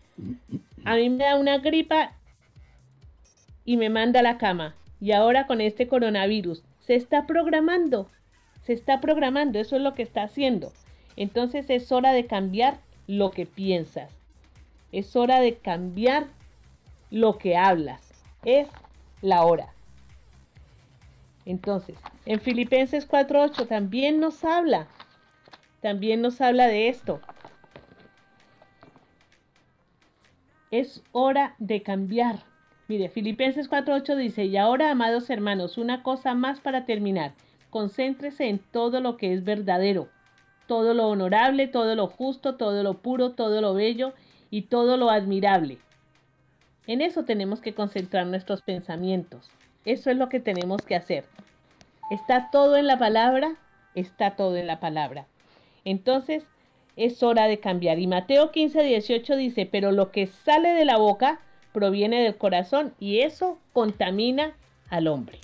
a 0.85 0.97
mí 0.97 1.09
me 1.09 1.25
da 1.25 1.37
una 1.37 1.57
gripa 1.57 2.13
y 3.65 3.79
me 3.79 3.89
manda 3.89 4.21
a 4.21 4.23
la 4.23 4.37
cama. 4.37 4.75
Y 5.01 5.13
ahora 5.13 5.47
con 5.47 5.63
este 5.63 5.89
coronavirus, 5.89 6.63
se 6.87 6.95
está 6.95 7.27
programando, 7.27 8.11
se 8.63 8.75
está 8.75 9.01
programando, 9.01 9.59
eso 9.59 9.77
es 9.77 9.83
lo 9.83 9.95
que 9.95 10.03
está 10.03 10.25
haciendo. 10.25 10.73
Entonces 11.17 11.71
es 11.71 11.91
hora 11.93 12.13
de 12.13 12.27
cambiar 12.27 12.79
lo 13.07 13.31
que 13.31 13.47
piensas. 13.47 14.11
Es 14.93 15.17
hora 15.17 15.41
de 15.41 15.57
cambiar 15.57 16.27
lo 17.11 17.39
que 17.39 17.57
hablas. 17.57 18.13
Es 18.45 18.69
la 19.23 19.45
hora. 19.45 19.73
Entonces, 21.47 21.97
en 22.27 22.41
Filipenses 22.41 23.09
4.8 23.09 23.67
también 23.67 24.21
nos 24.21 24.45
habla, 24.45 24.87
también 25.81 26.23
nos 26.23 26.41
habla 26.41 26.67
de 26.67 26.89
esto. 26.89 27.21
Es 30.71 31.03
hora 31.13 31.55
de 31.59 31.83
cambiar. 31.83 32.54
Mire, 32.87 33.09
Filipenses 33.09 33.71
4.8 33.71 34.17
dice, 34.17 34.45
y 34.45 34.57
ahora, 34.59 34.91
amados 34.91 35.31
hermanos, 35.31 35.79
una 35.79 36.03
cosa 36.03 36.35
más 36.35 36.61
para 36.61 36.85
terminar. 36.85 37.33
Concéntrese 37.71 38.49
en 38.49 38.59
todo 38.59 39.01
lo 39.01 39.17
que 39.17 39.33
es 39.33 39.43
verdadero, 39.43 40.09
todo 40.67 40.93
lo 40.93 41.09
honorable, 41.09 41.67
todo 41.67 41.95
lo 41.95 42.09
justo, 42.09 42.57
todo 42.57 42.83
lo 42.83 42.99
puro, 42.99 43.33
todo 43.33 43.61
lo 43.61 43.75
bello 43.75 44.13
y 44.51 44.63
todo 44.63 44.97
lo 44.97 45.11
admirable. 45.11 45.79
En 46.87 47.01
eso 47.01 47.25
tenemos 47.25 47.61
que 47.61 47.75
concentrar 47.75 48.27
nuestros 48.27 48.61
pensamientos. 48.61 49.51
Eso 49.87 50.11
es 50.11 50.19
lo 50.19 50.29
que 50.29 50.41
tenemos 50.41 50.83
que 50.83 50.95
hacer. 50.95 51.25
Está 52.11 52.51
todo 52.51 52.77
en 52.77 52.87
la 52.87 52.99
palabra, 52.99 53.57
está 53.95 54.37
todo 54.37 54.57
en 54.57 54.67
la 54.67 54.79
palabra. 54.79 55.27
Entonces, 55.87 56.45
es 56.97 57.23
hora 57.23 57.47
de 57.47 57.61
cambiar. 57.61 57.99
Y 57.99 58.07
Mateo 58.07 58.51
15, 58.51 58.83
18 58.83 59.37
dice, 59.37 59.67
pero 59.71 59.91
lo 59.91 60.13
que 60.13 60.27
sale 60.27 60.71
de 60.75 60.85
la 60.85 60.99
boca 60.99 61.41
proviene 61.75 62.23
del 62.23 62.39
corazón 62.39 62.95
y 62.99 63.19
eso 63.19 63.59
contamina 63.75 64.55
al 64.89 65.09
hombre. 65.09 65.39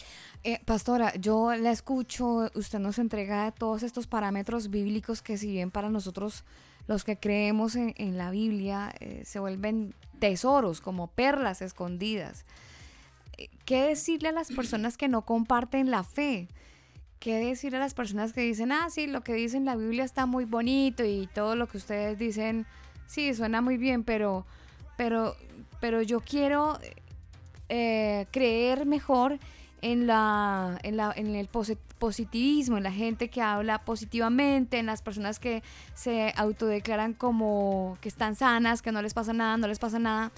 Eh, 0.45 0.61
pastora, 0.65 1.13
yo 1.17 1.55
la 1.55 1.71
escucho, 1.71 2.51
usted 2.55 2.79
nos 2.79 2.99
entrega 2.99 3.51
todos 3.51 3.83
estos 3.83 4.07
parámetros 4.07 4.71
bíblicos 4.71 5.21
que 5.21 5.37
si 5.37 5.51
bien 5.51 5.71
para 5.71 5.91
nosotros 5.91 6.45
los 6.87 7.05
que 7.05 7.19
creemos 7.19 7.77
en, 7.77 8.17
la 8.17 8.31
Biblia 8.31 8.95
eh, 9.01 9.23
se 9.27 9.39
vuelven 9.39 9.95
tesoros, 10.19 10.81
como 10.81 11.09
perlas 11.09 11.61
escondidas. 11.63 12.47
¿Qué 13.65 13.83
decirle 13.83 14.31
a 14.31 14.33
las 14.33 14.51
personas 14.51 14.97
que 14.97 15.09
no 15.09 15.23
comparten 15.27 15.91
la 15.91 16.05
fe? 16.05 16.49
¿Qué 17.19 17.37
decirle 17.37 17.77
a 17.77 17.81
las 17.81 17.95
personas 17.95 18.33
que 18.33 18.41
dicen, 18.41 18.73
ah, 18.73 18.89
sí, 18.89 19.07
lo 19.07 19.23
que 19.23 19.35
dice 19.35 19.57
en 19.57 19.67
la 19.67 19.77
Biblia 19.77 20.05
está 20.05 20.27
muy 20.27 20.47
bonito 20.47 21.05
y 21.05 21.29
todo 21.35 21.55
lo 21.55 21.69
que 21.69 21.77
ustedes 21.77 22.19
dicen, 22.19 22.67
sí, 23.07 23.35
suena 23.35 23.61
muy 23.61 23.77
bien, 23.77 24.05
pero, 24.05 24.47
pero, 24.97 25.37
pero 25.81 26.03
yo 26.03 26.21
quiero 26.21 26.79
eh, 27.69 28.27
creer 28.31 28.87
mejor 28.87 29.39
en, 29.83 30.07
la, 30.07 30.79
en, 30.83 30.97
la, 30.97 31.13
en 31.17 31.35
el 31.35 31.51
posi- 31.51 31.79
positivismo, 31.99 32.77
en 32.77 32.83
la 32.83 32.93
gente 32.93 33.29
que 33.29 33.41
habla 33.41 33.85
positivamente, 33.85 34.79
en 34.79 34.87
las 34.87 35.03
personas 35.03 35.39
que 35.39 35.63
se 35.95 36.33
autodeclaran 36.37 37.15
como 37.15 37.97
que 38.01 38.09
están 38.09 38.37
sanas, 38.37 38.83
que 38.83 38.93
no 38.93 39.01
les 39.03 39.15
pasa 39.15 39.33
nada, 39.33 39.57
no 39.57 39.69
les 39.69 39.79
pasa 39.79 39.99
nada. 39.99 40.33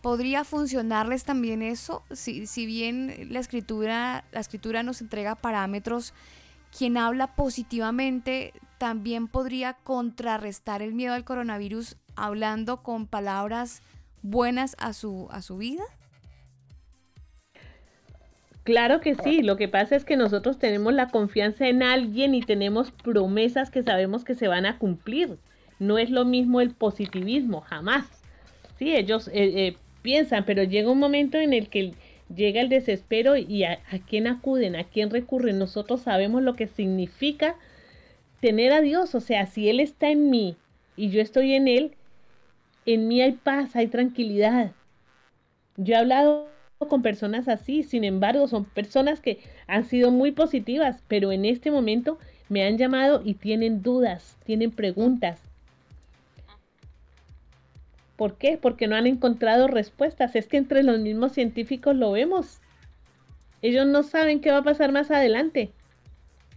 ¿Podría 0.00 0.44
funcionarles 0.44 1.24
también 1.24 1.62
eso? 1.62 2.02
Si, 2.12 2.46
si 2.46 2.66
bien 2.66 3.28
la 3.30 3.40
escritura, 3.40 4.24
la 4.32 4.40
escritura 4.40 4.82
nos 4.82 5.00
entrega 5.00 5.34
parámetros, 5.34 6.12
quien 6.76 6.98
habla 6.98 7.34
positivamente 7.34 8.52
también 8.78 9.28
podría 9.28 9.74
contrarrestar 9.74 10.82
el 10.82 10.92
miedo 10.92 11.14
al 11.14 11.24
coronavirus 11.24 11.96
hablando 12.16 12.82
con 12.82 13.06
palabras 13.06 13.80
buenas 14.24 14.74
a 14.78 14.94
su, 14.94 15.28
a 15.30 15.42
su 15.42 15.58
vida. 15.58 15.84
Claro 18.64 19.00
que 19.00 19.14
sí, 19.14 19.42
lo 19.42 19.58
que 19.58 19.68
pasa 19.68 19.94
es 19.94 20.06
que 20.06 20.16
nosotros 20.16 20.58
tenemos 20.58 20.94
la 20.94 21.08
confianza 21.08 21.68
en 21.68 21.82
alguien 21.82 22.34
y 22.34 22.40
tenemos 22.40 22.90
promesas 22.90 23.70
que 23.70 23.82
sabemos 23.82 24.24
que 24.24 24.34
se 24.34 24.48
van 24.48 24.64
a 24.64 24.78
cumplir. 24.78 25.36
No 25.78 25.98
es 25.98 26.08
lo 26.08 26.24
mismo 26.24 26.62
el 26.62 26.70
positivismo, 26.70 27.60
jamás. 27.60 28.06
Sí, 28.78 28.96
ellos 28.96 29.28
eh, 29.28 29.32
eh, 29.34 29.76
piensan, 30.00 30.46
pero 30.46 30.62
llega 30.62 30.90
un 30.90 30.98
momento 30.98 31.36
en 31.36 31.52
el 31.52 31.68
que 31.68 31.92
llega 32.34 32.62
el 32.62 32.70
desespero 32.70 33.36
y 33.36 33.64
a, 33.64 33.80
a 33.90 33.98
quién 33.98 34.26
acuden, 34.26 34.76
a 34.76 34.84
quién 34.84 35.10
recurren. 35.10 35.58
Nosotros 35.58 36.00
sabemos 36.00 36.42
lo 36.42 36.56
que 36.56 36.66
significa 36.66 37.56
tener 38.40 38.72
a 38.72 38.80
Dios, 38.80 39.14
o 39.14 39.20
sea, 39.20 39.46
si 39.46 39.68
Él 39.68 39.80
está 39.80 40.08
en 40.08 40.30
mí 40.30 40.56
y 40.96 41.10
yo 41.10 41.20
estoy 41.20 41.52
en 41.52 41.68
Él, 41.68 41.94
en 42.86 43.08
mí 43.08 43.20
hay 43.22 43.32
paz, 43.32 43.76
hay 43.76 43.88
tranquilidad. 43.88 44.72
Yo 45.76 45.94
he 45.94 45.98
hablado 45.98 46.48
con 46.88 47.02
personas 47.02 47.48
así, 47.48 47.82
sin 47.82 48.04
embargo, 48.04 48.46
son 48.48 48.64
personas 48.64 49.20
que 49.20 49.40
han 49.66 49.84
sido 49.84 50.10
muy 50.10 50.32
positivas, 50.32 51.02
pero 51.08 51.32
en 51.32 51.44
este 51.44 51.70
momento 51.70 52.18
me 52.48 52.64
han 52.64 52.78
llamado 52.78 53.22
y 53.24 53.34
tienen 53.34 53.82
dudas, 53.82 54.36
tienen 54.44 54.70
preguntas. 54.70 55.40
¿Por 58.16 58.36
qué? 58.36 58.58
Porque 58.60 58.86
no 58.86 58.96
han 58.96 59.06
encontrado 59.06 59.66
respuestas. 59.66 60.36
Es 60.36 60.46
que 60.46 60.56
entre 60.56 60.82
los 60.82 61.00
mismos 61.00 61.32
científicos 61.32 61.96
lo 61.96 62.12
vemos. 62.12 62.60
Ellos 63.60 63.86
no 63.86 64.02
saben 64.02 64.40
qué 64.40 64.52
va 64.52 64.58
a 64.58 64.64
pasar 64.64 64.92
más 64.92 65.10
adelante. 65.10 65.72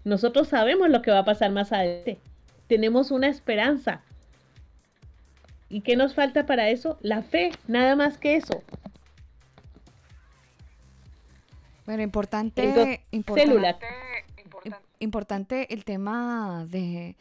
Nosotros 0.03 0.49
sabemos 0.49 0.89
lo 0.89 1.01
que 1.01 1.11
va 1.11 1.19
a 1.19 1.25
pasar 1.25 1.51
más 1.51 1.71
adelante. 1.71 2.19
Tenemos 2.67 3.11
una 3.11 3.27
esperanza. 3.27 4.01
¿Y 5.69 5.81
qué 5.81 5.95
nos 5.95 6.13
falta 6.15 6.45
para 6.45 6.69
eso? 6.69 6.97
La 7.01 7.23
fe, 7.23 7.51
nada 7.67 7.95
más 7.95 8.17
que 8.17 8.35
eso. 8.35 8.63
Bueno, 11.85 12.03
importante, 12.03 12.63
Entonces, 12.63 12.99
importante, 13.11 13.85
importante 14.99 15.73
el 15.73 15.85
tema 15.85 16.65
de, 16.69 17.15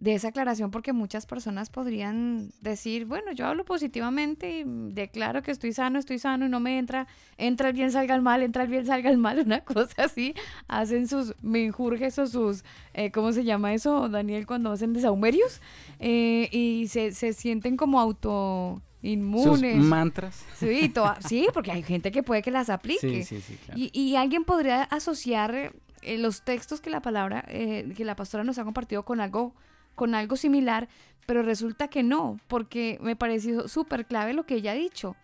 de 0.00 0.14
esa 0.14 0.28
aclaración 0.28 0.70
porque 0.70 0.94
muchas 0.94 1.26
personas 1.26 1.68
podrían 1.68 2.50
decir, 2.62 3.04
bueno, 3.04 3.32
yo 3.32 3.46
hablo 3.46 3.66
positivamente 3.66 4.60
y 4.60 4.64
declaro 4.94 5.42
que 5.42 5.50
estoy 5.50 5.74
sano, 5.74 5.98
estoy 5.98 6.18
sano 6.18 6.46
y 6.46 6.48
no 6.48 6.58
me 6.58 6.78
entra, 6.78 7.06
entra 7.36 7.68
el 7.68 7.74
bien, 7.74 7.92
salga 7.92 8.14
el 8.14 8.22
mal, 8.22 8.42
entra 8.42 8.62
el 8.62 8.70
bien, 8.70 8.86
salga 8.86 9.10
el 9.10 9.18
mal, 9.18 9.38
una 9.40 9.60
cosa 9.60 10.04
así, 10.04 10.34
hacen 10.68 11.06
sus 11.06 11.34
menjurjes 11.42 12.18
o 12.18 12.26
sus, 12.26 12.64
eh, 12.94 13.10
¿cómo 13.12 13.32
se 13.32 13.44
llama 13.44 13.74
eso, 13.74 14.08
Daniel, 14.08 14.46
cuando 14.46 14.72
hacen 14.72 14.94
desahumerios? 14.94 15.60
Eh, 15.98 16.48
y 16.50 16.88
se, 16.88 17.12
se 17.12 17.34
sienten 17.34 17.76
como 17.76 18.00
auto 18.00 18.80
inmunes. 19.02 19.76
Sus 19.76 19.84
mantras. 19.86 20.44
Sí, 20.58 20.88
toa- 20.88 21.18
sí, 21.28 21.46
porque 21.52 21.72
hay 21.72 21.82
gente 21.82 22.10
que 22.10 22.22
puede 22.22 22.40
que 22.40 22.50
las 22.50 22.70
aplique. 22.70 23.22
Sí, 23.24 23.24
sí, 23.24 23.40
sí, 23.46 23.58
claro. 23.66 23.78
Y, 23.78 23.90
y 23.92 24.16
alguien 24.16 24.44
podría 24.44 24.82
asociar 24.84 25.72
eh, 26.02 26.16
los 26.18 26.42
textos 26.42 26.80
que 26.80 26.88
la 26.88 27.02
palabra, 27.02 27.44
eh, 27.48 27.92
que 27.94 28.04
la 28.06 28.16
pastora 28.16 28.44
nos 28.44 28.58
ha 28.58 28.64
compartido 28.64 29.04
con 29.04 29.20
algo, 29.20 29.54
con 29.94 30.14
algo 30.14 30.36
similar, 30.36 30.88
pero 31.26 31.42
resulta 31.42 31.88
que 31.88 32.02
no, 32.02 32.38
porque 32.48 32.98
me 33.00 33.16
pareció 33.16 33.68
súper 33.68 34.06
clave 34.06 34.32
lo 34.34 34.44
que 34.46 34.54
ella 34.56 34.72
ha 34.72 34.74
dicho. 34.74 35.16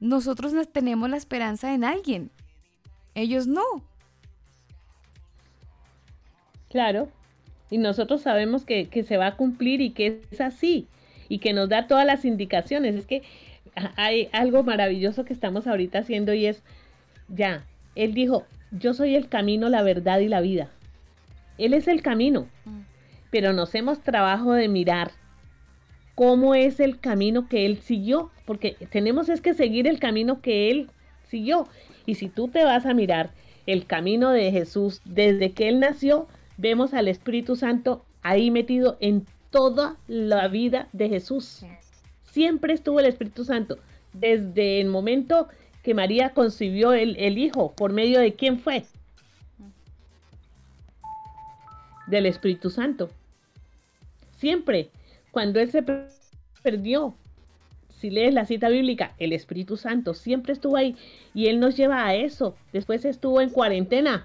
Nosotros 0.00 0.52
nos- 0.52 0.68
tenemos 0.72 1.08
la 1.10 1.16
esperanza 1.16 1.74
en 1.74 1.84
alguien, 1.84 2.30
ellos 3.14 3.46
no. 3.46 3.62
Claro. 6.70 7.08
Y 7.70 7.78
nosotros 7.78 8.22
sabemos 8.22 8.64
que, 8.64 8.86
que 8.88 9.02
se 9.02 9.16
va 9.16 9.26
a 9.28 9.36
cumplir 9.36 9.80
y 9.80 9.90
que 9.90 10.20
es 10.30 10.40
así. 10.40 10.86
Y 11.28 11.38
que 11.38 11.52
nos 11.52 11.68
da 11.68 11.86
todas 11.86 12.06
las 12.06 12.24
indicaciones. 12.24 12.94
Es 12.94 13.06
que 13.06 13.22
hay 13.96 14.28
algo 14.32 14.62
maravilloso 14.62 15.24
que 15.24 15.32
estamos 15.32 15.66
ahorita 15.66 15.98
haciendo 16.00 16.32
y 16.32 16.46
es, 16.46 16.62
ya, 17.28 17.64
Él 17.94 18.14
dijo, 18.14 18.44
yo 18.70 18.94
soy 18.94 19.14
el 19.14 19.28
camino, 19.28 19.68
la 19.68 19.82
verdad 19.82 20.20
y 20.20 20.28
la 20.28 20.40
vida. 20.40 20.70
Él 21.58 21.74
es 21.74 21.88
el 21.88 22.02
camino. 22.02 22.46
Pero 23.30 23.52
nos 23.52 23.74
hemos 23.74 24.00
trabajo 24.00 24.52
de 24.52 24.68
mirar 24.68 25.12
cómo 26.14 26.54
es 26.54 26.80
el 26.80 26.98
camino 26.98 27.48
que 27.48 27.66
Él 27.66 27.78
siguió. 27.78 28.30
Porque 28.44 28.76
tenemos 28.90 29.28
es 29.28 29.40
que 29.40 29.54
seguir 29.54 29.86
el 29.86 29.98
camino 29.98 30.40
que 30.40 30.70
Él 30.70 30.90
siguió. 31.28 31.68
Y 32.06 32.14
si 32.14 32.28
tú 32.28 32.48
te 32.48 32.64
vas 32.64 32.86
a 32.86 32.94
mirar 32.94 33.30
el 33.66 33.86
camino 33.86 34.30
de 34.30 34.50
Jesús 34.50 35.00
desde 35.04 35.52
que 35.52 35.68
Él 35.68 35.80
nació, 35.80 36.26
vemos 36.56 36.94
al 36.94 37.08
Espíritu 37.08 37.54
Santo 37.54 38.04
ahí 38.22 38.50
metido 38.50 38.96
en 39.00 39.26
toda 39.50 39.96
la 40.06 40.48
vida 40.48 40.88
de 40.92 41.08
Jesús. 41.08 41.64
Siempre 42.24 42.74
estuvo 42.74 43.00
el 43.00 43.06
Espíritu 43.06 43.44
Santo. 43.44 43.78
Desde 44.12 44.80
el 44.80 44.88
momento 44.88 45.48
que 45.82 45.94
María 45.94 46.30
concibió 46.30 46.92
el, 46.92 47.16
el 47.16 47.38
Hijo, 47.38 47.72
¿por 47.72 47.92
medio 47.92 48.20
de 48.20 48.34
quién 48.34 48.58
fue? 48.58 48.84
Del 52.08 52.26
Espíritu 52.26 52.70
Santo. 52.70 53.10
Siempre, 54.38 54.90
cuando 55.30 55.60
Él 55.60 55.70
se 55.70 55.82
per- 55.82 56.08
perdió, 56.62 57.14
si 57.98 58.10
lees 58.10 58.32
la 58.32 58.44
cita 58.46 58.68
bíblica, 58.68 59.12
el 59.18 59.32
Espíritu 59.32 59.76
Santo 59.76 60.14
siempre 60.14 60.52
estuvo 60.52 60.76
ahí 60.76 60.96
y 61.34 61.46
Él 61.46 61.58
nos 61.60 61.76
lleva 61.76 62.06
a 62.06 62.14
eso. 62.14 62.54
Después 62.72 63.04
estuvo 63.04 63.40
en 63.40 63.50
cuarentena. 63.50 64.24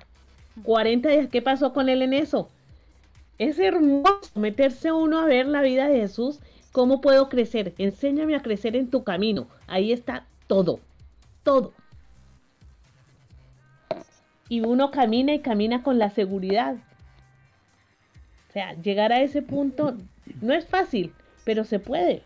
40 0.63 1.09
días, 1.09 1.27
¿qué 1.29 1.41
pasó 1.41 1.73
con 1.73 1.89
Él 1.89 2.03
en 2.03 2.13
eso? 2.13 2.49
Es 3.39 3.57
hermoso 3.57 4.29
meterse 4.35 4.91
uno 4.91 5.19
a 5.19 5.25
ver 5.25 5.47
la 5.47 5.61
vida 5.63 5.87
de 5.87 5.99
Jesús. 5.99 6.39
¿Cómo 6.71 7.01
puedo 7.01 7.29
crecer? 7.29 7.73
Enséñame 7.79 8.35
a 8.35 8.41
crecer 8.41 8.75
en 8.75 8.89
tu 8.89 9.03
camino. 9.03 9.47
Ahí 9.67 9.91
está 9.91 10.25
todo. 10.47 10.79
Todo. 11.43 11.73
Y 14.49 14.61
uno 14.61 14.91
camina 14.91 15.33
y 15.33 15.39
camina 15.39 15.81
con 15.81 15.97
la 15.97 16.11
seguridad. 16.11 16.75
O 18.53 18.55
sea, 18.55 18.79
llegar 18.83 19.11
a 19.11 19.23
ese 19.23 19.41
punto 19.41 19.97
no 20.41 20.53
es 20.53 20.67
fácil, 20.67 21.11
pero 21.43 21.63
se 21.63 21.79
puede. 21.79 22.21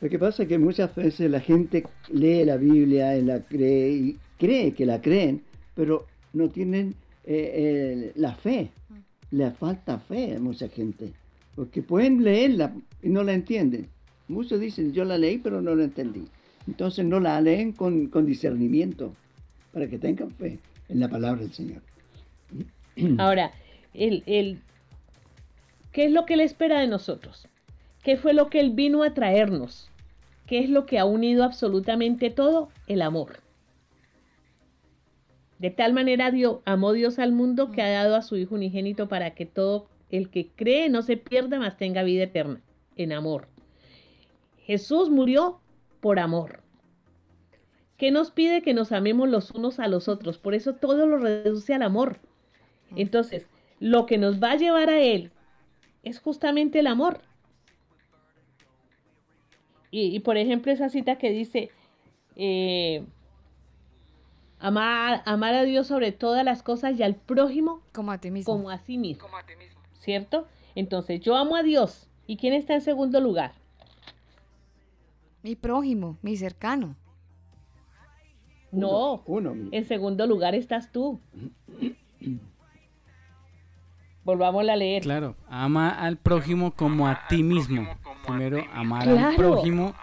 Lo 0.00 0.08
que 0.08 0.20
pasa 0.20 0.44
es 0.44 0.48
que 0.48 0.56
muchas 0.56 0.94
veces 0.94 1.28
la 1.28 1.40
gente 1.40 1.82
lee 2.12 2.44
la 2.44 2.56
Biblia 2.56 3.16
y 3.18 3.22
la 3.22 3.40
cree 3.40 3.90
y 3.90 4.18
cree 4.38 4.72
que 4.72 4.86
la 4.86 5.00
creen, 5.02 5.42
pero 5.74 6.06
no 6.32 6.48
tienen 6.48 6.94
eh, 7.24 7.50
eh, 8.06 8.12
la 8.14 8.36
fe. 8.36 8.70
Le 9.32 9.50
falta 9.50 9.98
fe 9.98 10.36
a 10.36 10.38
mucha 10.38 10.68
gente. 10.68 11.10
Porque 11.56 11.82
pueden 11.82 12.22
leerla 12.22 12.72
y 13.02 13.08
no 13.08 13.24
la 13.24 13.32
entienden. 13.32 13.88
Muchos 14.28 14.60
dicen, 14.60 14.92
yo 14.92 15.04
la 15.04 15.18
leí 15.18 15.38
pero 15.38 15.60
no 15.60 15.74
la 15.74 15.82
entendí. 15.82 16.28
Entonces 16.68 17.04
no 17.04 17.18
la 17.18 17.40
leen 17.40 17.72
con, 17.72 18.06
con 18.06 18.26
discernimiento 18.26 19.12
para 19.72 19.88
que 19.88 19.98
tengan 19.98 20.30
fe 20.30 20.60
en 20.88 21.00
la 21.00 21.08
palabra 21.08 21.40
del 21.42 21.52
Señor. 21.52 21.82
Ahora, 23.18 23.50
el, 23.92 24.22
el- 24.26 24.60
¿qué 25.94 26.04
es 26.04 26.12
lo 26.12 26.26
que 26.26 26.34
Él 26.34 26.40
espera 26.40 26.80
de 26.80 26.88
nosotros? 26.88 27.48
¿Qué 28.02 28.18
fue 28.18 28.34
lo 28.34 28.50
que 28.50 28.60
Él 28.60 28.72
vino 28.72 29.04
a 29.04 29.14
traernos? 29.14 29.88
¿Qué 30.46 30.58
es 30.58 30.68
lo 30.68 30.84
que 30.84 30.98
ha 30.98 31.06
unido 31.06 31.44
absolutamente 31.44 32.28
todo? 32.28 32.68
El 32.86 33.00
amor. 33.00 33.38
De 35.60 35.70
tal 35.70 35.94
manera 35.94 36.32
dio, 36.32 36.62
amó 36.66 36.92
Dios 36.92 37.18
al 37.18 37.32
mundo 37.32 37.70
que 37.70 37.80
ha 37.80 37.90
dado 37.90 38.16
a 38.16 38.22
su 38.22 38.36
Hijo 38.36 38.56
unigénito 38.56 39.08
para 39.08 39.34
que 39.34 39.46
todo 39.46 39.86
el 40.10 40.28
que 40.30 40.48
cree 40.48 40.90
no 40.90 41.00
se 41.00 41.16
pierda, 41.16 41.58
mas 41.60 41.76
tenga 41.76 42.02
vida 42.02 42.24
eterna. 42.24 42.60
En 42.96 43.12
amor. 43.12 43.46
Jesús 44.58 45.10
murió 45.10 45.60
por 46.00 46.18
amor. 46.18 46.60
¿Qué 47.96 48.10
nos 48.10 48.32
pide 48.32 48.62
que 48.62 48.74
nos 48.74 48.90
amemos 48.90 49.28
los 49.28 49.52
unos 49.52 49.78
a 49.78 49.86
los 49.86 50.08
otros? 50.08 50.38
Por 50.38 50.54
eso 50.54 50.74
todo 50.74 51.06
lo 51.06 51.18
reduce 51.18 51.72
al 51.72 51.82
amor. 51.82 52.18
Entonces, 52.96 53.46
lo 53.78 54.06
que 54.06 54.18
nos 54.18 54.42
va 54.42 54.52
a 54.52 54.56
llevar 54.56 54.90
a 54.90 55.00
Él 55.00 55.30
es 56.04 56.20
justamente 56.20 56.78
el 56.78 56.86
amor. 56.86 57.20
Y, 59.90 60.14
y, 60.14 60.20
por 60.20 60.36
ejemplo, 60.36 60.72
esa 60.72 60.88
cita 60.88 61.18
que 61.18 61.30
dice, 61.30 61.70
eh, 62.36 63.04
amar, 64.58 65.22
amar 65.24 65.54
a 65.54 65.62
Dios 65.62 65.86
sobre 65.86 66.12
todas 66.12 66.44
las 66.44 66.62
cosas 66.62 66.98
y 66.98 67.02
al 67.02 67.14
prójimo 67.14 67.80
como 67.92 68.12
a 68.12 68.18
ti 68.18 68.30
mismo. 68.30 68.52
Como 68.52 68.70
a 68.70 68.78
sí 68.78 68.98
mismo. 68.98 69.28
¿Cierto? 70.00 70.46
Entonces, 70.74 71.20
yo 71.20 71.36
amo 71.36 71.56
a 71.56 71.62
Dios. 71.62 72.08
¿Y 72.26 72.36
quién 72.36 72.54
está 72.54 72.74
en 72.74 72.80
segundo 72.80 73.20
lugar? 73.20 73.52
Mi 75.42 75.56
prójimo, 75.56 76.18
mi 76.22 76.36
cercano. 76.36 76.96
No, 78.72 79.22
Uno 79.26 79.54
en 79.70 79.84
segundo 79.84 80.26
lugar 80.26 80.54
estás 80.54 80.90
tú. 80.90 81.20
Volvámosla 84.24 84.72
a 84.72 84.76
leer. 84.76 85.02
Claro, 85.02 85.36
ama 85.48 85.90
al 85.90 86.16
prójimo 86.16 86.72
como 86.74 87.06
a 87.08 87.26
ti 87.28 87.42
mismo. 87.42 87.86
Primero 88.26 88.64
amar 88.72 89.08
al 89.08 89.14
Claro. 89.16 89.36
prójimo 89.36 89.94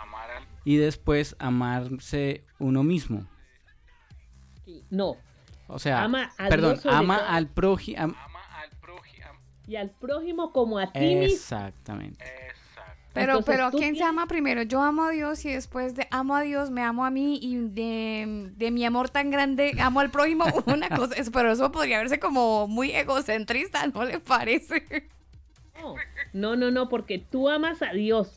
y 0.64 0.78
después 0.78 1.36
amarse 1.40 2.46
uno 2.60 2.84
mismo. 2.84 3.26
No, 4.90 5.16
O 5.68 5.80
sea, 5.80 6.04
Ama 6.04 6.32
a 6.38 6.48
perdón, 6.50 6.72
Dios 6.74 6.82
sobre 6.84 6.96
ama 6.98 7.18
todo. 7.18 7.28
al 7.30 7.48
prójimo. 7.48 8.14
y 9.68 9.76
al 9.78 9.90
prójimo 9.90 10.52
como 10.52 10.78
a 10.80 10.92
ti 10.92 11.00
mismo. 11.00 11.22
Exactamente. 11.24 12.26
Pero, 13.14 13.40
Entonces, 13.40 13.56
pero 13.56 13.72
¿quién 13.72 13.96
se 13.98 14.04
ama 14.04 14.26
primero? 14.28 14.62
Yo 14.64 14.82
amo 14.82 15.04
a 15.04 15.10
Dios 15.12 15.44
y 15.44 15.52
después 15.52 15.96
de 15.96 16.08
amo 16.12 16.34
a 16.36 16.42
Dios, 16.44 16.72
me 16.72 16.82
amo 16.82 17.04
a 17.04 17.10
mí 17.12 17.40
y 17.42 17.58
de, 17.58 18.52
de 18.56 18.72
mi 18.72 18.86
amor 18.86 19.10
tan 19.10 19.30
grande 19.32 19.74
amo 19.82 20.00
al 20.00 20.12
prójimo. 20.12 20.46
Una 20.66 20.88
cosa, 20.90 21.16
es- 21.16 21.30
pero 21.30 21.52
eso 21.52 21.72
podría 21.74 21.98
verse 22.00 22.20
como 22.20 22.68
muy 22.70 22.92
egocentrista, 22.92 23.86
¿no 23.88 24.06
le 24.06 24.20
parece? 24.22 25.10
No, 26.34 26.56
no, 26.56 26.72
no, 26.72 26.88
porque 26.90 27.18
tú 27.20 27.50
amas 27.50 27.82
a 27.82 27.92
Dios. 27.92 28.32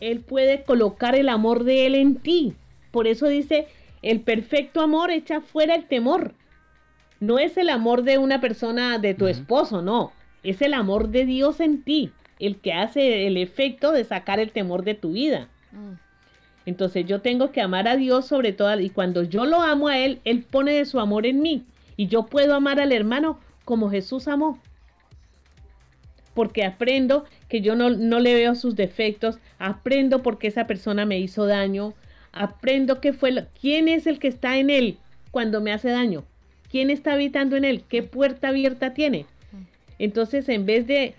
Él 0.00 0.20
puede 0.20 0.62
colocar 0.64 1.14
el 1.14 1.28
amor 1.28 1.64
de 1.64 1.86
Él 1.86 1.94
en 1.94 2.16
ti. 2.16 2.54
Por 2.90 3.06
eso 3.06 3.26
dice, 3.28 3.66
el 4.02 4.20
perfecto 4.20 4.80
amor 4.82 5.10
echa 5.10 5.40
fuera 5.40 5.74
el 5.74 5.86
temor. 5.86 6.34
No 7.20 7.38
es 7.38 7.56
el 7.56 7.68
amor 7.70 8.02
de 8.02 8.18
una 8.18 8.40
persona, 8.40 8.98
de 8.98 9.14
tu 9.14 9.26
esposo, 9.26 9.80
no. 9.82 10.12
Es 10.42 10.62
el 10.62 10.74
amor 10.74 11.08
de 11.08 11.24
Dios 11.26 11.60
en 11.60 11.82
ti, 11.82 12.12
el 12.38 12.56
que 12.56 12.72
hace 12.72 13.26
el 13.26 13.36
efecto 13.36 13.92
de 13.92 14.04
sacar 14.04 14.38
el 14.40 14.52
temor 14.52 14.84
de 14.84 14.94
tu 14.94 15.12
vida. 15.12 15.48
Entonces 16.66 17.06
yo 17.06 17.20
tengo 17.20 17.50
que 17.50 17.60
amar 17.62 17.88
a 17.88 17.96
Dios 17.96 18.26
sobre 18.26 18.52
todo, 18.52 18.78
y 18.78 18.90
cuando 18.90 19.22
yo 19.22 19.46
lo 19.46 19.62
amo 19.62 19.88
a 19.88 19.98
Él, 19.98 20.20
Él 20.24 20.44
pone 20.48 20.72
de 20.72 20.84
su 20.84 21.00
amor 21.00 21.24
en 21.26 21.40
mí. 21.40 21.64
Y 21.96 22.06
yo 22.08 22.26
puedo 22.26 22.54
amar 22.54 22.78
al 22.80 22.92
hermano 22.92 23.40
como 23.64 23.90
Jesús 23.90 24.28
amó. 24.28 24.60
Porque 26.34 26.64
aprendo 26.64 27.24
que 27.48 27.60
yo 27.60 27.74
no, 27.74 27.90
no 27.90 28.20
le 28.20 28.34
veo 28.34 28.54
sus 28.54 28.76
defectos, 28.76 29.38
aprendo 29.58 30.22
porque 30.22 30.46
esa 30.46 30.66
persona 30.66 31.04
me 31.06 31.18
hizo 31.18 31.46
daño, 31.46 31.94
aprendo 32.32 33.00
que 33.00 33.12
fue, 33.12 33.32
lo- 33.32 33.46
quién 33.60 33.88
es 33.88 34.06
el 34.06 34.18
que 34.18 34.28
está 34.28 34.58
en 34.58 34.70
Él 34.70 34.98
cuando 35.32 35.60
me 35.60 35.72
hace 35.72 35.88
daño, 35.88 36.24
quién 36.70 36.90
está 36.90 37.14
habitando 37.14 37.56
en 37.56 37.64
Él, 37.64 37.82
qué 37.88 38.02
puerta 38.02 38.48
abierta 38.48 38.94
tiene. 38.94 39.26
Entonces, 39.98 40.48
en 40.48 40.64
vez 40.66 40.86
de 40.86 41.14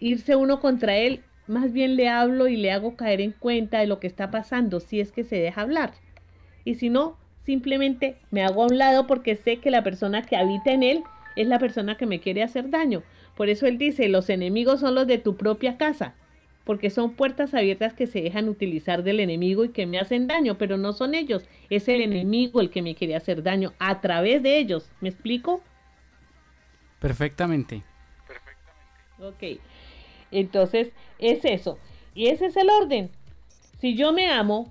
irse 0.00 0.34
uno 0.34 0.60
contra 0.60 0.96
Él, 0.96 1.22
más 1.46 1.72
bien 1.72 1.96
le 1.96 2.08
hablo 2.08 2.48
y 2.48 2.56
le 2.56 2.72
hago 2.72 2.96
caer 2.96 3.20
en 3.20 3.32
cuenta 3.32 3.78
de 3.78 3.86
lo 3.86 4.00
que 4.00 4.06
está 4.06 4.30
pasando, 4.30 4.80
si 4.80 5.00
es 5.00 5.12
que 5.12 5.24
se 5.24 5.36
deja 5.36 5.60
hablar. 5.60 5.92
Y 6.64 6.74
si 6.74 6.90
no, 6.90 7.16
simplemente 7.44 8.16
me 8.30 8.42
hago 8.42 8.62
a 8.62 8.66
un 8.66 8.78
lado 8.78 9.06
porque 9.06 9.36
sé 9.36 9.58
que 9.58 9.70
la 9.70 9.82
persona 9.82 10.22
que 10.22 10.36
habita 10.36 10.72
en 10.72 10.82
él 10.82 11.02
es 11.36 11.46
la 11.46 11.58
persona 11.58 11.96
que 11.96 12.06
me 12.06 12.20
quiere 12.20 12.42
hacer 12.42 12.70
daño. 12.70 13.02
Por 13.36 13.48
eso 13.48 13.66
él 13.66 13.78
dice, 13.78 14.08
los 14.08 14.28
enemigos 14.30 14.80
son 14.80 14.94
los 14.94 15.06
de 15.06 15.18
tu 15.18 15.36
propia 15.36 15.76
casa, 15.76 16.14
porque 16.64 16.90
son 16.90 17.14
puertas 17.14 17.54
abiertas 17.54 17.94
que 17.94 18.06
se 18.06 18.20
dejan 18.20 18.48
utilizar 18.48 19.02
del 19.02 19.20
enemigo 19.20 19.64
y 19.64 19.70
que 19.70 19.86
me 19.86 19.98
hacen 19.98 20.26
daño, 20.26 20.58
pero 20.58 20.76
no 20.76 20.92
son 20.92 21.14
ellos, 21.14 21.48
es 21.70 21.88
el 21.88 22.00
enemigo 22.00 22.60
el 22.60 22.70
que 22.70 22.82
me 22.82 22.94
quiere 22.94 23.16
hacer 23.16 23.42
daño 23.42 23.72
a 23.78 24.00
través 24.00 24.42
de 24.42 24.58
ellos. 24.58 24.90
¿Me 25.00 25.08
explico? 25.08 25.62
Perfectamente. 27.00 27.82
Ok. 29.20 29.60
Entonces, 30.30 30.90
es 31.18 31.44
eso. 31.44 31.78
Y 32.14 32.26
ese 32.26 32.46
es 32.46 32.56
el 32.56 32.70
orden. 32.70 33.10
Si 33.80 33.94
yo 33.94 34.12
me 34.12 34.28
amo, 34.28 34.70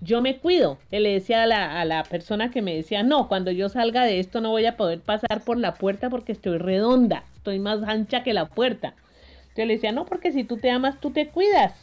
yo 0.00 0.22
me 0.22 0.38
cuido. 0.38 0.78
Él 0.90 1.04
le 1.04 1.12
decía 1.12 1.42
a 1.42 1.46
la, 1.46 1.80
a 1.80 1.84
la 1.84 2.02
persona 2.04 2.50
que 2.50 2.62
me 2.62 2.74
decía, 2.74 3.02
no, 3.02 3.28
cuando 3.28 3.50
yo 3.50 3.68
salga 3.68 4.04
de 4.04 4.18
esto 4.18 4.40
no 4.40 4.50
voy 4.50 4.66
a 4.66 4.76
poder 4.76 5.00
pasar 5.00 5.42
por 5.44 5.58
la 5.58 5.74
puerta 5.74 6.10
porque 6.10 6.32
estoy 6.32 6.58
redonda, 6.58 7.24
estoy 7.36 7.58
más 7.58 7.82
ancha 7.82 8.22
que 8.22 8.32
la 8.32 8.46
puerta. 8.46 8.94
Yo 9.56 9.64
le 9.66 9.74
decía, 9.74 9.92
no, 9.92 10.06
porque 10.06 10.32
si 10.32 10.44
tú 10.44 10.56
te 10.56 10.70
amas, 10.70 11.00
tú 11.00 11.10
te 11.10 11.28
cuidas. 11.28 11.74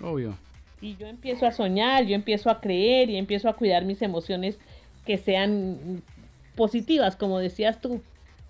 Obvio. 0.00 0.36
Y 0.80 0.96
yo 0.96 1.06
empiezo 1.06 1.46
a 1.46 1.52
soñar, 1.52 2.06
yo 2.06 2.14
empiezo 2.14 2.50
a 2.50 2.60
creer 2.60 3.10
y 3.10 3.16
empiezo 3.16 3.48
a 3.48 3.54
cuidar 3.54 3.84
mis 3.84 4.02
emociones 4.02 4.58
que 5.04 5.18
sean 5.18 6.02
positivas, 6.56 7.16
como 7.16 7.38
decías 7.38 7.80
tú, 7.80 8.02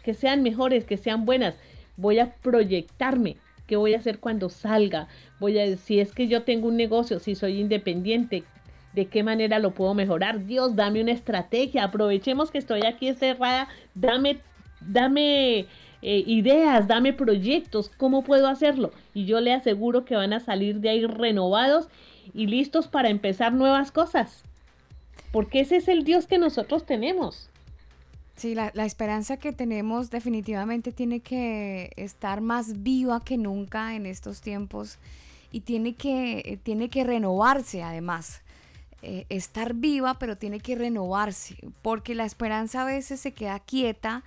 que 0.03 0.15
sean 0.15 0.43
mejores, 0.43 0.85
que 0.85 0.97
sean 0.97 1.25
buenas. 1.25 1.55
Voy 1.97 2.19
a 2.19 2.35
proyectarme. 2.35 3.37
¿Qué 3.67 3.77
voy 3.77 3.95
a 3.95 3.99
hacer 3.99 4.19
cuando 4.19 4.49
salga? 4.49 5.09
Voy 5.41 5.59
a 5.59 5.77
si 5.77 6.01
es 6.01 6.13
que 6.13 6.29
yo 6.29 6.43
tengo 6.43 6.69
un 6.69 6.77
negocio, 6.77 7.19
si 7.21 7.35
soy 7.35 7.61
independiente, 7.61 8.45
¿de 8.93 9.07
qué 9.07 9.23
manera 9.23 9.59
lo 9.59 9.73
puedo 9.73 9.95
mejorar? 9.95 10.47
Dios, 10.47 10.77
dame 10.77 11.01
una 11.01 11.13
estrategia. 11.13 11.85
Aprovechemos 11.85 12.51
que 12.51 12.59
estoy 12.59 12.85
aquí 12.85 13.09
encerrada. 13.09 13.69
Dame, 13.95 14.41
dame 14.81 15.67
eh, 16.03 16.25
ideas, 16.27 16.89
dame 16.89 17.13
proyectos. 17.13 17.91
¿Cómo 17.97 18.25
puedo 18.25 18.49
hacerlo? 18.49 18.93
Y 19.15 19.25
yo 19.25 19.41
le 19.41 19.53
aseguro 19.53 20.05
que 20.05 20.17
van 20.17 20.33
a 20.33 20.41
salir 20.41 20.81
de 20.81 20.91
ahí 20.91 21.07
renovados 21.07 21.89
y 22.35 22.47
listos 22.47 22.89
para 22.89 23.09
empezar 23.09 23.53
nuevas 23.53 23.93
cosas. 23.93 24.45
Porque 25.31 25.61
ese 25.61 25.77
es 25.77 25.89
el 25.89 26.05
Dios 26.05 26.27
que 26.27 26.39
nosotros 26.39 26.85
tenemos. 26.85 27.49
Sí, 28.43 28.57
la, 28.57 28.73
esperanza 28.85 29.37
que 29.37 29.53
tenemos 29.53 30.11
definitivamente 30.11 30.91
tiene 30.91 31.21
que 31.21 31.93
estar 31.95 32.41
más 32.41 32.83
viva 32.83 33.23
que 33.25 33.39
nunca 33.39 33.95
en 33.95 34.05
estos 34.05 34.41
tiempos 34.41 34.99
y 35.53 35.61
tiene 35.61 35.95
que, 35.95 36.39
eh, 36.41 36.59
tiene 36.61 36.89
que 36.89 37.05
renovarse 37.05 37.85
además. 37.85 38.43
Eh, 39.03 39.27
estar 39.29 39.75
viva, 39.75 40.19
pero 40.19 40.37
tiene 40.37 40.59
que 40.59 40.75
renovarse, 40.75 41.55
porque 41.83 42.17
la 42.17 42.25
esperanza 42.25 42.83
a 42.83 42.85
veces 42.85 43.21
se 43.21 43.31
queda 43.31 43.61
quieta. 43.61 44.25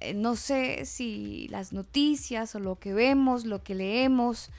Eh, 0.00 0.14
no 0.14 0.34
sé 0.34 0.84
si 0.84 1.46
las 1.46 1.72
noticias 1.72 2.56
o 2.56 2.58
lo 2.58 2.80
que 2.80 2.92
vemos, 2.92 3.44
lo 3.44 3.62
que 3.62 3.76
leemos, 3.76 4.50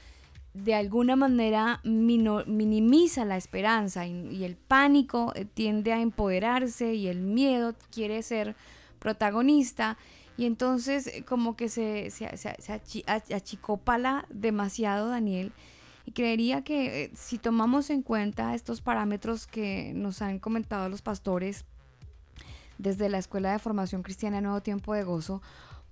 de 0.54 0.74
alguna 0.74 1.18
manera 1.18 1.82
minimiza 1.84 3.26
la 3.26 3.36
esperanza 3.36 4.08
y, 4.08 4.46
el 4.46 4.56
pánico 4.56 5.34
tiende 5.54 5.92
a 5.92 6.00
empoderarse 6.00 6.94
y 6.94 7.08
el 7.08 7.20
miedo 7.20 7.76
quiere 7.92 8.24
ser 8.24 8.56
protagonista 9.06 9.98
y 10.36 10.46
entonces 10.48 11.06
eh, 11.08 11.24
como 11.24 11.56
que 11.56 11.70
se, 11.70 12.10
se, 12.10 12.36
se- 12.38 12.56
se 12.60 12.72
demasiado 14.30 15.10
Daniel 15.10 15.52
y 16.08 16.12
creería 16.12 16.64
que 16.64 17.04
eh, 17.04 17.12
si 17.16 17.38
tomamos 17.38 17.92
en 17.92 18.02
cuenta 18.02 18.56
estos 18.56 18.82
parámetros 18.82 19.46
que 19.46 19.94
nos 19.96 20.24
han 20.24 20.40
comentado 20.40 20.90
los 20.90 21.04
pastores 21.04 21.66
desde 22.80 23.10
la 23.10 23.20
Escuela 23.20 23.52
de 23.52 23.60
Formación 23.60 24.02
Cristiana 24.02 24.42
Nuevo 24.42 24.62
Tiempo 24.62 24.96
de 24.96 25.04
Gozo, 25.04 25.42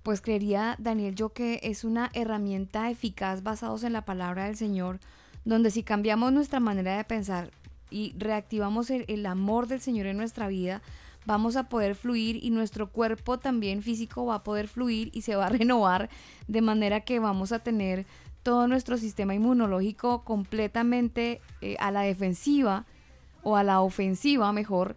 pues 0.02 0.20
creería 0.20 0.74
Daniel 0.80 1.14
yo 1.14 1.32
que 1.32 1.60
es 1.62 1.84
una 1.84 2.10
herramienta 2.14 2.90
eficaz 2.90 3.42
basados 3.44 3.84
en 3.84 3.92
la 3.92 4.04
palabra 4.04 4.44
del 4.46 4.56
Señor, 4.56 4.98
donde 5.44 5.70
si 5.70 5.84
cambiamos 5.84 6.32
nuestra 6.32 6.58
manera 6.58 6.96
de 6.96 7.04
pensar 7.04 7.50
y 7.90 8.12
reactivamos 8.18 8.90
el, 8.90 9.04
el 9.06 9.24
amor 9.26 9.68
del 9.68 9.80
Señor 9.80 10.06
en 10.06 10.16
nuestra 10.16 10.48
vida, 10.48 10.82
vamos 11.26 11.56
a 11.56 11.68
poder 11.68 11.94
fluir 11.94 12.42
y 12.42 12.50
nuestro 12.50 12.90
cuerpo 12.90 13.38
también 13.38 13.82
físico 13.82 14.26
va 14.26 14.36
a 14.36 14.44
poder 14.44 14.68
fluir 14.68 15.10
y 15.12 15.22
se 15.22 15.36
va 15.36 15.46
a 15.46 15.48
renovar 15.50 16.10
de 16.48 16.60
manera 16.60 17.00
que 17.00 17.18
vamos 17.18 17.52
a 17.52 17.60
tener 17.60 18.06
todo 18.42 18.68
nuestro 18.68 18.98
sistema 18.98 19.34
inmunológico 19.34 20.22
completamente 20.22 21.40
eh, 21.62 21.76
a 21.80 21.90
la 21.90 22.02
defensiva 22.02 22.84
o 23.42 23.56
a 23.56 23.64
la 23.64 23.80
ofensiva 23.80 24.52
mejor 24.52 24.96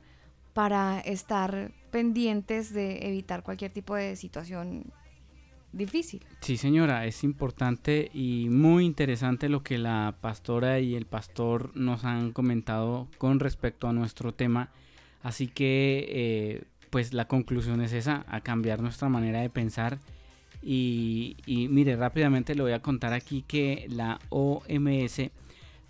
para 0.53 0.99
estar 0.99 1.71
pendientes 1.91 2.73
de 2.73 3.07
evitar 3.07 3.43
cualquier 3.43 3.71
tipo 3.71 3.95
de 3.95 4.15
situación 4.15 4.91
difícil. 5.71 6.25
Sí, 6.41 6.57
señora, 6.57 7.05
es 7.05 7.23
importante 7.23 8.09
y 8.13 8.49
muy 8.49 8.85
interesante 8.85 9.49
lo 9.49 9.63
que 9.63 9.77
la 9.77 10.15
pastora 10.19 10.79
y 10.79 10.95
el 10.95 11.05
pastor 11.05 11.71
nos 11.75 12.03
han 12.05 12.31
comentado 12.31 13.07
con 13.17 13.39
respecto 13.39 13.87
a 13.87 13.93
nuestro 13.93 14.33
tema. 14.33 14.71
Así 15.27 15.47
que, 15.47 16.05
eh, 16.07 16.63
pues 16.89 17.13
la 17.13 17.27
conclusión 17.27 17.81
es 17.81 17.91
esa, 17.91 18.23
a 18.29 18.39
cambiar 18.39 18.81
nuestra 18.81 19.09
manera 19.09 19.41
de 19.41 19.49
pensar. 19.49 19.99
Y, 20.63 21.35
mire, 21.45 21.97
rápidamente 21.97 22.55
le 22.55 22.61
voy 22.61 22.71
a 22.71 22.81
contar 22.81 23.11
aquí 23.11 23.43
que 23.45 23.87
la 23.89 24.19
OMS 24.29 25.29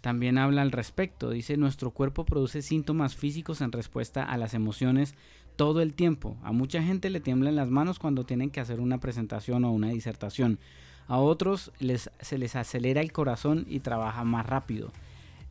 también 0.01 0.39
habla 0.39 0.63
al 0.63 0.71
respecto. 0.71 1.29
Dice, 1.29 1.55
nuestro 1.55 1.91
cuerpo 1.91 2.25
produce 2.25 2.63
síntomas 2.63 3.15
físicos 3.15 3.61
en 3.61 3.71
respuesta 3.71 4.23
a 4.23 4.37
las 4.37 4.55
emociones 4.55 5.13
todo 5.55 5.83
el 5.83 5.93
tiempo. 5.93 6.35
A 6.41 6.51
mucha 6.51 6.81
gente 6.81 7.11
le 7.11 7.19
tiemblan 7.19 7.55
las 7.55 7.69
manos 7.69 7.99
cuando 7.99 8.25
tienen 8.25 8.49
que 8.49 8.59
hacer 8.59 8.79
una 8.79 8.97
presentación 8.97 9.65
o 9.65 9.71
una 9.71 9.89
disertación. 9.89 10.57
A 11.07 11.19
otros 11.19 11.71
les, 11.77 12.09
se 12.21 12.39
les 12.39 12.55
acelera 12.55 13.01
el 13.01 13.11
corazón 13.11 13.67
y 13.69 13.81
trabaja 13.81 14.23
más 14.23 14.47
rápido 14.47 14.91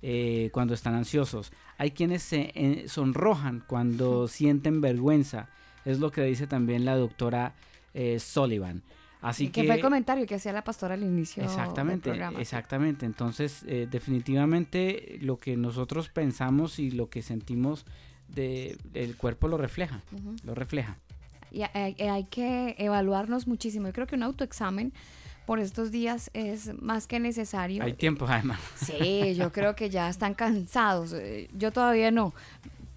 eh, 0.03 0.51
cuando 0.53 0.75
están 0.75 0.95
ansiosos. 0.95 1.53
Hay 1.79 1.91
quienes 1.93 2.23
se 2.23 2.53
eh, 2.55 2.89
sonrojan 2.89 3.65
cuando 3.67 4.29
sienten 4.29 4.81
vergüenza. 4.81 5.49
Es 5.85 5.99
lo 6.01 6.11
que 6.11 6.23
dice 6.23 6.47
también 6.47 6.85
la 6.85 6.97
doctora 6.97 7.55
eh, 7.95 8.19
Sullivan. 8.19 8.83
Así 9.23 9.49
que, 9.49 9.63
que, 9.63 9.67
fue 9.67 9.77
el 9.77 9.81
comentario 9.81 10.27
que 10.27 10.35
hacía 10.35 10.53
la 10.53 10.63
pastora 10.63 10.95
al 10.95 11.03
inicio 11.03 11.43
Exactamente, 11.43 12.11
del 12.11 12.19
programa. 12.19 12.41
exactamente. 12.41 13.07
Entonces, 13.07 13.65
eh, 13.67 13.89
definitivamente 13.91 15.19
lo 15.21 15.39
que 15.39 15.57
nosotros 15.57 16.09
pensamos 16.11 16.79
y 16.79 16.91
lo 16.91 17.09
que 17.09 17.23
sentimos 17.23 17.87
de, 18.29 18.77
el 18.95 19.17
cuerpo 19.17 19.49
lo 19.49 19.57
refleja, 19.57 20.03
lo 20.45 20.55
refleja. 20.55 20.99
Y 21.51 21.63
hay, 21.63 21.95
hay 21.95 22.25
que 22.25 22.77
evaluarnos 22.79 23.47
muchísimo. 23.47 23.87
Yo 23.87 23.93
creo 23.95 24.07
que 24.07 24.17
un 24.17 24.23
autoexamen 24.23 24.93
por 25.47 25.61
estos 25.61 25.91
días 25.91 26.31
es 26.35 26.81
más 26.83 27.07
que 27.07 27.21
necesario. 27.21 27.83
Hay 27.85 27.95
tiempo 27.95 28.27
además. 28.29 28.61
Sí, 28.75 29.35
yo 29.37 29.53
creo 29.53 29.77
que 29.77 29.89
ya 29.89 30.09
están 30.09 30.35
cansados. 30.35 31.13
Eh, 31.15 31.49
Yo 31.57 31.71
todavía 31.71 32.11
no. 32.11 32.35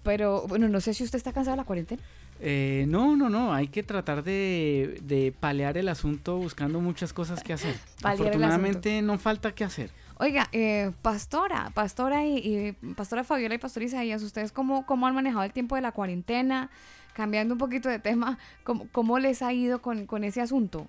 Pero 0.02 0.46
bueno, 0.48 0.68
no 0.68 0.80
sé 0.80 0.92
si 0.92 1.04
usted 1.04 1.16
está 1.16 1.32
cansado 1.32 1.54
de 1.56 1.58
la 1.58 1.64
cuarentena. 1.64 2.02
Eh, 2.40 2.86
no, 2.88 3.16
no, 3.16 3.28
no, 3.28 3.52
hay 3.52 3.68
que 3.68 3.82
tratar 3.82 4.24
de, 4.24 4.98
de 5.02 5.32
palear 5.38 5.76
el 5.76 5.88
asunto 5.88 6.38
buscando 6.38 6.80
muchas 6.80 7.12
cosas 7.12 7.42
que 7.42 7.52
hacer. 7.52 7.76
Afortunadamente 8.02 9.00
no 9.02 9.18
falta 9.18 9.52
que 9.54 9.62
hacer. 9.62 9.90
Oiga, 10.18 10.48
eh, 10.52 10.90
pastora, 11.02 11.70
pastora 11.72 12.26
y, 12.26 12.36
y 12.38 12.72
pastora 12.94 13.24
Fabiola 13.24 13.54
y 13.54 13.58
pastor 13.58 13.82
Isaías, 13.84 14.22
¿ustedes 14.22 14.52
cómo, 14.52 14.84
cómo 14.86 15.06
han 15.06 15.14
manejado 15.14 15.44
el 15.44 15.52
tiempo 15.52 15.76
de 15.76 15.82
la 15.82 15.92
cuarentena? 15.92 16.70
Cambiando 17.14 17.54
un 17.54 17.58
poquito 17.58 17.88
de 17.88 17.98
tema, 17.98 18.38
¿cómo, 18.64 18.86
cómo 18.92 19.18
les 19.18 19.42
ha 19.42 19.52
ido 19.52 19.80
con, 19.82 20.06
con 20.06 20.24
ese 20.24 20.40
asunto? 20.40 20.86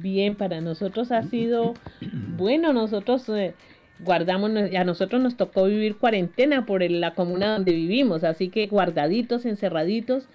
Bien, 0.00 0.34
para 0.34 0.60
nosotros 0.60 1.12
ha 1.12 1.22
sido 1.22 1.74
bueno, 2.36 2.72
nosotros 2.72 3.28
eh, 3.28 3.54
guardamos, 4.00 4.50
a 4.50 4.84
nosotros 4.84 5.22
nos 5.22 5.36
tocó 5.36 5.64
vivir 5.64 5.96
cuarentena 5.96 6.66
por 6.66 6.82
la 6.82 7.14
comuna 7.14 7.54
donde 7.54 7.72
vivimos, 7.72 8.24
así 8.24 8.48
que 8.48 8.66
guardaditos, 8.66 9.46
encerraditos, 9.46 10.26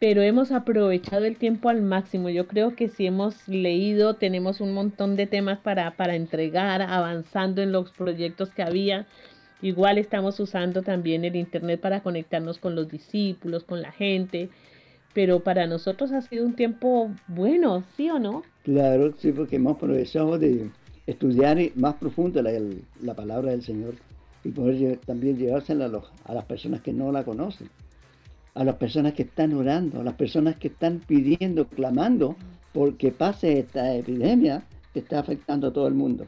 pero 0.00 0.22
hemos 0.22 0.50
aprovechado 0.50 1.26
el 1.26 1.36
tiempo 1.36 1.68
al 1.68 1.80
máximo. 1.80 2.28
Yo 2.28 2.48
creo 2.48 2.74
que 2.74 2.88
si 2.88 3.06
hemos 3.06 3.46
leído, 3.46 4.14
tenemos 4.14 4.60
un 4.60 4.74
montón 4.74 5.14
de 5.14 5.28
temas 5.28 5.60
para, 5.60 5.92
para 5.92 6.16
entregar, 6.16 6.82
avanzando 6.82 7.62
en 7.62 7.70
los 7.70 7.92
proyectos 7.92 8.50
que 8.50 8.64
había. 8.64 9.06
Igual 9.60 9.98
estamos 9.98 10.40
usando 10.40 10.82
también 10.82 11.24
el 11.24 11.36
Internet 11.36 11.80
para 11.80 12.00
conectarnos 12.00 12.58
con 12.58 12.74
los 12.74 12.88
discípulos, 12.88 13.62
con 13.62 13.80
la 13.80 13.92
gente, 13.92 14.50
pero 15.14 15.44
para 15.44 15.68
nosotros 15.68 16.10
ha 16.10 16.20
sido 16.22 16.44
un 16.44 16.56
tiempo 16.56 17.12
bueno, 17.28 17.84
¿sí 17.96 18.10
o 18.10 18.18
no? 18.18 18.42
Claro, 18.62 19.12
sí, 19.18 19.32
porque 19.32 19.56
hemos 19.56 19.76
aprovechado 19.76 20.38
de 20.38 20.70
estudiar 21.06 21.58
más 21.74 21.96
profundo 21.96 22.40
la, 22.42 23.14
palabra 23.14 23.50
del 23.50 23.62
Señor 23.62 23.94
y 24.44 24.50
poder 24.50 24.98
también 25.04 25.36
llevársela 25.36 25.86
a, 25.86 25.88
los- 25.88 26.12
a 26.24 26.34
las 26.34 26.44
personas 26.44 26.80
que 26.80 26.92
no 26.92 27.10
la 27.10 27.24
conocen, 27.24 27.68
a 28.54 28.64
las 28.64 28.76
personas 28.76 29.14
que 29.14 29.24
están 29.24 29.52
orando, 29.54 30.00
a 30.00 30.04
las 30.04 30.14
personas 30.14 30.56
que 30.56 30.68
están 30.68 31.00
pidiendo, 31.06 31.68
clamando 31.68 32.36
porque 32.72 33.12
pase 33.12 33.58
esta 33.58 33.94
epidemia 33.96 34.64
que 34.92 35.00
está 35.00 35.20
afectando 35.20 35.68
a 35.68 35.72
todo 35.72 35.88
el 35.88 35.94
mundo. 35.94 36.26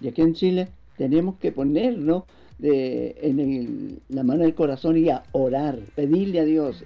Y 0.00 0.08
aquí 0.08 0.22
en 0.22 0.34
Chile 0.34 0.68
tenemos 0.96 1.36
que 1.38 1.52
ponernos 1.52 2.24
en 2.62 4.00
la 4.08 4.22
mano 4.22 4.42
del 4.42 4.54
corazón 4.54 4.98
y 4.98 5.08
a 5.08 5.22
orar, 5.32 5.78
pedirle 5.94 6.40
a 6.40 6.44
Dios, 6.44 6.84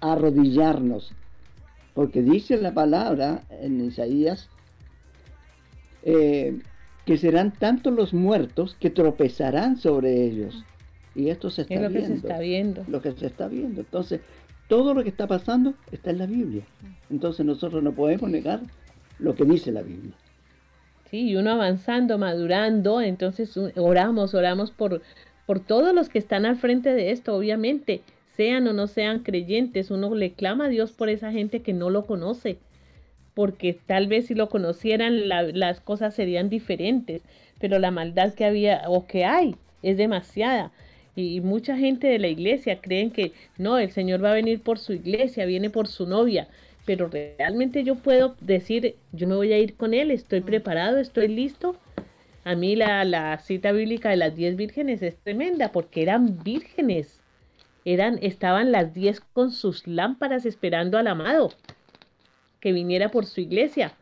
arrodillarnos, 0.00 1.12
porque 1.94 2.22
dice 2.22 2.56
la 2.56 2.72
palabra 2.72 3.42
en 3.50 3.84
Isaías 3.84 4.48
eh, 6.02 6.58
que 7.04 7.16
serán 7.18 7.52
tantos 7.52 7.92
los 7.92 8.14
muertos 8.14 8.76
que 8.78 8.90
tropezarán 8.90 9.76
sobre 9.76 10.24
ellos. 10.24 10.64
Y 11.14 11.28
esto 11.28 11.50
se 11.50 11.62
está 11.62 11.74
Es 11.74 11.80
lo 11.82 11.88
que 11.88 11.94
se 11.94 12.06
viendo. 12.08 12.28
está 12.28 12.38
viendo. 12.40 12.84
Lo 12.88 13.02
que 13.02 13.12
se 13.12 13.26
está 13.26 13.48
viendo. 13.48 13.80
Entonces, 13.80 14.20
todo 14.68 14.94
lo 14.94 15.02
que 15.02 15.08
está 15.08 15.26
pasando 15.26 15.74
está 15.90 16.10
en 16.10 16.18
la 16.18 16.26
Biblia. 16.26 16.62
Entonces 17.10 17.44
nosotros 17.44 17.82
no 17.82 17.92
podemos 17.92 18.30
negar 18.30 18.60
lo 19.18 19.34
que 19.34 19.44
dice 19.44 19.72
la 19.72 19.82
Biblia. 19.82 20.12
Sí, 21.10 21.30
y 21.30 21.36
uno 21.36 21.50
avanzando, 21.50 22.18
madurando, 22.18 23.00
entonces 23.00 23.56
oramos, 23.76 24.32
oramos 24.34 24.70
por, 24.70 25.02
por 25.44 25.58
todos 25.58 25.92
los 25.92 26.08
que 26.08 26.20
están 26.20 26.46
al 26.46 26.56
frente 26.56 26.94
de 26.94 27.10
esto, 27.10 27.34
obviamente, 27.34 28.02
sean 28.36 28.66
o 28.68 28.72
no 28.72 28.86
sean 28.86 29.20
creyentes, 29.22 29.90
uno 29.90 30.14
le 30.14 30.32
clama 30.32 30.66
a 30.66 30.68
Dios 30.68 30.92
por 30.92 31.08
esa 31.08 31.32
gente 31.32 31.62
que 31.62 31.72
no 31.72 31.90
lo 31.90 32.06
conoce, 32.06 32.58
porque 33.34 33.72
tal 33.86 34.06
vez 34.08 34.26
si 34.26 34.34
lo 34.34 34.48
conocieran 34.48 35.28
la- 35.28 35.42
las 35.42 35.80
cosas 35.80 36.14
serían 36.14 36.48
diferentes, 36.50 37.22
pero 37.58 37.78
la 37.78 37.90
maldad 37.90 38.34
que 38.34 38.44
había 38.44 38.82
o 38.88 39.06
que 39.06 39.24
hay 39.24 39.56
es 39.82 39.96
demasiada. 39.96 40.72
Y, 41.16 41.36
y 41.36 41.40
mucha 41.40 41.76
gente 41.76 42.06
de 42.08 42.18
la 42.18 42.28
iglesia 42.28 42.80
creen 42.80 43.10
que 43.10 43.32
no, 43.58 43.78
el 43.78 43.90
Señor 43.90 44.22
va 44.24 44.30
a 44.32 44.34
venir 44.34 44.60
por 44.62 44.78
su 44.78 44.92
iglesia, 44.92 45.46
viene 45.46 45.70
por 45.70 45.88
su 45.88 46.06
novia, 46.06 46.48
pero 46.84 47.08
realmente 47.08 47.84
yo 47.84 47.96
puedo 47.96 48.36
decir, 48.40 48.96
yo 49.12 49.26
me 49.28 49.36
voy 49.36 49.52
a 49.52 49.58
ir 49.58 49.76
con 49.76 49.94
él, 49.94 50.10
estoy 50.10 50.40
preparado, 50.40 50.98
estoy 50.98 51.28
listo. 51.28 51.76
A 52.44 52.54
mí 52.56 52.76
la, 52.76 53.04
la 53.04 53.38
cita 53.38 53.72
bíblica 53.72 54.10
de 54.10 54.16
las 54.16 54.34
diez 54.36 54.56
vírgenes 54.56 55.02
es 55.02 55.16
tremenda 55.18 55.72
porque 55.72 56.02
eran 56.02 56.42
vírgenes. 56.42 57.19
Eran, 57.84 58.18
estaban 58.22 58.72
las 58.72 58.94
diez 58.94 59.20
con 59.20 59.52
sus 59.52 59.86
lámparas 59.86 60.44
esperando 60.46 60.98
al 60.98 61.06
amado 61.06 61.50
que 62.60 62.72
viniera 62.72 63.10
por 63.10 63.26
su 63.26 63.40
iglesia. 63.40 63.92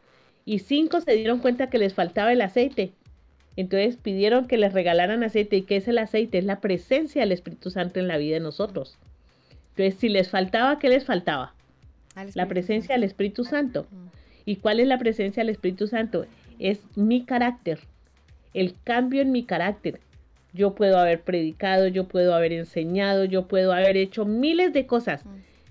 Y 0.45 0.61
cinco 0.61 1.01
se 1.01 1.13
dieron 1.13 1.39
cuenta 1.39 1.71
que 1.71 1.79
les 1.79 1.95
faltaba 1.95 2.33
el 2.33 2.41
aceite. 2.41 2.93
Entonces 3.57 3.97
pidieron 3.97 4.47
que 4.47 4.59
les 4.59 4.73
regalaran 4.73 5.23
aceite. 5.23 5.57
¿Y 5.57 5.63
qué 5.63 5.77
es 5.77 5.89
el 5.89 5.99
aceite? 5.99 6.39
Es 6.39 6.45
la 6.45 6.61
presencia 6.61 7.23
del 7.23 7.33
Espíritu 7.33 7.71
Santo 7.71 8.01
en 8.01 8.09
la 8.09 8.19
vida 8.19 8.35
de 8.35 8.41
nosotros. 8.41 8.99
Entonces, 9.71 10.01
si 10.01 10.09
les 10.09 10.31
faltaba, 10.31 10.79
¿qué 10.79 10.89
les 10.89 11.05
faltaba? 11.05 11.55
La 12.35 12.47
presencia 12.47 12.97
del 12.97 13.05
Espíritu 13.05 13.45
Santo. 13.45 13.87
¿Y 14.45 14.57
cuál 14.57 14.81
es 14.81 14.89
la 14.89 14.99
presencia 14.99 15.43
del 15.43 15.51
Espíritu 15.51 15.87
Santo? 15.87 16.27
Es 16.59 16.81
mi 16.97 17.25
carácter, 17.25 17.79
el 18.55 18.75
cambio 18.83 19.23
en 19.23 19.31
mi 19.31 19.45
carácter. 19.45 20.01
Yo 20.53 20.75
puedo 20.75 20.99
haber 20.99 21.23
predicado, 21.23 21.87
yo 21.89 22.09
puedo 22.09 22.35
haber 22.35 22.53
enseñado, 22.53 23.25
yo 23.25 23.47
puedo 23.47 23.73
haber 23.73 23.97
hecho 23.97 24.25
miles 24.25 24.73
de 24.73 24.87
cosas, 24.87 25.23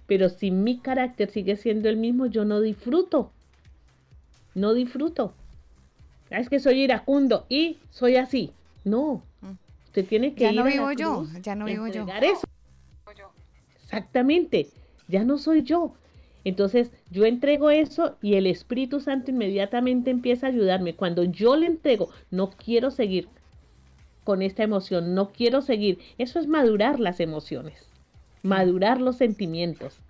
pero 0.05 0.29
si 0.29 0.51
mi 0.51 0.77
carácter 0.79 1.29
sigue 1.31 1.55
siendo 1.55 1.89
el 1.89 1.97
mismo, 1.97 2.27
yo 2.27 2.45
no 2.45 2.61
disfruto. 2.61 3.31
No 4.53 4.73
disfruto. 4.73 5.33
Ah, 6.31 6.39
Es 6.39 6.49
que 6.49 6.59
soy 6.59 6.81
iracundo 6.81 7.45
y 7.49 7.77
soy 7.89 8.15
así. 8.17 8.51
No. 8.83 9.23
Usted 9.85 10.05
tiene 10.05 10.33
que 10.35 10.41
Ya 10.43 10.51
ir 10.51 10.55
no 10.57 10.61
a 10.61 10.65
la 10.65 10.71
vivo 10.71 10.91
yo, 10.93 11.15
cruz, 11.15 11.41
ya 11.41 11.55
no 11.55 11.65
vivo 11.65 11.87
yo. 11.87 12.05
eso. 12.21 12.47
Exactamente, 13.83 14.67
ya 15.07 15.23
no 15.23 15.37
soy 15.37 15.63
yo. 15.63 15.93
Entonces 16.43 16.91
yo 17.09 17.25
entrego 17.25 17.71
eso 17.71 18.15
y 18.21 18.35
el 18.35 18.47
Espíritu 18.47 18.99
Santo 19.01 19.31
inmediatamente 19.31 20.11
empieza 20.11 20.45
a 20.47 20.49
ayudarme. 20.49 20.95
Cuando 20.95 21.23
yo 21.23 21.55
le 21.55 21.65
entrego, 21.67 22.09
no 22.31 22.51
quiero 22.51 22.91
seguir 22.91 23.27
con 24.27 24.41
esta 24.41 24.61
emoción, 24.61 25.15
no 25.15 25.29
quiero 25.31 25.61
seguir. 25.61 25.99
Eso 26.17 26.37
es 26.37 26.47
madurar 26.47 26.99
las 26.99 27.21
emociones, 27.21 27.87
madurar 28.43 28.99
los 28.99 29.15
sentimientos, 29.15 30.01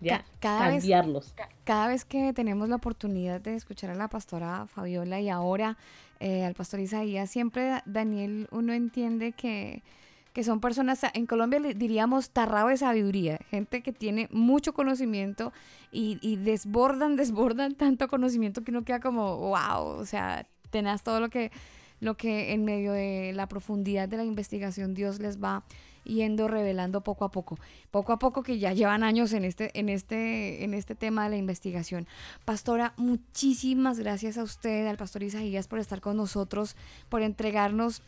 ya, 0.00 0.24
cada 0.40 0.66
vez- 0.70 0.80
cambiarlos. 0.82 1.32
Cada 1.62 1.86
vez 1.86 2.04
que 2.04 2.32
tenemos 2.32 2.68
la 2.68 2.74
oportunidad 2.74 3.40
de 3.40 3.54
escuchar 3.54 3.90
a 3.90 3.94
la 3.94 4.08
pastora 4.08 4.66
Fabiola 4.66 5.20
y 5.20 5.28
ahora 5.28 5.76
eh, 6.18 6.44
al 6.44 6.54
pastor 6.54 6.80
Isaías, 6.80 7.30
siempre 7.30 7.80
Daniel 7.86 8.48
uno 8.50 8.72
entiende 8.72 9.30
que, 9.30 9.84
que 10.32 10.42
son 10.42 10.58
personas, 10.60 11.00
en 11.14 11.26
Colombia 11.26 11.60
le 11.60 11.74
diríamos 11.74 12.30
tarrado 12.30 12.70
de 12.70 12.76
sabiduría, 12.76 13.38
gente 13.52 13.82
que 13.82 13.92
tiene 13.92 14.28
mucho 14.32 14.72
conocimiento 14.72 15.52
y, 15.92 16.18
y 16.22 16.38
desbordan, 16.38 17.14
desbordan 17.22 17.76
tanto 17.76 18.08
conocimiento 18.08 18.64
que 18.64 18.72
uno 18.72 18.82
queda 18.82 18.98
como, 18.98 19.36
wow, 19.36 19.84
o 20.00 20.06
sea, 20.06 20.44
tenaz 20.70 21.04
todo 21.04 21.20
lo 21.20 21.28
que, 21.28 21.52
lo 22.00 22.16
que 22.16 22.52
en 22.52 22.64
medio 22.64 22.92
de 22.92 23.32
la 23.34 23.46
profundidad 23.46 24.08
de 24.08 24.16
la 24.16 24.24
investigación 24.24 24.94
Dios 24.94 25.20
les 25.20 25.42
va 25.42 25.62
yendo 26.04 26.48
revelando 26.48 27.02
poco 27.02 27.24
a 27.24 27.30
poco, 27.30 27.58
poco 27.90 28.12
a 28.12 28.18
poco 28.18 28.42
que 28.42 28.58
ya 28.58 28.72
llevan 28.72 29.02
años 29.02 29.32
en 29.32 29.44
este, 29.44 29.78
en 29.78 29.88
este, 29.88 30.64
en 30.64 30.74
este 30.74 30.94
tema 30.94 31.24
de 31.24 31.30
la 31.30 31.36
investigación. 31.36 32.06
Pastora, 32.44 32.94
muchísimas 32.96 33.98
gracias 33.98 34.38
a 34.38 34.42
usted, 34.42 34.86
al 34.86 34.96
pastor 34.96 35.22
Isaías, 35.22 35.68
por 35.68 35.78
estar 35.78 36.00
con 36.00 36.16
nosotros, 36.16 36.76
por 37.08 37.22
entregarnos 37.22 38.02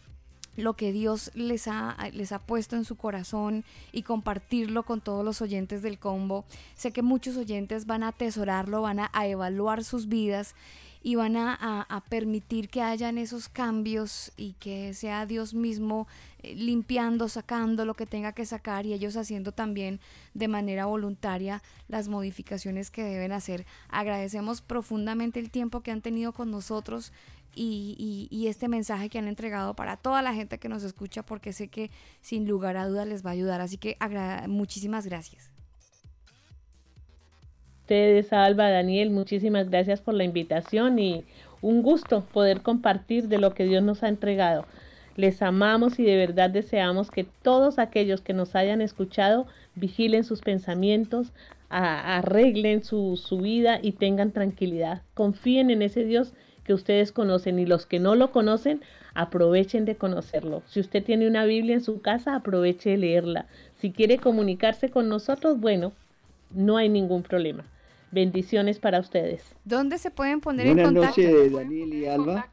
lo 0.56 0.74
que 0.74 0.92
Dios 0.92 1.30
les 1.34 1.66
ha, 1.66 1.96
les 2.12 2.32
ha 2.32 2.38
puesto 2.38 2.76
en 2.76 2.84
su 2.84 2.96
corazón 2.96 3.64
y 3.90 4.02
compartirlo 4.02 4.82
con 4.82 5.00
todos 5.00 5.24
los 5.24 5.40
oyentes 5.40 5.80
del 5.82 5.98
combo. 5.98 6.44
Sé 6.74 6.92
que 6.92 7.02
muchos 7.02 7.36
oyentes 7.36 7.86
van 7.86 8.02
a 8.02 8.08
atesorarlo, 8.08 8.82
van 8.82 9.00
a, 9.00 9.10
a 9.14 9.26
evaluar 9.26 9.82
sus 9.82 10.08
vidas 10.08 10.54
y 11.02 11.16
van 11.16 11.36
a, 11.36 11.54
a- 11.88 12.00
permitir 12.08 12.68
que 12.68 12.82
hayan 12.82 13.18
esos 13.18 13.48
cambios 13.48 14.32
y 14.36 14.52
que 14.54 14.94
sea 14.94 15.26
Dios 15.26 15.52
mismo 15.54 16.06
eh, 16.42 16.54
limpiando, 16.54 17.28
sacando 17.28 17.84
lo 17.84 17.94
que 17.94 18.06
tenga 18.06 18.32
que 18.32 18.46
sacar 18.46 18.86
y 18.86 18.92
ellos 18.92 19.16
haciendo 19.16 19.52
también 19.52 20.00
de 20.34 20.48
manera 20.48 20.86
voluntaria 20.86 21.62
las 21.88 22.08
modificaciones 22.08 22.90
que 22.90 23.02
deben 23.04 23.32
hacer. 23.32 23.66
Agradecemos 23.88 24.60
profundamente 24.62 25.40
el 25.40 25.50
tiempo 25.50 25.80
que 25.80 25.90
han 25.90 26.02
tenido 26.02 26.32
con 26.32 26.50
nosotros 26.50 27.12
y, 27.54 27.94
y- 27.98 28.34
y 28.36 28.46
este 28.48 28.66
mensaje 28.68 29.08
que 29.10 29.18
han 29.18 29.28
entregado 29.28 29.74
para 29.74 29.96
toda 29.96 30.22
la 30.22 30.34
gente 30.34 30.58
que 30.58 30.68
nos 30.68 30.82
escucha 30.84 31.22
porque 31.22 31.52
sé 31.52 31.68
que 31.68 31.90
sin 32.20 32.48
lugar 32.48 32.76
a 32.76 32.86
dudas 32.86 33.06
les 33.06 33.24
va 33.24 33.30
a 33.30 33.34
ayudar. 33.34 33.60
Así 33.60 33.76
que 33.76 33.96
muchísimas 34.48 35.06
gracias. 35.06 35.51
Ustedes, 37.82 38.32
Alba, 38.32 38.70
Daniel, 38.70 39.10
muchísimas 39.10 39.68
gracias 39.68 40.00
por 40.00 40.14
la 40.14 40.22
invitación 40.22 41.00
y 41.00 41.24
un 41.62 41.82
gusto 41.82 42.24
poder 42.32 42.62
compartir 42.62 43.26
de 43.26 43.38
lo 43.38 43.54
que 43.54 43.64
Dios 43.64 43.82
nos 43.82 44.04
ha 44.04 44.08
entregado. 44.08 44.66
Les 45.16 45.42
amamos 45.42 45.98
y 45.98 46.04
de 46.04 46.16
verdad 46.16 46.48
deseamos 46.48 47.10
que 47.10 47.24
todos 47.24 47.80
aquellos 47.80 48.20
que 48.20 48.34
nos 48.34 48.54
hayan 48.54 48.80
escuchado 48.80 49.48
vigilen 49.74 50.22
sus 50.22 50.42
pensamientos, 50.42 51.32
arreglen 51.70 52.84
su, 52.84 53.16
su 53.16 53.38
vida 53.38 53.80
y 53.82 53.92
tengan 53.92 54.30
tranquilidad. 54.30 55.02
Confíen 55.14 55.70
en 55.70 55.82
ese 55.82 56.04
Dios 56.04 56.34
que 56.62 56.74
ustedes 56.74 57.10
conocen 57.10 57.58
y 57.58 57.66
los 57.66 57.84
que 57.86 57.98
no 57.98 58.14
lo 58.14 58.30
conocen, 58.30 58.80
aprovechen 59.14 59.84
de 59.86 59.96
conocerlo. 59.96 60.62
Si 60.66 60.78
usted 60.78 61.02
tiene 61.02 61.26
una 61.26 61.44
Biblia 61.46 61.74
en 61.74 61.82
su 61.82 62.00
casa, 62.00 62.36
aproveche 62.36 62.90
de 62.90 62.98
leerla. 62.98 63.46
Si 63.78 63.90
quiere 63.90 64.18
comunicarse 64.18 64.88
con 64.88 65.08
nosotros, 65.08 65.58
bueno, 65.58 65.92
no 66.54 66.76
hay 66.76 66.88
ningún 66.88 67.22
problema. 67.22 67.64
Bendiciones 68.10 68.78
para 68.78 69.00
ustedes. 69.00 69.42
¿Dónde 69.64 69.98
se 69.98 70.10
pueden 70.10 70.40
poner 70.40 70.66
en 70.66 70.74
Buenas 70.74 70.92
contacto? 70.92 71.22
noches, 71.22 71.52
Daniel 71.52 71.94
y 71.94 72.06
Alba. 72.06 72.48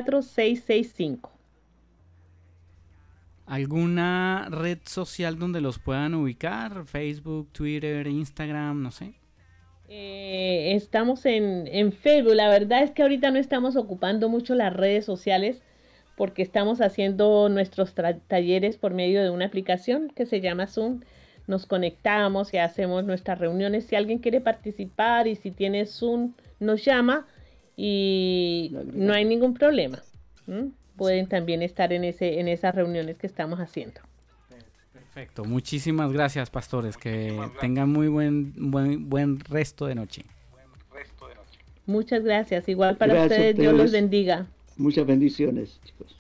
985644665. 0.09 1.31
¿Alguna 3.49 4.49
red 4.51 4.79
social 4.85 5.39
donde 5.39 5.63
los 5.63 5.79
puedan 5.79 6.15
ubicar? 6.15 6.85
Facebook, 6.85 7.51
Twitter, 7.53 8.07
Instagram, 8.07 8.83
no 8.83 8.91
sé. 8.91 9.15
Eh, 9.89 10.75
estamos 10.75 11.25
en, 11.25 11.67
en 11.67 11.93
Facebook. 11.93 12.35
La 12.35 12.51
verdad 12.51 12.83
es 12.83 12.91
que 12.91 13.03
ahorita 13.03 13.31
no 13.31 13.39
estamos 13.39 13.77
ocupando 13.77 14.29
mucho 14.29 14.55
las 14.55 14.73
redes 14.75 15.07
sociales 15.07 15.63
porque 16.15 16.43
estamos 16.43 16.83
haciendo 16.83 17.49
nuestros 17.49 17.95
talleres 18.27 18.77
por 18.77 18.93
medio 18.93 19.23
de 19.23 19.31
una 19.31 19.47
aplicación 19.47 20.11
que 20.15 20.27
se 20.27 20.43
llama 20.43 20.67
Zoom. 20.67 21.01
Nos 21.47 21.65
conectamos 21.65 22.53
y 22.53 22.59
hacemos 22.59 23.05
nuestras 23.05 23.39
reuniones. 23.39 23.87
Si 23.87 23.97
alguien 23.97 24.19
quiere 24.19 24.43
participar 24.43 25.27
y 25.27 25.37
si 25.37 25.53
tiene 25.53 25.87
Zoom, 25.87 26.35
nos 26.61 26.85
llama 26.85 27.27
y 27.77 28.75
no 28.93 29.15
hay 29.15 29.25
ningún 29.25 29.55
problema. 29.55 30.03
¿m? 30.47 30.73
Pueden 30.99 31.29
también 31.29 31.63
estar 31.63 31.93
en, 31.93 32.05
ese, 32.05 32.41
en 32.41 32.49
esas 32.49 32.75
reuniones 32.75 33.17
que 33.17 33.27
estamos 33.27 33.61
haciendo. 33.61 34.01
Perfecto. 34.93 35.45
Muchísimas 35.45 36.13
gracias, 36.13 36.51
pastores. 36.51 36.97
Que 36.97 37.41
tengan 37.61 37.89
muy 37.89 38.09
buen, 38.09 38.71
buen, 38.71 39.09
buen 39.09 39.41
resto 39.41 39.87
de 39.87 39.95
noche. 39.95 40.25
Muchas 41.87 42.23
gracias. 42.23 42.69
Igual 42.69 42.99
para 42.99 43.15
Gracias 43.15 43.39
ustedes, 43.39 43.57
Dios 43.57 43.73
los 43.73 43.91
bendiga. 43.91 44.47
Muchas 44.77 45.07
bendiciones, 45.07 45.81
chicos. 45.85 46.15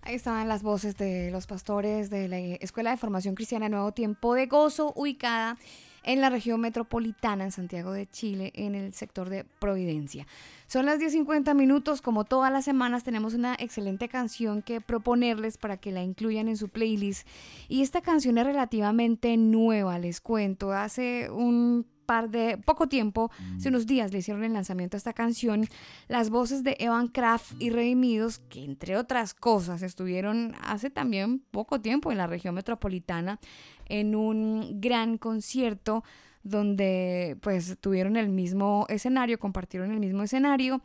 Ahí 0.00 0.14
estaban 0.14 0.48
las 0.48 0.62
voces 0.62 0.96
de 0.96 1.30
los 1.30 1.46
pastores 1.46 2.08
de 2.08 2.28
la 2.28 2.38
Escuela 2.38 2.90
de 2.90 2.96
Formación 2.96 3.34
Cristiana 3.34 3.68
Nuevo 3.68 3.92
Tiempo 3.92 4.34
de 4.34 4.46
Gozo, 4.46 4.92
ubicada 4.96 5.58
en 6.04 6.20
la 6.20 6.30
región 6.30 6.60
metropolitana 6.60 7.44
en 7.44 7.52
Santiago 7.52 7.92
de 7.92 8.06
Chile, 8.06 8.50
en 8.54 8.74
el 8.74 8.92
sector 8.92 9.28
de 9.28 9.44
Providencia. 9.44 10.26
Son 10.66 10.86
las 10.86 10.98
10.50 10.98 11.54
minutos, 11.54 12.00
como 12.00 12.24
todas 12.24 12.52
las 12.52 12.64
semanas 12.64 13.04
tenemos 13.04 13.34
una 13.34 13.54
excelente 13.54 14.08
canción 14.08 14.62
que 14.62 14.80
proponerles 14.80 15.58
para 15.58 15.76
que 15.76 15.92
la 15.92 16.02
incluyan 16.02 16.48
en 16.48 16.56
su 16.56 16.68
playlist. 16.68 17.26
Y 17.68 17.82
esta 17.82 18.00
canción 18.00 18.38
es 18.38 18.44
relativamente 18.44 19.36
nueva, 19.36 19.98
les 19.98 20.20
cuento. 20.20 20.72
Hace 20.72 21.30
un 21.30 21.86
par 22.04 22.30
de 22.30 22.58
poco 22.58 22.88
tiempo, 22.88 23.30
hace 23.56 23.68
unos 23.68 23.86
días 23.86 24.12
le 24.12 24.18
hicieron 24.18 24.44
el 24.44 24.52
lanzamiento 24.52 24.96
a 24.96 24.98
esta 24.98 25.12
canción, 25.12 25.66
las 26.08 26.30
voces 26.30 26.62
de 26.62 26.76
Evan 26.78 27.08
Kraft 27.08 27.54
y 27.58 27.70
Redimidos, 27.70 28.38
que 28.48 28.64
entre 28.64 28.96
otras 28.96 29.34
cosas 29.34 29.82
estuvieron 29.82 30.54
hace 30.62 30.90
también 30.90 31.40
poco 31.50 31.80
tiempo 31.80 32.12
en 32.12 32.18
la 32.18 32.26
región 32.26 32.54
metropolitana 32.54 33.40
en 33.86 34.14
un 34.14 34.80
gran 34.80 35.18
concierto 35.18 36.04
donde 36.44 37.36
pues 37.40 37.76
tuvieron 37.80 38.16
el 38.16 38.28
mismo 38.28 38.86
escenario, 38.88 39.38
compartieron 39.38 39.90
el 39.90 39.98
mismo 39.98 40.22
escenario 40.22 40.80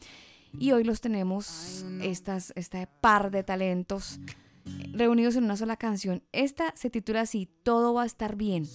y 0.57 0.71
hoy 0.71 0.83
los 0.83 1.01
tenemos 1.01 1.85
estas, 2.01 2.51
este 2.55 2.87
par 3.01 3.29
de 3.29 3.43
talentos 3.43 4.19
reunidos 4.93 5.35
en 5.35 5.43
una 5.43 5.57
sola 5.57 5.77
canción. 5.77 6.23
Esta 6.31 6.73
se 6.75 6.89
titula 6.89 7.21
así, 7.21 7.49
Todo 7.63 7.93
va 7.93 8.03
a 8.03 8.05
estar 8.05 8.35
bien. 8.35 8.65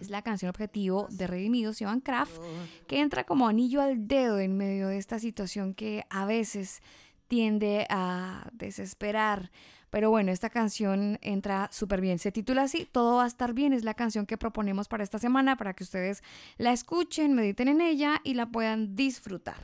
Es 0.00 0.10
la 0.10 0.22
canción 0.22 0.48
objetivo 0.48 1.06
de 1.10 1.26
Redimidos 1.26 1.80
y 1.80 1.84
Van 1.84 2.00
Kraft, 2.00 2.38
que 2.86 3.00
entra 3.00 3.24
como 3.24 3.48
anillo 3.48 3.80
al 3.80 4.08
dedo 4.08 4.38
en 4.38 4.56
medio 4.56 4.88
de 4.88 4.98
esta 4.98 5.18
situación 5.18 5.74
que 5.74 6.04
a 6.10 6.26
veces 6.26 6.82
tiende 7.28 7.86
a 7.90 8.48
desesperar. 8.52 9.50
Pero 9.90 10.10
bueno, 10.10 10.32
esta 10.32 10.50
canción 10.50 11.18
entra 11.22 11.68
súper 11.72 12.00
bien. 12.00 12.18
Se 12.18 12.32
titula 12.32 12.62
así, 12.62 12.88
Todo 12.90 13.16
va 13.16 13.24
a 13.24 13.26
estar 13.26 13.52
bien. 13.54 13.72
Es 13.72 13.84
la 13.84 13.94
canción 13.94 14.26
que 14.26 14.36
proponemos 14.36 14.88
para 14.88 15.04
esta 15.04 15.18
semana, 15.18 15.56
para 15.56 15.74
que 15.74 15.84
ustedes 15.84 16.22
la 16.56 16.72
escuchen, 16.72 17.34
mediten 17.34 17.68
en 17.68 17.80
ella 17.80 18.20
y 18.24 18.34
la 18.34 18.46
puedan 18.46 18.94
disfrutar. 18.96 19.56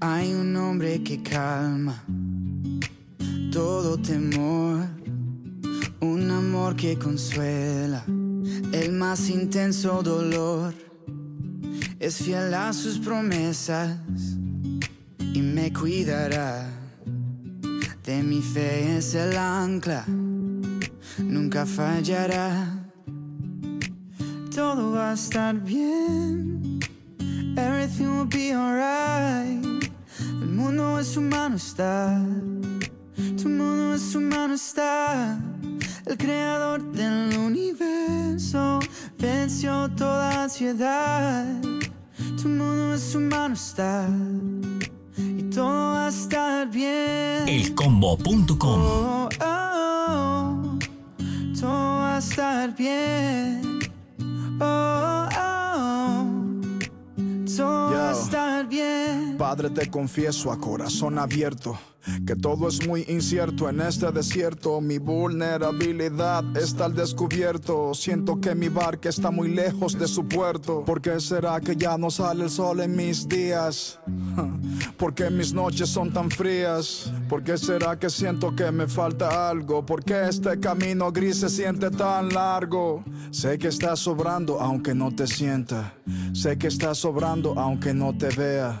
Hay 0.00 0.34
un 0.34 0.56
hombre 0.56 1.02
que 1.02 1.22
calma 1.22 2.04
todo 3.52 3.98
temor, 3.98 4.88
un 6.00 6.30
amor 6.30 6.74
que 6.74 6.98
consuela 6.98 8.04
el 8.72 8.92
más 8.92 9.28
intenso 9.28 10.02
dolor. 10.02 10.91
Es 12.02 12.16
fiel 12.16 12.52
a 12.52 12.72
sus 12.72 12.98
promesas 12.98 13.96
y 15.32 15.40
me 15.40 15.72
cuidará. 15.72 16.68
De 18.02 18.24
mi 18.24 18.42
fe 18.42 18.96
es 18.96 19.14
el 19.14 19.36
ancla, 19.36 20.04
nunca 21.18 21.64
fallará. 21.64 22.66
Todo 24.52 24.90
va 24.90 25.12
a 25.12 25.14
estar 25.14 25.54
bien. 25.54 26.80
Everything 27.56 28.08
will 28.08 28.26
be 28.26 28.52
alright. 28.52 29.64
El 30.18 30.48
mundo 30.48 30.98
en 30.98 31.04
su 31.04 31.20
mano 31.20 31.54
está. 31.54 32.20
Tu 33.40 33.48
mundo 33.48 33.92
en 33.92 34.00
su 34.00 34.20
mano 34.20 34.54
está. 34.54 35.38
El 36.04 36.18
creador 36.18 36.82
del 36.90 37.38
universo 37.38 38.80
venció 39.20 39.88
toda 39.94 40.42
ansiedad. 40.42 41.46
Tu 42.42 42.48
mundo 42.48 42.94
en 42.94 42.98
su 42.98 43.20
mano 43.20 43.54
está. 43.54 44.08
Y 45.16 45.44
todo 45.54 45.92
va 45.92 46.06
a 46.06 46.08
estar 46.08 46.68
bien. 46.68 47.48
Elcombo.com 47.48 48.80
Oh, 48.82 49.28
oh, 49.40 50.08
oh. 50.08 50.78
Todo 51.60 51.70
va 51.70 52.16
a 52.16 52.18
estar 52.18 52.74
bien. 52.74 53.78
Oh, 54.60 55.28
oh. 55.38 55.51
Todo 57.56 57.90
va 57.92 58.10
a 58.10 58.12
Yo. 58.12 58.20
estar 58.20 58.68
bien. 58.68 59.36
Padre, 59.38 59.70
te 59.70 59.90
confieso 59.90 60.50
a 60.52 60.58
corazón 60.58 61.18
abierto 61.18 61.78
que 62.26 62.34
todo 62.34 62.68
es 62.68 62.86
muy 62.86 63.04
incierto 63.08 63.68
en 63.68 63.80
este 63.80 64.10
desierto. 64.10 64.80
Mi 64.80 64.98
vulnerabilidad 64.98 66.44
está 66.56 66.86
al 66.86 66.94
descubierto. 66.94 67.94
Siento 67.94 68.40
que 68.40 68.54
mi 68.54 68.68
barca 68.68 69.08
está 69.08 69.30
muy 69.30 69.48
lejos 69.48 69.98
de 69.98 70.08
su 70.08 70.26
puerto. 70.26 70.84
¿Por 70.84 71.00
qué 71.00 71.20
será 71.20 71.60
que 71.60 71.76
ya 71.76 71.96
no 71.96 72.10
sale 72.10 72.44
el 72.44 72.50
sol 72.50 72.80
en 72.80 72.96
mis 72.96 73.28
días? 73.28 74.00
¿Por 75.02 75.14
qué 75.14 75.30
mis 75.30 75.52
noches 75.52 75.88
son 75.88 76.12
tan 76.12 76.30
frías? 76.30 77.12
¿Por 77.28 77.42
qué 77.42 77.58
será 77.58 77.98
que 77.98 78.08
siento 78.08 78.54
que 78.54 78.70
me 78.70 78.86
falta 78.86 79.50
algo? 79.50 79.84
¿Por 79.84 80.04
qué 80.04 80.28
este 80.28 80.60
camino 80.60 81.10
gris 81.10 81.40
se 81.40 81.48
siente 81.48 81.90
tan 81.90 82.28
largo? 82.28 83.02
Sé 83.32 83.58
que 83.58 83.66
está 83.66 83.96
sobrando 83.96 84.60
aunque 84.60 84.94
no 84.94 85.10
te 85.10 85.26
sienta. 85.26 85.92
Sé 86.32 86.56
que 86.56 86.68
está 86.68 86.94
sobrando 86.94 87.58
aunque 87.58 87.92
no 87.92 88.16
te 88.16 88.28
vea. 88.28 88.80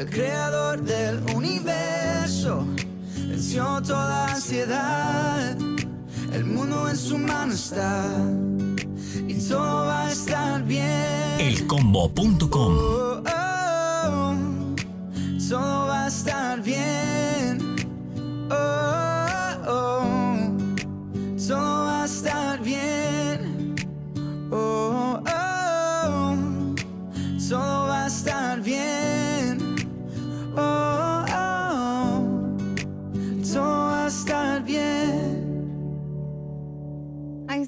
El 0.00 0.08
creador 0.08 0.80
del 0.80 1.22
universo 1.36 2.64
venció 3.28 3.82
toda 3.82 4.32
ansiedad. 4.32 5.54
El 6.32 6.44
mundo 6.46 6.88
en 6.88 6.96
su 6.96 7.18
mano 7.18 7.52
está. 7.52 8.06
Y 9.28 9.34
todo 9.46 9.84
va 9.84 10.06
a 10.06 10.10
estar 10.10 10.64
bien. 10.64 11.40
Elcombo.com 11.40 12.78
Oh, 12.78 13.22
oh, 13.26 14.34
todo 15.46 15.86
va 15.88 16.04
a 16.04 16.08
estar 16.08 16.62
bien. 16.62 17.58
Oh, 18.50 19.26
oh, 19.68 20.36
todo 21.46 21.84
va 21.84 22.02
a 22.04 22.06
estar 22.06 22.62
bien. 22.62 23.74
Oh, 24.50 25.20
oh, 25.22 26.36
todo 27.46 27.79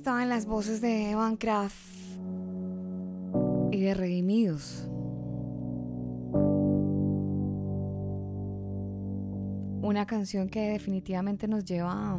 estaban 0.02 0.28
las 0.28 0.46
voces 0.46 0.80
de 0.80 1.12
Evan 1.12 1.36
Kraft 1.36 1.76
y 3.70 3.80
de 3.82 3.94
Redimidos. 3.94 4.88
Una 9.80 10.04
canción 10.04 10.48
que 10.48 10.70
definitivamente 10.70 11.46
nos 11.46 11.64
lleva 11.64 11.92
a, 11.92 12.18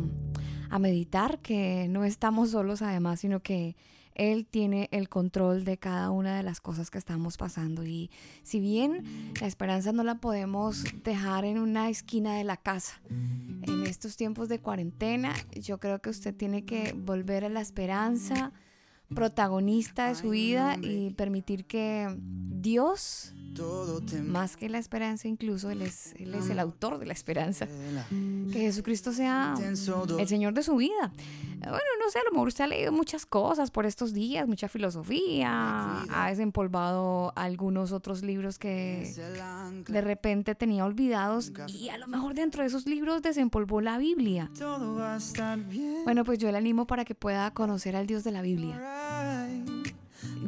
a 0.69 0.79
meditar 0.79 1.39
que 1.39 1.87
no 1.89 2.05
estamos 2.05 2.51
solos 2.51 2.81
además, 2.81 3.19
sino 3.19 3.41
que 3.41 3.75
Él 4.15 4.45
tiene 4.45 4.89
el 4.91 5.09
control 5.09 5.63
de 5.63 5.77
cada 5.77 6.11
una 6.11 6.37
de 6.37 6.43
las 6.43 6.61
cosas 6.61 6.89
que 6.89 6.97
estamos 6.97 7.37
pasando. 7.37 7.85
Y 7.85 8.09
si 8.43 8.59
bien 8.59 9.33
la 9.39 9.47
esperanza 9.47 9.91
no 9.91 10.03
la 10.03 10.15
podemos 10.15 10.83
dejar 11.03 11.45
en 11.45 11.57
una 11.57 11.89
esquina 11.89 12.35
de 12.35 12.43
la 12.43 12.57
casa, 12.57 13.01
en 13.09 13.85
estos 13.85 14.15
tiempos 14.15 14.49
de 14.49 14.59
cuarentena, 14.59 15.33
yo 15.53 15.79
creo 15.79 15.99
que 15.99 16.09
usted 16.09 16.35
tiene 16.35 16.65
que 16.65 16.93
volver 16.93 17.45
a 17.45 17.49
la 17.49 17.61
esperanza 17.61 18.51
protagonista 19.13 20.07
de 20.07 20.15
su 20.15 20.29
vida 20.29 20.77
y 20.81 21.11
permitir 21.11 21.65
que 21.65 22.15
Dios, 22.19 23.33
más 24.23 24.57
que 24.57 24.69
la 24.69 24.79
esperanza 24.79 25.27
incluso, 25.27 25.69
Él 25.69 25.81
es, 25.81 26.13
él 26.17 26.33
es 26.33 26.49
el 26.49 26.59
autor 26.59 26.97
de 26.97 27.05
la 27.05 27.13
esperanza, 27.13 27.67
que 28.51 28.59
Jesucristo 28.59 29.11
sea 29.11 29.55
el 29.61 30.27
Señor 30.27 30.53
de 30.53 30.63
su 30.63 30.75
vida. 30.75 31.11
Bueno, 31.59 31.77
no 32.03 32.11
sé, 32.11 32.19
a 32.19 32.23
lo 32.25 32.31
mejor 32.31 32.49
usted 32.49 32.65
ha 32.65 32.67
leído 32.67 32.91
muchas 32.91 33.25
cosas 33.25 33.71
por 33.71 33.85
estos 33.85 34.13
días, 34.13 34.47
mucha 34.47 34.67
filosofía, 34.67 36.03
ha 36.09 36.29
desempolvado 36.29 37.31
algunos 37.35 37.91
otros 37.91 38.21
libros 38.21 38.59
que 38.59 39.13
de 39.87 40.01
repente 40.01 40.55
tenía 40.55 40.83
olvidados 40.85 41.53
y 41.67 41.89
a 41.89 41.97
lo 41.97 42.07
mejor 42.07 42.33
dentro 42.33 42.63
de 42.63 42.67
esos 42.67 42.85
libros 42.85 43.21
desempolvó 43.21 43.81
la 43.81 43.97
Biblia. 43.97 44.49
Todo 44.57 44.95
va 44.95 45.13
a 45.13 45.17
estar 45.17 45.59
bien. 45.59 46.03
Bueno, 46.03 46.25
pues 46.25 46.39
yo 46.39 46.51
le 46.51 46.57
animo 46.57 46.85
para 46.85 47.05
que 47.05 47.15
pueda 47.15 47.51
conocer 47.51 47.95
al 47.95 48.07
Dios 48.07 48.23
de 48.23 48.31
la 48.31 48.41
Biblia. 48.41 49.02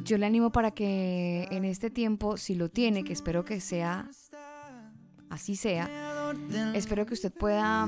Yo 0.04 0.18
le 0.18 0.26
animo 0.26 0.52
para 0.52 0.72
que 0.72 1.48
en 1.50 1.66
este 1.66 1.90
tiempo, 1.90 2.38
si 2.38 2.54
lo 2.54 2.70
tiene, 2.70 3.04
que 3.04 3.14
espero 3.14 3.44
que 3.44 3.60
sea 3.60 4.08
así 5.30 5.56
sea, 5.56 5.90
espero 6.74 7.06
que 7.06 7.14
usted 7.14 7.32
pueda, 7.32 7.88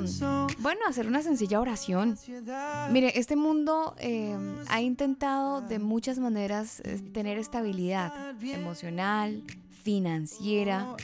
bueno, 0.59 0.81
hacer 0.87 1.07
una 1.07 1.21
sencilla 1.21 1.59
oración. 1.61 2.17
Mire, 2.91 3.17
este 3.17 3.35
mundo 3.35 3.95
eh, 3.99 4.35
ha 4.67 4.81
intentado 4.81 5.61
de 5.61 5.79
muchas 5.79 6.19
maneras 6.19 6.81
eh, 6.81 6.99
tener 7.13 7.37
estabilidad 7.37 8.35
emocional, 8.41 9.43
financiera 9.87 10.97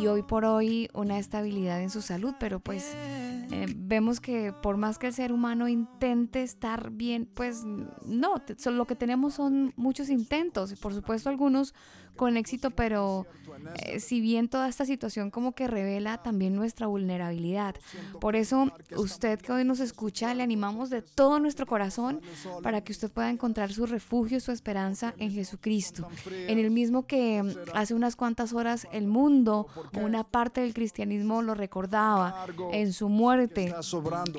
y 0.00 0.06
hoy 0.06 0.22
por 0.22 0.44
hoy 0.44 0.88
una 0.94 1.18
estabilidad 1.18 1.82
en 1.82 1.90
su 1.90 2.02
salud, 2.02 2.34
pero 2.38 2.60
pues 2.60 2.92
eh, 2.94 3.66
vemos 3.76 4.20
que 4.20 4.52
por 4.52 4.76
más 4.76 4.96
que 5.00 5.08
el 5.08 5.12
ser 5.12 5.32
humano 5.32 5.66
intente 5.66 6.44
estar 6.44 6.90
bien, 6.92 7.28
pues 7.34 7.64
no, 7.64 8.40
lo 8.66 8.84
que 8.84 8.94
tenemos 8.94 9.34
son 9.34 9.72
muchos 9.74 10.08
intentos, 10.08 10.70
y 10.70 10.76
por 10.76 10.94
supuesto 10.94 11.30
algunos 11.30 11.74
con 12.14 12.36
éxito, 12.36 12.70
pero 12.70 13.26
eh, 13.76 14.00
si 14.00 14.20
bien 14.20 14.48
toda 14.48 14.68
esta 14.68 14.84
situación 14.84 15.30
como 15.30 15.52
que 15.52 15.66
revela 15.66 16.18
también 16.18 16.54
nuestra 16.54 16.86
vulnerabilidad. 16.86 17.74
Por 18.20 18.36
eso 18.36 18.70
usted 18.96 19.40
que 19.40 19.52
hoy 19.52 19.64
nos 19.64 19.80
escucha, 19.80 20.34
le 20.34 20.42
animamos 20.42 20.90
de 20.90 21.02
todo 21.02 21.38
nuestro 21.38 21.66
corazón 21.66 22.20
para 22.62 22.82
que 22.82 22.92
usted 22.92 23.10
pueda 23.10 23.30
encontrar 23.30 23.72
su 23.72 23.86
refugio, 23.86 24.40
su 24.40 24.52
esperanza 24.52 25.14
en 25.18 25.32
Jesucristo, 25.32 26.08
en 26.30 26.58
el 26.58 26.70
mismo 26.70 27.06
que 27.06 27.42
mm, 27.42 27.50
hace 27.74 27.94
unas 27.94 28.16
cuantas 28.16 28.52
horas 28.52 28.86
el 28.92 29.06
mundo 29.06 29.66
una 29.94 30.24
parte 30.24 30.60
del 30.60 30.74
cristianismo 30.74 31.42
lo 31.42 31.54
recordaba 31.54 32.46
en 32.72 32.92
su 32.92 33.08
muerte 33.08 33.74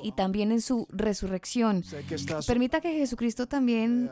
y 0.03 0.11
también 0.11 0.51
en 0.51 0.61
su 0.61 0.87
resurrección. 0.89 1.83
Permita 2.45 2.81
que 2.81 2.93
Jesucristo 2.93 3.47
también 3.47 4.09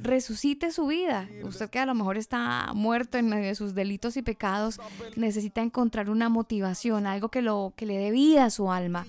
resucite 0.00 0.72
su 0.72 0.86
vida. 0.86 1.28
Usted 1.44 1.70
que 1.70 1.78
a 1.78 1.86
lo 1.86 1.94
mejor 1.94 2.16
está 2.16 2.72
muerto 2.74 3.18
en 3.18 3.28
medio 3.28 3.46
de 3.46 3.54
sus 3.54 3.74
delitos 3.74 4.16
y 4.16 4.22
pecados, 4.22 4.80
necesita 5.16 5.62
encontrar 5.62 6.10
una 6.10 6.28
motivación, 6.28 7.06
algo 7.06 7.28
que 7.28 7.42
lo 7.42 7.72
que 7.76 7.86
le 7.86 7.96
dé 7.98 8.10
vida 8.10 8.46
a 8.46 8.50
su 8.50 8.70
alma, 8.70 9.06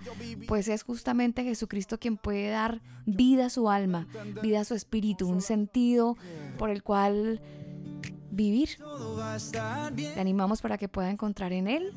pues 0.47 0.67
es 0.67 0.83
justamente 0.83 1.43
Jesucristo 1.43 1.99
quien 1.99 2.17
puede 2.17 2.49
dar 2.49 2.81
vida 3.05 3.47
a 3.47 3.49
su 3.49 3.69
alma, 3.69 4.07
vida 4.41 4.61
a 4.61 4.65
su 4.65 4.75
espíritu, 4.75 5.27
un 5.27 5.41
sentido 5.41 6.17
por 6.57 6.69
el 6.69 6.83
cual 6.83 7.41
vivir. 8.31 8.69
Le 9.95 10.19
animamos 10.19 10.61
para 10.61 10.77
que 10.77 10.87
pueda 10.89 11.09
encontrar 11.09 11.53
en 11.53 11.67
él 11.67 11.93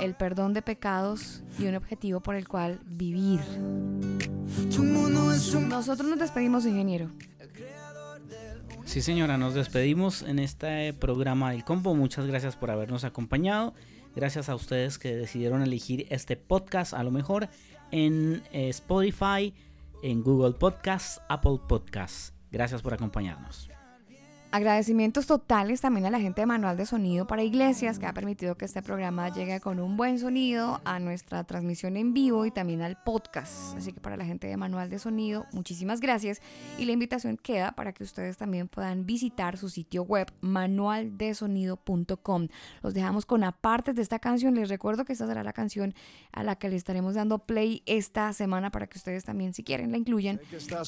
el 0.00 0.14
perdón 0.14 0.52
de 0.52 0.62
pecados 0.62 1.42
y 1.58 1.66
un 1.66 1.74
objetivo 1.74 2.20
por 2.20 2.34
el 2.34 2.48
cual 2.48 2.80
vivir. 2.86 3.40
Nosotros 5.68 6.08
nos 6.08 6.18
despedimos, 6.18 6.66
ingeniero. 6.66 7.10
Sí, 8.90 9.02
señora, 9.02 9.38
nos 9.38 9.54
despedimos 9.54 10.22
en 10.22 10.40
este 10.40 10.92
programa 10.92 11.52
del 11.52 11.62
Combo. 11.62 11.94
Muchas 11.94 12.26
gracias 12.26 12.56
por 12.56 12.72
habernos 12.72 13.04
acompañado. 13.04 13.72
Gracias 14.16 14.48
a 14.48 14.56
ustedes 14.56 14.98
que 14.98 15.14
decidieron 15.14 15.62
elegir 15.62 16.08
este 16.10 16.36
podcast, 16.36 16.92
a 16.92 17.04
lo 17.04 17.12
mejor 17.12 17.48
en 17.92 18.42
eh, 18.50 18.68
Spotify, 18.70 19.54
en 20.02 20.24
Google 20.24 20.54
Podcasts, 20.54 21.22
Apple 21.28 21.60
Podcasts. 21.68 22.34
Gracias 22.50 22.82
por 22.82 22.92
acompañarnos. 22.92 23.70
Agradecimientos 24.52 25.28
totales 25.28 25.80
también 25.80 26.06
a 26.06 26.10
la 26.10 26.18
gente 26.18 26.40
de 26.40 26.46
Manual 26.46 26.76
de 26.76 26.84
Sonido 26.84 27.24
para 27.24 27.44
Iglesias, 27.44 28.00
que 28.00 28.06
ha 28.06 28.12
permitido 28.12 28.56
que 28.56 28.64
este 28.64 28.82
programa 28.82 29.28
llegue 29.28 29.60
con 29.60 29.78
un 29.78 29.96
buen 29.96 30.18
sonido 30.18 30.80
a 30.84 30.98
nuestra 30.98 31.44
transmisión 31.44 31.96
en 31.96 32.12
vivo 32.12 32.44
y 32.46 32.50
también 32.50 32.82
al 32.82 33.00
podcast. 33.00 33.76
Así 33.76 33.92
que 33.92 34.00
para 34.00 34.16
la 34.16 34.24
gente 34.24 34.48
de 34.48 34.56
Manual 34.56 34.90
de 34.90 34.98
Sonido, 34.98 35.46
muchísimas 35.52 36.00
gracias. 36.00 36.40
Y 36.78 36.86
la 36.86 36.90
invitación 36.90 37.36
queda 37.36 37.70
para 37.70 37.92
que 37.92 38.02
ustedes 38.02 38.38
también 38.38 38.66
puedan 38.66 39.06
visitar 39.06 39.56
su 39.56 39.68
sitio 39.68 40.02
web 40.02 40.32
manualdesonido.com. 40.40 42.48
Los 42.82 42.92
dejamos 42.92 43.26
con 43.26 43.44
apartes 43.44 43.94
de 43.94 44.02
esta 44.02 44.18
canción. 44.18 44.56
Les 44.56 44.68
recuerdo 44.68 45.04
que 45.04 45.12
esta 45.12 45.28
será 45.28 45.44
la 45.44 45.52
canción 45.52 45.94
a 46.32 46.42
la 46.42 46.56
que 46.56 46.68
le 46.68 46.74
estaremos 46.74 47.14
dando 47.14 47.38
play 47.38 47.84
esta 47.86 48.32
semana 48.32 48.72
para 48.72 48.88
que 48.88 48.98
ustedes 48.98 49.24
también, 49.24 49.54
si 49.54 49.62
quieren, 49.62 49.92
la 49.92 49.98
incluyan 49.98 50.40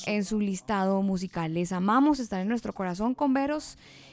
en 0.07 0.25
su 0.25 0.41
listado 0.41 1.01
musical. 1.03 1.55
Les 1.55 1.71
amamos, 1.71 2.19
están 2.19 2.41
en 2.41 2.49
nuestro 2.49 2.73
corazón 2.73 3.15
con 3.15 3.33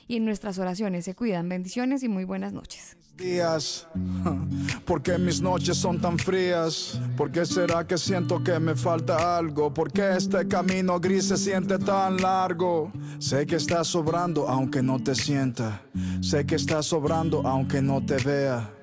y 0.08 0.18
en 0.18 0.26
nuestras 0.26 0.58
oraciones. 0.58 1.06
Se 1.06 1.16
cuidan. 1.16 1.48
Bendiciones 1.48 2.04
y 2.04 2.10
muy 2.10 2.26
buenas 2.26 2.52
noches. 2.52 2.98
días. 3.16 3.88
¿Por 4.86 5.02
qué 5.02 5.18
mis 5.18 5.42
noches 5.42 5.78
son 5.78 6.00
tan 6.00 6.18
frías? 6.18 7.00
¿Por 7.18 7.32
qué 7.32 7.46
será 7.46 7.86
que 7.86 7.98
siento 7.98 8.42
que 8.42 8.60
me 8.60 8.76
falta 8.76 9.38
algo? 9.38 9.74
¿Por 9.74 9.92
qué 9.92 10.16
este 10.16 10.48
camino 10.48 11.00
gris 11.00 11.28
se 11.28 11.38
siente 11.38 11.78
tan 11.78 12.18
largo? 12.18 12.92
Sé 13.20 13.46
que 13.46 13.58
está 13.58 13.84
sobrando 13.84 14.48
aunque 14.48 14.82
no 14.82 15.04
te 15.04 15.16
sienta. 15.16 15.82
Sé 16.22 16.46
que 16.46 16.56
está 16.56 16.82
sobrando 16.82 17.46
aunque 17.46 17.82
no 17.82 18.04
te 18.04 18.16
vea. 18.24 18.79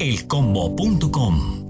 elcombo.com 0.00 1.60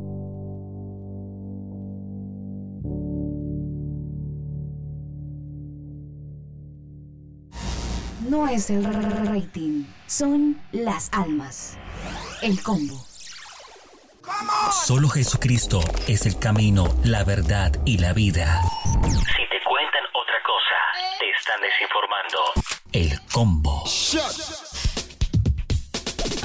No 8.29 8.47
es 8.47 8.71
el 8.71 8.85
rating, 8.85 9.85
son 10.07 10.63
las 10.71 11.11
almas. 11.13 11.77
El 12.41 12.63
combo. 12.63 13.05
Solo 14.87 15.09
Jesucristo 15.09 15.81
es 16.07 16.25
el 16.25 16.39
camino, 16.39 16.87
la 17.03 17.25
verdad 17.25 17.73
y 17.85 17.99
la 17.99 18.13
vida. 18.13 18.63
Si 18.93 19.43
te 19.49 19.61
cuentan 19.69 20.05
otra 20.15 20.37
cosa, 20.47 21.19
te 21.19 21.31
están 21.31 21.61
desinformando. 21.61 22.39
El 22.93 23.21
combo. 23.33 23.85